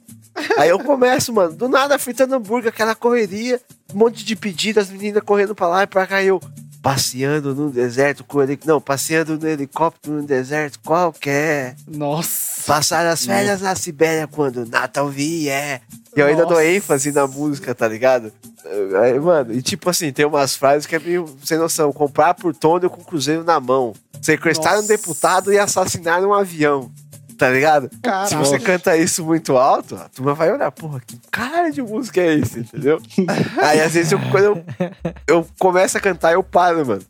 Aí 0.57 0.71
eu 0.71 0.79
começo, 0.79 1.31
mano, 1.31 1.55
do 1.55 1.69
nada 1.69 1.99
fritando 1.99 2.35
hambúrguer, 2.37 2.71
aquela 2.71 2.95
correria, 2.95 3.61
um 3.93 3.99
monte 3.99 4.25
de 4.25 4.35
pedido, 4.35 4.81
as 4.81 4.89
meninas 4.89 5.23
correndo 5.23 5.55
pra 5.55 5.69
lá 5.69 5.83
e 5.83 5.87
pra 5.87 6.07
cá, 6.07 6.23
e 6.23 6.29
eu 6.29 6.41
passeando 6.83 7.55
no 7.55 7.71
deserto 7.71 8.25
com 8.25 8.43
ele, 8.43 8.59
não, 8.65 8.81
passeando 8.81 9.39
no 9.39 9.49
helicóptero 9.49 10.17
no 10.17 10.23
deserto 10.23 10.79
qualquer. 10.81 11.77
Nossa. 11.87 12.63
Passar 12.67 13.07
as 13.07 13.25
férias 13.25 13.61
na 13.61 13.75
Sibéria 13.75 14.27
quando 14.27 14.67
Natal 14.67 15.09
vier. 15.09 15.83
E 16.17 16.21
eu 16.21 16.27
ainda 16.27 16.43
dou 16.43 16.53
Nossa. 16.53 16.65
ênfase 16.65 17.13
na 17.13 17.27
música, 17.27 17.75
tá 17.75 17.87
ligado? 17.89 18.33
Aí, 19.03 19.19
mano, 19.19 19.53
e 19.53 19.63
tipo 19.63 19.89
assim, 19.89 20.13
tem 20.13 20.27
umas 20.27 20.57
frases 20.57 20.87
que 20.87 20.97
é 20.97 20.99
meio 20.99 21.37
sem 21.45 21.57
noção. 21.57 21.93
Comprar 21.93 22.35
por 22.35 22.55
túnel 22.55 22.91
com 22.91 23.03
cruzeiro 23.03 23.45
na 23.45 23.59
mão. 23.59 23.95
Sequestrar 24.21 24.75
um 24.75 24.77
Nossa. 24.79 24.89
deputado 24.89 25.53
e 25.53 25.59
assassinar 25.59 26.23
um 26.25 26.35
avião. 26.35 26.91
Tá 27.39 27.49
ligado? 27.51 27.89
Caralho. 28.03 28.29
Se 28.29 28.35
você 28.35 28.59
canta 28.59 28.97
isso 28.97 29.25
muito 29.25 29.57
alto, 29.57 29.95
a 29.95 30.09
turma 30.09 30.35
vai 30.35 30.53
olhar, 30.53 30.71
porra, 30.73 31.01
que 31.07 31.17
cara 31.31 31.71
de 31.71 31.81
música 31.81 32.21
é 32.21 32.35
esse, 32.35 32.59
entendeu? 32.61 33.01
Aí 33.63 33.81
às 33.81 33.93
vezes 33.95 34.11
eu, 34.11 34.19
quando 34.31 34.45
eu, 34.45 34.65
eu 35.27 35.47
começo 35.59 35.97
a 35.97 36.01
cantar, 36.01 36.33
eu 36.33 36.43
paro, 36.43 36.85
mano. 36.85 37.03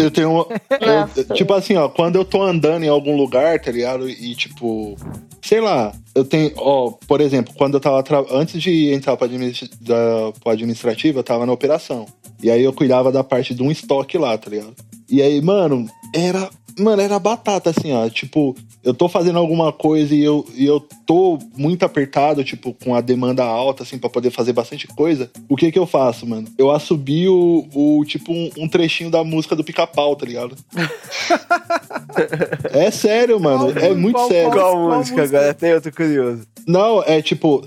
Eu 0.00 0.10
tenho. 0.10 0.30
uma- 0.32 0.46
eu- 0.46 1.34
tipo 1.34 1.52
assim, 1.54 1.74
ó, 1.76 1.88
quando 1.88 2.14
eu 2.16 2.24
tô 2.24 2.40
andando 2.42 2.84
em 2.84 2.88
algum 2.88 3.16
lugar, 3.16 3.58
tá 3.58 3.72
ligado? 3.72 4.08
E 4.08 4.34
tipo. 4.36 4.96
Sei 5.42 5.60
lá, 5.60 5.92
eu 6.14 6.24
tenho. 6.24 6.52
Ó, 6.56 6.92
por 7.08 7.20
exemplo, 7.20 7.52
quando 7.56 7.74
eu 7.74 7.80
tava. 7.80 8.00
tra- 8.04 8.24
Antes 8.30 8.62
de 8.62 8.92
entrar 8.92 9.16
pra, 9.16 9.26
administ... 9.26 9.68
da... 9.80 9.94
pro 10.40 10.52
administrativo, 10.52 11.18
eu 11.18 11.24
tava 11.24 11.44
na 11.46 11.52
operação. 11.52 12.06
E 12.40 12.50
aí 12.50 12.62
eu 12.62 12.72
cuidava 12.72 13.10
da 13.10 13.24
parte 13.24 13.52
de 13.54 13.62
um 13.62 13.70
estoque 13.70 14.16
lá, 14.18 14.36
tá 14.38 14.50
ligado? 14.50 14.74
E 15.08 15.20
aí, 15.20 15.40
mano, 15.42 15.86
era. 16.14 16.48
Mano, 16.78 17.02
era 17.02 17.18
batata, 17.18 17.70
assim, 17.70 17.92
ó. 17.92 18.08
Tipo, 18.08 18.54
eu 18.82 18.94
tô 18.94 19.08
fazendo 19.08 19.38
alguma 19.38 19.72
coisa 19.72 20.14
e 20.14 20.22
eu, 20.22 20.44
e 20.54 20.64
eu 20.64 20.80
tô 21.06 21.38
muito 21.56 21.84
apertado, 21.84 22.42
tipo, 22.44 22.74
com 22.82 22.94
a 22.94 23.00
demanda 23.00 23.44
alta, 23.44 23.82
assim, 23.82 23.98
pra 23.98 24.08
poder 24.10 24.30
fazer 24.30 24.52
bastante 24.52 24.86
coisa. 24.88 25.30
O 25.48 25.56
que 25.56 25.70
que 25.70 25.78
eu 25.78 25.86
faço, 25.86 26.26
mano? 26.26 26.48
Eu 26.56 26.70
assobio 26.70 27.34
o, 27.74 27.98
o 28.00 28.04
tipo, 28.04 28.32
um, 28.32 28.50
um 28.58 28.68
trechinho 28.68 29.10
da 29.10 29.22
música 29.22 29.54
do 29.54 29.64
pica-pau, 29.64 30.16
tá 30.16 30.26
ligado? 30.26 30.56
é 32.72 32.90
sério, 32.90 33.38
mano. 33.40 33.72
Qual- 33.72 33.84
é 33.84 33.94
muito 33.94 34.16
qual- 34.16 34.28
sério. 34.28 34.50
Qual, 34.50 34.72
qual 34.72 34.98
música 34.98 35.16
música? 35.16 35.38
agora? 35.38 35.54
Tem 35.54 35.74
outro 35.74 35.92
curioso. 35.94 36.46
Não, 36.66 37.02
é 37.02 37.20
tipo. 37.20 37.62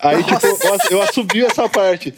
Aí, 0.00 0.24
tipo, 0.24 0.46
eu, 0.90 0.98
eu 0.98 1.46
essa 1.46 1.68
parte. 1.68 2.14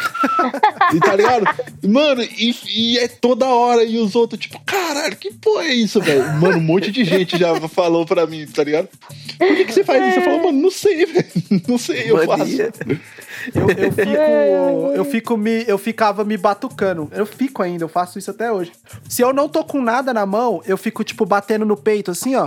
E 0.94 0.98
tá 0.98 1.14
ligado? 1.14 1.46
Mano, 1.86 2.22
e, 2.22 2.54
e 2.66 2.98
é 2.98 3.06
toda 3.06 3.46
hora. 3.46 3.84
E 3.84 3.98
os 3.98 4.16
outros, 4.16 4.40
tipo, 4.40 4.58
caralho, 4.64 5.16
que 5.16 5.32
porra 5.32 5.64
é 5.64 5.74
isso, 5.74 6.00
velho? 6.00 6.24
Mano, 6.34 6.58
um 6.58 6.60
monte 6.60 6.90
de 6.90 7.04
gente 7.04 7.38
já 7.38 7.54
falou 7.68 8.04
pra 8.04 8.26
mim, 8.26 8.44
tá 8.46 8.64
ligado? 8.64 8.88
Por 9.38 9.56
que, 9.56 9.64
que 9.66 9.72
você 9.72 9.84
faz 9.84 10.08
isso? 10.08 10.18
Eu 10.18 10.24
falo, 10.24 10.42
mano, 10.44 10.60
não 10.60 10.70
sei, 10.70 11.06
velho. 11.06 11.26
Não 11.68 11.78
sei, 11.78 12.10
eu 12.10 12.26
Mania. 12.26 12.72
faço. 12.72 13.00
Eu, 13.54 13.68
eu 13.70 13.92
fico. 13.94 14.92
Eu 14.96 15.04
fico 15.04 15.36
me. 15.36 15.64
Eu 15.68 15.78
ficava 15.78 16.24
me 16.24 16.36
batucando. 16.36 17.08
Eu 17.12 17.24
fico 17.26 17.62
ainda, 17.62 17.84
eu 17.84 17.88
faço 17.88 18.18
isso 18.18 18.30
até 18.30 18.50
hoje. 18.50 18.72
Se 19.08 19.22
eu 19.22 19.32
não 19.32 19.48
tô 19.48 19.62
com 19.64 19.80
nada 19.80 20.12
na 20.12 20.26
mão, 20.26 20.60
eu 20.66 20.76
fico, 20.76 21.04
tipo, 21.04 21.24
batendo 21.24 21.64
no 21.64 21.76
peito 21.76 22.10
assim, 22.10 22.34
ó. 22.34 22.46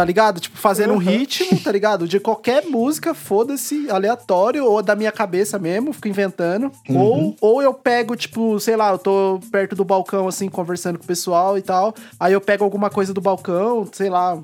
Tá 0.00 0.04
ligado? 0.06 0.40
Tipo, 0.40 0.56
fazendo 0.56 0.94
um 0.94 0.96
ritmo, 0.96 1.60
tá 1.60 1.70
ligado? 1.70 2.08
De 2.08 2.18
qualquer 2.18 2.64
música, 2.64 3.12
foda-se, 3.12 3.90
aleatório, 3.90 4.64
ou 4.64 4.82
da 4.82 4.96
minha 4.96 5.12
cabeça 5.12 5.58
mesmo, 5.58 5.92
fico 5.92 6.08
inventando. 6.08 6.72
Ou, 6.88 7.36
ou 7.38 7.62
eu 7.62 7.74
pego, 7.74 8.16
tipo, 8.16 8.58
sei 8.58 8.76
lá, 8.76 8.92
eu 8.92 8.98
tô 8.98 9.38
perto 9.52 9.76
do 9.76 9.84
balcão, 9.84 10.26
assim, 10.26 10.48
conversando 10.48 10.98
com 10.98 11.04
o 11.04 11.06
pessoal 11.06 11.58
e 11.58 11.60
tal. 11.60 11.94
Aí 12.18 12.32
eu 12.32 12.40
pego 12.40 12.64
alguma 12.64 12.88
coisa 12.88 13.12
do 13.12 13.20
balcão, 13.20 13.86
sei 13.92 14.08
lá, 14.08 14.38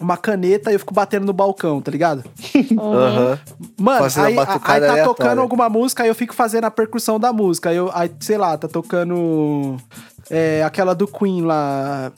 uma 0.00 0.16
caneta 0.16 0.70
e 0.70 0.76
eu 0.76 0.78
fico 0.78 0.94
batendo 0.94 1.26
no 1.26 1.32
balcão, 1.32 1.80
tá 1.80 1.90
ligado? 1.90 2.22
Aham. 2.78 3.40
Mano, 3.80 3.98
Fazendo 3.98 4.26
aí, 4.26 4.38
aí 4.38 4.46
tá 4.46 4.60
aleatória. 4.74 5.04
tocando 5.04 5.40
alguma 5.40 5.68
música, 5.68 6.04
aí 6.04 6.10
eu 6.10 6.14
fico 6.14 6.32
fazendo 6.32 6.66
a 6.66 6.70
percussão 6.70 7.18
da 7.18 7.32
música. 7.32 7.70
Aí, 7.70 7.76
eu, 7.76 7.90
aí 7.92 8.08
sei 8.20 8.38
lá, 8.38 8.56
tá 8.56 8.68
tocando 8.68 9.76
é, 10.30 10.62
aquela 10.62 10.94
do 10.94 11.08
Queen 11.08 11.42
lá. 11.42 12.12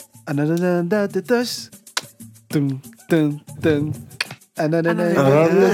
Tum, 2.55 2.69
tum, 3.09 3.41
tum. 3.61 3.93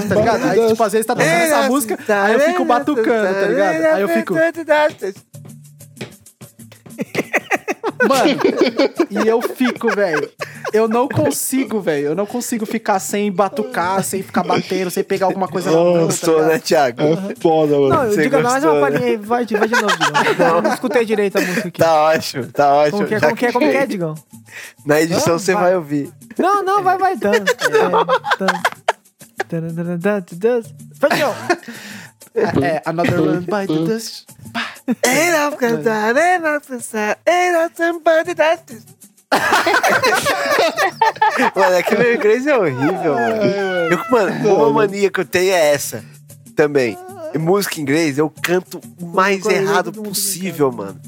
Tá 0.09 0.15
ligado? 0.15 0.43
Aí, 0.45 0.67
tipo, 0.69 0.83
às 0.83 0.91
vezes 0.91 1.05
tá 1.05 1.13
tocando 1.15 1.29
essa 1.31 1.61
música, 1.69 1.97
aí 2.23 2.33
eu 2.33 2.39
fico 2.39 2.65
batucando, 2.65 3.33
tá 3.35 3.47
ligado? 3.47 3.75
Aí 3.95 4.01
eu 4.01 4.07
fico. 4.09 4.33
Mano, 8.09 8.39
e 9.11 9.27
eu 9.27 9.41
fico, 9.41 9.93
velho. 9.95 10.27
Eu 10.73 10.87
não 10.87 11.07
consigo, 11.07 11.79
velho. 11.81 12.07
Eu 12.07 12.15
não 12.15 12.25
consigo 12.25 12.65
ficar 12.65 12.99
sem 12.99 13.31
batucar, 13.31 14.03
sem 14.03 14.23
ficar 14.23 14.43
batendo, 14.43 14.89
sem 14.89 15.03
pegar 15.03 15.25
alguma 15.27 15.47
coisa 15.47 15.69
na 15.71 15.77
mão. 15.77 15.93
tá 15.93 15.99
Gostou, 16.05 16.33
ligado? 16.35 16.51
né, 16.51 16.59
Thiago? 16.59 17.01
É 17.01 17.35
foda, 17.41 17.73
mano. 17.77 17.89
Não, 17.89 18.05
Você 18.09 18.21
diga, 18.23 18.37
não, 18.41 18.49
mais 18.49 18.63
uma 18.63 18.71
gostou, 18.73 18.89
né? 18.89 18.97
palhinha 18.99 19.11
aí. 19.11 19.17
Vai, 19.17 19.45
de- 19.45 19.57
vai 19.57 19.67
de 19.67 19.81
novo, 19.81 19.95
Digão. 19.97 20.55
Eu 20.57 20.61
não 20.61 20.73
escutei 20.73 21.05
direito 21.05 21.37
a 21.37 21.41
música 21.41 21.67
aqui. 21.67 21.79
Tá 21.79 22.01
ótimo, 22.03 22.45
tá 22.47 22.73
ótimo. 22.73 22.97
Como 22.97 23.07
que 23.07 23.15
é, 23.15 23.19
como 23.19 23.35
que 23.35 23.45
é, 23.45 23.51
como 23.51 23.69
que 23.71 23.77
é, 23.77 23.85
Digão? 23.85 24.15
Na 24.85 25.01
edição 25.01 25.37
você 25.37 25.53
vai. 25.53 25.63
vai 25.63 25.75
ouvir. 25.75 26.11
Não, 26.37 26.63
não, 26.63 26.81
vai, 26.83 26.97
vai. 26.97 27.15
Dan, 27.17 27.31
Vai, 30.99 31.17
Digão. 31.17 31.41
É, 32.63 32.81
Another 32.85 33.19
Run 33.19 33.41
by 33.41 33.67
the 33.67 33.83
Dust. 33.85 34.23
Era 35.03 35.51
cantar, 35.55 36.15
era 36.15 36.59
pensar, 36.61 37.17
era 37.25 37.69
somebody 37.75 38.33
that 38.35 38.63
is- 38.73 38.85
Mano, 41.55 41.75
é 41.75 41.83
que 41.83 41.95
meu 41.95 42.13
inglês 42.13 42.45
é 42.45 42.57
horrível, 42.57 43.15
mano. 43.15 43.43
Eu, 43.89 43.99
mano, 44.11 44.55
uma 44.55 44.69
mania 44.71 45.09
que 45.09 45.19
eu 45.19 45.25
tenho 45.25 45.51
é 45.51 45.73
essa 45.73 46.03
também. 46.55 46.97
Em 47.33 47.37
música 47.37 47.79
em 47.79 47.83
inglês, 47.83 48.17
eu 48.17 48.29
canto 48.29 48.81
o 48.99 49.05
mais 49.05 49.45
errado 49.45 49.91
possível, 49.91 50.71
mano. 50.71 50.99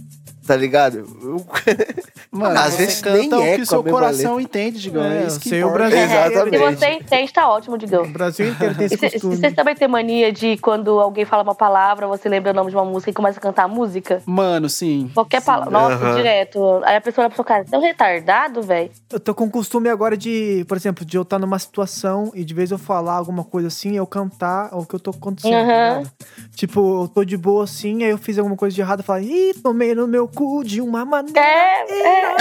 Tá 0.45 0.55
ligado? 0.55 1.05
Mano, 2.31 2.59
Às 2.59 2.75
vezes 2.77 2.99
canta 3.01 3.17
nem 3.19 3.33
o 3.33 3.41
é 3.43 3.55
que 3.55 3.61
o 3.61 3.65
seu 3.65 3.83
coração 3.83 4.41
entende, 4.41 4.81
Digão. 4.81 5.03
É, 5.03 5.23
É, 5.23 5.27
isso 5.27 5.39
que 5.39 5.49
sei 5.49 5.63
o. 5.63 5.69
Brasil. 5.71 5.99
Exatamente. 5.99 6.57
Se 6.57 6.75
você 6.75 6.89
entende, 6.93 7.33
tá 7.33 7.47
ótimo, 7.47 7.75
O 7.75 7.77
Digão. 7.77 8.11
Brasil 8.11 8.47
inteiro 8.49 8.73
tem 8.75 8.85
esse 8.87 8.95
E 8.95 9.11
costume. 9.11 9.35
vocês 9.37 9.53
também 9.53 9.75
têm 9.75 9.87
mania 9.87 10.31
de 10.33 10.57
quando 10.57 10.99
alguém 10.99 11.25
fala 11.25 11.43
uma 11.43 11.53
palavra, 11.53 12.07
você 12.07 12.27
lembra 12.27 12.51
o 12.51 12.53
nome 12.55 12.71
de 12.71 12.75
uma 12.75 12.83
música 12.85 13.11
e 13.11 13.13
começa 13.13 13.37
a 13.37 13.41
cantar 13.41 13.63
a 13.65 13.67
música? 13.67 14.21
Mano, 14.25 14.67
sim. 14.67 15.11
Qualquer 15.13 15.43
palavra. 15.43 15.71
Nossa, 15.71 15.95
Aham. 16.03 16.15
direto. 16.15 16.81
Aí 16.85 16.95
a 16.95 17.01
pessoa 17.01 17.23
olha 17.25 17.29
pra 17.29 17.35
sua 17.35 17.45
cara, 17.45 17.65
tão 17.69 17.79
retardado, 17.79 18.61
velho. 18.63 18.89
Eu 19.11 19.19
tô 19.19 19.35
com 19.35 19.45
o 19.45 19.51
costume 19.51 19.87
agora 19.89 20.17
de, 20.17 20.65
por 20.67 20.75
exemplo, 20.75 21.05
de 21.05 21.15
eu 21.15 21.21
estar 21.21 21.37
numa 21.37 21.59
situação 21.59 22.31
e 22.33 22.43
de 22.43 22.53
vez 22.53 22.71
eu 22.71 22.79
falar 22.79 23.13
alguma 23.13 23.43
coisa 23.43 23.67
assim, 23.67 23.95
eu 23.95 24.07
cantar 24.07 24.69
o 24.73 24.85
que 24.85 24.95
eu 24.95 24.99
tô 24.99 25.11
acontecendo. 25.11 25.51
tá 25.53 25.61
ligado? 25.61 26.11
Tipo, 26.55 27.03
eu 27.03 27.07
tô 27.07 27.23
de 27.23 27.37
boa 27.37 27.63
assim, 27.63 28.03
aí 28.03 28.09
eu 28.09 28.17
fiz 28.17 28.39
alguma 28.39 28.55
coisa 28.57 28.73
de 28.73 28.81
errado 28.81 29.01
e 29.01 29.03
falei, 29.03 29.25
ih, 29.51 29.53
tomei 29.61 29.93
no 29.93 30.07
meu 30.07 30.27
cu 30.33 30.63
de 30.63 30.81
uma 30.81 31.05
maneira. 31.05 31.39
É, 31.39 31.85
é, 31.89 32.35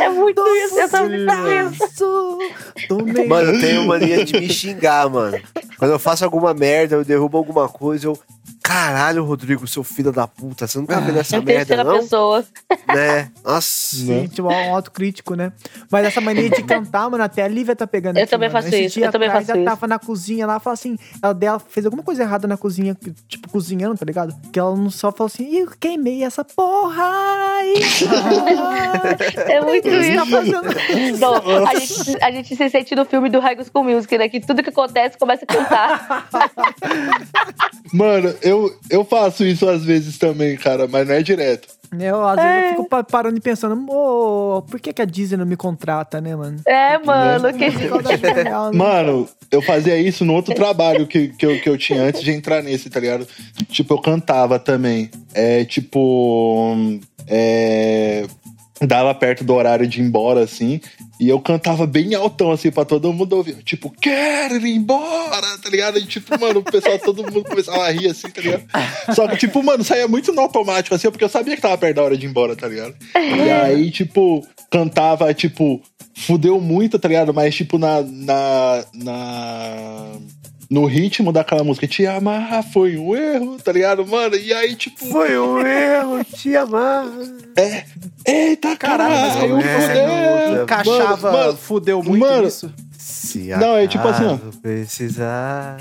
é. 0.00 0.04
É 0.04 0.08
muito 0.08 0.40
isso. 0.40 0.78
Eu 0.78 0.88
isso. 1.72 2.38
Tomei. 2.88 3.26
Mano, 3.26 3.52
eu 3.52 3.60
tenho 3.60 3.86
mania 3.86 4.24
de 4.24 4.38
me 4.38 4.48
xingar, 4.48 5.08
mano. 5.08 5.38
Quando 5.78 5.92
eu 5.92 5.98
faço 5.98 6.24
alguma 6.24 6.54
merda, 6.54 6.96
eu 6.96 7.04
derrubo 7.04 7.36
alguma 7.38 7.68
coisa, 7.68 8.06
eu. 8.06 8.18
Caralho, 8.70 9.24
Rodrigo, 9.24 9.66
seu 9.66 9.82
filho 9.82 10.12
da 10.12 10.28
puta, 10.28 10.64
você 10.64 10.78
não 10.78 10.86
tá 10.86 11.00
vendo 11.00 11.18
essa 11.18 11.36
Em 11.36 11.40
merda, 11.44 11.58
terceira 11.66 11.82
não? 11.82 11.98
pessoa. 11.98 12.44
Né? 12.86 13.28
Nossa. 13.44 13.96
Sim, 13.96 14.28
tipo, 14.28 14.46
um 14.48 14.74
autocrítico, 14.74 15.34
né? 15.34 15.52
Mas 15.90 16.06
essa 16.06 16.20
mania 16.20 16.48
de 16.48 16.62
cantar, 16.62 17.10
mano, 17.10 17.24
até 17.24 17.42
a 17.42 17.48
Lívia 17.48 17.74
tá 17.74 17.84
pegando 17.84 18.16
Eu 18.18 18.22
aqui, 18.22 18.30
também 18.30 18.48
mano. 18.48 18.62
faço 18.62 18.72
Esse 18.72 18.84
isso, 18.84 18.94
dia 18.94 19.06
eu 19.06 19.10
também 19.12 19.28
faço 19.28 19.50
ela 19.50 19.58
isso. 19.60 19.68
tava 19.68 19.88
na 19.88 19.98
cozinha 19.98 20.46
lá, 20.46 20.60
fala 20.60 20.74
assim, 20.74 20.96
ela 21.20 21.32
dela 21.34 21.58
fez 21.58 21.84
alguma 21.84 22.04
coisa 22.04 22.22
errada 22.22 22.46
na 22.46 22.56
cozinha, 22.56 22.96
tipo, 23.26 23.48
cozinhando, 23.50 23.98
tá 23.98 24.04
ligado? 24.04 24.36
Que 24.52 24.60
ela 24.60 24.76
não 24.76 24.88
só 24.88 25.10
falou 25.10 25.26
assim, 25.26 25.48
Ih, 25.52 25.58
eu 25.62 25.70
queimei 25.80 26.22
essa 26.22 26.44
porra! 26.44 27.02
ai." 27.02 27.74
É 29.50 29.60
muito 29.60 29.88
tá 29.88 29.96
isso. 29.96 30.26
fazendo 30.26 30.60
Não, 31.18 31.66
a, 31.66 31.74
gente, 31.78 32.22
a 32.24 32.30
gente 32.30 32.56
se 32.56 32.68
sente 32.70 32.94
no 32.94 33.04
filme 33.04 33.28
do 33.28 33.40
High 33.40 33.56
School 33.64 33.84
Music, 33.84 34.16
né? 34.16 34.28
Que 34.28 34.40
tudo 34.40 34.62
que 34.62 34.70
acontece 34.70 35.18
começa 35.18 35.44
a 35.44 35.46
cantar. 35.46 36.28
Mano, 37.92 38.34
eu, 38.42 38.59
eu 38.90 39.04
faço 39.04 39.44
isso 39.44 39.68
às 39.68 39.84
vezes 39.84 40.18
também, 40.18 40.56
cara, 40.56 40.88
mas 40.88 41.06
não 41.06 41.14
é 41.14 41.22
direto. 41.22 41.68
Eu, 41.98 42.24
às 42.24 42.36
vezes, 42.40 42.62
eu 42.62 42.70
fico 42.70 42.88
pa- 42.88 43.02
parando 43.02 43.36
e 43.36 43.40
pensando, 43.40 43.76
"Ô, 43.90 44.62
por 44.62 44.78
que, 44.78 44.92
que 44.92 45.02
a 45.02 45.04
Disney 45.04 45.36
não 45.36 45.44
me 45.44 45.56
contrata, 45.56 46.20
né, 46.20 46.36
mano? 46.36 46.56
É, 46.64 46.96
mano. 46.98 47.52
Que... 47.52 47.68
Real, 47.68 48.70
né? 48.70 48.78
Mano, 48.78 49.28
eu 49.50 49.60
fazia 49.60 49.98
isso 49.98 50.24
no 50.24 50.34
outro 50.34 50.54
trabalho 50.54 51.04
que, 51.06 51.28
que, 51.28 51.44
eu, 51.44 51.60
que 51.60 51.68
eu 51.68 51.76
tinha 51.76 52.00
antes 52.02 52.22
de 52.22 52.30
entrar 52.30 52.62
nesse, 52.62 52.88
tá 52.88 53.00
ligado? 53.00 53.26
Tipo, 53.70 53.94
eu 53.94 53.98
cantava 54.00 54.56
também. 54.58 55.10
É 55.34 55.64
tipo. 55.64 56.76
É. 57.26 58.24
Dava 58.82 59.14
perto 59.14 59.44
do 59.44 59.54
horário 59.54 59.86
de 59.86 60.00
ir 60.00 60.04
embora, 60.04 60.42
assim. 60.42 60.80
E 61.20 61.28
eu 61.28 61.38
cantava 61.38 61.86
bem 61.86 62.14
altão, 62.14 62.50
assim, 62.50 62.70
pra 62.70 62.84
todo 62.84 63.12
mundo 63.12 63.36
ouvir. 63.36 63.56
Tipo, 63.62 63.90
quero 64.00 64.66
ir 64.66 64.74
embora, 64.74 65.58
tá 65.58 65.68
ligado? 65.68 65.98
E 65.98 66.06
tipo, 66.06 66.40
mano, 66.40 66.60
o 66.60 66.62
pessoal, 66.62 66.98
todo 66.98 67.22
mundo 67.22 67.44
começava 67.44 67.84
a 67.84 67.90
rir, 67.90 68.08
assim, 68.08 68.30
tá 68.30 68.40
ligado? 68.40 68.64
Só 69.14 69.28
que, 69.28 69.36
tipo, 69.36 69.62
mano, 69.62 69.84
saía 69.84 70.08
muito 70.08 70.32
no 70.32 70.40
automático, 70.40 70.94
assim, 70.94 71.10
porque 71.10 71.24
eu 71.24 71.28
sabia 71.28 71.56
que 71.56 71.62
tava 71.62 71.76
perto 71.76 71.96
da 71.96 72.02
hora 72.02 72.16
de 72.16 72.24
ir 72.24 72.30
embora, 72.30 72.56
tá 72.56 72.66
ligado? 72.66 72.94
E 73.14 73.50
aí, 73.50 73.90
tipo, 73.90 74.46
cantava, 74.70 75.32
tipo, 75.34 75.82
fudeu 76.16 76.58
muito, 76.58 76.98
tá 76.98 77.06
ligado? 77.06 77.34
Mas, 77.34 77.54
tipo, 77.54 77.76
na. 77.76 78.00
na, 78.02 78.84
na 78.94 80.12
no 80.70 80.86
ritmo 80.86 81.32
daquela 81.32 81.64
música, 81.64 81.86
te 81.88 82.06
amar 82.06 82.62
foi 82.62 82.96
um 82.96 83.16
erro, 83.16 83.56
tá 83.62 83.72
ligado, 83.72 84.06
mano? 84.06 84.36
E 84.36 84.52
aí, 84.54 84.76
tipo, 84.76 85.04
Foi 85.06 85.36
um 85.36 85.60
erro 85.66 86.22
te 86.24 86.56
amar. 86.56 87.06
é. 87.56 87.84
Eita, 88.24 88.76
caralho, 88.76 89.32
Caralho, 89.32 89.56
mas 89.56 89.64
é, 89.66 89.80
fudeu. 90.46 90.62
Encaixava, 90.62 91.32
Mano, 91.32 91.46
mano, 91.46 91.56
fudeu 91.58 92.02
muito 92.02 92.20
mano. 92.20 92.46
isso. 92.46 92.72
Se 93.02 93.48
Não, 93.48 93.76
é 93.76 93.86
tipo 93.88 94.06
assim, 94.06 94.24
ó. 94.26 94.36
precisar. 94.60 95.76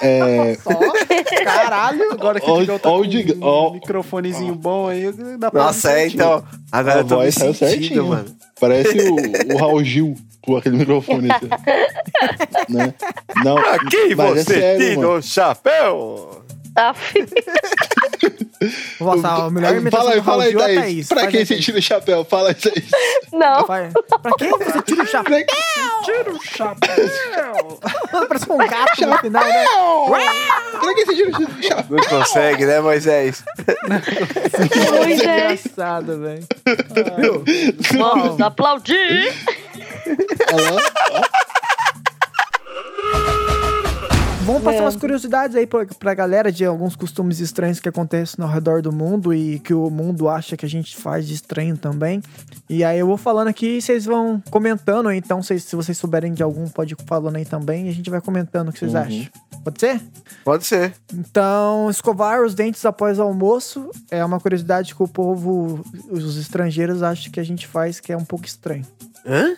É. 0.00 0.56
Só, 0.62 0.70
caralho. 1.44 2.12
Agora 2.12 2.40
que 2.40 2.48
o 2.48 2.54
Ó, 2.54 2.78
tá 2.78 2.88
ó 2.88 2.98
o 2.98 3.02
com 3.02 3.08
Diga- 3.08 3.34
um 3.34 3.48
ó. 3.48 3.72
microfonezinho 3.72 4.54
bom 4.54 4.86
aí, 4.88 5.10
dá 5.38 5.50
pra 5.50 5.64
Nossa, 5.64 5.92
é, 5.92 6.06
então. 6.06 6.44
Agora 6.70 6.96
A 6.96 6.98
eu 7.00 7.04
tô 7.04 7.16
me 7.16 7.22
voz 7.22 7.34
saiu 7.34 7.52
sentindo, 7.54 7.80
certinho. 7.80 8.06
mano. 8.08 8.36
Parece 8.60 8.96
o, 8.98 9.16
o 9.54 9.58
Raul 9.58 9.82
Gil 9.84 10.14
com 10.40 10.56
aquele 10.56 10.76
microfone. 10.76 11.28
assim, 11.32 11.48
né? 12.72 12.94
Não, 13.44 13.56
mas 14.16 14.38
é 14.38 14.44
sério, 14.44 15.00
mano. 15.00 15.22
chapéu? 15.22 16.42
Tá. 16.74 16.94
Nossa, 19.00 19.28
a 19.46 19.50
melhor 19.50 19.76
imitação 19.76 20.06
Fala 20.06 20.16
do 20.16 20.22
fala 20.24 20.42
Raul 20.42 20.42
aí, 20.42 20.50
Gil 20.50 20.60
é 20.60 20.64
Thaís. 20.64 20.82
Thaís. 20.84 21.08
Pra 21.08 21.26
quem 21.28 21.44
você 21.44 21.54
Thaís. 21.54 21.64
tira 21.64 21.78
o 21.78 21.82
chapéu? 21.82 22.24
Fala 22.24 22.52
isso 22.52 22.68
aí. 22.68 22.84
Não. 23.32 23.66
Vai. 23.66 23.90
Pra 24.22 24.32
quem 24.38 24.50
você 24.50 24.82
tira 24.82 25.02
o 25.02 25.06
chapéu? 25.06 25.46
Tira 26.04 26.32
o 26.32 26.42
chapéu. 26.42 27.80
Parece 28.28 28.52
um 28.52 28.58
gato 28.58 29.06
no 29.06 29.18
final, 29.18 29.44
né? 29.44 29.64
Pra 30.80 30.94
quem 30.94 31.06
você 31.06 31.14
tira 31.14 31.30
o 31.30 31.62
chapéu? 31.62 31.86
Não 31.90 32.04
consegue, 32.04 32.66
né, 32.66 32.80
Moisés? 32.80 33.44
Pois 34.88 35.20
é. 35.20 35.52
Engraçado, 35.54 36.20
velho. 36.20 36.46
Vamos 37.98 38.40
aplaudir. 38.40 39.32
Vamos 44.44 44.62
passar 44.62 44.78
É. 44.78 44.80
umas 44.82 44.96
curiosidades 44.96 45.54
aí 45.56 45.66
pra, 45.66 45.86
pra 45.86 46.14
galera 46.14 46.50
de 46.50 46.64
alguns 46.64 46.96
costumes 46.96 47.38
estranhos 47.38 47.78
que 47.78 47.88
acontecem 47.88 48.44
ao 48.44 48.50
redor 48.50 48.82
do 48.82 48.90
mundo 48.92 49.32
e 49.32 49.60
que 49.60 49.72
o 49.72 49.88
mundo 49.88 50.28
acha 50.28 50.56
que 50.56 50.66
a 50.66 50.68
gente 50.68 50.96
faz 50.96 51.26
de 51.28 51.34
estranho 51.34 51.76
também. 51.76 52.20
E 52.68 52.82
aí 52.82 52.98
eu 52.98 53.06
vou 53.06 53.16
falando 53.16 53.48
aqui 53.48 53.78
e 53.78 53.82
vocês 53.82 54.04
vão 54.04 54.42
comentando. 54.50 55.10
Então, 55.12 55.42
se, 55.42 55.58
se 55.60 55.76
vocês 55.76 55.96
souberem 55.96 56.32
de 56.34 56.42
algum, 56.42 56.68
pode 56.68 56.94
ir 56.94 56.96
falando 57.06 57.36
aí 57.36 57.44
também 57.44 57.86
e 57.86 57.88
a 57.90 57.92
gente 57.92 58.10
vai 58.10 58.20
comentando 58.20 58.68
o 58.70 58.72
que 58.72 58.80
vocês 58.80 58.94
acham. 58.94 59.26
Pode 59.62 59.78
ser? 59.78 60.00
Pode 60.44 60.66
ser. 60.66 60.92
Então, 61.14 61.88
escovar 61.88 62.42
os 62.42 62.52
dentes 62.52 62.84
após 62.84 63.20
o 63.20 63.22
almoço 63.22 63.90
é 64.10 64.24
uma 64.24 64.40
curiosidade 64.40 64.92
que 64.92 65.02
o 65.02 65.06
povo, 65.06 65.84
os 66.10 66.36
estrangeiros, 66.36 67.00
acham 67.02 67.30
que 67.30 67.38
a 67.38 67.44
gente 67.44 67.66
faz 67.68 68.00
que 68.00 68.12
é 68.12 68.16
um 68.16 68.24
pouco 68.24 68.44
estranho. 68.44 68.84
Hã? 69.24 69.54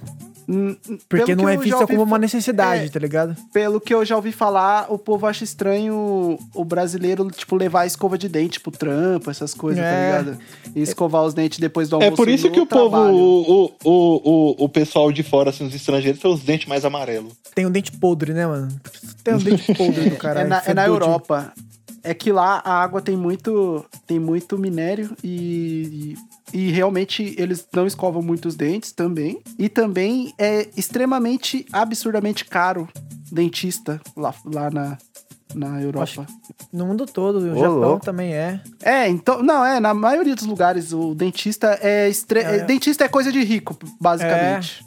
Porque 1.09 1.27
pelo 1.35 1.43
não 1.43 1.49
é 1.49 1.57
vista 1.57 1.87
como 1.87 2.03
uma 2.03 2.19
necessidade, 2.19 2.87
É. 2.87 2.89
tá 2.89 2.99
ligado? 2.99 3.37
Pelo 3.53 3.81
que 3.81 3.93
eu 3.95 4.05
já 4.05 4.17
ouvi 4.17 4.33
falar, 4.33 4.87
o 4.93 4.99
povo 4.99 5.27
acha 5.27 5.45
estranho 5.45 6.39
o 6.55 6.65
brasileiro, 6.65 7.27
tipo, 7.31 7.57
levar 7.57 7.83
a 7.83 7.87
escova 7.87 8.19
de 8.19 8.29
dente 8.29 8.61
pro 8.61 8.71
trampo, 8.71 9.31
essas 9.31 9.55
coisas, 9.55 9.83
É. 9.83 9.91
tá 10.13 10.19
ligado? 10.23 10.39
E 10.75 10.81
escovar 10.83 11.23
os 11.25 11.35
dentes 11.35 11.59
depois 11.59 11.89
do 11.89 11.97
É 11.97 12.05
almoço. 12.05 12.17
por 12.17 12.29
isso 12.29 12.51
que 12.51 12.61
o 12.61 12.67
povo, 12.67 12.91
trabalho. 12.91 13.15
o, 13.17 13.65
o, 13.85 14.21
o, 14.25 14.65
o 14.65 14.69
pessoal 14.69 15.11
de 15.11 15.23
fora, 15.23 15.51
assim, 15.51 15.67
os 15.67 15.75
estrangeiros, 15.75 16.21
tem 16.21 16.31
os 16.31 16.41
dentes 16.43 16.67
mais 16.69 16.85
amarelos. 16.85 17.33
Tem 17.55 17.65
um 17.67 17.71
dente 17.71 17.93
podre, 17.93 18.33
né, 18.33 18.47
mano? 18.47 18.69
Tem 19.23 19.35
um 19.35 19.39
dente 19.39 19.73
podre 19.75 20.11
do 20.11 20.15
É 20.15 20.19
caralho. 20.19 20.49
na, 20.49 20.57
é 20.57 20.75
na 20.75 20.83
fedor 20.83 20.99
de- 21.01 21.05
Europa. 21.07 21.53
É 22.07 22.13
que 22.13 22.31
lá 22.31 22.61
a 22.63 22.83
água 22.83 23.01
tem 23.01 23.17
muito, 23.17 23.83
tem 24.07 24.19
muito 24.19 24.59
minério 24.59 25.17
e, 25.25 26.15
e 26.15 26.17
realmente 26.71 27.35
eles 27.39 27.67
não 27.73 27.87
escovam 27.87 28.23
muito 28.23 28.47
os 28.47 28.55
dentes 28.55 28.93
também. 28.93 29.41
E 29.59 29.69
também 29.69 30.33
é 30.39 30.69
extremamente, 30.77 31.67
absurdamente 31.73 32.45
caro 32.45 32.89
dentista 33.31 34.01
lá, 34.17 34.35
lá 34.45 34.71
na, 34.71 34.99
na 35.55 35.83
Europa. 35.83 36.27
No 36.73 36.87
mundo 36.87 37.07
todo, 37.07 37.39
o 37.39 37.53
Ô, 37.53 37.55
Japão 37.57 37.75
louco. 37.79 38.05
também 38.05 38.35
é. 38.35 38.61
É, 38.83 39.09
então, 39.09 39.43
não, 39.43 39.65
é, 39.65 39.81
na 39.81 39.95
maioria 39.95 40.35
dos 40.35 40.47
lugares 40.47 40.93
o 40.93 41.15
dentista 41.15 41.79
é, 41.83 42.09
estre... 42.09 42.41
É. 42.41 42.59
dentista 42.65 43.05
é 43.05 43.09
coisa 43.09 43.33
de 43.33 43.43
rico, 43.43 43.77
basicamente. 44.01 44.85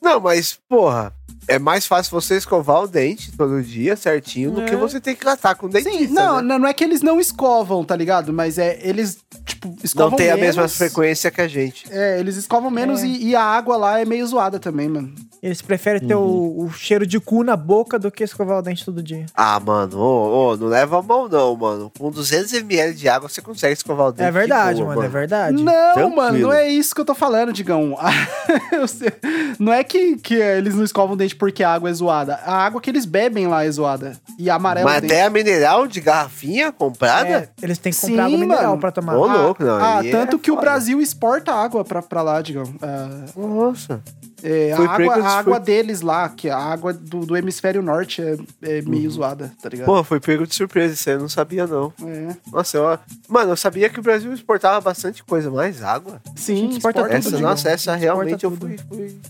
Não, 0.00 0.20
mas, 0.20 0.58
porra, 0.68 1.12
é 1.48 1.58
mais 1.58 1.86
fácil 1.86 2.10
você 2.12 2.36
escovar 2.36 2.82
o 2.82 2.86
dente 2.86 3.32
todo 3.36 3.62
dia 3.62 3.96
certinho 3.96 4.50
do 4.52 4.60
É. 4.62 4.64
que 4.66 4.76
você 4.76 5.00
ter 5.00 5.14
que 5.14 5.24
gastar 5.24 5.54
com 5.54 5.66
o 5.66 5.68
dentista. 5.68 5.98
Sim, 5.98 6.08
não, 6.12 6.40
né? 6.42 6.58
não, 6.58 6.68
é 6.68 6.72
que 6.72 6.84
eles 6.84 7.02
não 7.02 7.18
escovam, 7.18 7.82
tá 7.84 7.96
ligado? 7.96 8.32
Mas 8.32 8.58
é, 8.58 8.78
eles, 8.82 9.18
tipo, 9.46 9.74
escovam 9.82 10.10
Não 10.10 10.16
tem 10.16 10.30
a 10.30 10.36
menos. 10.36 10.56
mesma 10.56 10.68
frequência 10.68 11.30
que 11.30 11.40
a 11.40 11.48
gente. 11.48 11.86
É, 11.90 12.20
eles 12.20 12.36
escovam 12.36 12.70
menos 12.70 13.02
É. 13.02 13.06
e, 13.06 13.28
e 13.30 13.36
a 13.36 13.42
água 13.42 13.76
lá 13.76 13.98
é 14.00 14.04
meio 14.04 14.26
zoada 14.26 14.58
também, 14.60 14.88
mano. 14.88 15.12
Eles 15.42 15.62
preferem 15.62 16.06
ter 16.06 16.16
o, 16.16 16.64
o 16.64 16.70
cheiro 16.72 17.06
de 17.06 17.20
cu 17.20 17.44
na 17.44 17.56
boca 17.56 17.96
do 17.96 18.10
que 18.10 18.24
escovar 18.24 18.58
o 18.58 18.62
dente 18.62 18.84
todo 18.84 19.00
dia. 19.02 19.24
Ah, 19.34 19.60
mano, 19.60 19.96
ô, 19.96 20.48
ô, 20.52 20.56
não 20.56 20.66
leva 20.66 20.98
a 20.98 21.02
mão 21.02 21.28
não, 21.28 21.54
mano. 21.56 21.92
Com 21.96 22.10
200ml 22.10 22.92
de 22.92 23.08
água 23.08 23.28
você 23.28 23.40
consegue 23.40 23.72
escovar 23.74 24.08
o 24.08 24.12
dente. 24.12 24.26
É 24.28 24.32
verdade, 24.32 24.78
de 24.78 24.82
boa, 24.82 24.96
mano, 24.96 25.06
é 25.06 25.08
verdade. 25.08 25.62
Não, 25.62 25.72
Tranquilo. 25.94 26.16
mano, 26.16 26.38
não 26.40 26.52
é 26.52 26.68
isso 26.68 26.92
que 26.92 27.00
eu 27.00 27.04
tô 27.04 27.14
falando, 27.14 27.52
Digão. 27.52 27.96
Não 29.58 29.72
é 29.72 29.82
que, 29.82 30.16
que 30.16 30.34
eles 30.34 30.74
não 30.74 30.84
escovam 30.84 31.14
o 31.14 31.16
dente 31.16 31.34
porque 31.38 31.62
a 31.62 31.72
água 31.72 31.88
é 31.88 31.92
zoada. 31.92 32.34
A 32.44 32.54
água 32.64 32.80
que 32.80 32.90
eles 32.90 33.04
bebem 33.04 33.46
lá 33.46 33.64
é 33.64 33.70
zoada. 33.70 34.16
E 34.38 34.50
amarela 34.50 34.90
Mas 34.90 35.02
o 35.02 35.06
até 35.06 35.22
a 35.24 35.30
mineral 35.30 35.86
de 35.86 36.00
garrafinha 36.00 36.70
comprada? 36.72 37.28
É, 37.28 37.48
eles 37.62 37.78
têm 37.78 37.92
que 37.92 38.00
comprar 38.00 38.14
Sim, 38.14 38.20
água 38.34 38.38
mineral 38.38 38.64
mano. 38.70 38.80
pra 38.80 38.90
tomar. 38.92 39.16
Ô, 39.16 39.24
Ah, 39.24 39.36
louco, 39.42 39.64
não. 39.64 39.76
Ah, 39.76 40.00
é 40.04 40.10
tanto 40.10 40.38
que 40.38 40.50
o 40.50 40.54
foda. 40.54 40.66
Brasil 40.66 41.00
exporta 41.00 41.52
água 41.52 41.84
pra, 41.84 42.02
pra 42.02 42.22
lá, 42.22 42.42
Digão. 42.42 42.64
Ah, 42.82 43.24
Nossa. 43.36 44.00
É, 44.40 44.72
a 44.72 44.76
Foi 44.76 44.86
água, 44.86 45.14
a 45.16 45.28
água 45.38 45.56
foi- 45.56 45.64
deles 45.64 46.00
lá, 46.00 46.28
que 46.28 46.48
a 46.48 46.56
água 46.56 46.92
do, 46.92 47.26
do 47.26 47.36
hemisfério 47.36 47.82
norte 47.82 48.22
é, 48.22 48.36
é 48.62 48.82
meio 48.82 49.10
zoada, 49.10 49.50
tá 49.60 49.68
ligado? 49.68 49.86
Pô, 49.86 50.04
foi 50.04 50.20
pego 50.20 50.46
de 50.46 50.54
surpresa, 50.54 50.94
isso 50.94 51.08
aí 51.10 51.16
eu 51.16 51.20
não 51.20 51.28
sabia, 51.28 51.66
não. 51.66 51.92
É. 52.04 52.36
Nossa, 52.52 52.76
eu... 52.76 52.98
Mano, 53.28 53.50
eu 53.50 53.56
sabia 53.56 53.88
que 53.88 53.98
o 53.98 54.02
Brasil 54.02 54.32
exportava 54.32 54.80
bastante 54.80 55.24
coisa, 55.24 55.50
mais 55.50 55.82
água. 55.82 56.20
Sim, 56.36 56.68
exporta 56.68 57.00
exporta 57.00 57.02
tudo, 57.02 57.12
Essa, 57.16 57.30
tudo. 57.32 57.40
nossa, 57.42 57.68
essa 57.68 57.96
realmente 57.96 58.44
eu 58.44 58.52
fui, 58.52 58.78
fui, 58.88 59.20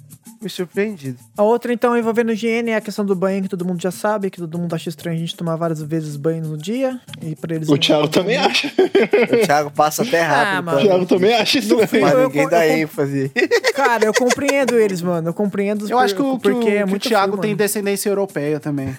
fui 0.40 0.48
surpreendido. 0.48 1.18
A 1.36 1.42
outra, 1.42 1.72
então, 1.72 1.96
envolvendo 1.96 2.32
higiene 2.32 2.70
é 2.70 2.76
a 2.76 2.80
questão 2.80 3.04
do 3.04 3.14
banho, 3.14 3.42
que 3.42 3.48
todo 3.48 3.64
mundo 3.64 3.80
já 3.80 3.90
sabe, 3.90 4.30
que 4.30 4.38
todo 4.38 4.58
mundo 4.58 4.74
acha 4.74 4.88
estranho 4.88 5.16
a 5.16 5.20
gente 5.20 5.36
tomar 5.36 5.56
várias 5.56 5.82
vezes 5.82 6.16
banho 6.16 6.42
no 6.46 6.56
dia. 6.56 7.00
E 7.22 7.34
pra 7.34 7.54
eles. 7.56 7.68
O 7.68 7.76
Thiago 7.76 8.08
também 8.08 8.36
acha. 8.36 8.68
O 8.68 9.46
Thiago 9.46 9.70
passa 9.70 10.02
até 10.02 10.22
rápido. 10.22 10.56
Ah, 10.56 10.60
O 10.60 10.64
mano. 10.64 10.80
Thiago 10.80 11.06
também 11.06 11.34
acha 11.34 11.58
isso. 11.58 11.86
frio, 11.86 12.02
Mas 12.02 12.16
ninguém 12.18 12.42
eu- 12.44 12.50
dá 12.50 12.66
eu- 12.66 12.78
ênfase. 12.78 13.32
Cara, 13.74 14.04
eu 14.04 14.14
compreendo 14.14 14.74
eles, 14.78 15.02
mano. 15.02 15.28
Eu 15.28 15.34
compreendo. 15.34 15.88
Eu 15.90 15.98
acho 15.98 16.14
que 16.14 16.22
o, 16.22 16.38
que 16.38 16.48
o, 16.48 16.52
porque 16.54 16.70
que 16.70 16.76
é 16.76 16.84
o 16.84 16.88
muito 16.88 17.08
Thiago 17.08 17.32
frio, 17.32 17.42
tem 17.42 17.50
mano. 17.50 17.58
descendência 17.58 18.08
europeia 18.08 18.60
também. 18.60 18.94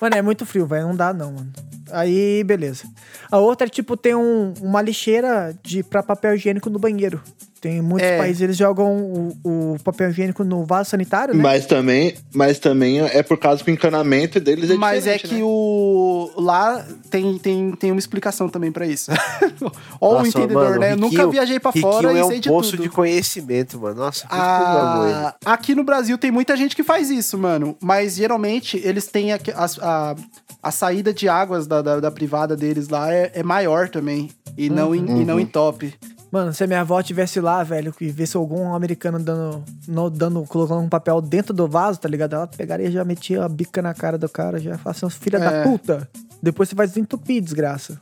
Mano, 0.00 0.14
é 0.16 0.22
muito 0.22 0.46
frio, 0.46 0.64
velho. 0.66 0.86
Não 0.88 0.96
dá, 0.96 1.12
não, 1.12 1.32
mano. 1.32 1.52
Aí, 1.92 2.42
beleza. 2.44 2.84
A 3.30 3.38
outra 3.38 3.66
é, 3.66 3.70
tipo, 3.70 3.96
tem 3.96 4.14
um- 4.14 4.52
uma 4.62 4.80
lixeira 4.82 5.54
de, 5.62 5.82
pra 5.82 6.02
papel 6.02 6.34
higiênico 6.34 6.68
no 6.70 6.78
banheiro. 6.78 7.20
Tem 7.60 7.82
muitos 7.82 8.08
É. 8.08 8.16
países, 8.18 8.40
eles 8.40 8.56
jogam 8.56 8.96
o, 9.42 9.72
o 9.74 9.76
papel 9.82 10.10
higiênico 10.10 10.44
no 10.44 10.64
vaso 10.64 10.90
sanitário, 10.90 11.34
né? 11.34 11.42
Mas 11.42 11.66
também, 11.66 12.14
mas 12.32 12.60
também 12.60 13.00
é 13.00 13.20
por 13.20 13.36
causa 13.36 13.64
que 13.64 13.70
o 13.70 13.74
encanamento 13.74 14.38
deles 14.38 14.70
é 14.70 14.74
Mas 14.76 15.08
é 15.08 15.18
que 15.18 15.34
né? 15.34 15.40
o. 15.42 16.30
Lá 16.36 16.86
tem, 17.10 17.36
tem, 17.38 17.72
tem 17.72 17.90
uma 17.90 17.98
explicação 17.98 18.48
também 18.48 18.70
pra 18.70 18.86
isso. 18.86 19.10
Ó, 20.00 20.22
o 20.22 20.26
entendedor, 20.26 20.68
mano, 20.68 20.78
né? 20.80 20.92
Eu 20.92 20.96
Riquinho- 20.96 21.10
nunca 21.10 21.26
viajei 21.32 21.58
pra 21.58 21.72
Riquinho 21.72 21.92
fora 21.92 22.12
é 22.12 22.18
e 22.20 22.22
um 22.22 22.28
sei 22.28 22.38
de 22.38 22.48
poço 22.48 22.70
tudo. 22.72 22.82
de 22.84 22.88
conhecimento, 22.90 23.80
mano. 23.80 23.96
Nossa, 24.02 24.24
que 24.28 24.32
eu. 24.32 24.38
Ah, 24.40 25.34
aqui 25.44 25.74
no 25.74 25.82
Brasil 25.82 26.16
tem 26.16 26.30
muita 26.30 26.56
gente 26.56 26.76
que 26.76 26.84
faz 26.84 27.10
isso, 27.10 27.36
mano. 27.36 27.76
Mas 27.82 28.14
geralmente 28.14 28.80
eles 28.84 29.08
têm 29.08 29.32
a, 29.32 29.38
a, 29.56 29.64
a, 29.82 30.14
a 30.62 30.70
saída 30.70 31.12
de 31.12 31.28
águas 31.28 31.66
da, 31.66 31.80
da, 31.82 32.00
da 32.00 32.10
privada 32.10 32.56
deles 32.56 32.88
lá 32.88 33.12
é, 33.12 33.30
é 33.34 33.42
maior 33.42 33.88
também. 33.88 34.30
E, 34.56 34.68
não 34.68 34.94
em, 34.94 35.20
e 35.20 35.24
não 35.24 35.38
em 35.38 35.46
top. 35.46 35.94
Mano, 36.30 36.52
se 36.52 36.62
a 36.62 36.66
minha 36.66 36.80
avó 36.82 37.00
tivesse 37.02 37.40
lá, 37.40 37.62
velho, 37.64 37.94
e 38.00 38.10
visse 38.10 38.36
algum 38.36 38.74
americano 38.74 39.18
dando, 39.18 39.64
no- 39.86 40.10
dando, 40.10 40.42
colocando 40.42 40.80
um 40.80 40.88
papel 40.88 41.20
dentro 41.22 41.54
do 41.54 41.66
vaso, 41.66 41.98
tá 42.00 42.08
ligado? 42.08 42.34
Ela 42.34 42.46
pegaria 42.46 42.88
e 42.88 42.90
já 42.92 43.02
metia 43.04 43.44
a 43.44 43.48
bica 43.48 43.80
na 43.80 43.94
cara 43.94 44.18
do 44.18 44.28
cara, 44.28 44.58
já 44.58 44.76
fala 44.76 44.94
assim, 44.94 45.08
filha 45.08 45.38
da 45.38 45.50
É. 45.50 45.62
puta. 45.62 46.06
Depois 46.42 46.68
você 46.68 46.74
vai 46.74 46.86
desentupir, 46.86 47.40
desgraça. 47.42 47.98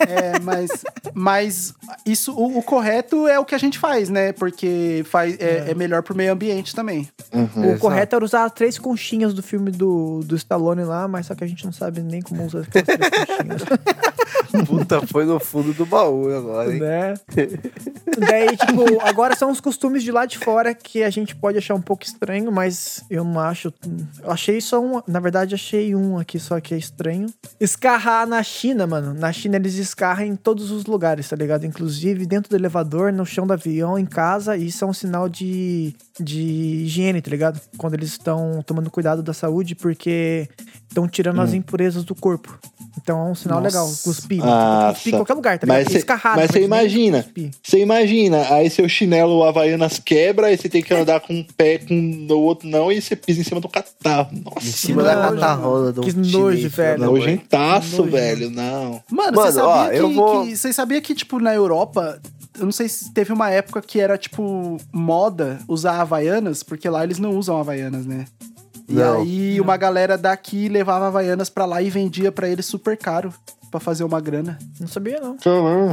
É, 0.00 0.38
mas, 0.40 0.84
mas 1.14 1.74
isso, 2.04 2.32
o, 2.32 2.58
o 2.58 2.62
correto 2.62 3.26
é 3.26 3.38
o 3.38 3.44
que 3.44 3.54
a 3.54 3.58
gente 3.58 3.78
faz, 3.78 4.08
né? 4.08 4.32
Porque 4.32 5.04
faz, 5.06 5.36
é, 5.40 5.70
é 5.70 5.74
melhor 5.74 6.02
pro 6.02 6.16
meio 6.16 6.32
ambiente 6.32 6.74
também. 6.74 7.08
Uhum. 7.32 7.74
O 7.74 7.78
correto 7.78 8.16
era 8.16 8.24
usar 8.24 8.44
as 8.44 8.52
três 8.52 8.78
conchinhas 8.78 9.34
do 9.34 9.42
filme 9.42 9.70
do, 9.70 10.20
do 10.24 10.36
Stallone 10.36 10.84
lá, 10.84 11.08
mas 11.08 11.26
só 11.26 11.34
que 11.34 11.44
a 11.44 11.46
gente 11.46 11.64
não 11.64 11.72
sabe 11.72 12.00
nem 12.00 12.22
como 12.22 12.44
usar 12.44 12.60
aquelas 12.60 12.86
três 12.86 13.08
conchinhas. 13.26 13.62
Puta, 14.66 15.06
foi 15.06 15.24
no 15.24 15.38
fundo 15.38 15.72
do 15.72 15.84
baú 15.84 16.34
agora, 16.34 16.72
hein? 16.72 16.80
né? 16.80 17.14
Daí, 18.18 18.56
tipo, 18.56 19.00
agora 19.02 19.36
são 19.36 19.50
os 19.50 19.60
costumes 19.60 20.02
de 20.02 20.10
lá 20.10 20.26
de 20.26 20.38
fora 20.38 20.74
que 20.74 21.02
a 21.02 21.10
gente 21.10 21.36
pode 21.36 21.58
achar 21.58 21.74
um 21.74 21.80
pouco 21.80 22.04
estranho, 22.04 22.50
mas 22.50 23.04
eu 23.10 23.24
não 23.24 23.38
acho. 23.40 23.72
Eu 24.22 24.30
achei 24.30 24.60
só 24.60 24.80
um. 24.80 25.02
Na 25.06 25.20
verdade, 25.20 25.54
achei 25.54 25.94
um 25.94 26.18
aqui 26.18 26.38
só 26.38 26.60
que 26.60 26.74
é 26.74 26.78
estranho. 26.78 27.26
Escarrar 27.60 28.26
na 28.26 28.42
China, 28.42 28.86
mano. 28.86 29.14
Na 29.14 29.32
China 29.32 29.56
eles 29.56 29.74
escarram 29.88 30.24
em 30.24 30.36
todos 30.36 30.70
os 30.70 30.86
lugares, 30.86 31.28
tá 31.28 31.36
ligado? 31.36 31.64
Inclusive 31.66 32.26
dentro 32.26 32.50
do 32.50 32.56
elevador, 32.56 33.12
no 33.12 33.26
chão 33.26 33.46
do 33.46 33.52
avião, 33.52 33.98
em 33.98 34.06
casa. 34.06 34.56
E 34.56 34.66
isso 34.66 34.84
é 34.84 34.86
um 34.86 34.92
sinal 34.92 35.28
de, 35.28 35.94
de 36.18 36.40
higiene, 36.84 37.20
tá 37.20 37.30
ligado? 37.30 37.60
Quando 37.76 37.94
eles 37.94 38.10
estão 38.10 38.62
tomando 38.64 38.90
cuidado 38.90 39.22
da 39.22 39.32
saúde, 39.32 39.74
porque 39.74 40.48
estão 40.88 41.08
tirando 41.08 41.40
as 41.40 41.52
impurezas 41.52 42.04
do 42.04 42.14
corpo. 42.14 42.58
Então 43.08 43.26
é 43.26 43.30
um 43.30 43.34
sinal 43.34 43.62
Nossa. 43.62 43.68
legal. 43.78 43.94
Cuspir. 44.04 44.40
Ah, 44.44 44.90
cuspir 44.92 45.14
em 45.14 45.16
qualquer 45.16 45.32
lugar, 45.34 45.58
tá 45.58 45.66
ligado? 45.66 45.78
Mas 45.84 45.92
cê- 45.92 45.98
Escarrar, 45.98 46.36
mas 46.36 46.50
você 46.50 46.62
imagina, 46.62 47.24
você 47.62 47.78
imagina, 47.80 48.52
aí 48.52 48.68
seu 48.68 48.86
chinelo 48.86 49.42
Havaianas 49.44 49.98
quebra, 49.98 50.48
aí 50.48 50.58
você 50.58 50.68
tem 50.68 50.82
que 50.82 50.92
andar 50.92 51.20
com 51.20 51.32
um 51.32 51.42
pé 51.56 51.78
com 51.78 51.94
o 52.30 52.38
outro 52.42 52.68
não, 52.68 52.92
e 52.92 53.00
você 53.00 53.16
pisa 53.16 53.40
em 53.40 53.44
cima 53.44 53.60
do 53.62 53.68
catarro. 53.68 54.28
Em 54.32 54.42
Nossa, 54.42 54.60
cima 54.76 55.02
nojo, 55.02 55.14
da 55.16 55.30
catarrola 55.30 55.92
do 55.92 56.02
Que 56.02 56.12
nojo, 56.12 56.68
velho. 56.68 57.04
nojentaço, 57.06 58.04
velho, 58.04 58.50
não. 58.50 59.02
Mano, 59.10 59.36
Mano, 59.36 59.52
você 59.52 59.58
ó, 59.60 59.84
sabia, 59.84 59.98
eu 59.98 60.08
que, 60.10 60.14
vou- 60.14 60.42
que- 60.44 60.56
você 60.56 60.72
sabia 60.72 61.00
que, 61.00 61.14
tipo, 61.14 61.38
na 61.40 61.54
Europa, 61.54 62.20
eu 62.58 62.64
não 62.66 62.72
sei 62.72 62.88
se 62.90 63.10
teve 63.14 63.32
uma 63.32 63.48
época 63.50 63.80
que 63.80 63.98
era, 64.00 64.18
tipo, 64.18 64.76
moda 64.92 65.58
usar 65.66 66.00
Havaianas, 66.00 66.62
porque 66.62 66.88
lá 66.90 67.04
eles 67.04 67.18
não 67.18 67.30
usam 67.36 67.56
Havaianas, 67.58 68.04
né? 68.04 68.26
E 68.88 68.94
Não. 68.94 69.20
aí 69.20 69.60
uma 69.60 69.76
galera 69.76 70.16
daqui 70.16 70.68
levava 70.68 71.08
Havaianas 71.08 71.50
pra 71.50 71.66
lá 71.66 71.82
e 71.82 71.90
vendia 71.90 72.32
pra 72.32 72.48
eles 72.48 72.64
super 72.66 72.96
caro. 72.96 73.32
Pra 73.70 73.78
fazer 73.78 74.02
uma 74.04 74.18
grana. 74.20 74.58
Não 74.80 74.88
sabia, 74.88 75.20
não. 75.20 75.36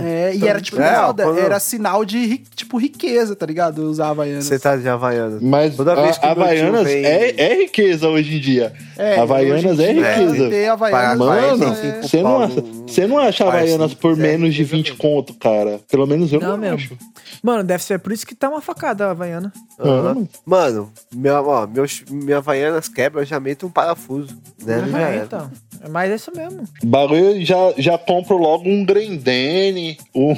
É, 0.02 0.34
e 0.34 0.48
era 0.48 0.62
tipo 0.62 0.82
É, 0.82 1.02
moda, 1.02 1.24
era 1.38 1.60
sinal 1.60 2.06
de, 2.06 2.38
tipo, 2.56 2.78
riqueza, 2.78 3.36
tá 3.36 3.46
ligado? 3.46 3.80
Usar 3.90 4.10
Havaianas. 4.12 4.46
Você 4.46 4.58
tá 4.58 4.78
de 4.78 4.88
Havaianas. 4.88 5.42
Mas 5.42 5.76
Toda 5.76 5.94
vez 5.96 6.16
a, 6.16 6.20
que 6.20 6.26
meu 6.26 6.32
Havaianas 6.32 6.84
vem- 6.86 7.06
é, 7.06 7.36
é 7.38 7.56
riqueza 7.64 8.08
hoje 8.08 8.38
em 8.38 8.40
dia. 8.40 8.72
É, 8.98 9.20
Havaianas 9.20 9.66
hoje 9.78 9.84
em 9.92 10.02
é 10.04 10.16
riqueza. 10.16 10.50
Ter 10.50 10.68
Havaianas, 10.70 11.18
Mano, 11.18 11.58
45 11.58 12.08
você 12.08 12.22
não, 12.24 12.40
acha, 12.42 12.62
num- 12.62 12.88
você 12.88 13.08
não 13.08 13.18
acha 13.20 13.46
Parece 13.46 13.64
Havaianas 13.74 13.94
por 13.94 14.14
é 14.14 14.16
menos 14.16 14.54
de 14.56 14.62
riqueza 14.64 14.78
20 14.78 14.86
mesmo. 14.92 14.98
conto, 15.02 15.34
cara. 15.34 15.80
Pelo 15.92 16.08
menos 16.08 16.32
eu 16.32 16.40
Não 16.40 16.52
não, 16.52 16.58
mesmo. 16.58 16.76
acho. 16.78 16.98
Mano, 17.44 17.64
deve 17.64 17.84
ser 17.84 18.00
por 18.00 18.12
isso 18.14 18.26
que 18.26 18.34
tá 18.34 18.48
uma 18.50 18.62
facada 18.62 19.08
a 19.08 19.12
Havaiana. 19.12 19.52
Aham. 19.80 20.26
Mano, 20.46 20.92
minha, 21.14 21.42
ó, 21.42 21.68
meu, 21.68 21.86
minha 22.10 22.38
Havaianas 22.38 22.88
quebra, 22.88 23.22
eu 23.22 23.26
já 23.26 23.40
meto 23.40 23.68
um 23.68 23.70
parafuso. 23.70 24.34
Né? 24.64 24.84
Já 24.90 25.00
É, 25.00 25.16
era. 25.16 25.26
então. 25.26 25.52
Mas 25.90 26.12
é 26.12 26.16
isso 26.16 26.32
mesmo. 26.36 26.64
Bagulho 26.84 27.44
já, 27.46 27.56
já 27.78 27.98
compro 27.98 28.38
logo 28.38 28.68
um 28.70 28.84
Grendene, 28.86 29.98
o, 30.14 30.34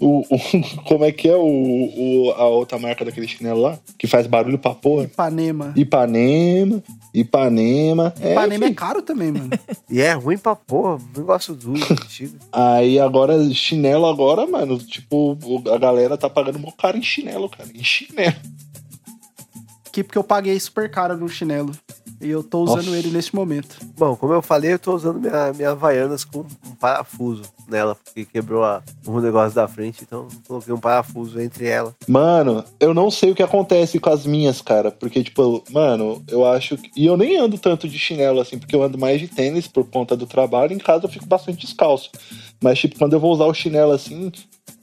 o, 0.00 0.18
o- 0.20 0.84
como 0.86 1.04
é 1.04 1.12
que 1.12 1.28
é 1.28 1.36
o, 1.36 1.42
o- 1.44 2.30
a 2.36 2.46
outra 2.46 2.78
marca 2.78 3.04
daquele 3.04 3.26
chinelo 3.28 3.60
lá? 3.60 3.78
Que 3.98 4.06
faz 4.06 4.26
barulho 4.26 4.58
pra 4.58 4.74
porra. 4.74 5.04
Ipanema. 5.04 5.72
Ipanema, 5.76 6.82
Ipanema. 7.14 8.14
É, 8.20 8.32
Ipanema 8.32 8.64
é 8.64 8.68
filho. 8.68 8.74
caro 8.78 9.02
também, 9.02 9.32
mano. 9.32 9.50
E 9.90 10.00
é 10.00 10.12
ruim 10.12 10.38
pra 10.38 10.54
porra, 10.54 10.98
negócio 11.16 11.52
duro, 11.54 11.80
antigo. 11.90 12.36
Aí 12.52 12.98
agora, 13.00 13.42
chinelo 13.52 14.06
agora, 14.06 14.46
mano, 14.46 14.78
tipo, 14.78 15.36
a 15.72 15.78
galera 15.78 16.16
tá 16.16 16.30
pagando 16.30 16.58
mó 16.60 16.70
caro 16.70 16.96
em 16.96 17.02
chinelo, 17.02 17.48
cara. 17.48 17.68
Em 17.74 17.82
chinelo. 17.82 18.36
Que 19.92 20.04
porque 20.04 20.16
eu 20.18 20.22
paguei 20.22 20.58
super 20.60 20.88
caro 20.88 21.16
no 21.16 21.28
chinelo. 21.28 21.72
E 22.20 22.28
eu 22.28 22.42
tô 22.42 22.62
usando 22.62 22.84
Nossa. 22.86 22.98
ele 22.98 23.08
neste 23.10 23.34
momento. 23.34 23.76
Bom, 23.96 24.14
como 24.14 24.32
eu 24.34 24.42
falei, 24.42 24.74
eu 24.74 24.78
tô 24.78 24.94
usando 24.94 25.18
minha, 25.20 25.52
minha 25.54 25.70
Havaianas 25.70 26.22
com 26.24 26.40
um 26.40 26.74
parafuso 26.78 27.42
nela, 27.66 27.94
porque 27.94 28.24
quebrou 28.26 28.62
a, 28.62 28.82
o 29.06 29.20
negócio 29.20 29.54
da 29.54 29.66
frente, 29.66 30.02
então 30.02 30.28
coloquei 30.46 30.74
um 30.74 30.78
parafuso 30.80 31.40
entre 31.40 31.66
ela. 31.66 31.94
Mano, 32.06 32.62
eu 32.78 32.92
não 32.92 33.10
sei 33.10 33.30
o 33.30 33.34
que 33.34 33.42
acontece 33.42 33.98
com 33.98 34.10
as 34.10 34.26
minhas, 34.26 34.60
cara. 34.60 34.90
Porque, 34.90 35.22
tipo, 35.24 35.64
mano, 35.70 36.22
eu 36.28 36.44
acho. 36.44 36.76
que- 36.76 36.90
E 36.94 37.06
eu 37.06 37.16
nem 37.16 37.38
ando 37.38 37.56
tanto 37.58 37.88
de 37.88 37.98
chinelo, 37.98 38.40
assim, 38.40 38.58
porque 38.58 38.74
eu 38.76 38.82
ando 38.82 38.98
mais 38.98 39.18
de 39.20 39.28
tênis 39.28 39.66
por 39.66 39.84
conta 39.84 40.14
do 40.16 40.26
trabalho. 40.26 40.72
Em 40.74 40.78
casa 40.78 41.06
eu 41.06 41.10
fico 41.10 41.26
bastante 41.26 41.64
descalço. 41.64 42.10
Mas, 42.62 42.78
tipo, 42.78 42.98
quando 42.98 43.14
eu 43.14 43.20
vou 43.20 43.32
usar 43.32 43.46
o 43.46 43.54
chinelo 43.54 43.92
assim. 43.92 44.30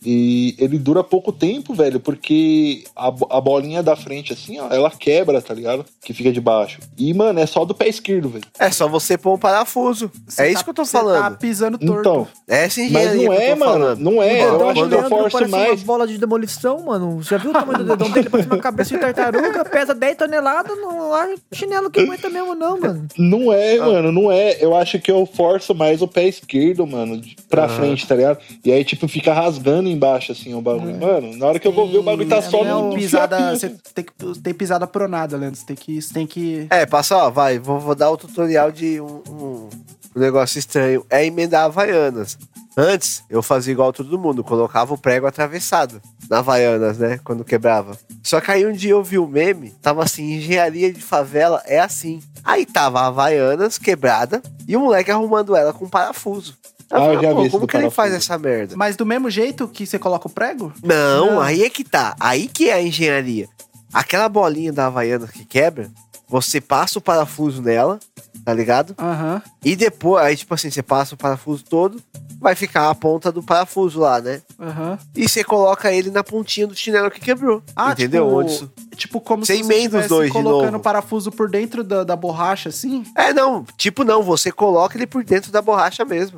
E 0.06 0.56
ele 0.60 0.78
dura 0.78 1.04
pouco 1.04 1.32
tempo, 1.32 1.74
velho, 1.74 2.00
porque 2.00 2.84
a, 2.96 3.08
a 3.08 3.42
bolinha 3.42 3.82
da 3.82 3.96
frente, 3.96 4.32
assim, 4.34 4.60
ó, 4.60 4.68
ela 4.70 4.92
quebra, 4.92 5.42
tá 5.42 5.54
ligado? 5.54 5.84
Que 6.04 6.14
fica 6.14 6.32
de 6.32 6.40
baixo. 6.40 6.80
E, 6.98 7.14
mano, 7.14 7.40
é 7.40 7.46
só 7.46 7.66
do 7.66 7.74
pé 7.74 7.88
esquerdo, 7.88 8.30
velho. 8.30 8.44
É 8.60 8.70
só 8.72 8.88
você 8.88 9.18
pôr 9.18 9.34
um 9.34 9.38
parafuso. 9.38 10.12
Você 10.28 10.42
é 10.42 10.46
tá- 10.46 10.52
isso 10.52 10.64
que 10.64 10.70
eu 10.70 10.74
tô 10.74 10.86
você 10.86 10.92
falando. 10.98 11.22
tá 11.22 11.32
pisando 11.32 11.78
torto. 11.78 12.00
Então, 12.00 12.28
É 12.48 12.66
essa 12.66 12.80
mas 12.82 12.90
engenharia 12.92 13.28
não 13.30 13.36
que 13.36 13.42
é, 13.42 13.52
eu 13.52 13.58
tô 13.58 13.60
mano. 13.66 13.72
falando. 13.80 14.00
Não 14.00 14.24
é. 14.24 14.34
o 14.34 14.38
Eu 14.48 14.52
dedão 14.52 14.70
acho 14.70 14.82
do 14.84 14.88
que 14.90 14.94
eu 14.94 15.00
Leandro 15.00 15.10
forço 15.18 15.32
parece 15.38 15.52
mais. 15.52 15.80
uma 15.80 15.86
bola 15.86 16.08
de 16.08 16.18
demolição, 16.18 16.80
mano. 16.86 17.22
Já 17.24 17.38
viu 17.38 17.50
o 17.50 17.54
tamanho 17.54 17.80
do 17.80 17.86
dedão 17.86 18.10
dele? 18.12 18.30
Parece 18.30 18.50
uma 18.50 18.58
cabeça 18.60 18.94
de 18.94 19.00
tartaruga, 19.02 19.66
pesa 19.66 19.94
10 19.96 20.16
toneladas. 20.18 20.78
Não 20.78 21.14
há 21.14 21.28
chinelo 21.54 21.90
que 21.90 22.00
aguenta 22.02 22.30
mesmo, 22.30 22.54
não, 22.56 22.80
mano. 22.80 23.08
Não 23.18 23.52
é, 23.52 23.78
mano, 23.80 24.12
não 24.12 24.32
é. 24.32 24.58
Eu 24.64 24.76
acho 24.76 25.00
que 25.00 25.12
eu 25.12 25.26
forço 25.26 25.74
mais 25.74 26.02
o 26.02 26.08
pé 26.08 26.28
esquerdo, 26.28 26.86
mano, 26.86 27.18
de- 27.20 27.36
pra 27.50 27.68
frente, 27.68 28.06
tá 28.08 28.16
ligado? 28.16 28.38
E 28.64 28.72
aí, 28.72 28.84
tipo, 28.86 29.08
fica 29.08 29.34
rasgando 29.34 29.87
embaixo, 29.92 30.32
assim, 30.32 30.54
o 30.54 30.62
bagulho. 30.62 30.96
Mano, 31.00 31.36
na 31.38 31.46
hora 31.48 31.60
que 31.60 31.68
eu 31.68 31.72
vou 31.72 31.90
ver, 31.90 31.98
o 32.00 32.04
bagulho 32.04 32.28
tá 32.28 32.42
só 32.42 32.62
é 32.64 32.70
no 32.70 32.90
no 32.90 32.96
pisada. 32.96 33.56
Você 33.56 33.70
tem 33.94 34.04
que 34.06 34.40
tem 34.42 34.54
pisada 34.54 34.86
pronada, 34.88 35.36
Leandro. 35.38 35.60
Você 35.60 35.66
tem 35.66 35.76
que. 35.76 36.02
Você 36.02 36.14
tem 36.14 36.28
que. 36.28 36.68
É, 36.70 36.86
passa, 36.86 37.16
ó, 37.18 37.30
vai, 37.30 37.58
vou, 37.60 37.80
vou 37.80 37.96
dar 37.96 38.10
o 38.12 38.18
tutorial 38.18 38.72
de 38.72 39.00
um, 39.02 39.22
um- 39.30 39.70
um 40.16 40.20
negócio 40.20 40.58
estranho. 40.60 41.06
É 41.10 41.26
emendar 41.26 41.66
Havaianas. 41.66 42.38
Antes, 42.80 43.24
eu 43.28 43.42
fazia 43.42 43.72
igual 43.72 43.92
todo 43.92 44.20
mundo, 44.20 44.44
colocava 44.44 44.94
o 44.94 44.98
prego 44.98 45.26
atravessado 45.26 46.00
na 46.30 46.40
Havaianas, 46.40 47.00
né? 47.00 47.20
Quando 47.24 47.44
quebrava. 47.44 47.98
Só 48.22 48.40
que 48.40 48.52
aí 48.52 48.68
um 48.68 48.72
dia 48.72 48.92
eu 48.92 49.02
vi 49.04 49.18
o 49.18 49.26
meme, 49.28 49.72
tava 49.82 50.04
assim, 50.04 50.34
engenharia 50.36 50.94
de 50.94 51.02
favela 51.02 51.64
é 51.66 51.80
assim. 51.80 52.22
Aí 52.44 52.68
tava 52.68 53.00
a 53.00 53.08
Havaianas 53.08 53.80
quebrada 53.80 54.44
e 54.68 54.78
o 54.78 54.80
moleque 54.82 55.10
arrumando 55.10 55.56
ela 55.56 55.74
com 55.74 55.90
parafuso. 55.90 56.56
Ah, 56.90 56.98
eu 56.98 57.02
falei, 57.16 57.22
já 57.30 57.34
"Pô, 57.36 57.44
vi 57.44 57.50
Como 57.50 57.68
que 57.68 57.76
ele 57.76 57.84
parafuso." 57.90 57.96
faz 57.96 58.14
essa 58.14 58.38
merda? 58.38 58.76
Mas 58.78 58.96
do 58.96 59.06
mesmo 59.06 59.30
jeito 59.30 59.68
que 59.68 59.86
você 59.86 59.98
coloca 60.00 60.28
o 60.28 60.32
prego? 60.32 60.72
Não, 60.84 61.32
Não. 61.34 61.42
aí 61.42 61.64
é 61.64 61.70
que 61.70 61.84
tá. 61.84 62.16
Aí 62.20 62.48
que 62.48 62.70
é 62.70 62.74
a 62.74 62.82
engenharia. 62.82 63.48
aquela 63.94 64.28
bolinha 64.30 64.72
da 64.72 64.88
Havaiana 64.88 65.28
que 65.28 65.44
quebra, 65.46 65.90
você 66.28 66.60
passa 66.62 67.00
o 67.00 67.02
parafuso 67.02 67.62
nela, 67.62 68.00
tá 68.44 68.54
ligado? 68.54 68.94
Aham. 69.00 69.42
E 69.64 69.76
depois, 69.76 70.24
aí 70.24 70.36
tipo 70.36 70.54
assim, 70.54 70.70
você 70.70 70.84
passa 70.84 71.16
o 71.16 71.18
parafuso 71.18 71.64
todo, 71.64 72.02
vai 72.40 72.54
ficar 72.54 72.90
a 72.90 72.96
ponta 72.96 73.32
do 73.32 73.42
parafuso 73.42 74.00
lá, 74.02 74.20
né? 74.22 74.42
Aham. 74.60 75.00
E 75.16 75.28
você 75.28 75.42
coloca 75.44 75.92
ele 75.92 76.12
na 76.12 76.24
pontinha 76.24 76.68
do 76.68 76.76
chinelo 76.76 77.10
que 77.10 77.20
quebrou. 77.22 77.64
Ah, 77.76 77.92
entendeu? 77.94 78.26
tipo, 78.26 78.38
Onde 78.40 78.52
isso- 78.52 78.72
tipo 78.98 79.22
como 79.22 79.46
Você 79.46 79.56
se 79.56 79.64
você 79.64 79.74
estivesse 79.76 80.30
colocando 80.32 80.72
novo. 80.74 80.84
parafuso 80.84 81.32
por 81.32 81.50
dentro 81.50 81.82
da, 81.84 82.04
da 82.04 82.16
borracha, 82.16 82.70
assim. 82.70 83.04
É, 83.16 83.34
não, 83.34 83.66
tipo 83.78 84.04
não, 84.04 84.22
você 84.22 84.52
coloca 84.52 84.98
ele 84.98 85.08
por 85.08 85.24
dentro 85.24 85.50
da 85.52 85.62
borracha 85.62 86.04
mesmo. 86.06 86.38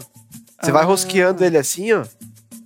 Você 0.62 0.72
vai 0.72 0.84
Ah. 0.84 0.86
rosqueando 0.86 1.44
ele 1.44 1.58
assim, 1.58 1.92
ó. 1.94 2.04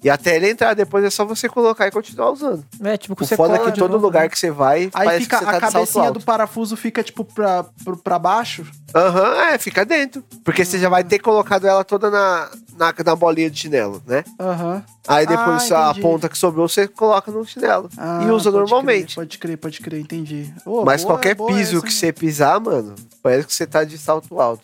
E 0.04 0.10
até 0.10 0.36
ele 0.36 0.50
entrar, 0.50 0.74
depois 0.74 1.06
é 1.06 1.10
só 1.10 1.24
você 1.24 1.48
colocar 1.48 1.88
e 1.88 1.91
continuar 1.91 2.32
usando. 2.32 2.66
É, 2.84 2.98
tipo, 2.98 3.16
que 3.16 3.24
O 3.24 3.26
você 3.26 3.38
foda 3.38 3.56
é 3.56 3.60
que 3.60 3.72
todo 3.72 3.91
novo, 3.94 4.06
lugar 4.06 4.24
né? 4.24 4.30
que 4.30 4.38
você 4.38 4.52
vai, 4.52 4.84
Aí 4.94 5.06
parece 5.06 5.24
fica 5.24 5.38
que 5.39 5.46
você 5.46 5.52
tá 5.52 5.58
a 5.58 5.62
salto 5.62 5.74
cabecinha 5.74 6.12
do 6.12 6.20
parafuso 6.20 6.76
fica 6.76 7.02
tipo 7.02 7.24
pra, 7.24 7.64
pra, 7.86 7.96
pra 7.96 8.20
baixo. 8.20 8.66
Aham, 8.96 9.36
é, 9.54 9.58
fica 9.58 9.84
dentro. 9.86 10.24
Porque 10.44 10.64
você 10.64 10.78
já 10.78 10.88
vai 10.89 11.04
ter 11.04 11.20
colocado 11.20 11.66
ela 11.66 11.84
toda 11.84 12.10
na, 12.12 12.50
na, 12.78 12.94
na 13.06 13.16
bolinha 13.16 13.50
de 13.50 13.60
chinelo, 13.60 14.02
né? 14.06 14.24
Aham. 14.39 14.84
Aí 15.08 15.26
depois 15.26 15.72
Ah, 15.72 15.89
a 15.89 15.96
ponta 15.96 16.30
que 16.30 16.38
sobrou 16.38 16.68
você 16.68 16.88
coloca 16.88 17.32
no 17.32 17.44
chinelo. 17.46 17.89
Ah, 17.98 18.22
e 18.24 18.30
usa 18.30 18.52
pode 18.52 18.58
normalmente. 18.58 19.16
crer, 19.16 19.26
pode 19.26 19.38
crer, 19.39 19.58
pode 19.58 19.80
crer, 19.82 20.00
entendi. 20.02 20.54
Ô, 20.66 20.86
Mas 20.86 21.02
boa- 21.04 21.14
qualquer 21.16 21.36
boa 21.36 21.52
piso 21.52 21.78
essa, 21.78 21.86
que 21.88 21.94
você 21.94 22.14
pisar, 22.14 22.60
mano, 22.60 22.94
parece 23.22 23.48
que 23.48 23.54
você 23.54 23.66
tá 23.66 23.84
de 23.84 23.98
salto 23.98 24.39
alto. 24.39 24.64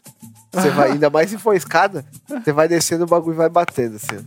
Você 0.52 0.70
vai, 0.70 0.92
ainda 0.94 1.10
mais 1.10 1.30
se 1.30 1.38
for 1.38 1.56
escada, 1.56 2.06
você 2.28 2.52
vai 2.54 2.68
descendo 2.68 3.04
o 3.04 3.08
bagulho 3.08 3.34
e 3.36 3.38
vai 3.38 3.50
batendo, 3.50 3.96
assim. 3.98 4.24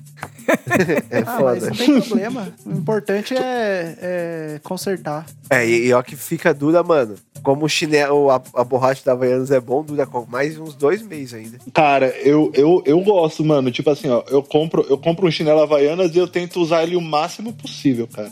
é 1.10 1.18
Ah, 1.26 1.38
mas 1.40 1.58
foda. 1.60 1.66
não 1.70 1.76
tem 1.76 2.00
problema. 2.02 2.48
O 2.66 2.72
importante 2.72 3.34
é, 3.36 3.96
é 4.00 4.60
consertar. 4.62 5.24
É, 5.48 5.66
e, 5.66 5.86
e 5.86 5.92
ó 5.92 6.02
que 6.02 6.16
fica 6.16 6.52
dura, 6.52 6.82
mano. 6.82 7.14
Como 7.42 7.64
o 7.64 7.68
chinelo, 7.68 8.30
a, 8.30 8.40
a 8.54 8.62
borracha 8.62 9.02
da 9.04 9.12
Havaianas 9.12 9.50
é 9.50 9.58
bom, 9.60 9.82
dura 9.96 10.08
mais 10.28 10.58
uns 10.58 10.74
dois 10.74 11.02
meses 11.02 11.34
ainda. 11.34 11.58
Cara, 11.72 12.08
eu, 12.20 12.50
eu, 12.54 12.82
eu 12.84 13.00
gosto, 13.00 13.44
mano. 13.44 13.70
Tipo 13.70 13.90
assim, 13.90 14.08
ó, 14.08 14.22
eu 14.28 14.42
compro, 14.42 14.84
eu 14.88 14.98
compro 14.98 15.26
um 15.26 15.30
chinelo 15.30 15.60
Havaianas 15.60 16.14
e 16.14 16.18
eu 16.18 16.26
tento 16.26 16.60
usar 16.60 16.82
ele 16.82 16.96
o 16.96 17.00
máximo 17.00 17.52
possível, 17.52 18.08
cara. 18.08 18.30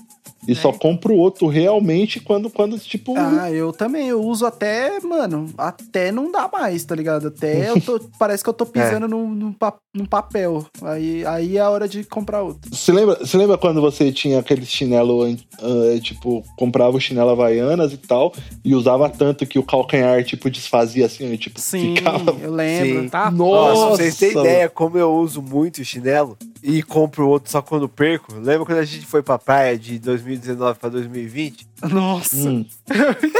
E 0.48 0.54
só 0.54 0.72
compro 0.72 1.14
outro 1.14 1.46
realmente 1.48 2.18
quando, 2.20 2.48
quando 2.50 2.78
tipo. 2.78 3.14
Ah, 3.16 3.50
eu 3.52 3.72
também. 3.72 4.08
Eu 4.08 4.22
uso 4.22 4.46
até, 4.46 4.98
mano, 5.00 5.48
até 5.56 6.10
não 6.10 6.30
dá 6.32 6.48
mais, 6.52 6.84
tá 6.84 6.94
ligado? 6.94 7.28
Até 7.28 7.70
eu 7.70 7.80
tô. 7.80 8.00
parece 8.18 8.42
que 8.42 8.48
eu 8.48 8.54
tô 8.54 8.64
pisando 8.66 9.06
num, 9.06 9.28
num, 9.28 9.52
pa- 9.52 9.76
num 9.94 10.06
papel. 10.06 10.64
Aí, 10.82 11.24
aí 11.26 11.56
é 11.56 11.60
a 11.60 11.68
hora 11.70 11.86
de 11.88 12.04
comprar 12.04 12.42
outro. 12.42 12.74
Você 12.74 12.90
lembra, 12.92 13.16
você 13.16 13.36
lembra 13.36 13.58
quando 13.58 13.80
você 13.80 14.10
tinha 14.12 14.38
aquele 14.38 14.64
chinelo, 14.64 15.24
ah, 15.24 16.00
tipo, 16.00 16.42
comprava 16.56 16.96
o 16.96 17.00
chinelo 17.00 17.30
Havaianas 17.30 17.92
e 17.92 17.96
tal, 17.98 18.32
e 18.64 18.74
usava 18.74 19.08
tanto 19.10 19.46
que 19.46 19.58
o 19.58 19.62
calcanhar, 19.62 20.24
tipo, 20.24 20.50
desfazia 20.50 21.06
assim, 21.06 21.36
tipo, 21.36 21.60
Sim, 21.60 21.94
ficava. 21.96 22.34
eu 22.40 22.52
lembro. 22.52 23.02
Sim. 23.02 23.08
Tá? 23.08 23.30
Nossa, 23.30 23.70
Nossa, 23.80 23.86
pra 23.86 23.96
vocês 23.96 24.16
terem 24.16 24.38
ideia 24.40 24.68
como 24.68 24.96
eu 24.98 25.12
uso 25.14 25.42
muito 25.42 25.84
chinelo 25.84 26.36
e 26.62 26.82
compro 26.82 27.28
outro 27.28 27.50
só 27.50 27.60
quando 27.62 27.88
perco. 27.88 28.34
Lembra 28.34 28.64
quando 28.66 28.78
a 28.78 28.84
gente 28.84 29.06
foi 29.06 29.22
pra 29.22 29.38
praia 29.38 29.78
de 29.78 29.98
2019 30.36 30.78
pra 30.78 30.88
2020? 30.88 31.66
Nossa. 31.90 32.36
Hum. 32.36 32.64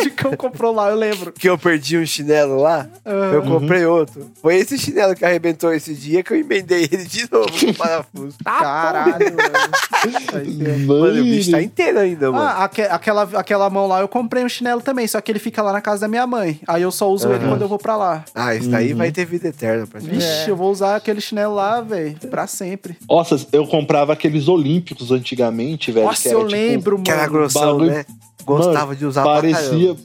De 0.02 0.10
que 0.10 0.24
eu 0.24 0.36
comprou 0.36 0.74
lá, 0.74 0.90
eu 0.90 0.96
lembro. 0.96 1.32
Que 1.32 1.48
eu 1.48 1.58
perdi 1.58 1.98
um 1.98 2.06
chinelo 2.06 2.60
lá? 2.60 2.88
Eu 3.04 3.42
comprei 3.42 3.84
outro. 3.84 4.30
Foi 4.40 4.56
esse 4.56 4.78
chinelo 4.78 5.14
que 5.14 5.24
arrebentou 5.24 5.72
esse 5.72 5.94
dia 5.94 6.22
que 6.22 6.32
eu 6.32 6.38
emendei 6.38 6.84
ele 6.90 7.04
de 7.04 7.30
novo 7.30 7.48
com 7.48 7.72
parafuso. 7.74 8.36
Caralho, 8.44 9.18
velho. 9.18 10.86
Mano, 10.86 11.20
o 11.20 11.24
bicho 11.24 11.50
tá 11.50 11.62
inteiro 11.62 11.98
ainda, 11.98 12.30
mano. 12.30 12.42
Ah, 12.44 12.64
aque- 12.64 12.82
aquela, 12.82 13.22
aquela 13.34 13.68
mão 13.70 13.86
lá 13.86 14.00
eu 14.00 14.08
comprei 14.08 14.44
um 14.44 14.48
chinelo 14.48 14.80
também, 14.80 15.06
só 15.06 15.20
que 15.20 15.30
ele 15.30 15.38
fica 15.38 15.62
lá 15.62 15.72
na 15.72 15.80
casa 15.80 16.02
da 16.02 16.08
minha 16.08 16.26
mãe. 16.26 16.60
Aí 16.66 16.82
eu 16.82 16.90
só 16.90 17.10
uso 17.10 17.30
ele 17.30 17.46
quando 17.46 17.62
eu 17.62 17.68
vou 17.68 17.78
pra 17.78 17.96
lá. 17.96 18.24
Ah, 18.34 18.54
isso 18.54 18.68
daí 18.68 18.92
vai 18.94 19.10
ter 19.12 19.24
vida 19.24 19.48
eterna 19.48 19.86
pra 19.86 20.00
gente. 20.00 20.12
Vixe, 20.14 20.48
eu 20.48 20.56
vou 20.56 20.70
usar 20.70 20.96
aquele 20.96 21.20
chinelo 21.20 21.54
lá, 21.54 21.80
velho, 21.80 22.16
pra 22.30 22.46
sempre. 22.46 22.96
Nossa, 23.08 23.36
eu 23.52 23.66
comprava 23.66 24.12
aqueles 24.12 24.48
olímpicos 24.48 25.10
antigamente, 25.10 25.92
velho. 25.92 26.06
Nossa, 26.06 26.22
que 26.22 26.28
era, 26.28 26.36
eu 26.38 26.46
tipo, 26.46 26.52
lembro, 26.52 26.79
Que 27.04 27.10
era 27.10 27.20
mano. 27.22 27.32
grossão, 27.32 27.60
bagulho- 27.62 27.90
né? 27.90 28.04
Gostava 28.44 28.86
Mano, 28.86 28.96
de 28.96 29.06
usar 29.06 29.22
parecia, 29.22 29.96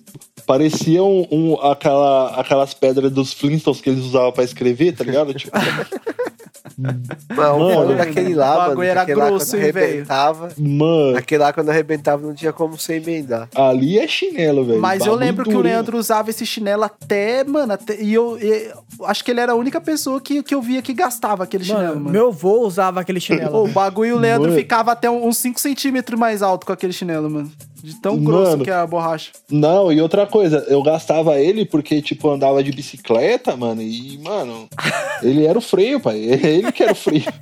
parecia 0.45 1.03
um, 1.03 1.25
um- 1.31 1.55
aquela, 1.61 2.39
aquelas 2.39 2.73
pedras 2.73 3.11
dos 3.11 3.33
Flintstones 3.33 3.81
que 3.81 3.89
eles 3.89 4.03
usavam 4.03 4.31
pra 4.31 4.43
escrever, 4.43 4.93
tá 4.95 5.03
ligado? 5.03 5.33
Tipo, 5.33 5.51
Mas 6.77 7.49
o 7.51 7.59
Mano, 7.59 7.95
daquele 7.95 8.33
lá, 8.35 8.45
o 8.45 8.57
mano. 8.57 8.69
bagulho 8.69 8.85
que 8.85 8.91
era 8.91 9.01
aquele 9.01 9.19
lá 9.19 9.25
grosso, 9.27 9.51
quando 9.51 9.61
arrebentava. 9.61 10.49
mano, 10.57 11.17
Aquele 11.17 11.43
lá 11.43 11.53
quando 11.53 11.69
arrebentava 11.69 12.25
não 12.25 12.33
tinha 12.33 12.51
como 12.53 12.77
você 12.77 12.95
emendar. 12.95 13.49
ali 13.55 13.99
é 13.99 14.07
chinelo, 14.07 14.65
velho. 14.65 14.79
Mas 14.81 15.05
eu 15.05 15.15
lembro 15.15 15.43
que 15.45 15.55
o. 15.55 15.61
Leandro 15.61 15.97
usava 15.97 16.29
esse 16.29 16.45
chinelo 16.45 16.83
até, 16.83 17.43
mano, 17.43 17.73
até, 17.73 17.99
e 18.01 18.13
eu, 18.13 18.37
e- 18.39 18.71
acho 19.05 19.23
que 19.23 19.31
ele 19.31 19.39
era 19.39 19.51
a 19.53 19.55
única 19.55 19.81
pessoa 19.81 20.21
que, 20.21 20.43
que 20.43 20.53
eu 20.53 20.61
via 20.61 20.81
que 20.81 20.93
gastava 20.93 21.43
aquele 21.43 21.63
chinelo, 21.63 21.85
Mano, 21.87 21.99
mano. 22.01 22.11
meu 22.11 22.27
avô 22.27 22.59
usava 22.61 23.01
aquele 23.01 23.19
chinelo. 23.19 23.63
o 23.65 23.67
bagulho, 23.67 24.15
o 24.15 24.19
Leandro 24.19 24.49
Mano. 24.49 24.55
ficava 24.55 24.91
até 24.91 25.09
uns 25.09 25.37
5 25.37 25.59
centímetros 25.59 26.19
mais 26.19 26.41
alto 26.41 26.65
com 26.65 26.71
aquele 26.73 26.93
chinelo, 26.93 27.29
mano. 27.29 27.51
De 27.85 28.01
tão 28.01 28.17
grosso 28.17 28.51
Mano. 28.51 28.63
que 28.63 28.71
é 28.71 28.73
a 28.73 28.87
borracha. 28.87 29.31
Não, 29.47 29.91
e 29.91 30.01
outra 30.01 30.25
coisa, 30.25 30.65
eu 30.67 30.81
gastava 30.81 31.39
ele 31.39 31.65
porque, 31.65 32.01
tipo, 32.01 32.27
andava 32.31 32.63
de 32.63 32.71
bicicleta, 32.71 33.55
mano, 33.55 33.79
e, 33.79 34.17
mano, 34.17 34.67
ele 35.21 35.45
era 35.45 35.55
o 35.55 35.61
freio, 35.61 35.99
pai. 35.99 36.17
Ele 36.45 36.71
que 36.71 36.81
era 36.81 36.93
o 36.93 36.95
freio. 36.95 37.25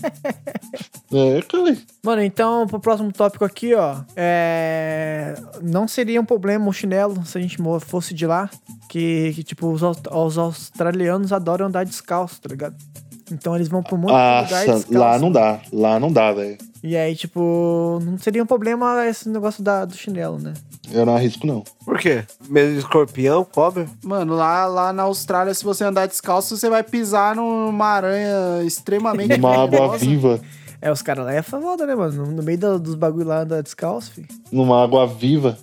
É, 1.16 1.42
cara. 1.44 1.78
Mano, 2.04 2.24
então, 2.24 2.66
pro 2.66 2.80
próximo 2.80 3.12
tópico 3.12 3.46
aqui, 3.46 3.76
ó. 3.76 3.98
É... 4.16 5.36
Não 5.62 5.88
seria 5.88 6.20
um 6.20 6.26
problema 6.26 6.68
o 6.68 6.74
chinelo 6.74 7.24
se 7.24 7.38
a 7.38 7.42
gente 7.42 7.58
fosse 7.82 8.16
de 8.16 8.26
lá. 8.26 8.50
Que, 8.90 9.32
que 9.36 9.44
tipo, 9.44 9.68
os, 9.68 9.84
os 9.84 10.38
australianos 10.40 11.32
adoram 11.32 11.68
andar 11.68 11.86
descalço, 11.86 12.42
tá 12.42 12.50
ligado? 12.50 12.76
Então 13.32 13.56
eles 13.56 13.68
vão 13.68 13.80
um 13.80 13.98
monte 13.98 14.08
de 14.10 14.14
lugar 14.14 14.42
Nossa, 14.44 14.56
descalço. 14.66 14.94
lá 14.98 15.18
não 15.20 15.32
dá. 15.32 15.60
Lá 15.72 16.00
não 16.00 16.12
dá, 16.12 16.32
velho. 16.32 16.58
E 16.84 16.98
aí, 16.98 17.16
tipo, 17.16 18.00
não 18.04 18.18
seria 18.18 18.44
um 18.44 18.46
problema 18.46 19.06
esse 19.08 19.30
negócio 19.30 19.64
da, 19.64 19.86
do 19.86 19.96
chinelo, 19.96 20.38
né? 20.38 20.54
Eu 20.92 21.06
não 21.06 21.16
arrisco, 21.16 21.48
não. 21.48 21.64
Por 21.86 21.98
quê? 21.98 22.26
Medo 22.50 22.74
de 22.74 22.80
escorpião, 22.80 23.46
cobra? 23.46 23.88
Mano, 24.04 24.36
lá, 24.36 24.66
lá 24.66 24.92
na 24.92 25.04
Austrália, 25.04 25.54
se 25.54 25.64
você 25.64 25.86
andar 25.86 26.08
descalço, 26.08 26.58
você 26.58 26.70
vai 26.70 26.84
pisar 26.84 27.36
numa 27.38 27.86
aranha 27.88 28.62
extremamente 28.66 29.38
Numa 29.38 29.64
água 29.64 29.98
viva. 29.98 30.42
É, 30.82 30.92
os 30.92 31.02
caras 31.02 31.24
lá 31.26 31.34
é 31.34 31.42
foda, 31.42 31.86
né, 31.86 31.96
mano? 31.96 32.26
No, 32.30 32.44
meio 32.44 32.58
do- 32.58 32.78
dos 32.80 32.96
bagulho 32.96 33.26
lá 33.28 33.44
andar 33.44 33.64
descalço, 33.64 34.12
filho. 34.12 34.28
Numa 34.52 34.84
água 34.84 35.08
viva. 35.08 35.58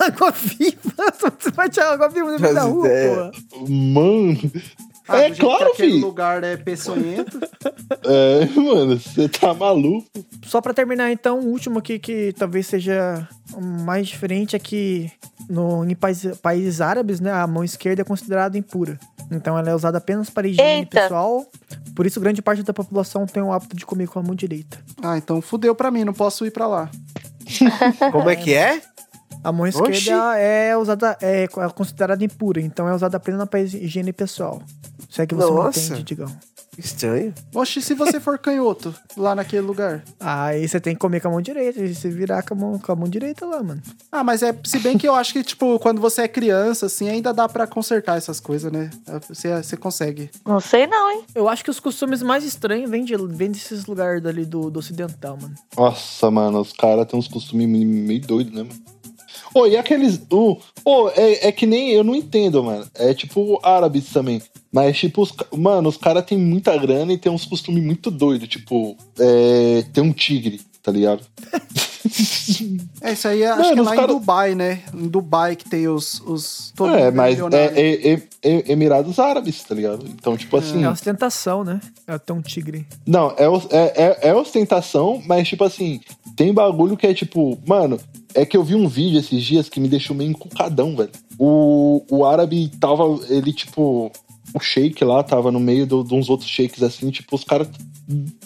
água 0.00 0.32
viva! 0.32 0.80
Você 1.38 1.50
vai 1.52 1.68
tirar 1.70 1.92
água 1.92 2.08
viva 2.08 2.32
no 2.32 2.40
meio 2.40 2.54
da 2.54 2.62
rua, 2.64 2.86
ideia. 2.88 3.14
porra. 3.14 3.30
Mano. 3.68 4.36
Ah, 5.10 5.22
é 5.22 5.30
que 5.30 5.40
claro, 5.40 5.70
aquele 5.72 5.92
filho. 5.92 6.06
lugar 6.06 6.42
é 6.44 6.56
peçonhento. 6.56 7.38
É, 8.02 8.46
mano, 8.58 8.98
você 8.98 9.28
tá 9.28 9.52
maluco. 9.52 10.06
Só 10.44 10.60
pra 10.60 10.72
terminar, 10.72 11.10
então, 11.12 11.40
o 11.40 11.46
último 11.48 11.78
aqui 11.80 11.98
que 11.98 12.32
talvez 12.38 12.66
seja 12.66 13.28
mais 13.60 14.08
diferente 14.08 14.54
é 14.56 14.58
que 14.58 15.10
no, 15.48 15.84
em 15.84 15.94
países, 15.94 16.36
países 16.38 16.80
árabes, 16.80 17.20
né, 17.20 17.32
a 17.32 17.46
mão 17.46 17.62
esquerda 17.64 18.02
é 18.02 18.04
considerada 18.04 18.56
impura. 18.56 18.98
Então 19.30 19.58
ela 19.58 19.70
é 19.70 19.74
usada 19.74 19.98
apenas 19.98 20.30
para 20.30 20.46
higiene 20.48 20.80
Eita. 20.80 21.02
pessoal. 21.02 21.46
Por 21.94 22.06
isso, 22.06 22.20
grande 22.20 22.40
parte 22.40 22.62
da 22.62 22.72
população 22.72 23.26
tem 23.26 23.42
o 23.42 23.52
hábito 23.52 23.76
de 23.76 23.84
comer 23.84 24.08
com 24.08 24.18
a 24.18 24.22
mão 24.22 24.34
direita. 24.34 24.78
Ah, 25.02 25.18
então 25.18 25.42
fudeu 25.42 25.74
pra 25.74 25.90
mim, 25.90 26.04
não 26.04 26.14
posso 26.14 26.46
ir 26.46 26.50
pra 26.52 26.66
lá. 26.66 26.90
Como 28.12 28.30
é 28.30 28.36
que 28.36 28.54
é? 28.54 28.80
A 29.42 29.50
mão 29.52 29.66
Oxi. 29.66 29.78
esquerda 29.90 30.38
é 30.38 30.76
usada, 30.76 31.16
é 31.20 31.48
considerada 31.74 32.24
impura, 32.24 32.60
então 32.60 32.88
é 32.88 32.94
usada 32.94 33.16
apenas 33.16 33.48
para 33.48 33.60
higiene 33.60 34.12
pessoal. 34.12 34.62
Se 35.10 35.22
é 35.22 35.26
que 35.26 35.34
você 35.34 35.50
Nossa. 35.50 35.80
não 35.80 35.86
entende, 35.86 36.02
Digão. 36.04 36.32
Estranho. 36.78 37.34
Oxe, 37.54 37.82
se 37.82 37.94
você 37.94 38.20
for 38.20 38.38
canhoto 38.38 38.94
lá 39.16 39.34
naquele 39.34 39.62
lugar. 39.62 40.04
Aí 40.20 40.66
você 40.66 40.80
tem 40.80 40.94
que 40.94 41.00
comer 41.00 41.20
com 41.20 41.28
a 41.28 41.30
mão 41.32 41.42
direita, 41.42 41.80
e 41.80 41.94
você 41.94 42.08
virar 42.08 42.42
com 42.42 42.54
a 42.54 42.56
mão, 42.56 42.78
com 42.78 42.92
a 42.92 42.96
mão 42.96 43.08
direita 43.08 43.44
lá, 43.44 43.62
mano. 43.62 43.82
Ah, 44.10 44.22
mas 44.22 44.42
é. 44.42 44.56
Se 44.64 44.78
bem 44.78 44.96
que 44.96 45.06
eu 45.06 45.14
acho 45.14 45.32
que, 45.32 45.42
tipo, 45.42 45.78
quando 45.80 46.00
você 46.00 46.22
é 46.22 46.28
criança, 46.28 46.86
assim, 46.86 47.08
ainda 47.08 47.34
dá 47.34 47.48
pra 47.48 47.66
consertar 47.66 48.16
essas 48.16 48.38
coisas, 48.38 48.72
né? 48.72 48.88
Você, 49.28 49.54
você 49.62 49.76
consegue. 49.76 50.30
Não 50.46 50.60
sei 50.60 50.86
não, 50.86 51.10
hein? 51.10 51.24
Eu 51.34 51.48
acho 51.48 51.64
que 51.64 51.70
os 51.70 51.80
costumes 51.80 52.22
mais 52.22 52.44
estranhos 52.44 52.88
vêm, 52.88 53.04
de, 53.04 53.16
vêm 53.16 53.50
desses 53.50 53.86
lugares 53.86 54.22
dali 54.22 54.46
do, 54.46 54.70
do 54.70 54.78
ocidental, 54.78 55.36
mano. 55.42 55.54
Nossa, 55.76 56.30
mano, 56.30 56.60
os 56.60 56.72
caras 56.72 57.06
têm 57.06 57.18
uns 57.18 57.28
costumes 57.28 57.66
meio 57.66 58.20
doidos, 58.20 58.54
né, 58.54 58.62
mano? 58.62 58.99
Ô, 59.54 59.66
e 59.66 59.76
aqueles. 59.76 60.20
Ô, 60.30 60.58
ô, 60.84 61.08
é, 61.10 61.48
é 61.48 61.52
que 61.52 61.66
nem. 61.66 61.90
Eu 61.90 62.04
não 62.04 62.14
entendo, 62.14 62.62
mano. 62.62 62.86
É 62.94 63.12
tipo 63.14 63.58
árabes 63.62 64.10
também. 64.12 64.40
Mas, 64.72 64.96
tipo, 64.98 65.22
os, 65.22 65.32
mano, 65.56 65.88
os 65.88 65.96
caras 65.96 66.24
têm 66.24 66.38
muita 66.38 66.76
grana 66.76 67.12
e 67.12 67.18
tem 67.18 67.30
uns 67.32 67.44
costumes 67.44 67.82
muito 67.82 68.10
doidos. 68.10 68.48
Tipo, 68.48 68.96
é, 69.18 69.84
tem 69.92 70.02
um 70.04 70.12
tigre, 70.12 70.60
tá 70.82 70.92
ligado? 70.92 71.22
É, 73.02 73.12
isso 73.12 73.28
aí 73.28 73.44
acho 73.44 73.60
Mano, 73.62 73.74
que 73.74 73.78
é 73.80 73.82
lá 73.82 73.96
cara- 73.96 74.12
em 74.12 74.14
Dubai, 74.18 74.54
né? 74.54 74.82
Em 74.94 75.08
Dubai 75.08 75.56
que 75.56 75.68
tem 75.68 75.86
os. 75.88 76.20
os 76.26 76.72
todo 76.74 76.94
é, 76.94 77.10
mas 77.10 77.38
é, 77.38 77.64
é- 77.80 78.12
é- 78.14 78.22
é 78.42 78.72
Emirados 78.72 79.18
Árabes, 79.18 79.62
tá 79.62 79.74
ligado? 79.74 80.06
Então, 80.06 80.36
tipo 80.36 80.56
assim. 80.56 80.82
É 80.84 80.88
ostentação, 80.88 81.62
né? 81.64 81.80
É 82.06 82.18
ter 82.18 82.32
um 82.32 82.40
tigre. 82.42 82.86
Não, 83.06 83.30
é, 83.32 83.44
é, 83.70 84.02
é, 84.04 84.28
é 84.30 84.34
ostentação, 84.34 85.22
mas 85.26 85.48
tipo 85.48 85.64
assim, 85.64 86.00
tem 86.36 86.52
bagulho 86.52 86.96
que 86.96 87.06
é 87.06 87.14
tipo, 87.14 87.58
mano, 87.66 87.98
É 88.34 88.46
que 88.46 88.56
eu 88.56 88.62
vi 88.62 88.74
um 88.74 88.88
vídeo 88.88 89.18
esses 89.18 89.42
dias 89.42 89.68
que 89.68 89.80
me 89.80 89.88
deixou 89.88 90.14
meio 90.14 90.30
encucadão, 90.30 90.96
velho. 90.96 91.10
O, 91.38 92.04
o 92.10 92.24
árabe 92.24 92.68
tava, 92.80 93.04
ele 93.28 93.52
tipo, 93.52 94.10
o 94.54 94.60
shake 94.60 95.04
lá 95.04 95.22
tava 95.22 95.50
no 95.50 95.60
meio 95.60 95.86
de 95.86 96.14
uns 96.14 96.28
outros 96.28 96.48
shakes 96.48 96.82
assim, 96.82 97.10
tipo, 97.10 97.34
os 97.34 97.44
caras. 97.44 97.68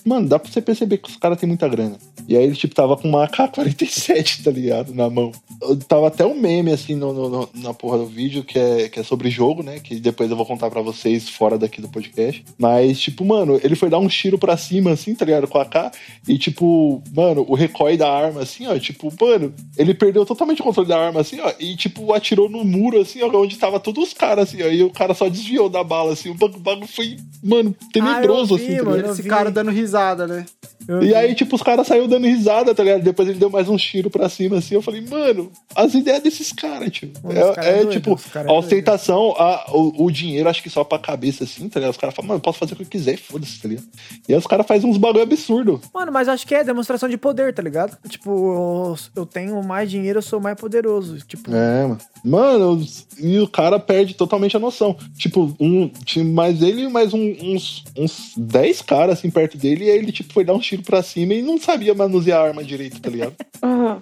Mano, 0.04 0.28
dá 0.28 0.38
pra 0.38 0.50
você 0.52 0.60
perceber 0.60 0.98
que 0.98 1.08
os 1.08 1.16
caras 1.16 1.38
têm 1.38 1.48
muita 1.48 1.66
grana. 1.68 1.96
E 2.28 2.36
aí 2.36 2.44
ele, 2.44 2.54
tipo, 2.54 2.74
tava 2.74 2.96
com 2.96 3.08
uma 3.08 3.24
AK-47, 3.24 4.42
tá 4.42 4.50
ligado? 4.50 4.94
Na 4.94 5.08
mão. 5.08 5.32
Eu- 5.62 5.76
Tava 5.76 6.08
até 6.08 6.24
um 6.26 6.38
meme, 6.38 6.72
assim, 6.72 6.94
no, 6.94 7.12
no- 7.12 7.28
no- 7.28 7.48
na 7.54 7.72
porra 7.74 7.98
do 7.98 8.06
vídeo, 8.06 8.42
que 8.44 8.58
é, 8.58 8.88
que 8.88 9.00
é 9.00 9.02
sobre 9.02 9.30
jogo, 9.30 9.62
né? 9.62 9.78
Que 9.80 9.96
depois 10.00 10.30
eu 10.30 10.36
vou 10.36 10.44
contar 10.46 10.70
pra 10.70 10.80
vocês 10.82 11.28
fora 11.28 11.58
daqui 11.58 11.80
do 11.80 11.88
podcast. 11.88 12.44
Mas, 12.58 12.98
tipo, 13.00 13.24
mano, 13.24 13.60
ele 13.62 13.74
foi 13.76 13.88
dar 13.88 13.98
um 13.98 14.08
tiro 14.08 14.38
pra 14.38 14.56
cima, 14.56 14.90
assim, 14.92 15.14
tá 15.14 15.24
ligado? 15.24 15.46
Com 15.48 15.58
a 15.58 15.62
AK. 15.62 15.92
E, 16.28 16.38
tipo, 16.38 17.02
mano, 17.14 17.44
o 17.48 17.54
recoil 17.54 17.96
da 17.96 18.10
arma, 18.10 18.42
assim, 18.42 18.66
ó. 18.66 18.78
Tipo, 18.78 19.12
mano, 19.20 19.52
ele 19.76 19.94
perdeu 19.94 20.24
totalmente 20.26 20.60
o 20.60 20.64
controle 20.64 20.88
da 20.88 20.98
arma, 20.98 21.20
assim, 21.20 21.40
ó. 21.40 21.52
E, 21.58 21.76
tipo, 21.76 22.12
atirou 22.12 22.48
no 22.48 22.64
muro, 22.64 23.00
assim, 23.00 23.22
ó, 23.22 23.28
onde 23.40 23.56
tava 23.58 23.78
todos 23.80 24.08
os 24.08 24.14
caras, 24.14 24.48
assim, 24.48 24.62
ó. 24.62 24.68
E 24.68 24.82
o 24.82 24.90
cara 24.90 25.14
só 25.14 25.28
desviou 25.28 25.68
da 25.68 25.82
bala, 25.84 26.12
assim. 26.12 26.30
O 26.30 26.34
bagulho- 26.34 26.86
foi, 26.88 27.16
mano, 27.42 27.74
tenebroso, 27.92 28.54
Ah, 28.54 28.58
eu 28.58 28.58
vi, 28.58 28.64
assim, 28.74 28.76
tá 28.76 28.84
mano, 28.90 29.10
Esse 29.10 29.22
vi. 29.22 29.28
cara 29.28 29.50
dando 29.50 29.70
risada, 29.70 29.93
né? 30.26 30.44
Eu 30.88 31.02
E 31.02 31.06
vi. 31.08 31.14
aí, 31.14 31.34
tipo, 31.34 31.56
os 31.56 31.62
caras 31.62 31.86
saíram 31.86 32.06
dando 32.08 32.26
risada, 32.26 32.74
tá 32.74 32.82
ligado? 32.82 33.02
Depois 33.02 33.28
ele 33.28 33.38
deu 33.38 33.48
mais 33.50 33.68
um 33.68 33.76
tiro 33.76 34.10
pra 34.10 34.28
cima, 34.28 34.58
assim. 34.58 34.74
Eu 34.74 34.82
falei, 34.82 35.00
mano, 35.00 35.50
as 35.74 35.94
ideias 35.94 36.22
desses 36.22 36.52
caras, 36.52 36.90
tio. 36.90 37.10
Mano, 37.22 37.38
é 37.38 37.54
cara 37.54 37.66
é 37.68 37.82
é, 37.82 37.86
tipo, 37.86 38.16
cara 38.32 38.48
é 38.48 38.50
a 38.50 38.54
ostentação, 38.54 39.34
a, 39.38 39.66
o, 39.72 40.04
o 40.04 40.10
dinheiro, 40.10 40.48
acho 40.48 40.62
que 40.62 40.70
só 40.70 40.84
pra 40.84 40.98
cabeça, 40.98 41.44
assim, 41.44 41.68
tá 41.68 41.80
ligado? 41.80 41.92
Os 41.92 41.98
caras 41.98 42.14
falam, 42.14 42.28
mano, 42.28 42.38
eu 42.38 42.42
posso 42.42 42.58
fazer 42.58 42.74
o 42.74 42.76
que 42.76 42.82
eu 42.82 42.86
quiser, 42.86 43.16
foda-se, 43.18 43.60
tá 43.60 43.68
ligado? 43.68 43.86
E 44.28 44.32
aí 44.32 44.38
os 44.38 44.46
caras 44.46 44.66
fazem 44.66 44.88
uns 44.88 44.96
bagulho 44.98 45.22
absurdo. 45.22 45.80
Mano, 45.94 46.12
mas 46.12 46.28
acho 46.28 46.46
que 46.46 46.54
é 46.54 46.62
demonstração 46.64 47.08
de 47.08 47.16
poder, 47.16 47.52
tá 47.54 47.62
ligado? 47.62 47.96
Tipo, 48.08 48.30
eu, 48.30 48.96
eu 49.16 49.26
tenho 49.26 49.62
mais 49.62 49.90
dinheiro, 49.90 50.18
eu 50.18 50.22
sou 50.22 50.40
mais 50.40 50.56
poderoso. 50.58 51.18
Tipo, 51.26 51.50
É, 51.54 51.82
mano. 51.86 51.98
Mano, 52.24 52.84
e 53.18 53.38
o 53.38 53.46
cara 53.46 53.78
perde 53.78 54.14
totalmente 54.14 54.56
a 54.56 54.60
noção. 54.60 54.96
Tipo, 55.16 55.54
um, 55.60 55.88
tinha 55.88 56.24
mais 56.24 56.62
ele 56.62 56.82
e 56.84 56.88
mais 56.88 57.12
um- 57.12 57.34
uns, 57.42 57.84
uns 57.96 58.32
10 58.36 58.80
caras, 58.82 59.18
assim, 59.18 59.30
perto 59.30 59.58
dele, 59.58 59.84
e 59.84 59.90
aí 59.90 59.98
ele, 59.98 60.10
tipo, 60.12 60.32
foi 60.32 60.42
dar 60.44 60.54
um 60.54 60.58
tiro 60.58 60.73
pra 60.82 61.02
cima 61.02 61.34
e 61.34 61.42
não 61.42 61.58
sabia 61.58 61.94
manusear 61.94 62.40
a 62.40 62.44
arma 62.48 62.64
direito, 62.64 63.00
tá 63.00 63.10
ligado? 63.10 63.34
Mano, 63.62 64.00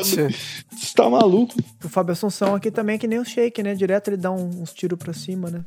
você 0.00 0.28
tá 0.94 1.08
maluco? 1.08 1.54
o 1.84 1.88
Fábio 1.88 2.12
Assunção 2.12 2.54
aqui 2.54 2.70
também 2.70 2.96
é 2.96 2.98
que 2.98 3.06
nem 3.06 3.18
o 3.18 3.24
Shake, 3.24 3.62
né? 3.62 3.74
Direto 3.74 4.08
ele 4.08 4.16
dá 4.16 4.30
um- 4.30 4.62
uns 4.62 4.72
tiros 4.72 4.98
pra 4.98 5.12
cima, 5.12 5.50
né? 5.50 5.60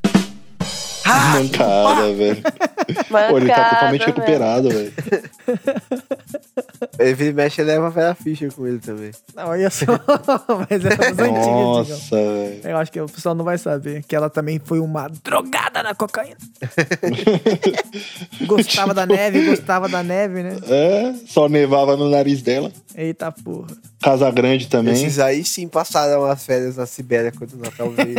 Mancada, 1.05 2.13
velho. 2.13 2.41
Pô, 3.29 3.37
ele 3.37 3.47
tá 3.49 3.57
Mancada, 3.57 3.69
totalmente 3.69 3.99
velho. 4.01 4.13
recuperado, 4.13 4.69
velho. 4.69 4.93
Ele 6.99 7.33
mexe 7.33 7.61
e 7.61 7.65
leva 7.65 7.87
a 7.87 7.89
Vera 7.89 8.15
Fischer 8.15 8.51
com 8.53 8.67
ele 8.67 8.79
também. 8.79 9.11
Não, 9.35 9.47
olha 9.49 9.69
só. 9.69 9.85
mas 10.69 10.85
é 10.85 10.95
das 10.95 11.19
antigas. 11.19 11.89
Nossa, 11.89 12.15
velho. 12.15 12.61
Eu 12.63 12.77
acho 12.77 12.91
que 12.91 13.01
o 13.01 13.07
pessoal 13.07 13.35
não 13.35 13.43
vai 13.43 13.57
saber 13.57 14.03
que 14.03 14.15
ela 14.15 14.29
também 14.29 14.61
foi 14.63 14.79
uma 14.79 15.07
drogada 15.23 15.81
na 15.81 15.95
cocaína. 15.95 16.37
gostava 18.45 18.93
da 18.93 19.05
neve, 19.05 19.45
gostava 19.45 19.89
da 19.89 20.03
neve, 20.03 20.43
né? 20.43 20.57
É, 20.67 21.13
só 21.25 21.49
nevava 21.49 21.97
no 21.97 22.09
nariz 22.09 22.41
dela. 22.41 22.71
Eita 22.95 23.31
porra. 23.31 23.67
Casa 24.01 24.29
Grande 24.29 24.67
também. 24.67 24.93
Esses 24.93 25.19
aí 25.19 25.43
sim 25.43 25.67
passaram 25.67 26.25
as 26.25 26.45
férias 26.45 26.77
na 26.77 26.85
Sibéria 26.85 27.31
quando 27.31 27.53
o 27.53 27.57
Natal 27.57 27.89
veio. 27.89 28.15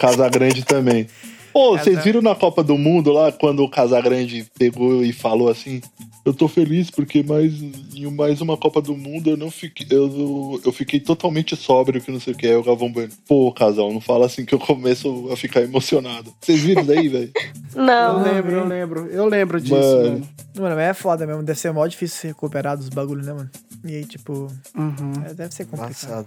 Casa 0.00 0.28
Grande 0.28 0.64
também. 0.64 1.06
Pô, 1.52 1.76
vocês 1.76 2.04
viram 2.04 2.22
na 2.22 2.32
Copa 2.32 2.62
do 2.62 2.78
Mundo 2.78 3.10
lá, 3.10 3.32
quando 3.32 3.64
o 3.64 3.68
Casagrande 3.68 4.46
pegou 4.56 5.02
e 5.02 5.12
falou 5.12 5.48
assim: 5.48 5.80
Eu 6.24 6.32
tô 6.32 6.46
feliz 6.46 6.92
porque 6.92 7.24
mais, 7.24 7.52
em 7.92 8.06
mais 8.14 8.40
uma 8.40 8.56
Copa 8.56 8.80
do 8.80 8.94
Mundo 8.96 9.30
eu 9.30 9.36
não 9.36 9.50
fiquei. 9.50 9.84
Eu, 9.90 10.60
eu 10.64 10.70
fiquei 10.70 11.00
totalmente 11.00 11.56
sóbrio, 11.56 12.00
que 12.00 12.12
não 12.12 12.20
sei 12.20 12.34
o 12.34 12.36
que. 12.36 12.46
Aí 12.46 12.54
o 12.54 12.62
Galvão 12.62 12.92
Bueno, 12.92 13.10
pô, 13.26 13.50
casal, 13.50 13.92
não 13.92 14.00
fala 14.00 14.26
assim 14.26 14.44
que 14.44 14.54
eu 14.54 14.60
começo 14.60 15.28
a 15.32 15.36
ficar 15.36 15.60
emocionado. 15.62 16.32
Vocês 16.40 16.60
viram 16.60 16.82
isso 16.82 16.92
aí, 16.92 17.08
velho? 17.08 17.32
Eu 17.74 17.82
Não. 17.84 18.22
lembro, 18.22 18.50
eu 18.52 18.64
lembro. 18.66 19.06
Eu 19.10 19.26
lembro 19.26 19.60
disso, 19.60 19.74
Mano. 19.74 20.02
mano. 20.10 20.28
Mano, 20.56 20.74
mas 20.76 20.84
é 20.90 20.94
foda 20.94 21.24
mesmo. 21.26 21.42
Deve 21.44 21.58
ser 21.58 21.72
mó 21.72 21.86
difícil 21.86 22.18
se 22.20 22.26
recuperar 22.28 22.76
dos 22.76 22.88
bagulhos, 22.88 23.26
né, 23.26 23.32
mano? 23.32 23.48
E 23.84 23.94
aí, 23.96 24.04
tipo, 24.04 24.48
Uhum. 24.76 25.12
é, 25.24 25.34
deve 25.34 25.54
ser 25.54 25.66
complicado. 25.66 26.26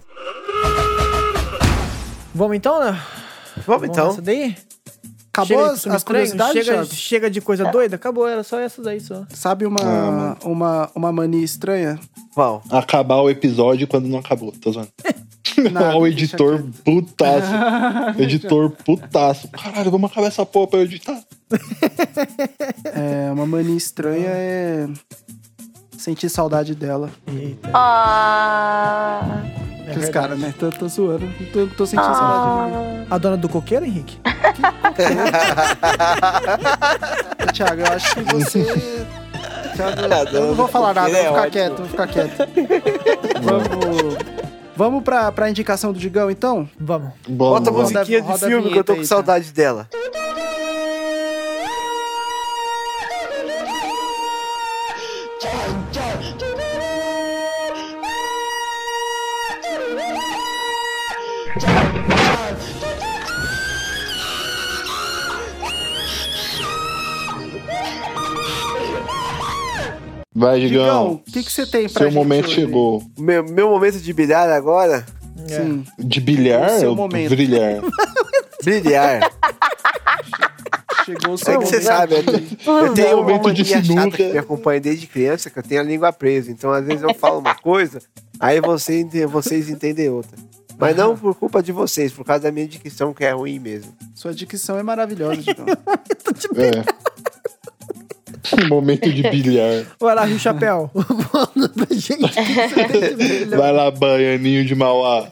Vamos 2.34 2.56
então, 2.56 2.82
né? 2.82 2.98
Vamos 3.66 3.88
então. 3.88 4.08
nessa 4.08 4.22
daí? 4.22 4.56
Acabou 5.32 5.58
Chega 5.58 5.72
as, 5.72 5.86
as 5.88 6.04
curiosidades, 6.04 6.64
Chega, 6.64 6.84
chega 6.84 7.30
de 7.30 7.40
coisa 7.40 7.64
doida? 7.70 7.96
Acabou, 7.96 8.26
era 8.28 8.44
só 8.44 8.60
essas 8.60 8.86
aí 8.86 9.00
só. 9.00 9.26
Sabe 9.30 9.66
uma, 9.66 9.80
Ah, 9.82 10.36
uma, 10.44 10.90
uma 10.94 11.12
mania 11.12 11.44
estranha? 11.44 11.98
Qual? 12.32 12.62
Acabar 12.70 13.16
o 13.16 13.28
episódio 13.28 13.88
quando 13.88 14.06
não 14.06 14.20
acabou, 14.20 14.52
tô 14.52 14.70
zoando. 14.70 14.90
Nada, 15.72 15.96
o 15.96 16.06
editor 16.06 16.64
putaço. 16.84 17.52
editor 18.18 18.70
putaço. 18.70 19.48
Caralho, 19.48 19.90
vamos 19.90 20.10
acabar 20.10 20.26
essa 20.28 20.44
porra 20.44 20.68
pra 20.68 20.78
eu 20.80 20.84
editar. 20.84 21.20
É, 22.84 23.30
uma 23.32 23.46
mania 23.46 23.76
estranha 23.76 24.30
é 24.30 24.88
sentir 25.96 26.28
saudade 26.28 26.74
dela. 26.74 27.10
Eita. 27.26 27.70
Ah. 27.72 29.42
É 29.86 29.92
verdade. 29.92 30.12
caras, 30.12 30.38
né? 30.38 30.54
Tô, 30.58 30.70
tô 30.70 30.88
zoando. 30.88 31.28
Tô, 31.52 31.66
tô 31.66 31.86
sentindo 31.86 32.14
saudade. 32.14 32.72
Ah. 33.10 33.14
A 33.14 33.18
dona 33.18 33.36
do 33.36 33.48
coqueiro, 33.48 33.84
Henrique? 33.84 34.18
Ô, 37.42 37.52
Thiago, 37.52 37.80
eu 37.82 37.86
acho 37.92 38.14
que 38.14 38.22
você. 38.34 38.64
Thiago, 39.76 40.36
eu 40.36 40.46
não 40.48 40.54
vou 40.54 40.68
falar 40.68 40.94
nada, 40.94 41.10
vou 41.10 41.18
é 41.18 41.22
ficar 41.24 41.32
ótimo. 41.32 41.50
quieto, 41.52 41.76
vou 41.76 41.88
ficar 41.88 42.06
quieto. 42.06 42.48
Vamos. 43.42 44.16
Vamos 44.76 45.04
pra, 45.04 45.30
pra 45.30 45.48
indicação 45.48 45.92
do 45.92 45.98
Digão, 45.98 46.30
então? 46.30 46.68
Vamos. 46.78 47.12
Bota 47.28 47.70
a 47.70 47.72
musiquinha 47.72 48.20
de 48.20 48.26
roda 48.26 48.46
a 48.46 48.48
filme 48.48 48.70
que 48.70 48.78
eu 48.78 48.84
tô 48.84 48.94
com 48.94 49.00
aí, 49.00 49.06
saudade 49.06 49.52
dela. 49.52 49.88
Vai, 70.34 70.58
Digão, 70.60 71.12
o 71.12 71.18
que, 71.32 71.42
que 71.44 71.52
você 71.52 71.64
tem 71.66 71.88
pra 71.88 71.98
Seu 72.02 72.10
gente 72.10 72.14
momento 72.14 72.46
hoje? 72.46 72.54
chegou. 72.56 73.02
Meu, 73.18 73.44
meu 73.44 73.68
momento 73.70 73.98
de 74.00 74.12
brilhar 74.12 74.48
agora, 74.50 75.06
Sim. 75.46 75.84
De 75.98 76.20
bilhar 76.20 76.70
O 76.76 76.78
seu 76.80 76.90
ou 76.90 76.96
momento. 76.96 77.28
brilhar? 77.30 77.82
brilhar. 78.64 79.30
Chegou 81.04 81.32
o 81.32 81.34
É 81.34 81.36
seu 81.36 81.58
que 81.60 81.66
você 81.66 81.80
sabe, 81.82 82.14
eu 82.14 82.22
tenho, 82.24 82.46
eu 82.86 82.94
tenho 82.94 83.16
uma 83.18 83.22
momento 83.22 83.52
de 83.52 83.64
sinuca. 83.64 84.16
que 84.16 84.32
me 84.32 84.38
acompanha 84.38 84.80
desde 84.80 85.06
criança, 85.06 85.50
que 85.50 85.58
eu 85.58 85.62
tenho 85.62 85.80
a 85.82 85.84
língua 85.84 86.12
presa. 86.12 86.50
Então, 86.50 86.72
às 86.72 86.84
vezes, 86.86 87.02
eu 87.02 87.12
falo 87.14 87.38
uma 87.40 87.54
coisa, 87.54 88.00
aí 88.40 88.60
você, 88.60 89.04
vocês 89.26 89.68
entendem 89.68 90.08
outra. 90.08 90.36
Mas 90.78 90.96
não 90.96 91.16
por 91.16 91.34
culpa 91.36 91.62
de 91.62 91.70
vocês, 91.72 92.10
por 92.12 92.24
causa 92.24 92.44
da 92.44 92.50
minha 92.52 92.66
dicção, 92.66 93.12
que 93.12 93.24
é 93.24 93.30
ruim 93.32 93.58
mesmo. 93.60 93.92
Sua 94.14 94.32
dicção 94.34 94.78
é 94.78 94.82
maravilhosa, 94.82 95.36
Digão. 95.42 95.66
É. 95.68 97.43
Momento 98.68 99.10
de 99.10 99.22
bilhar. 99.22 99.84
Vai 99.98 100.14
lá, 100.14 100.24
Rio 100.24 100.38
Chapéu. 100.38 100.90
Manda 100.94 101.68
pra 101.68 101.86
gente. 101.90 102.28
que. 102.28 103.44
Vai 103.56 103.72
lá, 103.72 103.90
baianinho 103.90 104.64
de 104.64 104.74
Mauá. 104.74 105.28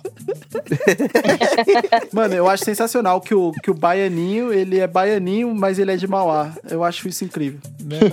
Mano, 2.13 2.35
eu 2.35 2.49
acho 2.49 2.65
sensacional 2.65 3.21
que 3.21 3.35
o, 3.35 3.53
que 3.63 3.71
o 3.71 3.75
baianinho, 3.75 4.53
ele 4.53 4.79
é 4.79 4.87
baianinho, 4.87 5.55
mas 5.55 5.79
ele 5.79 5.93
é 5.93 5.97
de 5.97 6.07
Mauá. 6.07 6.53
Eu 6.69 6.83
acho 6.85 7.09
isso 7.09 7.25
incrível. 7.25 7.61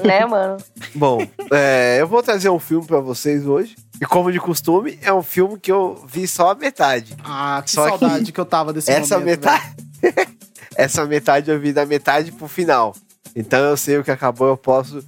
Né, 0.03 0.25
mano? 0.25 0.57
Bom, 0.95 1.25
é, 1.51 1.97
eu 1.99 2.07
vou 2.07 2.21
trazer 2.23 2.49
um 2.49 2.59
filme 2.59 2.85
pra 2.85 2.99
vocês 2.99 3.45
hoje. 3.45 3.75
E 4.01 4.05
como 4.05 4.31
de 4.31 4.39
costume, 4.39 4.97
é 5.01 5.11
um 5.13 5.21
filme 5.21 5.59
que 5.59 5.71
eu 5.71 6.01
vi 6.07 6.25
só 6.25 6.51
a 6.51 6.55
metade. 6.55 7.15
Ah, 7.23 7.61
que 7.63 7.71
Só 7.71 7.83
que 7.91 7.99
saudade 7.99 8.31
que... 8.31 8.39
eu 8.39 8.45
tava 8.45 8.71
desse 8.71 8.89
Essa 8.89 9.19
momento. 9.19 9.41
metade. 9.41 9.75
essa 10.75 11.05
metade 11.05 11.51
eu 11.51 11.59
vi 11.59 11.73
da 11.73 11.85
metade 11.85 12.31
pro 12.31 12.47
final. 12.47 12.95
Então 13.35 13.59
eu 13.59 13.77
sei 13.77 13.97
o 13.97 14.03
que 14.03 14.11
acabou, 14.11 14.47
eu 14.47 14.57
posso. 14.57 15.03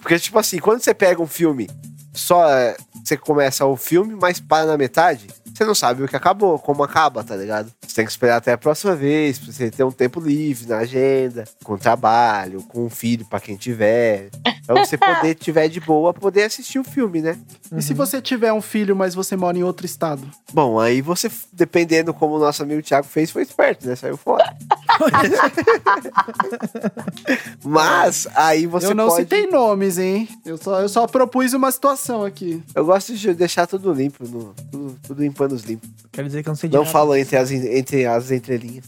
Porque, 0.00 0.18
tipo 0.18 0.38
assim, 0.38 0.58
quando 0.58 0.80
você 0.80 0.94
pega 0.94 1.20
um 1.20 1.26
filme, 1.26 1.68
só 2.12 2.48
é, 2.48 2.76
você 3.02 3.16
começa 3.16 3.66
o 3.66 3.76
filme, 3.76 4.16
mas 4.20 4.40
para 4.40 4.66
na 4.66 4.78
metade, 4.78 5.26
você 5.54 5.64
não 5.64 5.74
sabe 5.74 6.02
o 6.02 6.08
que 6.08 6.16
acabou, 6.16 6.58
como 6.58 6.82
acaba, 6.82 7.22
tá 7.22 7.36
ligado? 7.36 7.72
Você 7.86 7.96
tem 7.96 8.04
que 8.04 8.10
esperar 8.10 8.36
até 8.36 8.52
a 8.52 8.58
próxima 8.58 8.96
vez, 8.96 9.38
pra 9.38 9.52
você 9.52 9.70
ter 9.70 9.84
um 9.84 9.90
tempo 9.92 10.18
livre 10.20 10.66
na 10.66 10.78
agenda, 10.78 11.44
com 11.62 11.76
trabalho, 11.76 12.62
com 12.62 12.84
um 12.86 12.90
filho 12.90 13.24
pra 13.26 13.38
quem 13.38 13.56
tiver. 13.56 14.30
Pra 14.66 14.84
você 14.84 14.98
poder, 14.98 15.34
tiver 15.38 15.68
de 15.68 15.78
boa, 15.80 16.12
poder 16.12 16.42
assistir 16.42 16.78
o 16.78 16.84
filme, 16.84 17.20
né? 17.20 17.38
E 17.76 17.82
se 17.82 17.94
você 17.94 18.20
tiver 18.20 18.52
um 18.52 18.62
filho, 18.62 18.96
mas 18.96 19.14
você 19.14 19.36
mora 19.36 19.56
em 19.56 19.62
outro 19.62 19.86
estado? 19.86 20.28
Bom, 20.52 20.80
aí 20.80 21.00
você, 21.00 21.30
dependendo 21.52 22.12
como 22.12 22.34
o 22.34 22.38
nosso 22.40 22.62
amigo 22.62 22.82
Thiago 22.82 23.06
fez, 23.06 23.30
foi 23.30 23.42
esperto, 23.42 23.86
né? 23.86 23.94
Saiu 23.94 24.16
fora. 24.16 24.56
Mas 27.64 28.26
aí 28.34 28.66
você 28.66 28.88
eu 28.88 28.94
não 28.94 29.08
pode. 29.08 29.22
citei 29.22 29.46
nomes, 29.46 29.98
hein? 29.98 30.28
Eu 30.44 30.56
só, 30.56 30.80
eu 30.80 30.88
só 30.88 31.06
propus 31.06 31.52
uma 31.52 31.70
situação 31.72 32.24
aqui. 32.24 32.62
Eu 32.74 32.84
gosto 32.84 33.14
de 33.14 33.34
deixar 33.34 33.66
tudo 33.66 33.92
limpo, 33.92 34.26
no- 34.26 34.54
tudo, 34.70 34.98
tudo 35.02 35.24
em 35.24 35.32
panos 35.32 35.62
limpos. 35.62 35.88
Quer 36.12 36.24
dizer 36.24 36.42
que 36.42 36.48
eu 36.48 36.52
não 36.52 36.56
sei 36.56 36.68
de 36.68 36.76
Não 36.76 36.82
nada. 36.82 36.92
falo 36.92 37.16
entre 37.16 37.36
as, 37.36 37.50
entre 37.50 38.06
as 38.06 38.30
entrelinhas. 38.30 38.84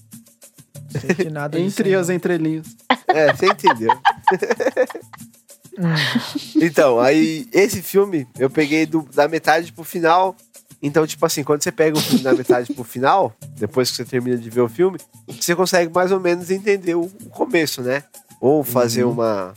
Não 0.95 1.01
sei 1.01 1.15
de 1.15 1.31
nada 1.31 1.59
disso 1.59 1.81
Entre 1.81 1.95
as 1.95 2.09
não. 2.09 2.15
entrelinhas. 2.15 2.67
É, 3.09 3.33
você 3.33 3.47
entendeu. 3.47 3.97
então, 6.57 7.01
aí, 7.01 7.47
esse 7.53 7.83
filme 7.83 8.27
eu 8.39 8.49
peguei 8.49 8.87
do- 8.87 9.07
da 9.15 9.29
metade 9.29 9.73
pro 9.73 9.85
final. 9.85 10.35
Então, 10.83 11.07
tipo 11.07 11.25
assim, 11.25 11.43
quando 11.43 11.63
você 11.63 11.73
pega 11.73 11.97
o 11.97 12.01
filme 12.01 12.23
da 12.23 12.35
metade 12.35 12.73
pro 12.73 12.85
final, 12.85 13.35
depois 13.57 13.91
que 13.91 13.97
você 13.97 14.05
termina 14.05 14.37
de 14.37 14.51
ver 14.51 14.61
o 14.61 14.69
filme, 14.69 14.99
você 15.27 15.55
consegue 15.57 15.93
mais 15.93 16.13
ou 16.13 16.21
menos 16.21 16.51
entender 16.51 16.95
o, 16.95 17.03
o 17.25 17.29
começo, 17.31 17.81
né? 17.83 18.05
Ou 18.41 18.63
fazer 18.63 19.05
uma 19.05 19.55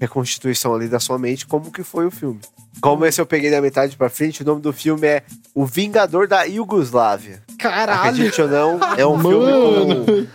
reconstituição 0.00 0.74
ali 0.74 0.88
da 0.88 0.98
sua 1.00 1.18
mente, 1.18 1.46
como 1.46 1.70
que 1.70 1.82
foi 1.82 2.06
o 2.06 2.10
filme. 2.10 2.40
Como 2.80 3.04
esse 3.04 3.20
eu 3.20 3.26
peguei 3.26 3.50
da 3.50 3.60
metade 3.60 3.96
pra 3.96 4.08
frente, 4.08 4.42
o 4.42 4.46
nome 4.46 4.60
do 4.60 4.72
filme 4.72 5.06
é 5.06 5.22
O 5.54 5.64
Vingador 5.66 6.26
da 6.26 6.42
Iugoslávia. 6.44 7.42
Caralho! 7.58 8.00
Acredite 8.10 8.42
ou 8.42 8.48
não, 8.48 8.80
é 8.96 9.06
um 9.06 9.18
filme 9.20 9.52
com. 9.52 10.26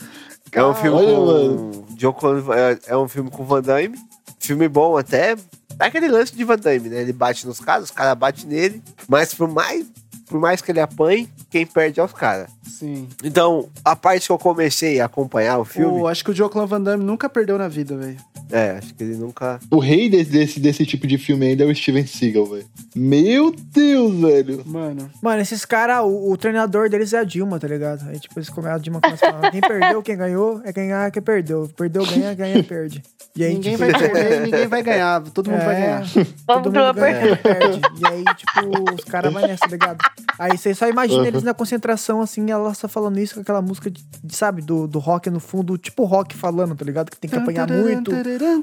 É 0.52 0.64
um 0.64 0.74
filme 0.74 0.98
com. 1.04 1.86
Diogo- 1.96 2.54
é, 2.54 2.80
é 2.88 2.98
um 2.98 3.08
filme 3.08 3.30
com 3.30 3.44
Van 3.44 3.62
Damme. 3.62 3.98
Filme 4.40 4.68
bom 4.70 4.98
até. 4.98 5.36
É 5.80 5.86
aquele 5.86 6.08
lance 6.08 6.34
de 6.36 6.44
Van 6.44 6.58
Damme, 6.58 6.90
né? 6.90 7.02
Ele 7.02 7.12
bate 7.14 7.46
nos 7.46 7.60
caras, 7.60 7.86
os 7.86 7.92
caras 7.92 8.18
batem 8.18 8.46
nele. 8.46 8.82
Mas 9.08 9.34
por 9.34 9.48
mais, 9.50 9.86
por 10.28 10.40
mais 10.40 10.62
que 10.62 10.72
ele 10.72 10.80
apanhe, 10.80 11.30
quem 11.50 11.66
perde 11.66 12.00
é 12.00 12.04
os 12.04 12.14
caras. 12.14 12.52
Sim. 12.68 13.08
Então, 13.24 13.68
a 13.84 13.96
parte 13.96 14.28
que 14.28 14.32
eu 14.32 14.38
comecei 14.38 15.00
a 15.00 15.06
acompanhar 15.06 15.58
o 15.60 15.66
filme. 15.66 16.00
Pô, 16.00 16.08
acho 16.08 16.24
que 16.24 16.32
o 16.32 16.36
Joclan 16.36 16.66
Van 16.66 16.82
Damme 16.82 17.04
nunca 17.04 17.28
perdeu 17.30 17.58
na 17.58 17.68
vida, 17.68 17.96
velho. 17.98 18.18
É, 18.52 18.78
acho 18.78 18.94
que 18.94 19.04
ele 19.04 19.16
nunca. 19.16 19.60
O 19.70 19.78
rei 19.80 20.10
desse, 20.10 20.30
desse, 20.32 20.60
desse 20.60 20.86
tipo 20.86 21.06
de 21.06 21.18
filme 21.18 21.48
ainda 21.48 21.64
é 21.64 21.68
o 21.68 21.76
Steven 21.76 22.06
Seagal, 22.08 22.46
velho. 22.46 22.66
Meu 22.96 23.52
Deus, 23.52 24.16
velho. 24.16 24.64
Mano. 24.66 25.10
Mano, 25.22 25.42
esses 25.42 25.66
caras, 25.66 26.00
o, 26.04 26.32
o 26.32 26.38
treinador 26.38 26.90
deles 26.90 27.12
é 27.14 27.20
a 27.20 27.24
Dilma, 27.24 27.60
tá 27.60 27.68
ligado? 27.68 28.08
Aí, 28.10 28.20
tipo, 28.20 28.38
eles 28.40 28.50
come- 28.50 28.70
a 28.70 28.78
Dilma 28.78 29.02
começa 29.02 29.28
a 29.28 29.34
falar: 29.34 29.52
quem 29.52 29.60
perdeu, 29.62 30.02
quem 30.02 30.16
ganhou, 30.18 30.62
é 30.64 30.72
quem 30.72 30.88
ganha, 30.88 31.12
quem 31.12 31.22
perdeu. 31.22 31.70
Perdeu, 31.76 32.06
ganha, 32.06 32.34
ganha, 32.34 32.64
perde. 32.64 33.04
E 33.36 33.44
aí, 33.44 33.54
ninguém 33.54 33.76
tipo, 33.76 33.92
vai 33.92 34.00
perder, 34.12 34.42
ninguém 34.42 34.68
vai 34.68 34.82
ganhar. 34.82 35.22
Todo 35.24 35.52
mundo 35.52 35.64
vai 35.66 35.76
É. 35.76 35.80
ganhar. 35.82 36.02
Todo 36.14 36.26
Vamos 36.46 36.66
mundo 36.68 36.94
ganha, 36.94 37.38
perde. 37.38 37.82
E 38.00 38.08
aí, 38.08 38.24
tipo, 38.36 38.94
os 38.96 39.04
caras 39.04 39.34
vão 39.34 39.42
nessa, 39.42 39.60
tá 39.60 39.68
ligado? 39.68 39.98
Aí 40.40 40.58
você 40.58 40.74
só 40.74 40.88
imagina 40.88 41.28
eles 41.28 41.44
na 41.44 41.54
concentração, 41.54 42.22
assim, 42.22 42.50
ela 42.58 42.74
só 42.74 42.88
falando 42.88 43.20
isso 43.20 43.36
com 43.36 43.42
aquela 43.42 43.62
música, 43.62 43.90
de, 43.90 44.04
sabe, 44.30 44.62
do, 44.62 44.88
do 44.88 45.00
rock 45.00 45.30
no 45.30 45.40
fundo, 45.40 45.78
tipo 45.78 46.04
rock 46.04 46.36
falando, 46.36 46.76
tá 46.76 46.84
ligado? 46.84 47.10
Que 47.10 47.18
tem 47.18 47.30
que 47.30 47.36
apanhar 47.36 47.70
muito, 47.70 48.12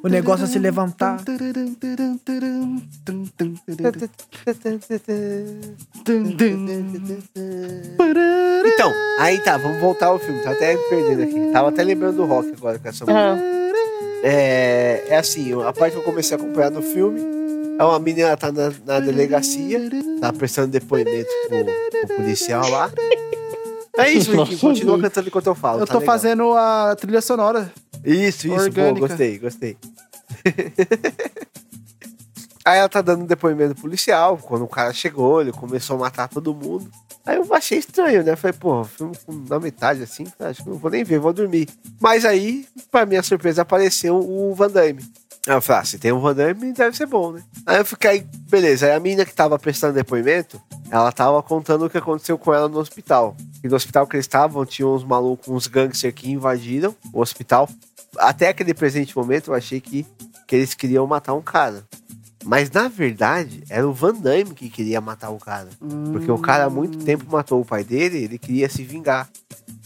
o 0.03 0.09
negócio 0.09 0.45
é 0.45 0.49
se 0.49 0.59
levantar. 0.59 1.23
Então, 8.67 8.93
aí 9.19 9.39
tá, 9.39 9.57
vamos 9.57 9.81
voltar 9.81 10.07
ao 10.07 10.19
filme. 10.19 10.43
Tá 10.43 10.51
até 10.53 10.75
me 10.75 10.83
perdendo 10.89 11.23
aqui. 11.23 11.53
Tava 11.53 11.69
até 11.69 11.83
lembrando 11.83 12.17
do 12.17 12.25
rock 12.25 12.53
agora 12.57 12.79
com 12.79 12.89
essa 12.89 13.05
música. 13.05 13.55
É, 14.23 15.05
é 15.09 15.17
assim, 15.19 15.53
a 15.63 15.73
parte 15.73 15.93
que 15.93 15.99
eu 15.99 16.05
comecei 16.05 16.37
a 16.37 16.41
acompanhar 16.41 16.71
no 16.71 16.81
filme 16.81 17.21
é 17.79 17.85
uma 17.85 17.99
menina 17.99 18.29
ela 18.29 18.37
tá 18.37 18.53
na, 18.53 18.73
na 18.87 19.01
delegacia, 19.01 19.81
tá 20.21 20.33
prestando 20.33 20.69
depoimento 20.69 21.29
pro, 21.49 21.65
pro 22.07 22.17
policial 22.17 22.69
lá. 22.71 22.91
É 23.97 24.11
isso, 24.11 24.31
Riquinho, 24.33 24.59
continua 24.59 25.01
cantando 25.01 25.29
enquanto 25.29 25.47
eu 25.47 25.55
falo. 25.55 25.81
Eu 25.81 25.87
tá 25.87 25.93
tô 25.93 26.01
legal. 26.01 26.15
fazendo 26.15 26.53
a 26.55 26.97
trilha 26.97 27.21
sonora. 27.21 27.73
Isso, 28.05 28.47
isso, 28.47 28.49
boa, 28.49 28.63
orgânica. 28.63 29.07
gostei, 29.07 29.39
gostei. 29.39 29.77
Aí 32.65 32.79
ela 32.79 32.89
tá 32.89 33.03
dando 33.03 33.25
um 33.25 33.27
depoimento 33.27 33.75
policial, 33.75 34.39
quando 34.39 34.65
o 34.65 34.69
cara 34.69 34.91
chegou, 34.93 35.43
ele 35.43 35.53
começou 35.53 35.97
a 35.97 35.99
matar 35.99 36.29
todo 36.29 36.55
mundo. 36.55 36.91
Aí 37.27 37.37
eu 37.37 37.55
achei 37.55 37.79
estranho, 37.79 38.25
né? 38.25 38.37
Falei, 38.37 38.57
pô, 38.59 38.83
filme 38.85 39.15
na 39.49 39.61
metade 39.61 40.03
assim, 40.03 40.25
acho 40.41 40.63
que 40.63 40.71
não 40.71 40.79
vou 40.79 40.91
nem 40.91 41.05
ver, 41.05 41.19
vou 41.19 41.33
dormir. 41.33 41.69
Mas 42.01 42.25
aí, 42.25 42.67
pra 42.91 43.05
minha 43.05 43.23
surpresa, 43.23 43.63
apareceu 43.63 44.17
o 44.17 44.55
Van 44.55 44.71
Damme. 44.71 45.05
Aí 45.47 45.55
eu 45.55 45.61
falei, 45.61 45.83
ah, 45.83 45.85
se 45.85 45.99
tem 45.99 46.11
um 46.11 46.21
Van 46.21 46.35
Damme, 46.35 46.73
deve 46.73 46.97
ser 46.97 47.07
bom, 47.07 47.33
né? 47.33 47.43
Aí 47.67 47.77
eu 47.77 47.85
fiquei, 47.85 48.27
beleza. 48.49 48.87
Aí 48.87 48.93
a 48.93 49.01
menina 49.01 49.27
que 49.27 49.35
tava 49.35 49.59
prestando 49.59 49.93
depoimento, 49.93 50.61
ela 50.91 51.13
tava 51.13 51.43
contando 51.43 51.85
o 51.85 51.91
que 51.91 51.99
aconteceu 51.99 52.39
com 52.39 52.55
ela 52.55 52.67
no 52.67 52.79
hospital. 52.79 53.37
E 53.63 53.69
no 53.69 53.77
hospital 53.77 54.07
que 54.07 54.17
eles 54.17 54.25
estavam, 54.25 54.65
tinha 54.65 54.89
uns 54.89 55.05
malucos, 55.05 55.49
uns 55.49 55.67
gangsters 55.67 56.15
que 56.15 56.31
invadiram 56.31 56.95
o 57.13 57.21
hospital. 57.21 57.69
Até 58.17 58.49
aquele 58.49 58.73
presente 58.73 59.15
momento, 59.17 59.51
eu 59.51 59.55
achei 59.55 59.81
que, 59.81 60.07
que 60.47 60.57
eles 60.57 60.73
queriam 60.73 61.07
matar 61.07 61.35
um 61.35 61.43
cara. 61.43 61.85
Mas 62.45 62.71
na 62.71 62.89
verdade, 62.89 63.65
era 63.71 63.87
o 63.89 63.93
Van 63.93 64.13
Damme 64.15 64.55
que 64.55 64.69
queria 64.69 65.01
matar 65.01 65.31
o 65.31 65.39
cara. 65.39 65.69
Porque 66.13 66.31
o 66.31 66.39
cara 66.39 66.65
há 66.65 66.71
muito 66.71 66.99
tempo 67.05 67.25
matou 67.31 67.61
o 67.61 67.65
pai 67.65 67.83
dele, 67.83 68.19
ele 68.25 68.39
queria 68.39 68.69
se 68.69 68.83
vingar. 68.85 69.29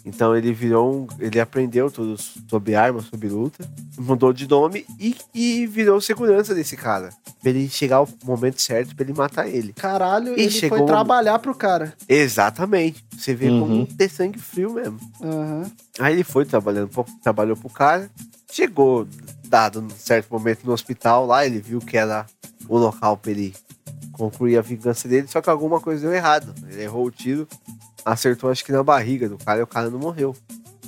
Então 0.05 0.35
ele 0.35 0.53
virou 0.53 1.03
um. 1.03 1.07
Ele 1.19 1.39
aprendeu 1.39 1.91
tudo 1.91 2.17
sobre 2.49 2.75
armas, 2.75 3.05
sobre 3.07 3.29
luta, 3.29 3.69
mudou 3.99 4.33
de 4.33 4.49
nome 4.49 4.87
e, 4.99 5.15
e 5.35 5.67
virou 5.67 6.01
segurança 6.01 6.55
desse 6.55 6.77
cara. 6.77 7.11
Pra 7.41 7.51
ele 7.51 7.69
chegar 7.69 7.97
ao 7.97 8.09
momento 8.25 8.61
certo 8.61 8.97
pra 8.97 9.05
ele 9.05 9.13
matar 9.13 9.47
ele. 9.49 9.73
Caralho, 9.75 10.37
E 10.37 10.43
ele 10.43 10.51
chegou 10.51 10.79
foi 10.79 10.87
trabalhar 10.87 11.39
pro 11.39 11.55
cara. 11.55 11.93
Exatamente. 12.09 13.05
Você 13.17 13.35
vê 13.35 13.51
Uhum. 13.51 13.61
como 13.61 13.87
ter 13.87 14.09
sangue 14.09 14.39
frio 14.39 14.73
mesmo. 14.73 14.99
Aham. 15.23 15.71
Aí 15.99 16.15
ele 16.15 16.25
foi 16.25 16.45
trabalhando, 16.47 16.91
trabalhou 17.23 17.57
pro 17.57 17.69
cara, 17.69 18.11
chegou, 18.51 19.07
dado 19.47 19.81
um 19.81 19.91
certo 19.91 20.31
momento 20.33 20.61
no 20.65 20.73
hospital 20.73 21.27
lá, 21.27 21.45
ele 21.45 21.61
viu 21.61 21.81
que 21.81 21.97
era 21.99 22.25
o 22.69 22.79
local 22.79 23.17
pra 23.17 23.31
ele 23.31 23.55
concluir 24.13 24.57
a 24.59 24.63
vingança 24.63 25.07
dele, 25.09 25.27
só 25.29 25.41
que 25.41 25.49
alguma 25.51 25.81
coisa 25.81 26.03
deu 26.03 26.13
errado. 26.15 26.53
Ele 26.71 26.83
errou 26.83 27.07
o 27.07 27.11
tiro, 27.11 27.47
acertou 28.05 28.51
acho 28.51 28.65
que 28.65 28.73
na 28.73 28.83
barriga 28.83 29.29
do 29.29 29.39
cara 29.39 29.61
e 29.61 29.63
o 29.63 29.67
cara 29.67 29.89
não 29.91 29.99
morreu. 29.99 30.35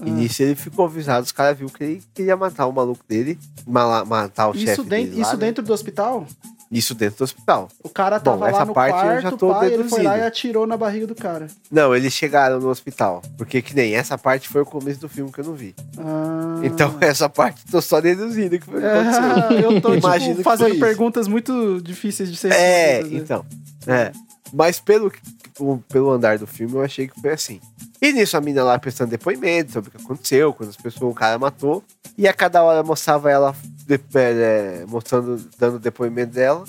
E 0.04 0.08
Ah. 0.08 0.12
nisso 0.12 0.42
ele 0.42 0.54
ficou 0.54 0.86
avisado, 0.86 1.24
os 1.26 1.32
caras 1.32 1.58
viu 1.58 1.68
que 1.68 1.84
ele 1.84 2.02
queria 2.14 2.36
matar 2.36 2.66
o 2.66 2.72
maluco 2.72 3.04
dele, 3.08 3.38
matar 3.66 4.48
o 4.48 4.54
chefe 4.54 4.82
dele 4.82 5.14
lá, 5.16 5.22
isso 5.22 5.32
né? 5.36 5.46
dentro 5.46 5.62
do 5.62 5.72
hospital? 5.72 6.26
Isso 6.70 6.94
dentro 6.94 7.18
do 7.18 7.24
hospital. 7.24 7.68
O 7.82 7.88
cara 7.88 8.18
Bom, 8.18 8.30
tava 8.30 8.44
lá 8.44 8.48
essa 8.50 8.64
no 8.64 8.72
parte 8.72 8.94
eu 8.94 9.02
quarto, 9.02 9.22
já 9.22 9.32
tô 9.32 9.48
pai, 9.52 9.72
ele 9.72 9.84
foi 9.88 10.02
lá 10.02 10.10
deduzindo. 10.12 10.24
e 10.24 10.26
atirou 10.26 10.66
na 10.68 10.76
barriga 10.76 11.06
do 11.06 11.16
cara. 11.16 11.48
Não, 11.70 11.94
eles 11.96 12.12
chegaram 12.12 12.60
no 12.60 12.68
hospital, 12.68 13.20
porque 13.36 13.60
que 13.60 13.74
nem 13.74 13.94
essa 13.96 14.16
parte 14.16 14.48
foi 14.48 14.62
o 14.62 14.66
começo 14.66 15.00
do 15.00 15.08
filme 15.08 15.32
que 15.32 15.40
eu 15.40 15.44
não 15.46 15.54
vi. 15.54 15.74
Ah. 15.98 16.60
Então 16.62 16.96
essa 17.02 17.28
parte 17.28 17.64
tô 17.68 17.80
só 17.82 18.00
deduzindo 18.00 18.54
o 18.54 18.58
que 18.60 18.66
foi 18.66 18.80
que 18.80 18.86
aconteceu. 18.86 19.58
É, 19.58 19.64
eu 19.64 19.80
tô 19.80 19.90
tipo, 19.96 20.42
fazendo 20.42 20.78
perguntas 20.78 21.26
muito 21.26 21.80
difíceis 21.82 22.30
de 22.30 22.36
ser 22.36 22.52
É, 22.52 23.02
né? 23.02 23.08
então. 23.12 23.44
É. 23.86 24.12
Mas 24.52 24.80
pelo, 24.80 25.12
o- 25.58 25.78
pelo 25.88 26.10
andar 26.10 26.38
do 26.38 26.46
filme, 26.46 26.74
eu 26.74 26.82
achei 26.82 27.06
que 27.08 27.20
foi 27.20 27.30
assim. 27.32 27.60
E 28.02 28.12
nisso 28.12 28.36
a 28.36 28.40
mina 28.40 28.64
lá 28.64 28.78
prestando 28.78 29.10
depoimento 29.10 29.72
sobre 29.72 29.88
o 29.88 29.92
que 29.92 30.02
aconteceu, 30.02 30.52
quando 30.54 30.70
as 30.70 30.76
pessoas, 30.76 31.12
o 31.12 31.14
cara 31.14 31.38
matou. 31.38 31.84
E 32.16 32.26
a 32.26 32.32
cada 32.32 32.62
hora 32.62 32.82
mostrava 32.82 33.30
ela 33.30 33.54
de- 33.86 34.00
é, 34.14 34.84
mostrando, 34.88 35.36
dando 35.58 35.78
depoimento 35.78 36.32
dela. 36.34 36.64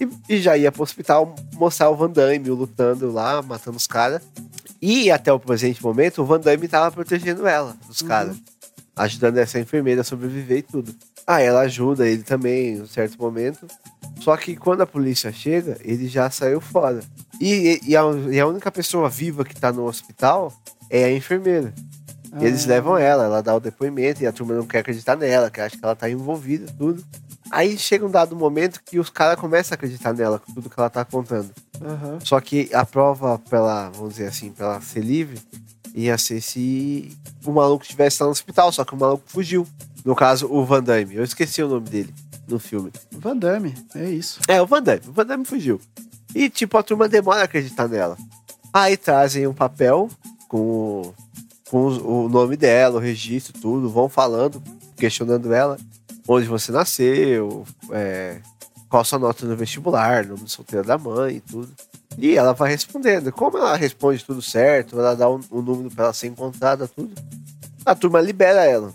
E, 0.00 0.08
e 0.34 0.38
já 0.40 0.56
ia 0.56 0.72
pro 0.72 0.82
hospital 0.82 1.34
mostrar 1.54 1.88
o 1.90 1.96
Van 1.96 2.10
Damme 2.10 2.48
lutando 2.50 3.12
lá, 3.12 3.40
matando 3.42 3.76
os 3.76 3.86
caras. 3.86 4.20
E 4.80 5.10
até 5.10 5.32
o 5.32 5.38
presente 5.38 5.82
momento, 5.82 6.22
o 6.22 6.24
Van 6.24 6.40
Damme 6.40 6.66
tava 6.66 6.90
protegendo 6.90 7.46
ela, 7.46 7.76
dos 7.86 8.02
caras. 8.02 8.36
Ajudando 8.96 9.38
essa 9.38 9.58
enfermeira 9.60 10.00
a 10.00 10.04
sobreviver 10.04 10.58
e 10.58 10.62
tudo. 10.62 10.94
Ah, 11.26 11.40
ela 11.40 11.60
ajuda 11.60 12.06
ele 12.08 12.22
também 12.24 12.74
em 12.74 12.82
um 12.82 12.86
certo 12.86 13.16
momento. 13.18 13.66
Só 14.20 14.36
que 14.36 14.54
quando 14.56 14.82
a 14.82 14.86
polícia 14.86 15.32
chega, 15.32 15.76
ele 15.82 16.06
já 16.08 16.30
saiu 16.30 16.60
fora. 16.60 17.00
E, 17.40 17.80
e- 17.86 17.96
a, 17.96 18.02
e 18.30 18.38
a 18.38 18.46
única 18.46 18.70
pessoa 18.70 19.08
viva 19.08 19.44
que 19.44 19.54
tá 19.58 19.72
no 19.72 19.84
hospital 19.86 20.52
é 20.88 21.04
a 21.04 21.12
enfermeira. 21.12 21.74
E 22.40 22.44
eles 22.44 22.64
Ah. 22.64 22.68
levam 22.68 22.96
ela, 22.96 23.24
ela 23.24 23.42
dá 23.42 23.54
o 23.54 23.60
depoimento 23.60 24.22
e 24.22 24.26
a 24.26 24.32
turma 24.32 24.54
não 24.54 24.66
quer 24.66 24.78
acreditar 24.78 25.16
nela, 25.16 25.50
que 25.50 25.60
acha 25.60 25.76
que 25.76 25.84
ela 25.84 25.96
tá 25.96 26.08
envolvida, 26.08 26.72
tudo. 26.78 27.04
Aí 27.50 27.76
chega 27.76 28.06
um 28.06 28.10
dado 28.10 28.34
momento 28.34 28.80
que 28.82 28.98
os 28.98 29.10
caras 29.10 29.38
começam 29.38 29.74
a 29.74 29.76
acreditar 29.76 30.14
nela, 30.14 30.38
com 30.38 30.54
tudo 30.54 30.70
que 30.70 30.78
ela 30.78 30.88
tá 30.88 31.04
contando. 31.04 31.50
Aham. 31.84 32.18
Só 32.24 32.40
que 32.40 32.70
a 32.72 32.86
prova, 32.86 33.38
pela, 33.50 33.90
vamos 33.90 34.14
dizer 34.14 34.28
assim, 34.28 34.50
pra 34.50 34.66
ela 34.66 34.80
ser 34.80 35.00
livre, 35.00 35.38
ia 35.94 36.16
ser 36.16 36.40
se 36.40 37.14
o 37.44 37.52
maluco 37.52 37.84
estivesse 37.84 38.22
lá 38.22 38.26
no 38.26 38.32
hospital, 38.32 38.72
só 38.72 38.82
que 38.84 38.94
o 38.94 38.96
maluco 38.96 39.24
fugiu. 39.26 39.66
No 40.04 40.14
caso, 40.16 40.46
o 40.50 40.64
Van 40.64 40.82
Damme. 40.82 41.16
Eu 41.16 41.24
esqueci 41.24 41.62
o 41.62 41.68
nome 41.68 41.88
dele 41.90 42.14
no 42.48 42.58
filme. 42.58 42.92
Van 43.12 43.36
Damme, 43.36 43.74
é 43.94 44.10
isso. 44.10 44.40
É, 44.48 44.60
o 44.60 44.66
Van 44.66 44.82
Damme. 44.82 45.02
O 45.08 45.12
Van 45.12 45.24
Damme 45.26 45.44
fugiu. 45.44 45.80
E, 46.34 46.48
tipo, 46.48 46.76
a 46.78 46.82
turma 46.82 47.08
demora 47.08 47.40
a 47.42 47.44
acreditar 47.44 47.88
nela. 47.88 48.16
Aí 48.72 48.96
trazem 48.96 49.46
um 49.46 49.52
papel 49.54 50.08
com, 50.48 50.58
o- 50.58 51.14
com 51.70 51.86
o 51.88 52.28
nome 52.28 52.56
dela, 52.56 52.96
o 52.96 53.02
registro, 53.02 53.52
tudo. 53.60 53.88
Vão 53.90 54.08
falando, 54.08 54.62
questionando 54.96 55.52
ela. 55.52 55.78
Onde 56.26 56.46
você 56.46 56.70
nasceu, 56.72 57.64
é, 57.90 58.38
qual 58.88 59.04
sua 59.04 59.18
nota 59.18 59.44
no 59.44 59.56
vestibular, 59.56 60.24
nome 60.26 60.44
de 60.44 60.50
solteira 60.50 60.84
da 60.84 60.96
mãe 60.96 61.36
e 61.36 61.40
tudo. 61.40 61.68
E 62.16 62.36
ela 62.36 62.52
vai 62.52 62.70
respondendo. 62.70 63.32
Como 63.32 63.58
ela 63.58 63.76
responde 63.76 64.24
tudo 64.24 64.40
certo, 64.40 64.98
ela 64.98 65.14
dá 65.16 65.28
um, 65.28 65.40
um 65.50 65.60
número 65.62 65.90
pra 65.90 66.04
ela 66.04 66.12
ser 66.12 66.28
encontrada, 66.28 66.86
tudo. 66.88 67.12
A 67.84 67.94
turma 67.94 68.20
libera 68.20 68.64
ela. 68.64 68.92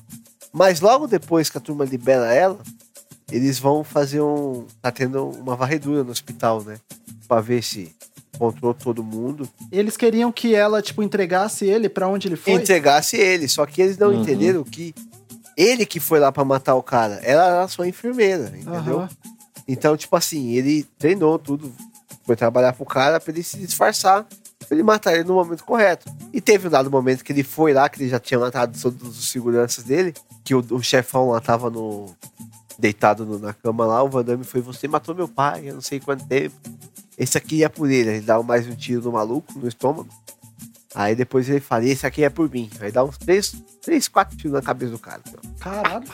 Mas 0.54 0.80
logo 0.82 1.06
depois 1.08 1.50
que 1.50 1.58
a 1.58 1.62
turma 1.62 1.84
libera 1.84 2.34
ela, 2.34 2.58
eles 3.32 3.60
vão 3.60 3.84
fazer 3.84 4.22
um. 4.22 4.66
Tá 4.82 4.92
tendo 4.92 5.26
uma 5.30 5.56
varredura 5.56 6.04
no 6.04 6.12
hospital, 6.12 6.64
né? 6.64 6.78
Pra 7.28 7.42
ver 7.42 7.62
se 7.64 7.94
encontrou 8.36 8.74
todo 8.74 9.04
mundo. 9.04 9.48
Eles 9.72 9.98
queriam 9.98 10.32
que 10.32 10.54
ela, 10.56 10.82
tipo, 10.82 11.02
entregasse 11.04 11.66
ele 11.66 11.90
pra 11.90 12.08
onde 12.08 12.28
ele 12.28 12.36
foi. 12.36 12.54
Entregasse 12.54 13.18
ele. 13.18 13.48
Só 13.48 13.66
que 13.66 13.82
eles 13.82 13.98
não 13.98 14.10
Uhum. 14.10 14.22
entenderam 14.22 14.64
que 14.64 14.94
ele 15.58 15.86
que 15.86 16.00
foi 16.00 16.20
lá 16.20 16.32
pra 16.32 16.46
matar 16.46 16.76
o 16.76 16.84
cara. 16.84 17.16
Ela 17.24 17.48
era 17.48 17.68
sua 17.68 17.88
enfermeira, 17.88 18.48
entendeu? 18.56 19.00
Aham. 19.02 19.10
Então, 19.68 19.98
tipo 19.98 20.16
assim, 20.16 20.52
ele 20.54 20.84
treinou 20.98 21.38
tudo. 21.38 21.74
Foi 22.26 22.36
trabalhar 22.36 22.74
pro 22.74 22.86
cara 22.86 23.20
pra 23.20 23.32
ele 23.34 23.44
se 23.44 23.58
disfarçar. 23.58 24.26
Pra 24.68 24.76
ele 24.76 24.84
matar 24.84 25.14
ele 25.16 25.24
no 25.24 25.34
momento 25.36 25.64
correto. 25.64 26.10
E 26.34 26.40
teve 26.42 26.68
um 26.68 26.72
dado 26.72 26.92
momento 26.92 27.24
que 27.24 27.32
ele 27.32 27.44
foi 27.44 27.74
lá, 27.74 27.88
que 27.90 28.02
ele 28.02 28.10
já 28.10 28.20
tinha 28.20 28.40
matado 28.40 28.78
todos 28.80 29.18
os 29.18 29.30
seguranças 29.30 29.84
dele. 29.84 30.14
Que 30.44 30.54
o, 30.56 30.64
o 30.72 30.82
chefão 30.84 31.30
lá 31.30 31.40
tava 31.42 31.70
no. 31.70 32.14
Deitado 32.80 33.26
no- 33.26 33.40
na 33.40 33.54
cama 33.54 33.86
lá. 33.86 34.04
O 34.04 34.10
Van 34.10 34.24
Damme 34.24 34.44
foi: 34.44 34.62
Você 34.62 34.88
matou 34.88 35.16
meu 35.16 35.28
pai, 35.28 35.70
eu 35.70 35.74
não 35.76 35.82
sei 35.82 36.00
quanto 36.00 36.26
tempo. 36.28 36.56
Esse 37.18 37.38
aqui 37.38 37.64
é 37.64 37.70
por 37.70 37.90
ele. 37.90 38.10
Ele 38.10 38.22
dá 38.22 38.42
mais 38.44 38.68
um 38.68 38.76
tiro 38.76 39.02
no 39.04 39.12
maluco, 39.12 39.58
no 39.58 39.68
estômago. 39.68 40.08
Aí 40.94 41.16
depois 41.16 41.50
ele 41.50 41.60
fala: 41.60 41.86
Esse 41.86 42.06
aqui 42.06 42.24
é 42.24 42.30
por 42.30 42.50
mim. 42.50 42.70
Aí 42.80 42.92
dá 42.92 43.04
uns 43.04 43.18
três, 43.18 43.56
três 43.82 44.08
quatro 44.08 44.38
tiros 44.38 44.54
na 44.54 44.62
cabeça 44.62 44.92
do 44.92 45.00
cara. 45.00 45.22
Caralho. 45.60 46.06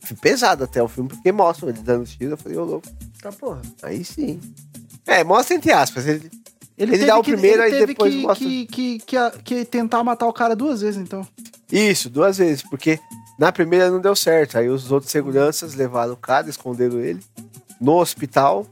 Foi 0.00 0.16
pesado 0.16 0.64
até 0.64 0.82
o 0.82 0.88
filme, 0.88 1.08
porque 1.10 1.30
mostra 1.32 1.68
ele 1.68 1.78
dando 1.80 2.04
tiro. 2.06 2.32
Eu 2.32 2.36
falei: 2.36 2.58
Ô 2.58 2.64
louco. 2.64 2.88
Tá 3.20 3.30
porra. 3.30 3.60
Aí 3.82 4.04
sim. 4.04 4.40
É, 5.06 5.22
mostra 5.22 5.54
entre 5.56 5.72
aspas. 5.72 6.06
Ele, 6.06 6.30
Ele, 6.78 6.94
Ele 6.94 7.06
dá 7.06 7.18
o 7.18 7.22
primeiro, 7.22 7.62
aí 7.62 7.86
depois 7.86 8.14
que, 8.14 8.22
mostra- 8.22 8.46
que, 8.48 8.66
que, 8.66 8.98
que, 9.00 9.16
a- 9.16 9.30
que 9.30 9.64
tentar 9.66 10.02
matar 10.02 10.26
o 10.26 10.32
cara 10.32 10.56
duas 10.56 10.80
vezes, 10.80 10.98
então. 11.00 11.26
Isso, 11.70 12.08
duas 12.08 12.38
vezes, 12.38 12.62
porque 12.62 12.98
na 13.40 13.50
primeira 13.50 13.90
não 13.90 14.00
deu 14.00 14.14
certo. 14.14 14.58
Aí 14.58 14.68
os 14.68 14.92
outros 14.92 15.10
seguranças 15.10 15.74
levaram 15.74 16.12
o 16.12 16.16
cara, 16.16 16.48
esconderam 16.50 17.00
ele 17.00 17.20
no 17.80 17.94
hospital. 17.96 18.66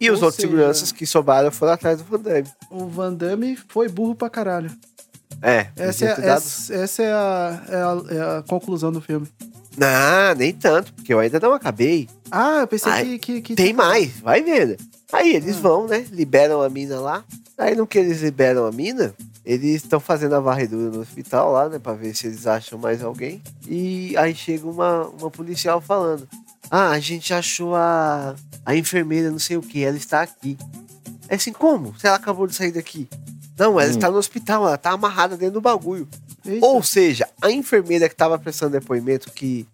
E 0.00 0.10
os 0.10 0.18
Ou 0.20 0.26
outros 0.26 0.36
seja- 0.36 0.48
seguranças 0.48 0.92
que 0.92 1.04
sobraram 1.06 1.50
foram 1.50 1.72
atrás 1.72 1.98
do 1.98 2.04
Van 2.04 2.20
Damme. 2.20 2.48
O 2.70 2.86
Van 2.86 3.12
Damme 3.12 3.56
foi 3.68 3.88
burro 3.88 4.14
pra 4.14 4.30
caralho. 4.30 4.70
É, 5.40 5.66
Essa 5.76 6.04
é, 6.06 6.08
essa, 6.28 6.74
essa 6.74 7.02
é, 7.02 7.12
a, 7.12 7.62
é, 7.68 7.76
a, 7.76 8.02
é 8.14 8.38
a 8.38 8.42
conclusão 8.42 8.92
do 8.92 9.00
filme. 9.00 9.26
Não, 9.76 10.34
nem 10.36 10.52
tanto, 10.52 10.92
porque 10.94 11.12
eu 11.12 11.18
ainda 11.18 11.40
não 11.40 11.52
acabei. 11.52 12.08
Ah, 12.30 12.58
eu 12.60 12.66
pensei 12.68 12.92
Ai, 12.92 13.04
que, 13.04 13.18
que, 13.18 13.40
que- 13.42 13.54
Tem 13.56 13.72
mais, 13.72 14.12
vai 14.20 14.42
vendo. 14.42 14.76
Aí 15.12 15.34
eles 15.34 15.56
Ah. 15.56 15.60
vão, 15.60 15.86
né? 15.88 16.04
Liberam 16.12 16.62
a 16.62 16.68
mina 16.68 17.00
lá. 17.00 17.24
Aí 17.58 17.74
no 17.74 17.86
que 17.86 17.98
eles 17.98 18.20
liberam 18.22 18.66
a 18.66 18.72
mina, 18.72 19.14
eles 19.44 19.82
estão 19.82 19.98
fazendo 20.00 20.34
a 20.34 20.40
varredura 20.40 20.90
no 20.90 21.00
hospital 21.00 21.52
lá, 21.52 21.68
né? 21.68 21.78
Pra 21.78 21.92
ver 21.94 22.14
se 22.14 22.26
eles 22.26 22.46
acham 22.46 22.78
mais 22.78 23.02
alguém. 23.02 23.42
E 23.66 24.16
aí 24.16 24.34
chega 24.34 24.66
uma, 24.68 25.06
uma 25.08 25.30
policial 25.30 25.80
falando: 25.80 26.28
Ah, 26.70 26.90
a 26.90 27.00
gente 27.00 27.34
achou 27.34 27.74
a, 27.74 28.34
a 28.64 28.76
enfermeira, 28.76 29.30
não 29.30 29.38
sei 29.38 29.56
o 29.56 29.62
que, 29.62 29.84
ela 29.84 29.96
está 29.96 30.22
aqui. 30.22 30.56
É 31.28 31.34
assim, 31.36 31.52
como? 31.52 31.98
Se 31.98 32.06
ela 32.06 32.16
acabou 32.16 32.46
de 32.46 32.54
sair 32.54 32.72
daqui. 32.72 33.08
Não, 33.58 33.78
ela 33.80 33.88
Hum. 33.90 33.94
está 33.94 34.10
no 34.10 34.16
hospital, 34.16 34.66
ela 34.66 34.78
tá 34.78 34.90
amarrada 34.92 35.36
dentro 35.36 35.54
do 35.54 35.60
bagulho. 35.60 36.08
Eita. 36.44 36.64
Ou 36.66 36.82
seja, 36.82 37.28
a 37.40 37.50
enfermeira 37.50 38.08
que 38.08 38.14
tava 38.16 38.38
prestando 38.38 38.72
depoimento 38.72 39.30
que 39.32 39.66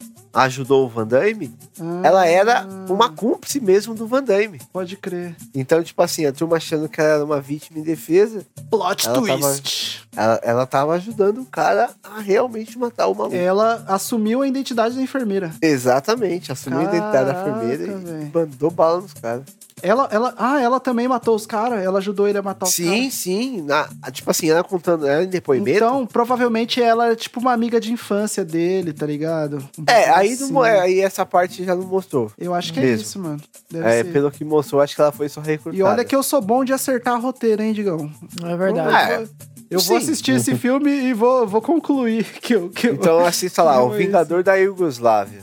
ajudou 0.43 0.87
o 0.87 0.89
Van 0.89 1.07
Damme, 1.07 1.55
Ah, 1.81 2.01
ela 2.05 2.27
era 2.27 2.67
uma 2.89 3.09
cúmplice 3.11 3.61
mesmo 3.61 3.95
do 3.95 4.07
Van 4.07 4.23
Damme. 4.23 4.61
Pode 4.73 4.97
crer. 4.97 5.35
Então, 5.55 5.83
tipo 5.83 6.01
assim, 6.03 6.27
a 6.27 6.33
turma 6.33 6.57
achando 6.57 6.89
que 6.89 7.01
ela 7.01 7.11
era 7.15 7.25
uma 7.25 7.41
vítima 7.41 7.79
indefesa, 7.79 8.45
Plot 8.71 9.07
Ela 9.09 9.15
tava- 9.27 9.39
twist. 9.39 10.09
ela, 10.17 10.41
ela 10.43 10.67
tava 10.67 10.95
ajudando 10.95 11.39
o 11.41 11.47
cara 11.47 11.91
a 12.03 12.21
realmente 12.21 12.79
matar 12.79 13.07
o 13.09 13.15
maluco. 13.15 13.37
Ela 13.37 13.85
assumiu 13.89 14.43
a 14.43 14.49
identidade 14.49 14.95
da 14.97 15.03
enfermeira. 15.03 15.53
Exatamente, 15.63 16.53
assumiu 16.53 16.81
a 16.81 16.85
identidade 16.85 17.27
da 17.27 17.35
Caraca, 17.35 17.51
enfermeira 17.51 17.83
e 17.85 17.87
velho. 18.05 18.31
mandou 18.35 18.71
bala 18.71 19.01
nos 19.01 19.15
caras. 19.15 19.45
Ela, 19.81 20.09
ela, 20.11 20.35
ah, 20.37 20.61
ela 20.61 20.81
também 20.81 21.07
matou 21.07 21.37
os 21.37 21.47
caras? 21.47 21.85
Ela 21.85 21.99
ajudou 22.01 22.27
ele 22.27 22.37
a 22.37 22.43
matar 22.43 22.67
os 22.67 22.75
caras? 22.77 22.91
Sim, 22.93 23.11
sim. 23.11 23.63
Na, 23.63 23.89
tipo 24.11 24.29
assim, 24.29 24.51
ela 24.51 24.65
contando, 24.65 25.07
ela 25.07 25.23
em 25.23 25.29
depoimento. 25.29 25.77
Então, 25.77 26.05
provavelmente 26.05 26.83
ela 26.83 27.13
é 27.13 27.15
tipo 27.15 27.39
uma 27.39 27.53
amiga 27.53 27.79
de 27.81 27.93
infância 27.93 28.45
dele, 28.45 28.93
tá 28.93 29.07
ligado? 29.07 29.59
É, 29.87 30.09
bagulho 30.09 30.28
aí, 30.33 30.51
não, 30.51 30.65
é, 30.65 30.81
aí 30.81 31.01
essa 31.01 31.25
parte 31.27 31.65
já 31.65 31.75
não 31.75 31.85
mostrou. 31.85 32.31
Eu 32.39 32.55
acho 32.55 32.73
que 32.73 32.81
é 32.81 32.83
mesmo. 32.83 33.03
isso, 33.03 33.19
mano. 33.19 33.41
Deve 33.71 33.87
É, 33.89 34.03
ser. 34.05 34.13
pelo 34.13 34.31
que 34.31 34.45
mostrou, 34.45 34.81
acho 34.81 34.95
que 34.95 35.01
ela 35.01 35.13
foi 35.13 35.29
só 35.29 35.41
recrutada. 35.41 35.77
E 35.77 35.83
olha 35.83 36.05
que 36.05 36.15
eu 36.15 36.23
sou 36.23 36.41
bom 36.41 36.65
de 36.65 36.73
acertar 36.73 37.21
roteiro, 37.21 37.63
hein, 37.63 37.73
Digão? 37.73 38.11
É 38.45 38.57
verdade. 38.57 39.25
É, 39.25 39.29
Eu 39.71 39.81
vou 39.81 39.97
assistir 39.99 40.33
esse 40.33 40.55
filme 40.57 40.91
e 40.91 41.13
vou, 41.13 41.47
vou 41.47 41.61
concluir 41.61 42.25
que 42.25 42.55
eu. 42.55 42.71
Que 42.71 42.89
eu- 42.89 42.95
Então 42.95 43.25
assista 43.25 43.63
lá, 43.63 43.81
O 43.85 43.95
é 43.95 43.99
Vingador 43.99 44.43
da 44.43 44.55
Iugoslávia. 44.55 45.43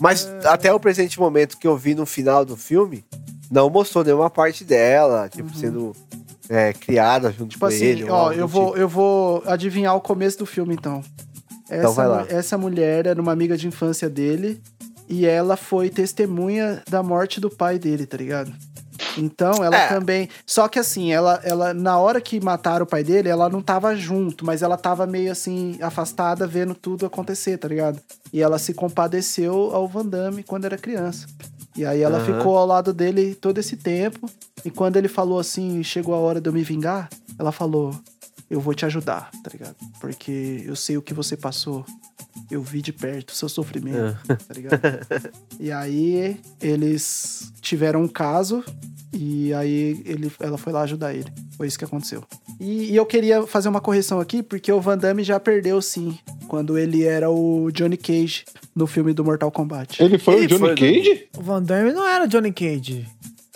Mas 0.00 0.26
É. 0.26 0.48
até 0.48 0.72
o 0.72 0.78
presente 0.80 1.18
momento 1.20 1.56
que 1.58 1.66
eu 1.66 1.76
vi 1.76 1.94
no 1.94 2.04
final 2.06 2.44
do 2.44 2.56
filme, 2.56 3.04
não 3.50 3.68
mostrou 3.70 4.02
nenhuma 4.04 4.30
parte 4.30 4.64
dela, 4.64 5.28
tipo, 5.28 5.54
sendo 5.56 5.92
é, 6.48 6.72
criada 6.72 7.30
junto 7.30 7.42
Uhum. 7.42 7.48
Tipo 7.48 7.60
com 7.60 7.66
assim, 7.66 7.84
ele. 7.84 8.04
ó, 8.10 8.32
eu 8.32 8.46
vou, 8.46 8.66
tipo. 8.66 8.78
eu 8.78 8.88
vou 8.88 9.42
adivinhar 9.46 9.94
o 9.96 10.00
começo 10.00 10.38
do 10.38 10.46
filme, 10.46 10.74
então. 10.74 11.02
Essa, 11.68 11.76
Então 11.76 11.92
vai 11.92 12.06
lá. 12.08 12.26
essa 12.28 12.58
mulher 12.58 13.06
era 13.06 13.20
uma 13.20 13.32
amiga 13.32 13.56
de 13.56 13.66
infância 13.66 14.08
dele 14.10 14.60
e 15.08 15.26
ela 15.26 15.56
foi 15.56 15.88
testemunha 15.90 16.82
da 16.88 17.02
morte 17.02 17.40
do 17.40 17.50
pai 17.50 17.78
dele, 17.78 18.06
tá 18.06 18.16
ligado? 18.16 18.52
Então, 19.16 19.62
ela 19.62 19.76
É. 19.76 19.88
também. 19.88 20.28
Só 20.44 20.66
que 20.66 20.78
assim, 20.78 21.12
ela, 21.12 21.40
ela, 21.44 21.72
na 21.72 21.98
hora 21.98 22.20
que 22.20 22.40
mataram 22.40 22.84
o 22.84 22.88
pai 22.88 23.04
dele, 23.04 23.28
ela 23.28 23.48
não 23.48 23.62
tava 23.62 23.94
junto, 23.94 24.44
mas 24.44 24.60
ela 24.60 24.76
tava 24.76 25.06
meio 25.06 25.30
assim, 25.30 25.76
afastada, 25.80 26.46
vendo 26.48 26.74
tudo 26.74 27.06
acontecer, 27.06 27.56
tá 27.58 27.68
ligado? 27.68 28.00
E 28.32 28.40
ela 28.42 28.58
se 28.58 28.74
compadeceu 28.74 29.70
ao 29.72 29.86
Van 29.86 30.04
Damme 30.04 30.42
quando 30.42 30.64
era 30.64 30.76
criança. 30.76 31.26
E 31.76 31.84
aí 31.84 32.02
ela 32.02 32.18
Aham. 32.18 32.24
ficou 32.38 32.56
ao 32.56 32.66
lado 32.66 32.92
dele 32.92 33.34
todo 33.34 33.58
esse 33.58 33.76
tempo. 33.76 34.28
E 34.64 34.70
quando 34.70 34.96
ele 34.96 35.08
falou 35.08 35.38
assim, 35.38 35.82
chegou 35.84 36.14
a 36.14 36.18
hora 36.18 36.40
de 36.40 36.48
eu 36.48 36.52
me 36.52 36.62
vingar, 36.64 37.08
ela 37.38 37.52
falou: 37.52 37.94
Eu 38.54 38.60
vou 38.60 38.72
te 38.72 38.86
ajudar, 38.86 39.32
tá 39.42 39.50
ligado? 39.52 39.74
Porque 40.00 40.62
eu 40.64 40.76
sei 40.76 40.96
o 40.96 41.02
que 41.02 41.12
você 41.12 41.36
passou. 41.36 41.84
Eu 42.48 42.62
vi 42.62 42.80
de 42.80 42.92
perto 42.92 43.30
o 43.30 43.34
seu 43.34 43.48
sofrimento, 43.48 44.16
Ah. 44.28 44.36
tá 44.36 44.54
ligado? 44.54 44.80
e 45.58 45.72
aí 45.72 46.40
eles 46.62 47.52
tiveram 47.60 48.02
um 48.04 48.06
caso. 48.06 48.62
E 49.12 49.52
aí 49.54 50.00
ele, 50.04 50.30
ela 50.38 50.56
foi 50.56 50.72
lá 50.72 50.82
ajudar 50.82 51.12
ele. 51.12 51.26
Foi 51.56 51.66
isso 51.66 51.76
que 51.76 51.84
aconteceu. 51.84 52.22
E, 52.60 52.92
e 52.92 52.96
eu 52.96 53.04
queria 53.04 53.44
fazer 53.44 53.68
uma 53.68 53.80
correção 53.80 54.20
aqui, 54.20 54.40
porque 54.40 54.70
o 54.70 54.80
Van 54.80 54.96
Damme 54.98 55.24
já 55.24 55.40
perdeu 55.40 55.82
sim. 55.82 56.16
Quando 56.46 56.78
ele 56.78 57.02
era 57.02 57.28
o 57.28 57.72
Johnny 57.72 57.96
Cage 57.96 58.44
no 58.72 58.86
filme 58.86 59.12
do 59.12 59.24
Mortal 59.24 59.50
Kombat. 59.50 60.00
Ele 60.00 60.16
foi 60.16 60.34
Ele 60.36 60.44
o 60.44 60.48
Johnny 60.50 60.60
foi, 60.60 60.74
Cage? 60.76 61.28
O 61.36 61.42
Van 61.42 61.60
Damme 61.60 61.92
não 61.92 62.06
era 62.06 62.26
Johnny 62.28 62.52
Cage. 62.52 63.04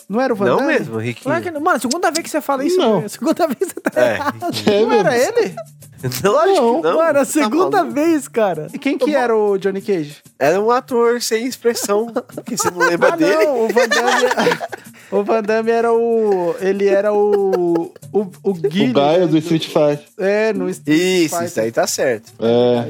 Não 0.09 0.20
era 0.20 0.32
o 0.32 0.36
Van 0.36 0.47
Não 0.47 0.56
Damme? 0.59 0.72
mesmo, 0.72 0.97
Riquinho. 0.98 1.24
Claro 1.24 1.43
que 1.44 1.51
não. 1.51 1.60
Mano, 1.60 1.78
segunda 1.80 2.10
vez 2.10 2.22
que 2.24 2.30
você 2.30 2.40
fala 2.40 2.64
isso, 2.64 2.78
Não. 2.78 3.06
segunda 3.09 3.47
vez 3.47 3.59
que 3.59 3.64
você 3.66 3.80
tá 3.80 4.01
É, 4.01 4.14
errado. 4.14 4.36
É, 4.66 4.80
Não 4.86 4.93
era 4.93 5.10
mesmo. 5.10 5.39
ele? 5.39 5.55
Lógico 6.23 6.77
que 6.77 6.83
não. 6.89 6.97
Mano, 6.97 7.09
a 7.09 7.12
Tá 7.15 7.25
segunda 7.25 7.79
maluco? 7.79 7.95
vez, 7.95 8.29
cara. 8.29 8.69
E 8.73 8.79
quem 8.79 8.97
que 8.97 9.15
era 9.15 9.37
o 9.37 9.59
Johnny 9.59 9.81
Cage? 9.83 10.16
Era 10.39 10.61
um 10.61 10.70
ator 10.70 11.20
sem 11.20 11.47
expressão, 11.47 12.07
que 12.47 12.57
você 12.57 12.70
não 12.70 12.79
lembra 12.79 13.12
Ah, 13.15 13.16
dele. 13.16 13.45
não, 13.45 13.65
o 13.65 13.69
Van 13.69 13.89
Damme... 13.89 14.59
o 15.11 15.25
Van 15.25 15.43
Damme 15.43 15.70
era 15.70 15.93
o... 15.93 16.55
Ele 16.61 16.87
era 16.87 17.12
o... 17.12 17.93
O, 18.12 18.27
o 18.43 18.55
Guile, 18.55 18.91
O 18.91 18.95
Gaia 18.95 19.19
né, 19.20 19.27
do 19.27 19.39
Street 19.39 19.66
Fighter. 19.66 20.01
É, 20.19 20.53
no 20.53 20.69
Street 20.70 20.99
Isso, 20.99 21.31
Fighter. 21.35 21.47
isso 21.49 21.61
aí 21.61 21.73
tá 21.73 21.87
certo. 21.87 22.33
É. 22.41 22.89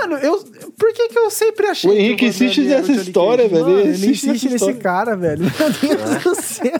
Mano, 0.00 0.16
eu... 0.16 0.38
Por 0.78 0.92
que 0.92 1.08
que 1.08 1.18
eu 1.18 1.30
sempre 1.30 1.66
achei 1.66 1.90
O 1.90 1.92
que 1.94 1.98
Henrique 2.00 2.26
insiste 2.26 2.60
nessa 2.62 2.90
história, 2.92 3.48
Cage? 3.48 3.54
velho. 3.54 3.66
Mano, 3.66 3.80
Ele 3.80 3.88
ele 3.90 4.06
insiste 4.10 4.44
nesse 4.44 4.54
história. 4.56 4.74
cara, 4.76 5.16
velho. 5.16 5.44
Meu 5.44 5.96
Deus 5.96 6.22
do 6.24 6.34
céu. 6.42 6.72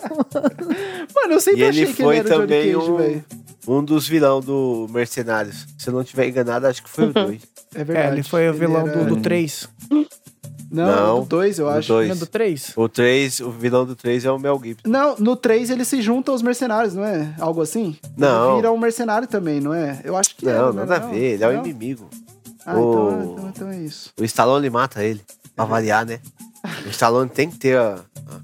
Mano, 1.15 1.33
eu 1.35 1.41
sempre 1.41 1.61
E 1.61 1.65
achei 1.69 1.83
ele 1.85 1.93
que 1.93 2.03
ele 2.03 2.17
era 2.17 2.27
o 2.27 2.31
Johnny 2.31 2.41
também 2.47 2.73
Cage, 2.75 2.91
um, 2.91 2.97
velho. 2.97 3.25
Um 3.67 3.83
dos 3.85 4.07
vilão 4.09 4.41
do 4.41 4.87
Mercenários. 4.91 5.67
Se 5.79 5.89
eu 5.89 5.95
não 5.95 6.03
tiver 6.05 6.29
enganado, 6.29 6.67
acho 6.67 6.83
que 6.83 6.91
foi 6.91 7.07
o 7.09 7.13
2. 7.13 7.43
É 7.75 7.81
É, 7.81 7.85
verdade. 7.85 8.17
ele 8.17 8.23
foi 8.23 8.49
o 8.49 8.55
vilão 8.55 8.87
era- 8.89 9.05
do, 9.05 9.15
do 9.17 9.23
3. 9.23 9.69
Não, 10.71 10.87
Não, 10.87 11.21
do 11.21 11.27
2, 11.27 11.59
eu 11.59 11.69
acho. 11.69 11.89
dois. 11.89 12.09
Não, 12.09 12.17
do 12.17 12.27
3? 12.27 12.73
O 12.77 12.89
3, 12.89 13.41
o 13.41 13.51
vilão 13.51 13.85
do 13.85 13.95
3 13.95 14.25
é 14.25 14.33
o 14.33 14.39
Mel 14.39 14.59
Gibson. 14.63 14.89
Não, 14.89 15.17
no 15.19 15.37
3 15.37 15.69
ele 15.69 15.85
se 15.85 16.01
junta 16.01 16.33
aos 16.33 16.41
mercenários, 16.41 16.95
não 16.95 17.05
é? 17.05 17.35
Algo 17.39 17.61
assim? 17.61 17.97
Não. 18.17 18.47
Ele 18.53 18.57
vira 18.57 18.73
um 18.73 18.79
mercenário 18.79 19.29
também, 19.29 19.61
não 19.61 19.75
é? 19.75 20.01
Eu 20.03 20.17
acho 20.17 20.35
que 20.35 20.47
Não, 20.47 20.53
era, 20.53 20.73
nada 20.73 20.97
a 20.97 21.01
não? 21.01 21.11
ver, 21.11 21.35
ele 21.35 21.45
é 21.45 21.49
o 21.49 21.53
Não? 21.53 21.61
inimigo. 21.65 22.09
Ah, 22.65 22.73
então, 22.73 22.83
O- 22.83 23.33
então, 23.35 23.49
então 23.55 23.69
é 23.69 23.79
isso. 23.81 24.13
O 24.19 24.25
Stallone 24.25 24.71
mata 24.71 25.05
ele, 25.05 25.21
pra 25.55 25.67
variar, 25.67 26.07
né? 26.07 26.21
O 26.87 26.89
Stallone 26.89 27.29
tem 27.29 27.51
que 27.51 27.59
ter 27.59 27.77
a, 27.77 27.99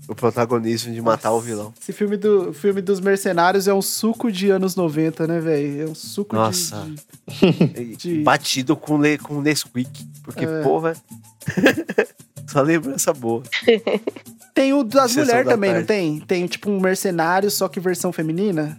o 0.09 0.15
protagonismo 0.15 0.93
de 0.93 1.01
matar 1.01 1.33
o 1.33 1.41
vilão. 1.41 1.73
Esse 1.81 1.93
filme, 1.93 2.17
do, 2.17 2.53
filme 2.53 2.81
dos 2.81 3.01
mercenários 3.01 3.69
é 3.69 3.75
um 3.75 3.83
suco 3.83 4.31
de 4.33 4.51
anos 4.51 4.75
90, 4.77 5.27
né, 5.27 5.41
velho? 5.41 5.83
É 5.83 5.85
um 5.87 5.95
suco 5.95 6.35
de- 6.37 6.43
Nossa. 6.43 6.87
de, 7.27 7.97
De- 7.97 8.23
Batido 8.23 8.77
com, 8.77 8.99
le, 8.99 9.19
com 9.19 9.41
Nesquik. 9.41 10.07
Porque, 10.23 10.45
É. 10.45 10.63
porra. 10.63 10.95
Só 12.47 12.63
lembrança 12.63 13.13
boa. 13.13 13.43
Tem 14.55 14.73
o 14.73 14.83
das 14.83 15.15
mulheres 15.15 15.45
da 15.45 15.53
também, 15.53 15.71
não 15.71 15.77
tarde. 15.85 15.87
tem? 15.89 16.21
Tem 16.21 16.47
tipo 16.47 16.71
um 16.71 16.81
mercenário, 16.81 17.51
só 17.51 17.69
que 17.69 17.79
versão 17.79 18.11
feminina. 18.13 18.79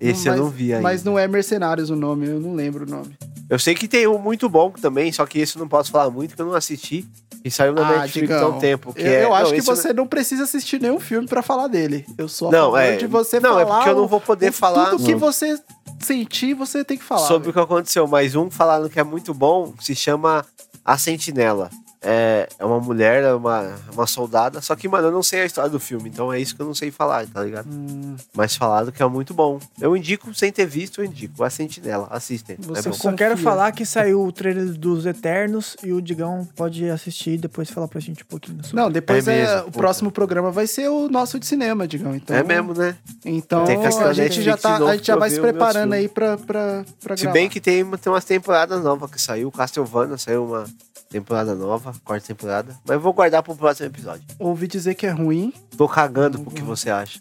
Esse 0.00 0.28
mas, 0.28 0.38
eu 0.38 0.44
não 0.44 0.50
vi 0.50 0.72
ainda. 0.72 0.82
Mas 0.82 1.04
não 1.04 1.18
é 1.18 1.28
mercenários 1.28 1.90
o 1.90 1.96
nome, 1.96 2.26
eu 2.26 2.40
não 2.40 2.54
lembro 2.54 2.84
o 2.86 2.90
nome. 2.90 3.16
Eu 3.48 3.58
sei 3.58 3.74
que 3.74 3.86
tem 3.88 4.06
um 4.06 4.18
muito 4.18 4.48
bom 4.48 4.70
também, 4.70 5.12
só 5.12 5.26
que 5.26 5.38
esse 5.40 5.56
eu 5.56 5.60
não 5.60 5.68
posso 5.68 5.90
falar 5.90 6.08
muito, 6.10 6.34
que 6.34 6.40
eu 6.40 6.46
não 6.46 6.54
assisti. 6.54 7.06
E 7.44 7.50
saiu 7.50 7.72
na 7.72 7.88
Ah, 7.88 7.98
Netflix 8.00 8.30
há 8.32 8.48
um 8.48 8.58
tempo. 8.58 8.92
Que 8.92 9.00
eu, 9.02 9.06
é... 9.06 9.24
eu 9.24 9.34
acho 9.34 9.50
não, 9.50 9.58
que 9.58 9.62
você 9.62 9.92
não 9.94 10.06
precisa 10.06 10.42
assistir 10.44 10.78
nenhum 10.80 11.00
filme 11.00 11.26
pra 11.26 11.42
falar 11.42 11.68
dele. 11.68 12.04
Eu 12.18 12.28
sou 12.28 12.48
a 12.48 12.52
Não, 12.52 12.76
é- 12.76 12.96
de 12.96 13.06
você 13.06 13.40
não, 13.40 13.50
falar 13.54 13.62
é 13.62 13.64
porque 13.64 13.88
eu 13.88 13.96
não 13.96 14.06
vou 14.06 14.20
poder 14.20 14.50
o- 14.50 14.52
falar- 14.52 14.90
Tudo 14.90 15.04
que 15.04 15.12
Não. 15.12 15.18
você 15.18 15.58
sentir, 16.02 16.52
você 16.54 16.84
tem 16.84 16.98
que 16.98 17.04
falar. 17.04 17.26
sobre 17.26 17.48
o 17.50 17.52
que 17.52 17.58
aconteceu, 17.58 18.06
mas 18.06 18.34
um 18.34 18.50
falando 18.50 18.88
que 18.90 19.00
é 19.00 19.04
muito 19.04 19.32
bom 19.34 19.72
se 19.80 19.94
chama 19.94 20.44
A 20.84 20.96
Sentinela. 20.98 21.70
É, 22.02 22.48
é 22.58 22.64
uma 22.64 22.80
mulher, 22.80 23.22
é 23.24 23.34
uma, 23.34 23.74
uma 23.92 24.06
soldada, 24.06 24.62
só 24.62 24.74
que, 24.74 24.88
mano, 24.88 25.08
eu 25.08 25.12
não 25.12 25.22
sei 25.22 25.42
a 25.42 25.44
história 25.44 25.68
do 25.68 25.78
filme, 25.78 26.08
então 26.08 26.32
é 26.32 26.40
isso 26.40 26.56
que 26.56 26.62
eu 26.62 26.66
não 26.66 26.74
sei 26.74 26.90
falar, 26.90 27.26
tá 27.26 27.42
ligado? 27.44 27.68
Hum, 27.70 28.16
Mas 28.34 28.56
falado 28.56 28.90
que 28.90 29.02
é 29.02 29.06
muito 29.06 29.34
bom. 29.34 29.58
Eu 29.78 29.94
indico, 29.94 30.32
sem 30.34 30.50
ter 30.50 30.64
visto, 30.64 31.02
eu 31.02 31.04
indico. 31.04 31.44
A 31.44 31.50
Sentinela, 31.50 32.08
assistem. 32.10 32.56
Você 32.60 32.88
é. 32.88 32.92
Só 32.92 33.12
quero 33.12 33.36
falar 33.36 33.70
que 33.72 33.84
saiu 33.84 34.22
o 34.24 34.32
trailer 34.32 34.72
dos 34.72 35.04
Eternos 35.04 35.76
e 35.82 35.92
o 35.92 36.00
Digão 36.00 36.48
pode 36.56 36.88
assistir 36.88 37.32
e 37.32 37.38
depois 37.38 37.68
falar 37.68 37.86
pra 37.88 38.00
gente 38.00 38.22
um 38.22 38.26
pouquinho 38.26 38.64
sobre. 38.64 38.76
Não, 38.76 38.90
depois 38.90 39.28
É 39.28 39.32
é 39.34 39.42
mesmo, 39.42 39.60
o 39.60 39.64
puta. 39.66 39.78
próximo 39.78 40.10
programa 40.10 40.50
vai 40.50 40.66
ser 40.66 40.88
o 40.88 41.06
nosso 41.08 41.38
de 41.38 41.44
cinema, 41.46 41.86
Digão. 41.86 42.14
Então, 42.16 42.34
É 42.34 42.42
mesmo, 42.42 42.72
né? 42.72 42.96
Então 43.24 43.64
a 43.64 44.12
gente 44.14 44.40
já 44.40 44.56
tá, 44.56 44.76
a 44.76 44.96
gente 44.96 45.06
já 45.06 45.16
vai 45.16 45.28
se 45.28 45.38
preparando 45.40 45.92
aí 45.92 46.08
pra, 46.08 46.38
pra, 46.38 46.82
pra 47.02 47.16
Se 47.16 47.24
gravar. 47.24 47.34
bem 47.34 47.48
que 47.48 47.60
tem, 47.60 47.84
tem 47.84 48.10
umas 48.12 48.24
temporadas 48.24 48.82
novas 48.82 49.10
que 49.10 49.20
saiu. 49.20 49.50
Castlevania 49.52 50.16
saiu 50.16 50.46
uma 50.46 50.64
temporada 51.10 51.54
nova, 51.56 51.92
quarta 52.04 52.28
temporada. 52.28 52.74
Mas 52.86 52.94
eu 52.94 53.00
vou 53.00 53.12
guardar 53.12 53.42
pro 53.42 53.54
próximo 53.56 53.86
episódio. 53.88 54.22
Ouvi 54.38 54.66
dizer 54.66 54.94
que 54.94 55.06
é 55.06 55.10
ruim. 55.10 55.52
Tô 55.76 55.88
cagando 55.88 56.38
pro 56.38 56.52
que 56.52 56.62
você 56.62 56.88
acha. 56.88 57.20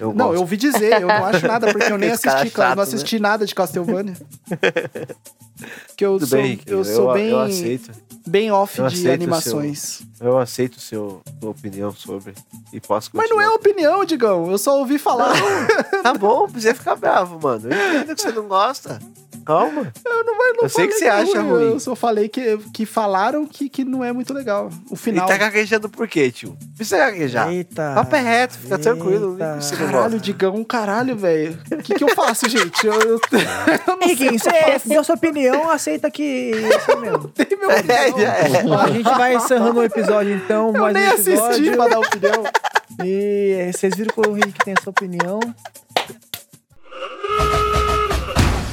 Eu 0.00 0.08
não, 0.08 0.26
gosto. 0.26 0.34
eu 0.34 0.40
ouvi 0.40 0.56
dizer, 0.56 1.00
eu 1.02 1.06
não 1.06 1.24
acho 1.26 1.46
nada, 1.46 1.70
porque 1.72 1.92
eu 1.92 1.98
nem 1.98 2.10
Esse 2.10 2.28
assisti, 2.28 2.48
é 2.48 2.50
cara, 2.50 2.72
eu 2.72 2.76
não 2.76 2.84
chato, 2.84 2.94
assisti 2.94 3.18
nada 3.20 3.46
de 3.46 3.54
Castlevania. 3.54 4.16
que 5.96 6.04
eu 6.04 6.14
Tudo 6.14 6.26
sou, 6.26 6.38
bem, 6.42 6.60
eu 6.66 6.84
sou 6.84 7.12
bem, 7.12 7.28
eu 7.28 7.40
aceito. 7.40 7.90
bem 8.26 8.50
off 8.50 8.78
Eu 8.78 8.88
de 8.88 9.10
animações. 9.10 10.02
Eu 10.20 10.38
aceito 10.38 10.80
seu, 10.80 11.22
sua 11.40 11.50
opinião 11.50 11.92
sobre. 11.92 12.34
E 12.72 12.80
posso 12.80 13.10
Mas 13.12 13.30
não 13.30 13.40
é 13.40 13.44
continuar. 13.44 13.54
opinião, 13.56 14.04
Digão. 14.04 14.50
Eu 14.50 14.58
só 14.58 14.78
ouvi 14.78 14.98
falar. 14.98 15.34
Tá 16.02 16.14
bom, 16.18 16.40
não 16.40 16.50
precisa 16.50 16.74
ficar 16.74 16.96
bravo, 16.96 17.38
mano. 17.40 17.68
Eu 17.70 18.00
entendo 18.00 18.14
que 18.14 18.22
você 18.22 18.32
não 18.32 18.48
gosta. 18.48 18.98
Calma. 19.46 19.92
Eu 20.04 20.24
não, 20.24 20.36
mas 20.36 20.56
não 20.56 20.62
Eu 20.64 20.68
sei 20.68 20.88
que 20.88 20.94
você 20.94 21.06
acha 21.06 21.38
é 21.38 21.40
ruim. 21.40 21.62
Eu 21.70 21.80
só 21.80 21.94
falei 21.94 22.28
que, 22.28 22.58
que 22.74 22.84
falaram 22.84 23.46
que, 23.46 23.68
que 23.68 23.84
não 23.84 24.02
é 24.04 24.12
muito 24.12 24.34
legal. 24.34 24.68
O 24.90 24.94
E 24.94 24.96
final. 24.96 25.26
tá 25.26 25.36
gaguejando 25.36 25.88
por 25.88 26.08
quê, 26.08 26.32
tio? 26.32 26.56
Não 26.60 26.74
precisa 26.74 26.98
gaguejar. 26.98 27.48
Eita. 27.50 27.92
Papo 27.94 28.16
é 28.16 28.20
reto, 28.20 28.58
fica 28.58 28.76
tranquilo. 28.78 29.34
Eita. 29.34 29.60
Você 29.60 29.76
não 29.76 29.86
Caralho. 29.86 30.18
Digão, 30.20 30.64
caralho, 30.64 31.16
velho. 31.16 31.58
O 31.70 31.76
que, 31.76 31.94
que 31.94 32.02
eu 32.04 32.08
faço, 32.14 32.48
gente? 32.50 32.84
Eu, 32.86 32.94
eu, 33.00 33.20
eu 33.86 33.96
não 33.96 34.02
Henrique, 34.02 34.38
você 34.38 34.50
deu 34.84 35.04
sua 35.04 35.14
opinião, 35.14 35.70
aceita 35.70 36.10
que 36.10 36.50
é 36.52 36.76
isso 36.76 36.98
mesmo. 36.98 37.32
sei 37.36 37.56
meu 37.56 37.70
É, 37.70 37.78
opinião. 37.78 38.28
é. 38.28 38.64
Ó, 38.66 38.78
a 38.80 38.90
gente 38.90 39.04
vai 39.16 39.36
encerrando 39.36 39.78
o 39.78 39.84
episódio, 39.84 40.34
então. 40.34 40.72
Eu 40.74 40.82
mais 40.82 40.94
nem 40.94 41.06
um 41.08 41.12
assisti 41.12 41.70
pra 41.76 41.86
dar 41.88 42.00
opinião. 42.00 42.44
E 43.04 43.70
vocês 43.72 43.94
viram 43.94 44.12
que 44.12 44.28
o 44.28 44.36
Henrique 44.36 44.64
tem 44.64 44.74
a 44.76 44.82
sua 44.82 44.90
opinião. 44.90 45.38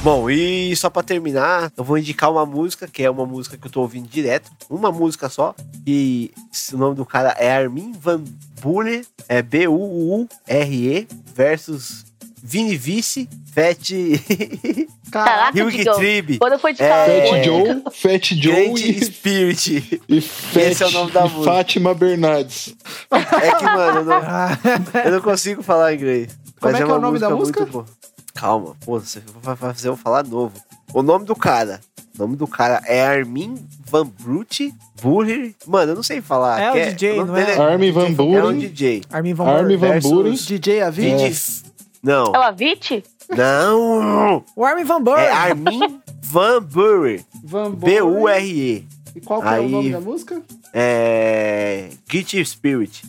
Bom, 0.04 0.28
e 0.28 0.76
só 0.76 0.90
pra 0.90 1.02
terminar, 1.02 1.72
eu 1.74 1.82
vou 1.82 1.96
indicar 1.96 2.30
uma 2.30 2.44
música, 2.44 2.86
que 2.86 3.02
é 3.02 3.08
uma 3.08 3.24
música 3.24 3.56
que 3.56 3.66
eu 3.66 3.70
tô 3.70 3.80
ouvindo 3.80 4.06
direto. 4.06 4.50
Uma 4.68 4.92
música 4.92 5.30
só. 5.30 5.54
E 5.86 6.30
o 6.74 6.76
nome 6.76 6.94
do 6.94 7.06
cara 7.06 7.30
é 7.38 7.50
Armin 7.50 7.92
Van 7.98 8.22
Buren. 8.60 9.00
É 9.30 9.40
B-U-U-R-E 9.40 11.08
versus 11.34 12.04
Vini 12.42 12.76
Vice, 12.76 13.26
Fat 13.54 13.78
Caraca, 15.10 15.70
Digão. 15.70 15.96
Tribe. 15.96 16.36
Quando 16.38 16.58
for 16.58 16.74
de 16.74 16.82
É. 16.82 17.30
Fat 17.30 17.44
Joe, 17.46 17.82
Fat 17.90 18.34
Joe 18.34 18.74
e, 18.74 19.04
Spirit. 19.06 20.02
e, 20.06 20.16
Esse 20.18 20.82
é 20.82 20.86
o 20.86 20.90
nome 20.90 21.12
da 21.12 21.24
e 21.24 21.30
música. 21.30 21.44
Fátima 21.50 21.94
Bernardes. 21.94 22.74
É 23.10 23.52
que, 23.56 23.64
mano, 23.64 24.00
eu 24.00 24.04
não, 24.04 25.00
eu 25.02 25.12
não 25.12 25.20
consigo 25.22 25.62
falar 25.62 25.94
inglês. 25.94 26.38
Como 26.60 26.72
mas 26.72 26.74
é 26.74 26.76
que 26.76 26.82
é 26.82 26.86
uma 26.86 26.98
o 26.98 27.00
nome 27.00 27.18
da 27.18 27.30
muito 27.30 27.58
música? 27.58 27.86
Calma, 28.34 28.74
pô, 28.84 28.98
você 28.98 29.22
vai 29.42 29.54
fazer 29.56 29.88
eu 29.88 29.96
falar 29.96 30.24
novo. 30.26 30.52
O 30.92 31.02
nome 31.02 31.24
do 31.24 31.36
cara. 31.36 31.80
O 32.16 32.22
nome 32.22 32.36
do 32.36 32.46
cara 32.46 32.80
é 32.86 33.04
Armin 33.06 33.56
Van 33.90 34.06
Brute 34.06 34.72
Burger. 35.02 35.54
Mano, 35.66 35.92
eu 35.92 35.96
não 35.96 36.02
sei 36.02 36.20
falar. 36.20 36.60
É 36.60 36.70
o 36.70 36.72
que 36.74 36.90
DJ, 36.92 37.16
nome 37.16 37.28
não 37.30 37.36
é? 37.36 37.44
dele 37.44 37.60
Armin 37.60 37.92
Van 37.92 38.06
É 38.06 38.08
um 38.08 38.14
Buren. 38.14 38.58
DJ. 38.58 39.02
Armin 39.10 39.34
Van 39.34 39.44
Armin 39.46 39.76
Buren. 39.78 40.00
Van 40.00 40.08
Buren. 40.10 40.32
DJ 40.34 40.80
Avid? 40.82 41.16
Vidi- 41.16 41.62
Não, 42.02 42.26
é 42.34 42.38
o 42.38 42.42
Avicii? 42.42 43.02
não. 43.30 44.44
O 44.54 44.64
Armin 44.64 44.84
Van 44.84 45.02
Buren. 45.02 45.22
É 45.22 45.30
Armin 45.32 46.00
Van 46.22 46.60
Buren. 46.62 47.24
Van 47.44 47.70
Buren. 47.70 47.94
B-U-R-E. 47.94 48.86
E 49.16 49.20
qual 49.20 49.40
que 49.40 49.46
é 49.48 49.50
Aí- 49.50 49.66
o 49.66 49.68
nome 49.68 49.90
da 49.92 50.00
música? 50.00 50.42
É. 50.72 51.88
Get 52.10 52.34
Spirit. 52.44 53.02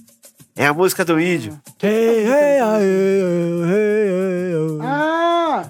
É 0.58 0.68
a 0.68 0.74
música 0.74 1.04
do 1.04 1.20
hey, 1.20 2.60
ah. 2.62 2.80
Ah! 4.82 5.70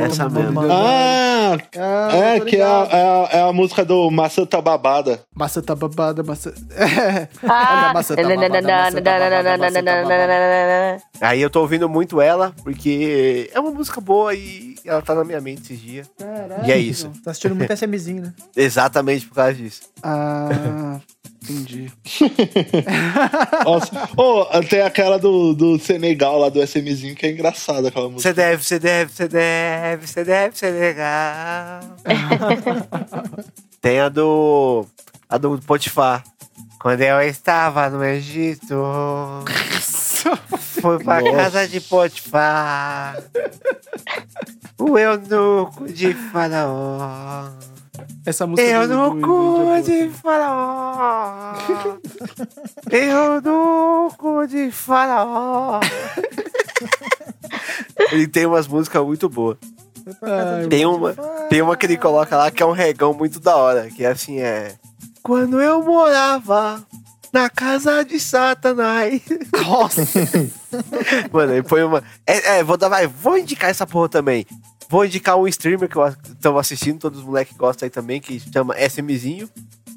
Essa 0.00 0.28
mesmo. 0.28 0.60
Ah, 0.70 1.58
Ah, 1.76 2.08
é, 2.16 2.40
que 2.40 2.56
é 2.56 2.62
a, 2.62 2.88
é, 2.90 3.02
a, 3.02 3.28
é 3.38 3.42
a 3.48 3.52
música 3.52 3.84
do 3.84 4.10
Maçã 4.10 4.46
Tá 4.46 4.60
Babada. 4.62 5.20
Maçã 5.34 5.60
tá 5.60 5.74
babada, 5.74 6.22
maçã... 6.22 6.50
É. 6.70 7.28
Olha, 7.42 7.52
Ah, 7.52 7.92
maçã 7.92 8.14
tá 8.14 8.22
babada, 8.22 8.62
maçã 8.62 9.02
tá 9.02 9.18
babada, 9.18 9.58
maçã 9.58 9.82
tá 9.82 10.02
babada. 10.02 11.02
Aí 11.20 11.42
eu 11.42 11.50
tô 11.50 11.60
ouvindo 11.60 11.88
muito 11.90 12.20
ela, 12.22 12.54
porque 12.62 13.50
é 13.52 13.60
uma 13.60 13.70
música 13.70 14.00
boa 14.00 14.34
e 14.34 14.76
ela 14.84 15.02
tá 15.02 15.14
na 15.14 15.24
minha 15.24 15.40
mente 15.42 15.60
esses 15.62 15.80
dias. 15.80 16.10
Caralho. 16.18 16.66
E 16.66 16.72
é 16.72 16.78
isso. 16.78 17.10
Tá 17.22 17.32
assistindo 17.32 17.54
muito 17.54 17.72
SMzinho, 17.72 18.22
né? 18.22 18.32
Exatamente 18.56 19.26
por 19.26 19.34
causa 19.34 19.52
disso. 19.54 19.82
Ah, 20.02 21.00
entendi. 21.42 21.92
Nossa. 23.64 24.08
Ô, 24.16 24.44
tem 24.68 24.80
aquela 24.80 25.18
do, 25.18 25.54
do 25.54 25.78
Senegal 25.78 26.38
lá 26.38 26.48
do 26.48 26.62
SMzinho 26.62 27.14
que 27.14 27.26
é 27.26 27.30
engraçada 27.30 27.88
aquela 27.88 28.08
música. 28.08 28.28
Você 28.28 28.32
deve, 28.32 28.62
você 28.62 28.78
deve, 28.78 29.12
você 29.12 29.28
deve, 29.28 30.06
você 30.06 30.24
deve 30.24 30.58
ser 30.58 30.70
legal. 30.70 31.80
Tem 33.82 33.98
a 33.98 34.08
do. 34.08 34.86
A 35.28 35.36
do 35.36 35.58
Potifar. 35.58 36.22
Quando 36.80 37.00
eu 37.00 37.20
estava 37.22 37.90
no 37.90 38.04
Egito. 38.04 38.76
Fui 40.80 41.02
pra 41.02 41.20
Nossa. 41.20 41.36
casa 41.36 41.68
de 41.68 41.80
Potifar. 41.80 43.22
O 44.78 44.98
eunuco 44.98 45.88
de 45.92 46.14
Faraó. 46.14 47.48
Essa 48.24 48.46
música 48.46 48.86
do- 48.86 48.86
do- 48.88 48.94
Eunuco 48.94 49.26
do- 49.26 49.82
de 49.82 50.08
Faraó. 50.10 51.54
Eunuco 52.90 54.46
de 54.46 54.70
Faraó. 54.70 55.80
Ele 58.10 58.26
tem 58.28 58.46
umas 58.46 58.66
músicas 58.66 59.04
muito 59.04 59.28
boas. 59.28 59.56
Ai, 60.20 60.66
Tem 60.68 60.84
uma, 60.84 61.14
tem 61.48 61.62
uma 61.62 61.76
que 61.76 61.86
ele 61.86 61.96
coloca 61.96 62.36
lá 62.36 62.50
que 62.50 62.62
é 62.62 62.66
um 62.66 62.72
regão 62.72 63.14
muito 63.14 63.38
da 63.38 63.56
hora, 63.56 63.88
que 63.88 64.04
é 64.04 64.08
assim, 64.10 64.40
é... 64.40 64.74
Quando 65.22 65.60
eu 65.62 65.80
morava 65.84 66.82
na 67.32 67.48
casa 67.48 68.04
de 68.04 68.18
Satanás. 68.18 69.22
Nossa! 69.64 70.02
Mano, 71.32 71.52
ele 71.52 71.62
põe 71.62 71.84
uma... 71.84 72.02
É, 72.26 72.58
é, 72.58 72.64
vou 72.64 72.76
dar, 72.76 72.88
vai, 72.88 73.06
vou 73.06 73.38
indicar 73.38 73.70
essa 73.70 73.86
porra 73.86 74.08
também. 74.08 74.44
Vou 74.92 75.06
indicar 75.06 75.38
um 75.38 75.48
streamer 75.48 75.88
que 75.88 75.96
eu 75.96 76.06
estamos 76.06 76.60
assistindo, 76.60 76.98
todos 77.00 77.20
os 77.20 77.24
moleques 77.24 77.56
gostam 77.56 77.86
aí 77.86 77.90
também, 77.90 78.20
que 78.20 78.38
chama 78.38 78.74
SMzinho. 78.78 79.48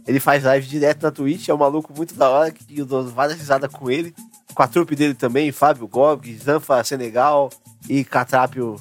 Ele 0.08 0.22
faz 0.22 0.46
live 0.46 0.66
direto 0.66 1.04
na 1.04 1.12
Twitch, 1.12 1.50
é 1.50 1.54
um 1.54 1.58
maluco 1.58 1.92
muito 1.94 2.16
da 2.16 2.30
hora, 2.30 2.50
que 2.50 2.80
eu 2.80 2.86
dou 2.86 3.06
várias 3.06 3.38
risadas 3.38 3.70
com 3.70 3.92
ele. 3.92 4.16
Com 4.54 4.64
a 4.64 4.68
trupe 4.70 4.96
dele 4.96 5.14
também, 5.14 5.52
Fábio 5.52 5.86
Gog, 5.86 6.34
Zanfa 6.38 6.82
Senegal 6.82 7.50
e 7.90 8.06
Catrapio... 8.06 8.78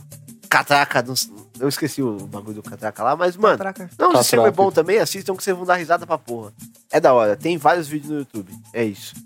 Catraca, 0.48 1.02
não, 1.02 1.14
eu 1.58 1.68
esqueci 1.68 2.00
o 2.00 2.28
bagulho 2.28 2.54
do 2.54 2.62
Catraca 2.62 3.02
lá, 3.02 3.16
mas, 3.16 3.36
mano... 3.36 3.58
Traca. 3.58 3.90
Não, 3.98 4.12
Tá 4.12 4.18
se 4.18 4.26
streamer 4.26 4.52
fraco. 4.52 4.70
bom 4.70 4.70
também, 4.70 5.00
assistam 5.00 5.34
que 5.34 5.42
vocês 5.42 5.56
vão 5.56 5.66
dar 5.66 5.74
risada 5.74 6.06
pra 6.06 6.16
porra. 6.16 6.52
É 6.92 7.00
da 7.00 7.12
hora, 7.12 7.36
tem 7.36 7.58
vários 7.58 7.88
vídeos 7.88 8.12
no 8.12 8.18
YouTube. 8.18 8.52
É 8.72 8.84
isso. 8.84 9.16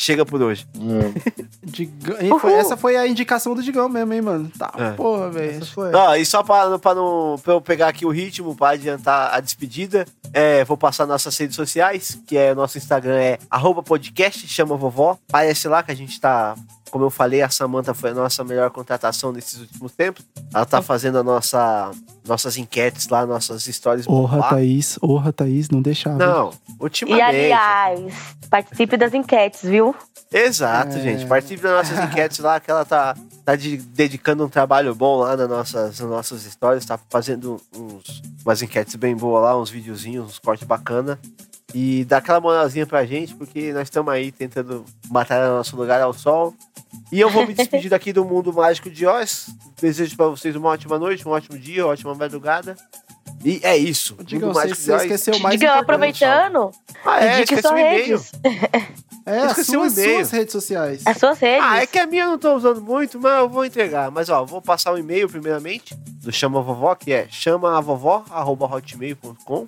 Chega 0.00 0.24
por 0.24 0.40
hoje. 0.40 0.64
É. 0.76 1.42
Digão- 1.64 2.16
e 2.20 2.40
foi- 2.40 2.52
essa 2.52 2.76
foi 2.76 2.96
a 2.96 3.06
indicação 3.08 3.52
do 3.52 3.62
Digão 3.62 3.88
mesmo, 3.88 4.12
hein, 4.14 4.22
mano? 4.22 4.48
Tá, 4.56 4.72
É. 4.78 4.90
porra, 4.92 5.28
velho. 5.28 5.60
E 6.18 6.24
só 6.24 6.42
pra, 6.44 6.78
pra, 6.78 6.94
não, 6.94 7.36
pra 7.42 7.54
eu 7.54 7.60
pegar 7.60 7.88
aqui 7.88 8.06
o 8.06 8.10
ritmo, 8.10 8.54
pra 8.54 8.70
adiantar 8.70 9.34
a 9.34 9.40
despedida, 9.40 10.06
é, 10.32 10.62
vou 10.64 10.76
passar 10.76 11.04
nossas 11.04 11.36
redes 11.36 11.56
sociais, 11.56 12.16
que 12.28 12.36
é 12.36 12.54
nosso 12.54 12.78
Instagram 12.78 13.16
é 13.18 13.38
arroba 13.50 13.82
podcast, 13.82 14.46
chama 14.46 14.76
vovó. 14.76 15.18
Aparece 15.28 15.66
lá 15.66 15.82
que 15.82 15.90
a 15.90 15.96
gente 15.96 16.20
tá, 16.20 16.54
como 16.90 17.04
eu 17.04 17.10
falei, 17.10 17.42
a 17.42 17.48
Samanta 17.50 17.92
foi 17.94 18.10
a 18.10 18.14
nossa 18.14 18.42
melhor 18.44 18.70
contratação 18.70 19.32
nesses 19.32 19.60
últimos 19.60 19.92
tempos. 19.92 20.24
Ela 20.54 20.64
tá 20.66 20.80
fazendo 20.82 21.18
a 21.18 21.22
nossa, 21.22 21.90
nossas 22.26 22.56
enquetes 22.56 23.08
lá, 23.08 23.24
nossas 23.26 23.64
stories. 23.64 24.06
Porra. 24.06 24.48
Thaís, 24.50 24.98
porra, 24.98 25.32
Thaís, 25.32 25.68
não 25.70 25.80
deixava. 25.82 26.16
Não, 26.18 26.50
E 26.68 26.72
ultimamente. 26.82 27.22
aliás, 27.22 28.14
participe 28.50 28.96
das 28.96 29.14
enquetes, 29.14 29.62
viu? 29.62 29.94
Exato, 30.32 30.96
É. 30.96 31.00
gente. 31.00 31.26
Participe 31.26 31.62
das 31.62 31.72
nossas 31.90 32.04
enquetes 32.04 32.38
lá, 32.40 32.60
que 32.60 32.70
ela 32.70 32.84
tá, 32.84 33.16
tá 33.44 33.56
de- 33.56 33.78
dedicando 33.78 34.44
um 34.44 34.48
trabalho 34.48 34.94
bom 34.94 35.16
lá 35.20 35.34
nas 35.36 35.48
nossas, 35.48 36.00
nas 36.00 36.10
nossas 36.10 36.44
histórias, 36.44 36.84
tá 36.84 36.98
fazendo 37.08 37.58
uns, 37.74 38.22
umas 38.44 38.60
enquetes 38.60 38.94
bem 38.96 39.16
boas 39.16 39.42
lá, 39.42 39.58
uns 39.58 39.70
videozinhos, 39.70 40.26
uns 40.26 40.38
cortes 40.38 40.66
bacana. 40.66 41.18
E 41.74 42.04
dá 42.04 42.16
aquela 42.18 42.40
moralzinha 42.40 42.86
pra 42.86 43.04
gente, 43.04 43.34
porque 43.34 43.72
nós 43.72 43.82
estamos 43.82 44.12
aí 44.12 44.30
tentando 44.32 44.84
matar 45.10 45.48
nosso 45.50 45.76
lugar 45.76 46.00
ao 46.00 46.12
sol. 46.14 46.54
E 47.12 47.20
eu 47.20 47.28
vou 47.28 47.46
me 47.46 47.52
despedir 47.52 47.90
daqui 47.98 48.10
do 48.12 48.24
mundo 48.24 48.50
mágico 48.52 48.88
de 48.88 49.04
Oz. 49.06 49.48
Desejo 49.80 50.16
pra 50.16 50.28
vocês 50.28 50.54
uma 50.56 50.70
ótima 50.70 50.98
noite, 50.98 51.28
um 51.28 51.32
ótimo 51.32 51.58
dia, 51.58 51.84
uma 51.84 51.92
ótima 51.92 52.14
madrugada. 52.14 52.74
E 53.44 53.60
é 53.62 53.76
isso. 53.76 54.16
Digão, 54.24 54.48
Mundo 54.48 54.54
você, 54.56 54.68
mágico 54.68 54.80
você 54.80 54.96
esqueceu 54.96 55.34
o 55.34 55.40
mais 55.40 55.56
importante. 55.60 55.82
aproveitando, 55.82 56.70
Ah, 57.04 57.22
é, 57.24 57.42
esqueci 57.42 57.66
o 57.68 57.76
e-mail. 57.78 58.20
É, 59.26 59.38
as 59.40 59.50
esqueci 59.50 59.76
o 59.76 59.80
suas, 59.80 59.98
e-mail. 59.98 60.14
suas 60.16 60.30
redes 60.30 60.52
sociais. 60.52 61.02
As 61.06 61.18
suas 61.18 61.38
redes. 61.38 61.62
Ah, 61.62 61.82
é 61.82 61.86
que 61.86 61.98
a 61.98 62.06
minha 62.06 62.24
eu 62.24 62.30
não 62.30 62.38
tô 62.38 62.54
usando 62.56 62.80
muito, 62.80 63.20
mas 63.20 63.40
eu 63.40 63.48
vou 63.48 63.64
entregar. 63.66 64.10
Mas 64.10 64.30
ó, 64.30 64.42
vou 64.44 64.62
passar 64.62 64.92
o 64.94 64.98
e-mail 64.98 65.28
primeiramente 65.28 65.94
do 66.22 66.32
Chama 66.32 66.62
Vovó, 66.62 66.94
que 66.94 67.12
é 67.12 67.26
chamaavovó@hotmail.com. 67.28 69.66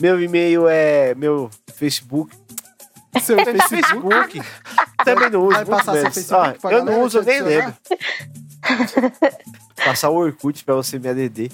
Meu 0.00 0.20
e-mail 0.22 0.66
é 0.68 1.14
meu 1.14 1.50
Facebook. 1.74 2.34
Seu 3.22 3.36
Facebook. 3.44 3.68
Facebook. 3.68 4.42
Também 5.04 5.30
não 5.30 5.42
uso 5.42 5.50
Vai 5.56 5.64
muito 5.64 5.70
passar 5.76 5.92
seu 5.92 6.02
menos. 6.02 6.14
Facebook 6.14 6.48
Ó, 6.48 6.60
pra 6.60 6.72
Eu 6.72 6.84
não 6.84 7.02
uso, 7.02 7.20
te 7.20 7.26
nem 7.26 7.40
adicionar? 7.40 7.76
lembro. 8.62 9.12
Passar 9.84 10.10
o 10.10 10.14
Orkut 10.16 10.64
pra 10.64 10.74
você 10.74 10.98
me 10.98 11.08
ADD. 11.08 11.50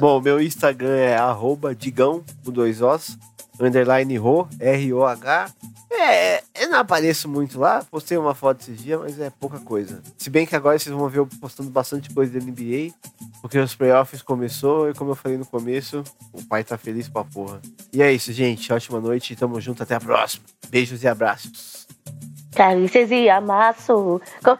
Bom, 0.00 0.20
meu 0.20 0.40
Instagram 0.40 0.96
é 0.96 1.16
arroba 1.16 1.74
digão, 1.74 2.24
com 2.44 2.50
dois 2.50 2.80
Os, 2.82 3.16
underline 3.60 4.16
ro, 4.16 4.48
R-O-H. 4.58 5.50
É, 5.96 6.42
eu 6.60 6.68
não 6.68 6.80
apareço 6.80 7.28
muito 7.28 7.58
lá, 7.58 7.84
postei 7.88 8.18
uma 8.18 8.34
foto 8.34 8.60
esses 8.62 8.78
dias, 8.82 8.98
mas 9.00 9.18
é 9.20 9.30
pouca 9.30 9.60
coisa. 9.60 10.02
Se 10.18 10.28
bem 10.28 10.44
que 10.44 10.56
agora 10.56 10.76
vocês 10.78 10.94
vão 10.94 11.08
ver 11.08 11.20
eu 11.20 11.26
postando 11.40 11.70
bastante 11.70 12.12
coisa 12.12 12.32
da 12.38 12.44
NBA, 12.44 12.92
porque 13.40 13.58
os 13.58 13.74
playoffs 13.76 14.20
começou 14.20 14.90
e 14.90 14.94
como 14.94 15.12
eu 15.12 15.14
falei 15.14 15.38
no 15.38 15.46
começo, 15.46 16.02
o 16.32 16.42
pai 16.44 16.64
tá 16.64 16.76
feliz 16.76 17.08
pra 17.08 17.22
porra. 17.24 17.60
E 17.92 18.02
é 18.02 18.12
isso, 18.12 18.32
gente. 18.32 18.72
Ótima 18.72 19.00
noite, 19.00 19.36
tamo 19.36 19.60
junto, 19.60 19.82
até 19.84 19.94
a 19.94 20.00
próxima. 20.00 20.44
Beijos 20.68 21.02
e 21.04 21.08
abraços. 21.08 21.86
Carícias 22.56 23.10
e 23.10 23.28
amasso. 23.30 24.20
Como- 24.42 24.58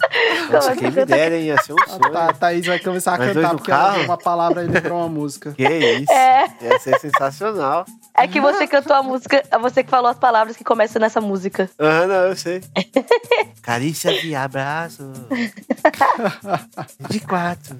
Nossa, 0.52 0.76
quem 0.76 0.88
é 0.88 0.90
me 0.90 1.04
dera, 1.06 1.36
hein? 1.36 1.46
Ia 1.46 1.62
ser 1.62 1.72
um 1.72 1.76
A 1.82 1.86
sonho. 1.88 2.12
Tha- 2.12 2.32
Thaís 2.34 2.66
vai 2.66 2.78
começar 2.78 3.14
a 3.14 3.16
dois 3.16 3.32
cantar 3.32 3.52
no 3.52 3.58
porque 3.58 3.70
ela 3.70 3.80
carro? 3.82 3.94
viu 3.96 4.04
uma 4.04 4.18
palavra 4.18 4.64
e 4.64 4.66
lembrou 4.66 4.98
uma 4.98 5.08
música. 5.08 5.52
Que 5.52 5.62
isso? 5.66 6.12
É. 6.12 6.46
Ia 6.62 6.78
ser 6.78 6.98
sensacional. 7.00 7.84
É 8.16 8.28
que 8.28 8.40
você 8.40 8.66
cantou 8.66 8.94
a 8.94 9.02
música, 9.02 9.42
é 9.50 9.58
você 9.58 9.82
que 9.82 9.90
falou 9.90 10.08
as 10.10 10.18
palavras 10.18 10.56
que 10.56 10.62
começam 10.62 11.00
nessa 11.00 11.20
música. 11.20 11.68
Ah, 11.78 12.06
não, 12.06 12.14
eu 12.28 12.36
sei. 12.36 12.62
Carícia 13.60 14.12
de 14.20 14.34
abraço. 14.34 15.10
De 17.10 17.20
quatro. 17.20 17.76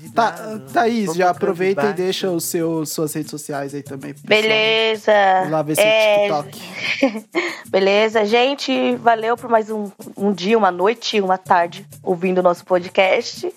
De 0.00 0.10
Tá. 0.12 0.34
Thaís, 0.72 1.14
já 1.14 1.30
aproveita 1.30 1.86
e 1.86 1.92
deixa 1.94 2.30
os 2.30 2.44
seus, 2.44 2.90
suas 2.90 3.14
redes 3.14 3.30
sociais 3.30 3.74
aí 3.74 3.82
também. 3.82 4.14
Beleza. 4.24 5.12
Vamos 5.38 5.52
lá 5.52 5.62
ver 5.62 5.76
seu 5.76 5.84
É, 5.84 6.28
TikTok. 6.28 7.28
Beleza, 7.70 8.24
gente. 8.26 8.96
Valeu 8.96 9.36
por 9.36 9.48
mais 9.48 9.70
um, 9.70 9.90
um 10.16 10.32
dia, 10.32 10.58
uma 10.58 10.70
noite, 10.70 11.20
uma 11.20 11.38
tarde 11.38 11.86
ouvindo 12.02 12.38
o 12.38 12.42
nosso 12.42 12.64
podcast. 12.64 13.50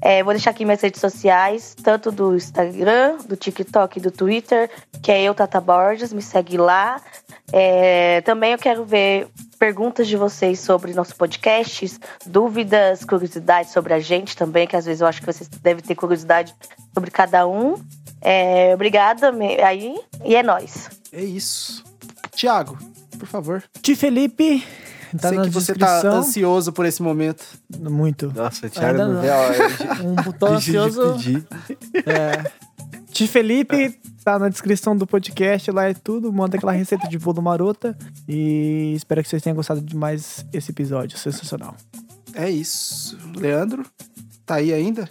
É, 0.00 0.22
vou 0.22 0.32
deixar 0.32 0.50
aqui 0.50 0.64
minhas 0.64 0.80
redes 0.80 1.00
sociais, 1.00 1.74
tanto 1.82 2.10
do 2.10 2.34
Instagram, 2.34 3.18
do 3.26 3.36
TikTok 3.36 3.98
e 3.98 4.02
do 4.02 4.10
Twitter, 4.10 4.70
que 5.02 5.10
é 5.12 5.22
eu, 5.22 5.34
Tata 5.34 5.60
Borges, 5.60 6.12
me 6.12 6.22
segue 6.22 6.56
lá. 6.56 7.00
É, 7.52 8.20
também 8.22 8.52
eu 8.52 8.58
quero 8.58 8.84
ver 8.84 9.28
perguntas 9.58 10.08
de 10.08 10.16
vocês 10.16 10.58
sobre 10.60 10.92
nosso 10.92 11.14
podcast, 11.16 11.98
dúvidas, 12.26 13.04
curiosidades 13.04 13.72
sobre 13.72 13.94
a 13.94 14.00
gente 14.00 14.36
também, 14.36 14.66
que 14.66 14.76
às 14.76 14.84
vezes 14.86 15.00
eu 15.00 15.06
acho 15.06 15.20
que 15.20 15.26
vocês 15.26 15.48
devem 15.48 15.82
ter 15.82 15.94
curiosidade 15.94 16.54
sobre 16.94 17.10
cada 17.10 17.46
um. 17.46 17.74
É, 18.20 18.72
obrigada 18.74 19.30
me- 19.32 19.60
aí, 19.60 20.00
e 20.24 20.34
é 20.34 20.42
nóis. 20.42 20.88
É 21.12 21.22
isso. 21.22 21.84
Tiago, 22.34 22.78
por 23.18 23.26
favor. 23.28 23.62
Ti 23.82 23.94
Felipe. 23.94 24.64
Tá 25.20 25.28
Sei 25.28 25.38
na 25.38 25.44
que 25.44 25.50
você 25.50 25.74
tá 25.74 25.94
descrição. 25.94 26.18
ansioso 26.20 26.72
por 26.72 26.86
esse 26.86 27.02
momento. 27.02 27.44
Muito. 27.78 28.32
Nossa, 28.34 28.68
Thiago 28.70 28.88
Ainda 28.90 29.06
não 29.06 29.14
não. 29.14 29.20
vê 29.20 29.30
a 29.30 29.36
hora 29.38 29.68
de, 29.68 30.06
Um 30.06 30.14
de- 30.14 30.38
de 30.64 30.76
ansioso. 30.76 31.12
pedir. 31.14 31.46
É. 32.06 32.50
Ti 33.10 33.26
Felipe, 33.26 34.00
tá 34.24 34.38
na 34.38 34.48
descrição 34.48 34.96
do 34.96 35.06
podcast, 35.06 35.70
lá 35.70 35.84
é 35.88 35.92
tudo. 35.94 36.32
Manda 36.32 36.56
aquela 36.56 36.72
receita 36.72 37.06
de 37.08 37.18
bolo 37.18 37.42
marota. 37.42 37.96
E 38.26 38.94
espero 38.96 39.22
que 39.22 39.28
vocês 39.28 39.42
tenham 39.42 39.54
gostado 39.56 39.82
de 39.82 39.94
mais 39.94 40.46
esse 40.52 40.70
episódio. 40.70 41.18
Sensacional. 41.18 41.74
É 42.34 42.48
isso. 42.48 43.18
Leandro, 43.36 43.84
tá 44.46 44.54
aí 44.56 44.72
ainda? 44.72 45.06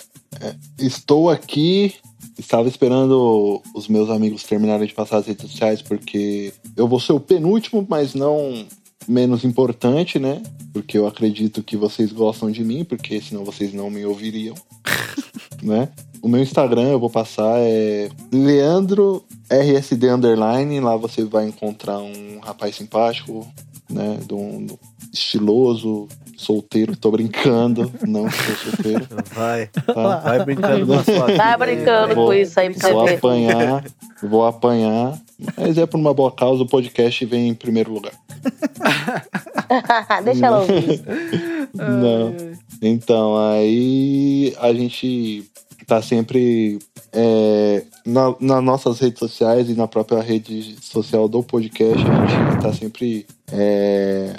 Estou 0.80 1.30
aqui. 1.30 1.94
Estava 2.40 2.68
esperando 2.68 3.62
os 3.76 3.88
meus 3.88 4.10
amigos 4.10 4.42
terminarem 4.44 4.88
de 4.88 4.94
passar 4.96 5.18
as 5.18 5.28
redes 5.28 5.50
sociais, 5.52 5.82
porque 5.84 6.52
eu 6.76 6.88
vou 6.88 7.00
ser 7.00 7.14
o 7.14 7.20
penúltimo, 7.20 7.86
mas 7.88 8.16
não 8.16 8.66
menos 9.08 9.44
importante, 9.44 10.20
né? 10.20 10.42
Porque 10.74 10.98
eu 10.98 11.06
acredito 11.08 11.62
que 11.64 11.76
vocês 11.76 12.12
gostam 12.12 12.50
de 12.52 12.64
mim, 12.64 12.84
porque 12.84 13.20
senão 13.22 13.44
vocês 13.44 13.74
não 13.74 13.90
me 13.90 14.06
ouviriam, 14.06 14.56
né? 15.62 15.90
O 16.22 16.28
meu 16.30 16.42
Instagram 16.42 16.84
eu 16.90 17.00
vou 17.00 17.10
passar 17.10 17.58
é 17.60 18.10
Leandro 18.32 19.24
RSD 19.50 20.08
Underline. 20.10 20.80
Lá 20.80 20.96
você 20.96 21.24
vai 21.26 21.48
encontrar 21.48 21.98
um 22.00 22.40
rapaz 22.44 22.76
simpático, 22.76 23.46
né? 23.90 24.20
De 24.28 24.34
um, 24.34 24.66
de 24.66 24.74
um 24.74 24.78
estiloso, 25.12 26.08
solteiro. 26.38 26.96
Tô 26.96 27.10
brincando, 27.12 27.92
não 28.08 28.30
sou 28.30 28.56
solteiro. 28.72 29.08
Vai, 29.34 29.68
Tá? 29.68 30.18
vai 30.20 30.46
brincando 30.46 30.86
com 30.88 30.94
a 30.94 31.04
sua 31.04 31.26
vida. 31.26 31.38
Tá 31.38 31.58
brincando 31.58 32.16
Vou- 32.16 32.26
com 32.28 32.34
isso 32.34 32.60
aí 32.60 32.74
pra 32.74 32.90
Vou 32.94 33.06
ver. 33.06 33.16
apanhar, 33.16 33.86
vou 34.24 34.46
apanhar. 34.46 35.20
Mas 35.58 35.78
é 35.78 35.86
por 35.86 36.00
uma 36.00 36.14
boa 36.14 36.32
causa, 36.32 36.64
o 36.64 36.68
podcast 36.68 37.26
vem 37.26 37.50
em 37.50 37.54
primeiro 37.54 37.94
lugar. 37.94 38.14
Deixa 40.24 40.46
ela 40.46 40.60
ouvir. 40.60 41.02
Não. 41.74 42.36
Então, 42.82 43.38
aí 43.38 44.56
a 44.60 44.74
gente 44.74 45.50
tá 45.88 46.02
sempre 46.02 46.80
é, 47.12 47.84
na, 48.06 48.36
nas 48.40 48.64
nossas 48.64 49.00
redes 49.00 49.20
sociais 49.20 49.70
e 49.70 49.74
na 49.74 49.88
própria 49.88 50.22
rede 50.22 50.76
social 50.82 51.28
do 51.28 51.44
podcast, 51.44 52.04
a 52.06 52.26
gente 52.26 52.62
tá 52.62 52.74
sempre 52.74 53.26
é, 53.52 54.36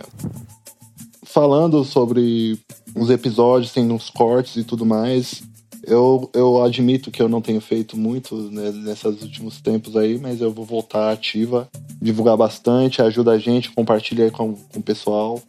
falando 1.25 1.85
sobre 1.85 2.59
os 2.95 3.11
episódios, 3.11 3.73
tem 3.73 3.91
uns 3.91 4.11
cortes 4.11 4.57
e 4.57 4.65
tudo 4.65 4.85
mais. 4.85 5.43
Eu, 5.85 6.31
eu 6.33 6.63
admito 6.63 7.11
que 7.11 7.21
eu 7.21 7.29
não 7.29 7.41
tenho 7.41 7.61
feito 7.61 7.97
muito 7.97 8.37
né, 8.51 8.71
nesses 8.71 9.23
últimos 9.23 9.61
tempos 9.61 9.97
aí, 9.97 10.19
mas 10.19 10.41
eu 10.41 10.53
vou 10.53 10.65
voltar 10.65 11.11
ativa, 11.11 11.69
divulgar 12.01 12.37
bastante, 12.37 13.03
ajuda 13.03 13.33
a 13.33 13.39
gente, 13.39 13.71
compartilha 13.71 14.25
aí 14.25 14.31
com, 14.31 14.55
com 14.55 14.79
o 14.79 14.83
pessoal, 14.83 15.41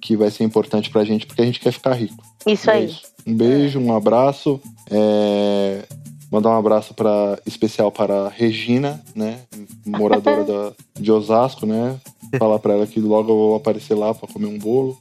que 0.00 0.16
vai 0.16 0.30
ser 0.30 0.44
importante 0.44 0.90
pra 0.90 1.04
gente, 1.04 1.26
porque 1.26 1.42
a 1.42 1.46
gente 1.46 1.60
quer 1.60 1.72
ficar 1.72 1.94
rico. 1.94 2.24
Isso 2.46 2.70
É 2.70 2.74
aí. 2.74 2.86
isso. 2.86 3.02
Um 3.26 3.34
beijo, 3.34 3.78
um 3.78 3.94
abraço. 3.94 4.60
É, 4.90 5.82
Mandar 6.30 6.50
um 6.50 6.58
abraço 6.58 6.92
para 6.92 7.38
especial 7.46 7.90
para 7.92 8.26
a 8.26 8.28
Regina, 8.28 9.00
né? 9.14 9.38
Moradora 9.84 10.42
da, 10.44 10.72
de 11.00 11.12
Osasco, 11.12 11.64
né? 11.66 11.96
Falar 12.38 12.58
para 12.58 12.74
ela 12.74 12.86
que 12.86 13.00
logo 13.00 13.30
eu 13.30 13.36
vou 13.36 13.54
aparecer 13.54 13.94
lá 13.94 14.12
para 14.12 14.28
comer 14.28 14.46
um 14.46 14.58
bolo. 14.58 14.98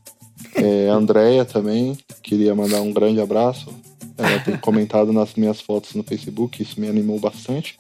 É, 0.53 0.89
a 0.89 0.93
Andrea 0.93 1.43
também, 1.43 1.97
queria 2.21 2.53
mandar 2.53 2.81
um 2.81 2.93
grande 2.93 3.19
abraço. 3.19 3.69
Ela 4.17 4.39
tem 4.39 4.55
comentado 4.57 5.11
nas 5.11 5.33
minhas 5.35 5.59
fotos 5.61 5.93
no 5.93 6.03
Facebook, 6.03 6.61
isso 6.63 6.79
me 6.79 6.87
animou 6.87 7.19
bastante. 7.19 7.77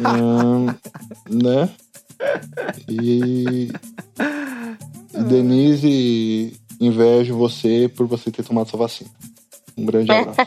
Hum, 0.00 0.66
né? 1.28 1.68
E, 2.88 3.68
Denise, 5.28 6.54
invejo 6.80 7.36
você 7.36 7.90
por 7.94 8.06
você 8.06 8.30
ter 8.30 8.42
tomado 8.44 8.68
sua 8.70 8.78
vacina. 8.80 9.10
Um 9.76 9.84
grande 9.86 10.10
abraço. 10.10 10.38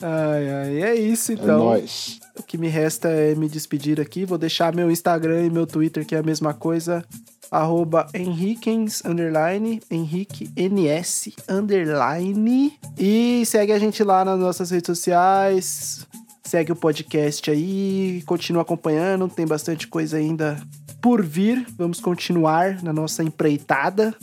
Ai, 0.00 0.50
ai, 0.50 0.82
é 0.82 0.94
isso 0.94 1.32
É 1.32 1.34
então. 1.36 1.58
nóis. 1.58 2.18
que 2.46 2.58
me 2.58 2.68
resta 2.68 3.08
é 3.08 3.34
me 3.34 3.48
despedir 3.48 4.00
aqui. 4.00 4.24
Vou 4.26 4.36
deixar 4.36 4.74
meu 4.74 4.90
Instagram 4.90 5.46
e 5.46 5.50
meu 5.50 5.66
Twitter, 5.66 6.04
que 6.04 6.14
é 6.14 6.18
a 6.18 6.22
mesma 6.22 6.52
coisa. 6.52 7.04
Arroba 7.50 8.06
Henriquens, 8.14 9.02
underline, 9.04 9.80
Henrique 9.90 10.50
NS, 10.56 11.30
underline. 11.48 12.78
E 12.98 13.44
segue 13.46 13.72
a 13.72 13.78
gente 13.78 14.02
lá 14.02 14.24
nas 14.24 14.38
nossas 14.38 14.70
redes 14.70 14.86
sociais. 14.86 16.06
Segue 16.44 16.72
o 16.72 16.76
podcast 16.76 17.50
aí, 17.50 18.22
continua 18.26 18.62
acompanhando, 18.62 19.28
tem 19.28 19.46
bastante 19.46 19.88
coisa 19.88 20.16
ainda 20.16 20.56
por 21.00 21.24
vir. 21.24 21.66
Vamos 21.76 22.00
continuar 22.00 22.82
na 22.82 22.92
nossa 22.92 23.22
empreitada. 23.22 24.14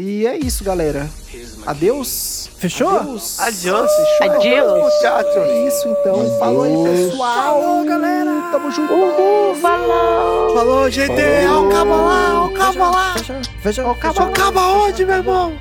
E 0.00 0.24
é 0.28 0.36
isso, 0.36 0.62
galera. 0.62 1.10
Adeus. 1.66 2.48
Fechou? 2.56 2.88
Adeus. 2.88 3.40
Adiós. 3.40 3.90
Fechou? 4.16 4.36
Adeus. 4.36 4.94
Tchau, 5.00 5.42
É 5.42 5.66
isso 5.66 5.88
então. 5.88 6.38
Falou 6.38 6.62
aí, 6.62 6.94
pessoal. 6.94 7.60
Falou, 7.60 7.84
galera. 7.84 8.48
Tamo 8.52 8.70
junto. 8.70 8.92
Uhul, 8.92 9.56
falou! 9.56 10.54
Falou, 10.54 10.88
gente. 10.88 11.10
O 11.10 11.68
cabo 11.68 11.96
lá, 11.96 12.48
cabo 12.56 12.78
lá. 12.78 13.14
Fecha, 13.14 13.40
fecha, 13.60 13.84
Ó, 13.84 13.90
o 13.90 13.94
cabo, 13.96 14.22
o 14.22 14.30
cabo 14.30 14.60
aonde, 14.60 15.04
meu 15.04 15.16
irmão? 15.16 15.52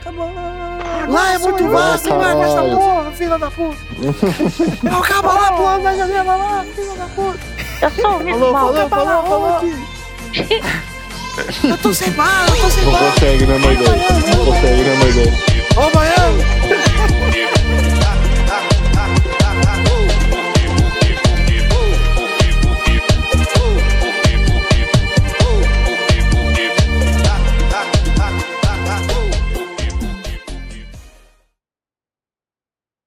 Lá 1.10 1.34
é 1.34 1.38
muito 1.40 1.68
vasto, 1.70 2.08
hein, 2.08 2.18
vai 2.20 2.42
essa 2.44 2.62
porra, 2.62 3.12
filha 3.14 3.40
da 3.40 3.50
puta. 3.50 3.78
É 4.88 4.96
o 4.96 5.02
cabo 5.02 5.28
lá, 5.30 5.52
pulando 5.52 5.82
na 5.82 5.96
janela 5.96 6.36
lá, 6.36 6.66
filha 6.76 6.94
da 6.94 7.08
puta. 7.08 7.40
Eu 7.82 7.90
sou 7.90 8.18
o 8.18 8.24
mesmo 8.24 8.40
Falou, 8.52 8.88
falou, 8.88 8.90
falou, 8.90 9.62
falou. 9.64 10.97
Eu 11.64 11.78
tô 11.78 11.94
sem 11.94 12.12
bala, 12.12 12.50
eu 12.50 12.56
tô 12.62 12.70
sem 12.70 12.84
Não 12.86 12.92
bala. 12.92 13.12
consegue, 13.12 13.46
né, 13.46 13.58
Moisés? 13.58 13.90
Não 14.36 14.46
consegue, 14.46 14.84
né, 14.84 14.96
Moisés? 14.96 15.34
Ô, 15.76 15.90
Baiano. 15.92 16.44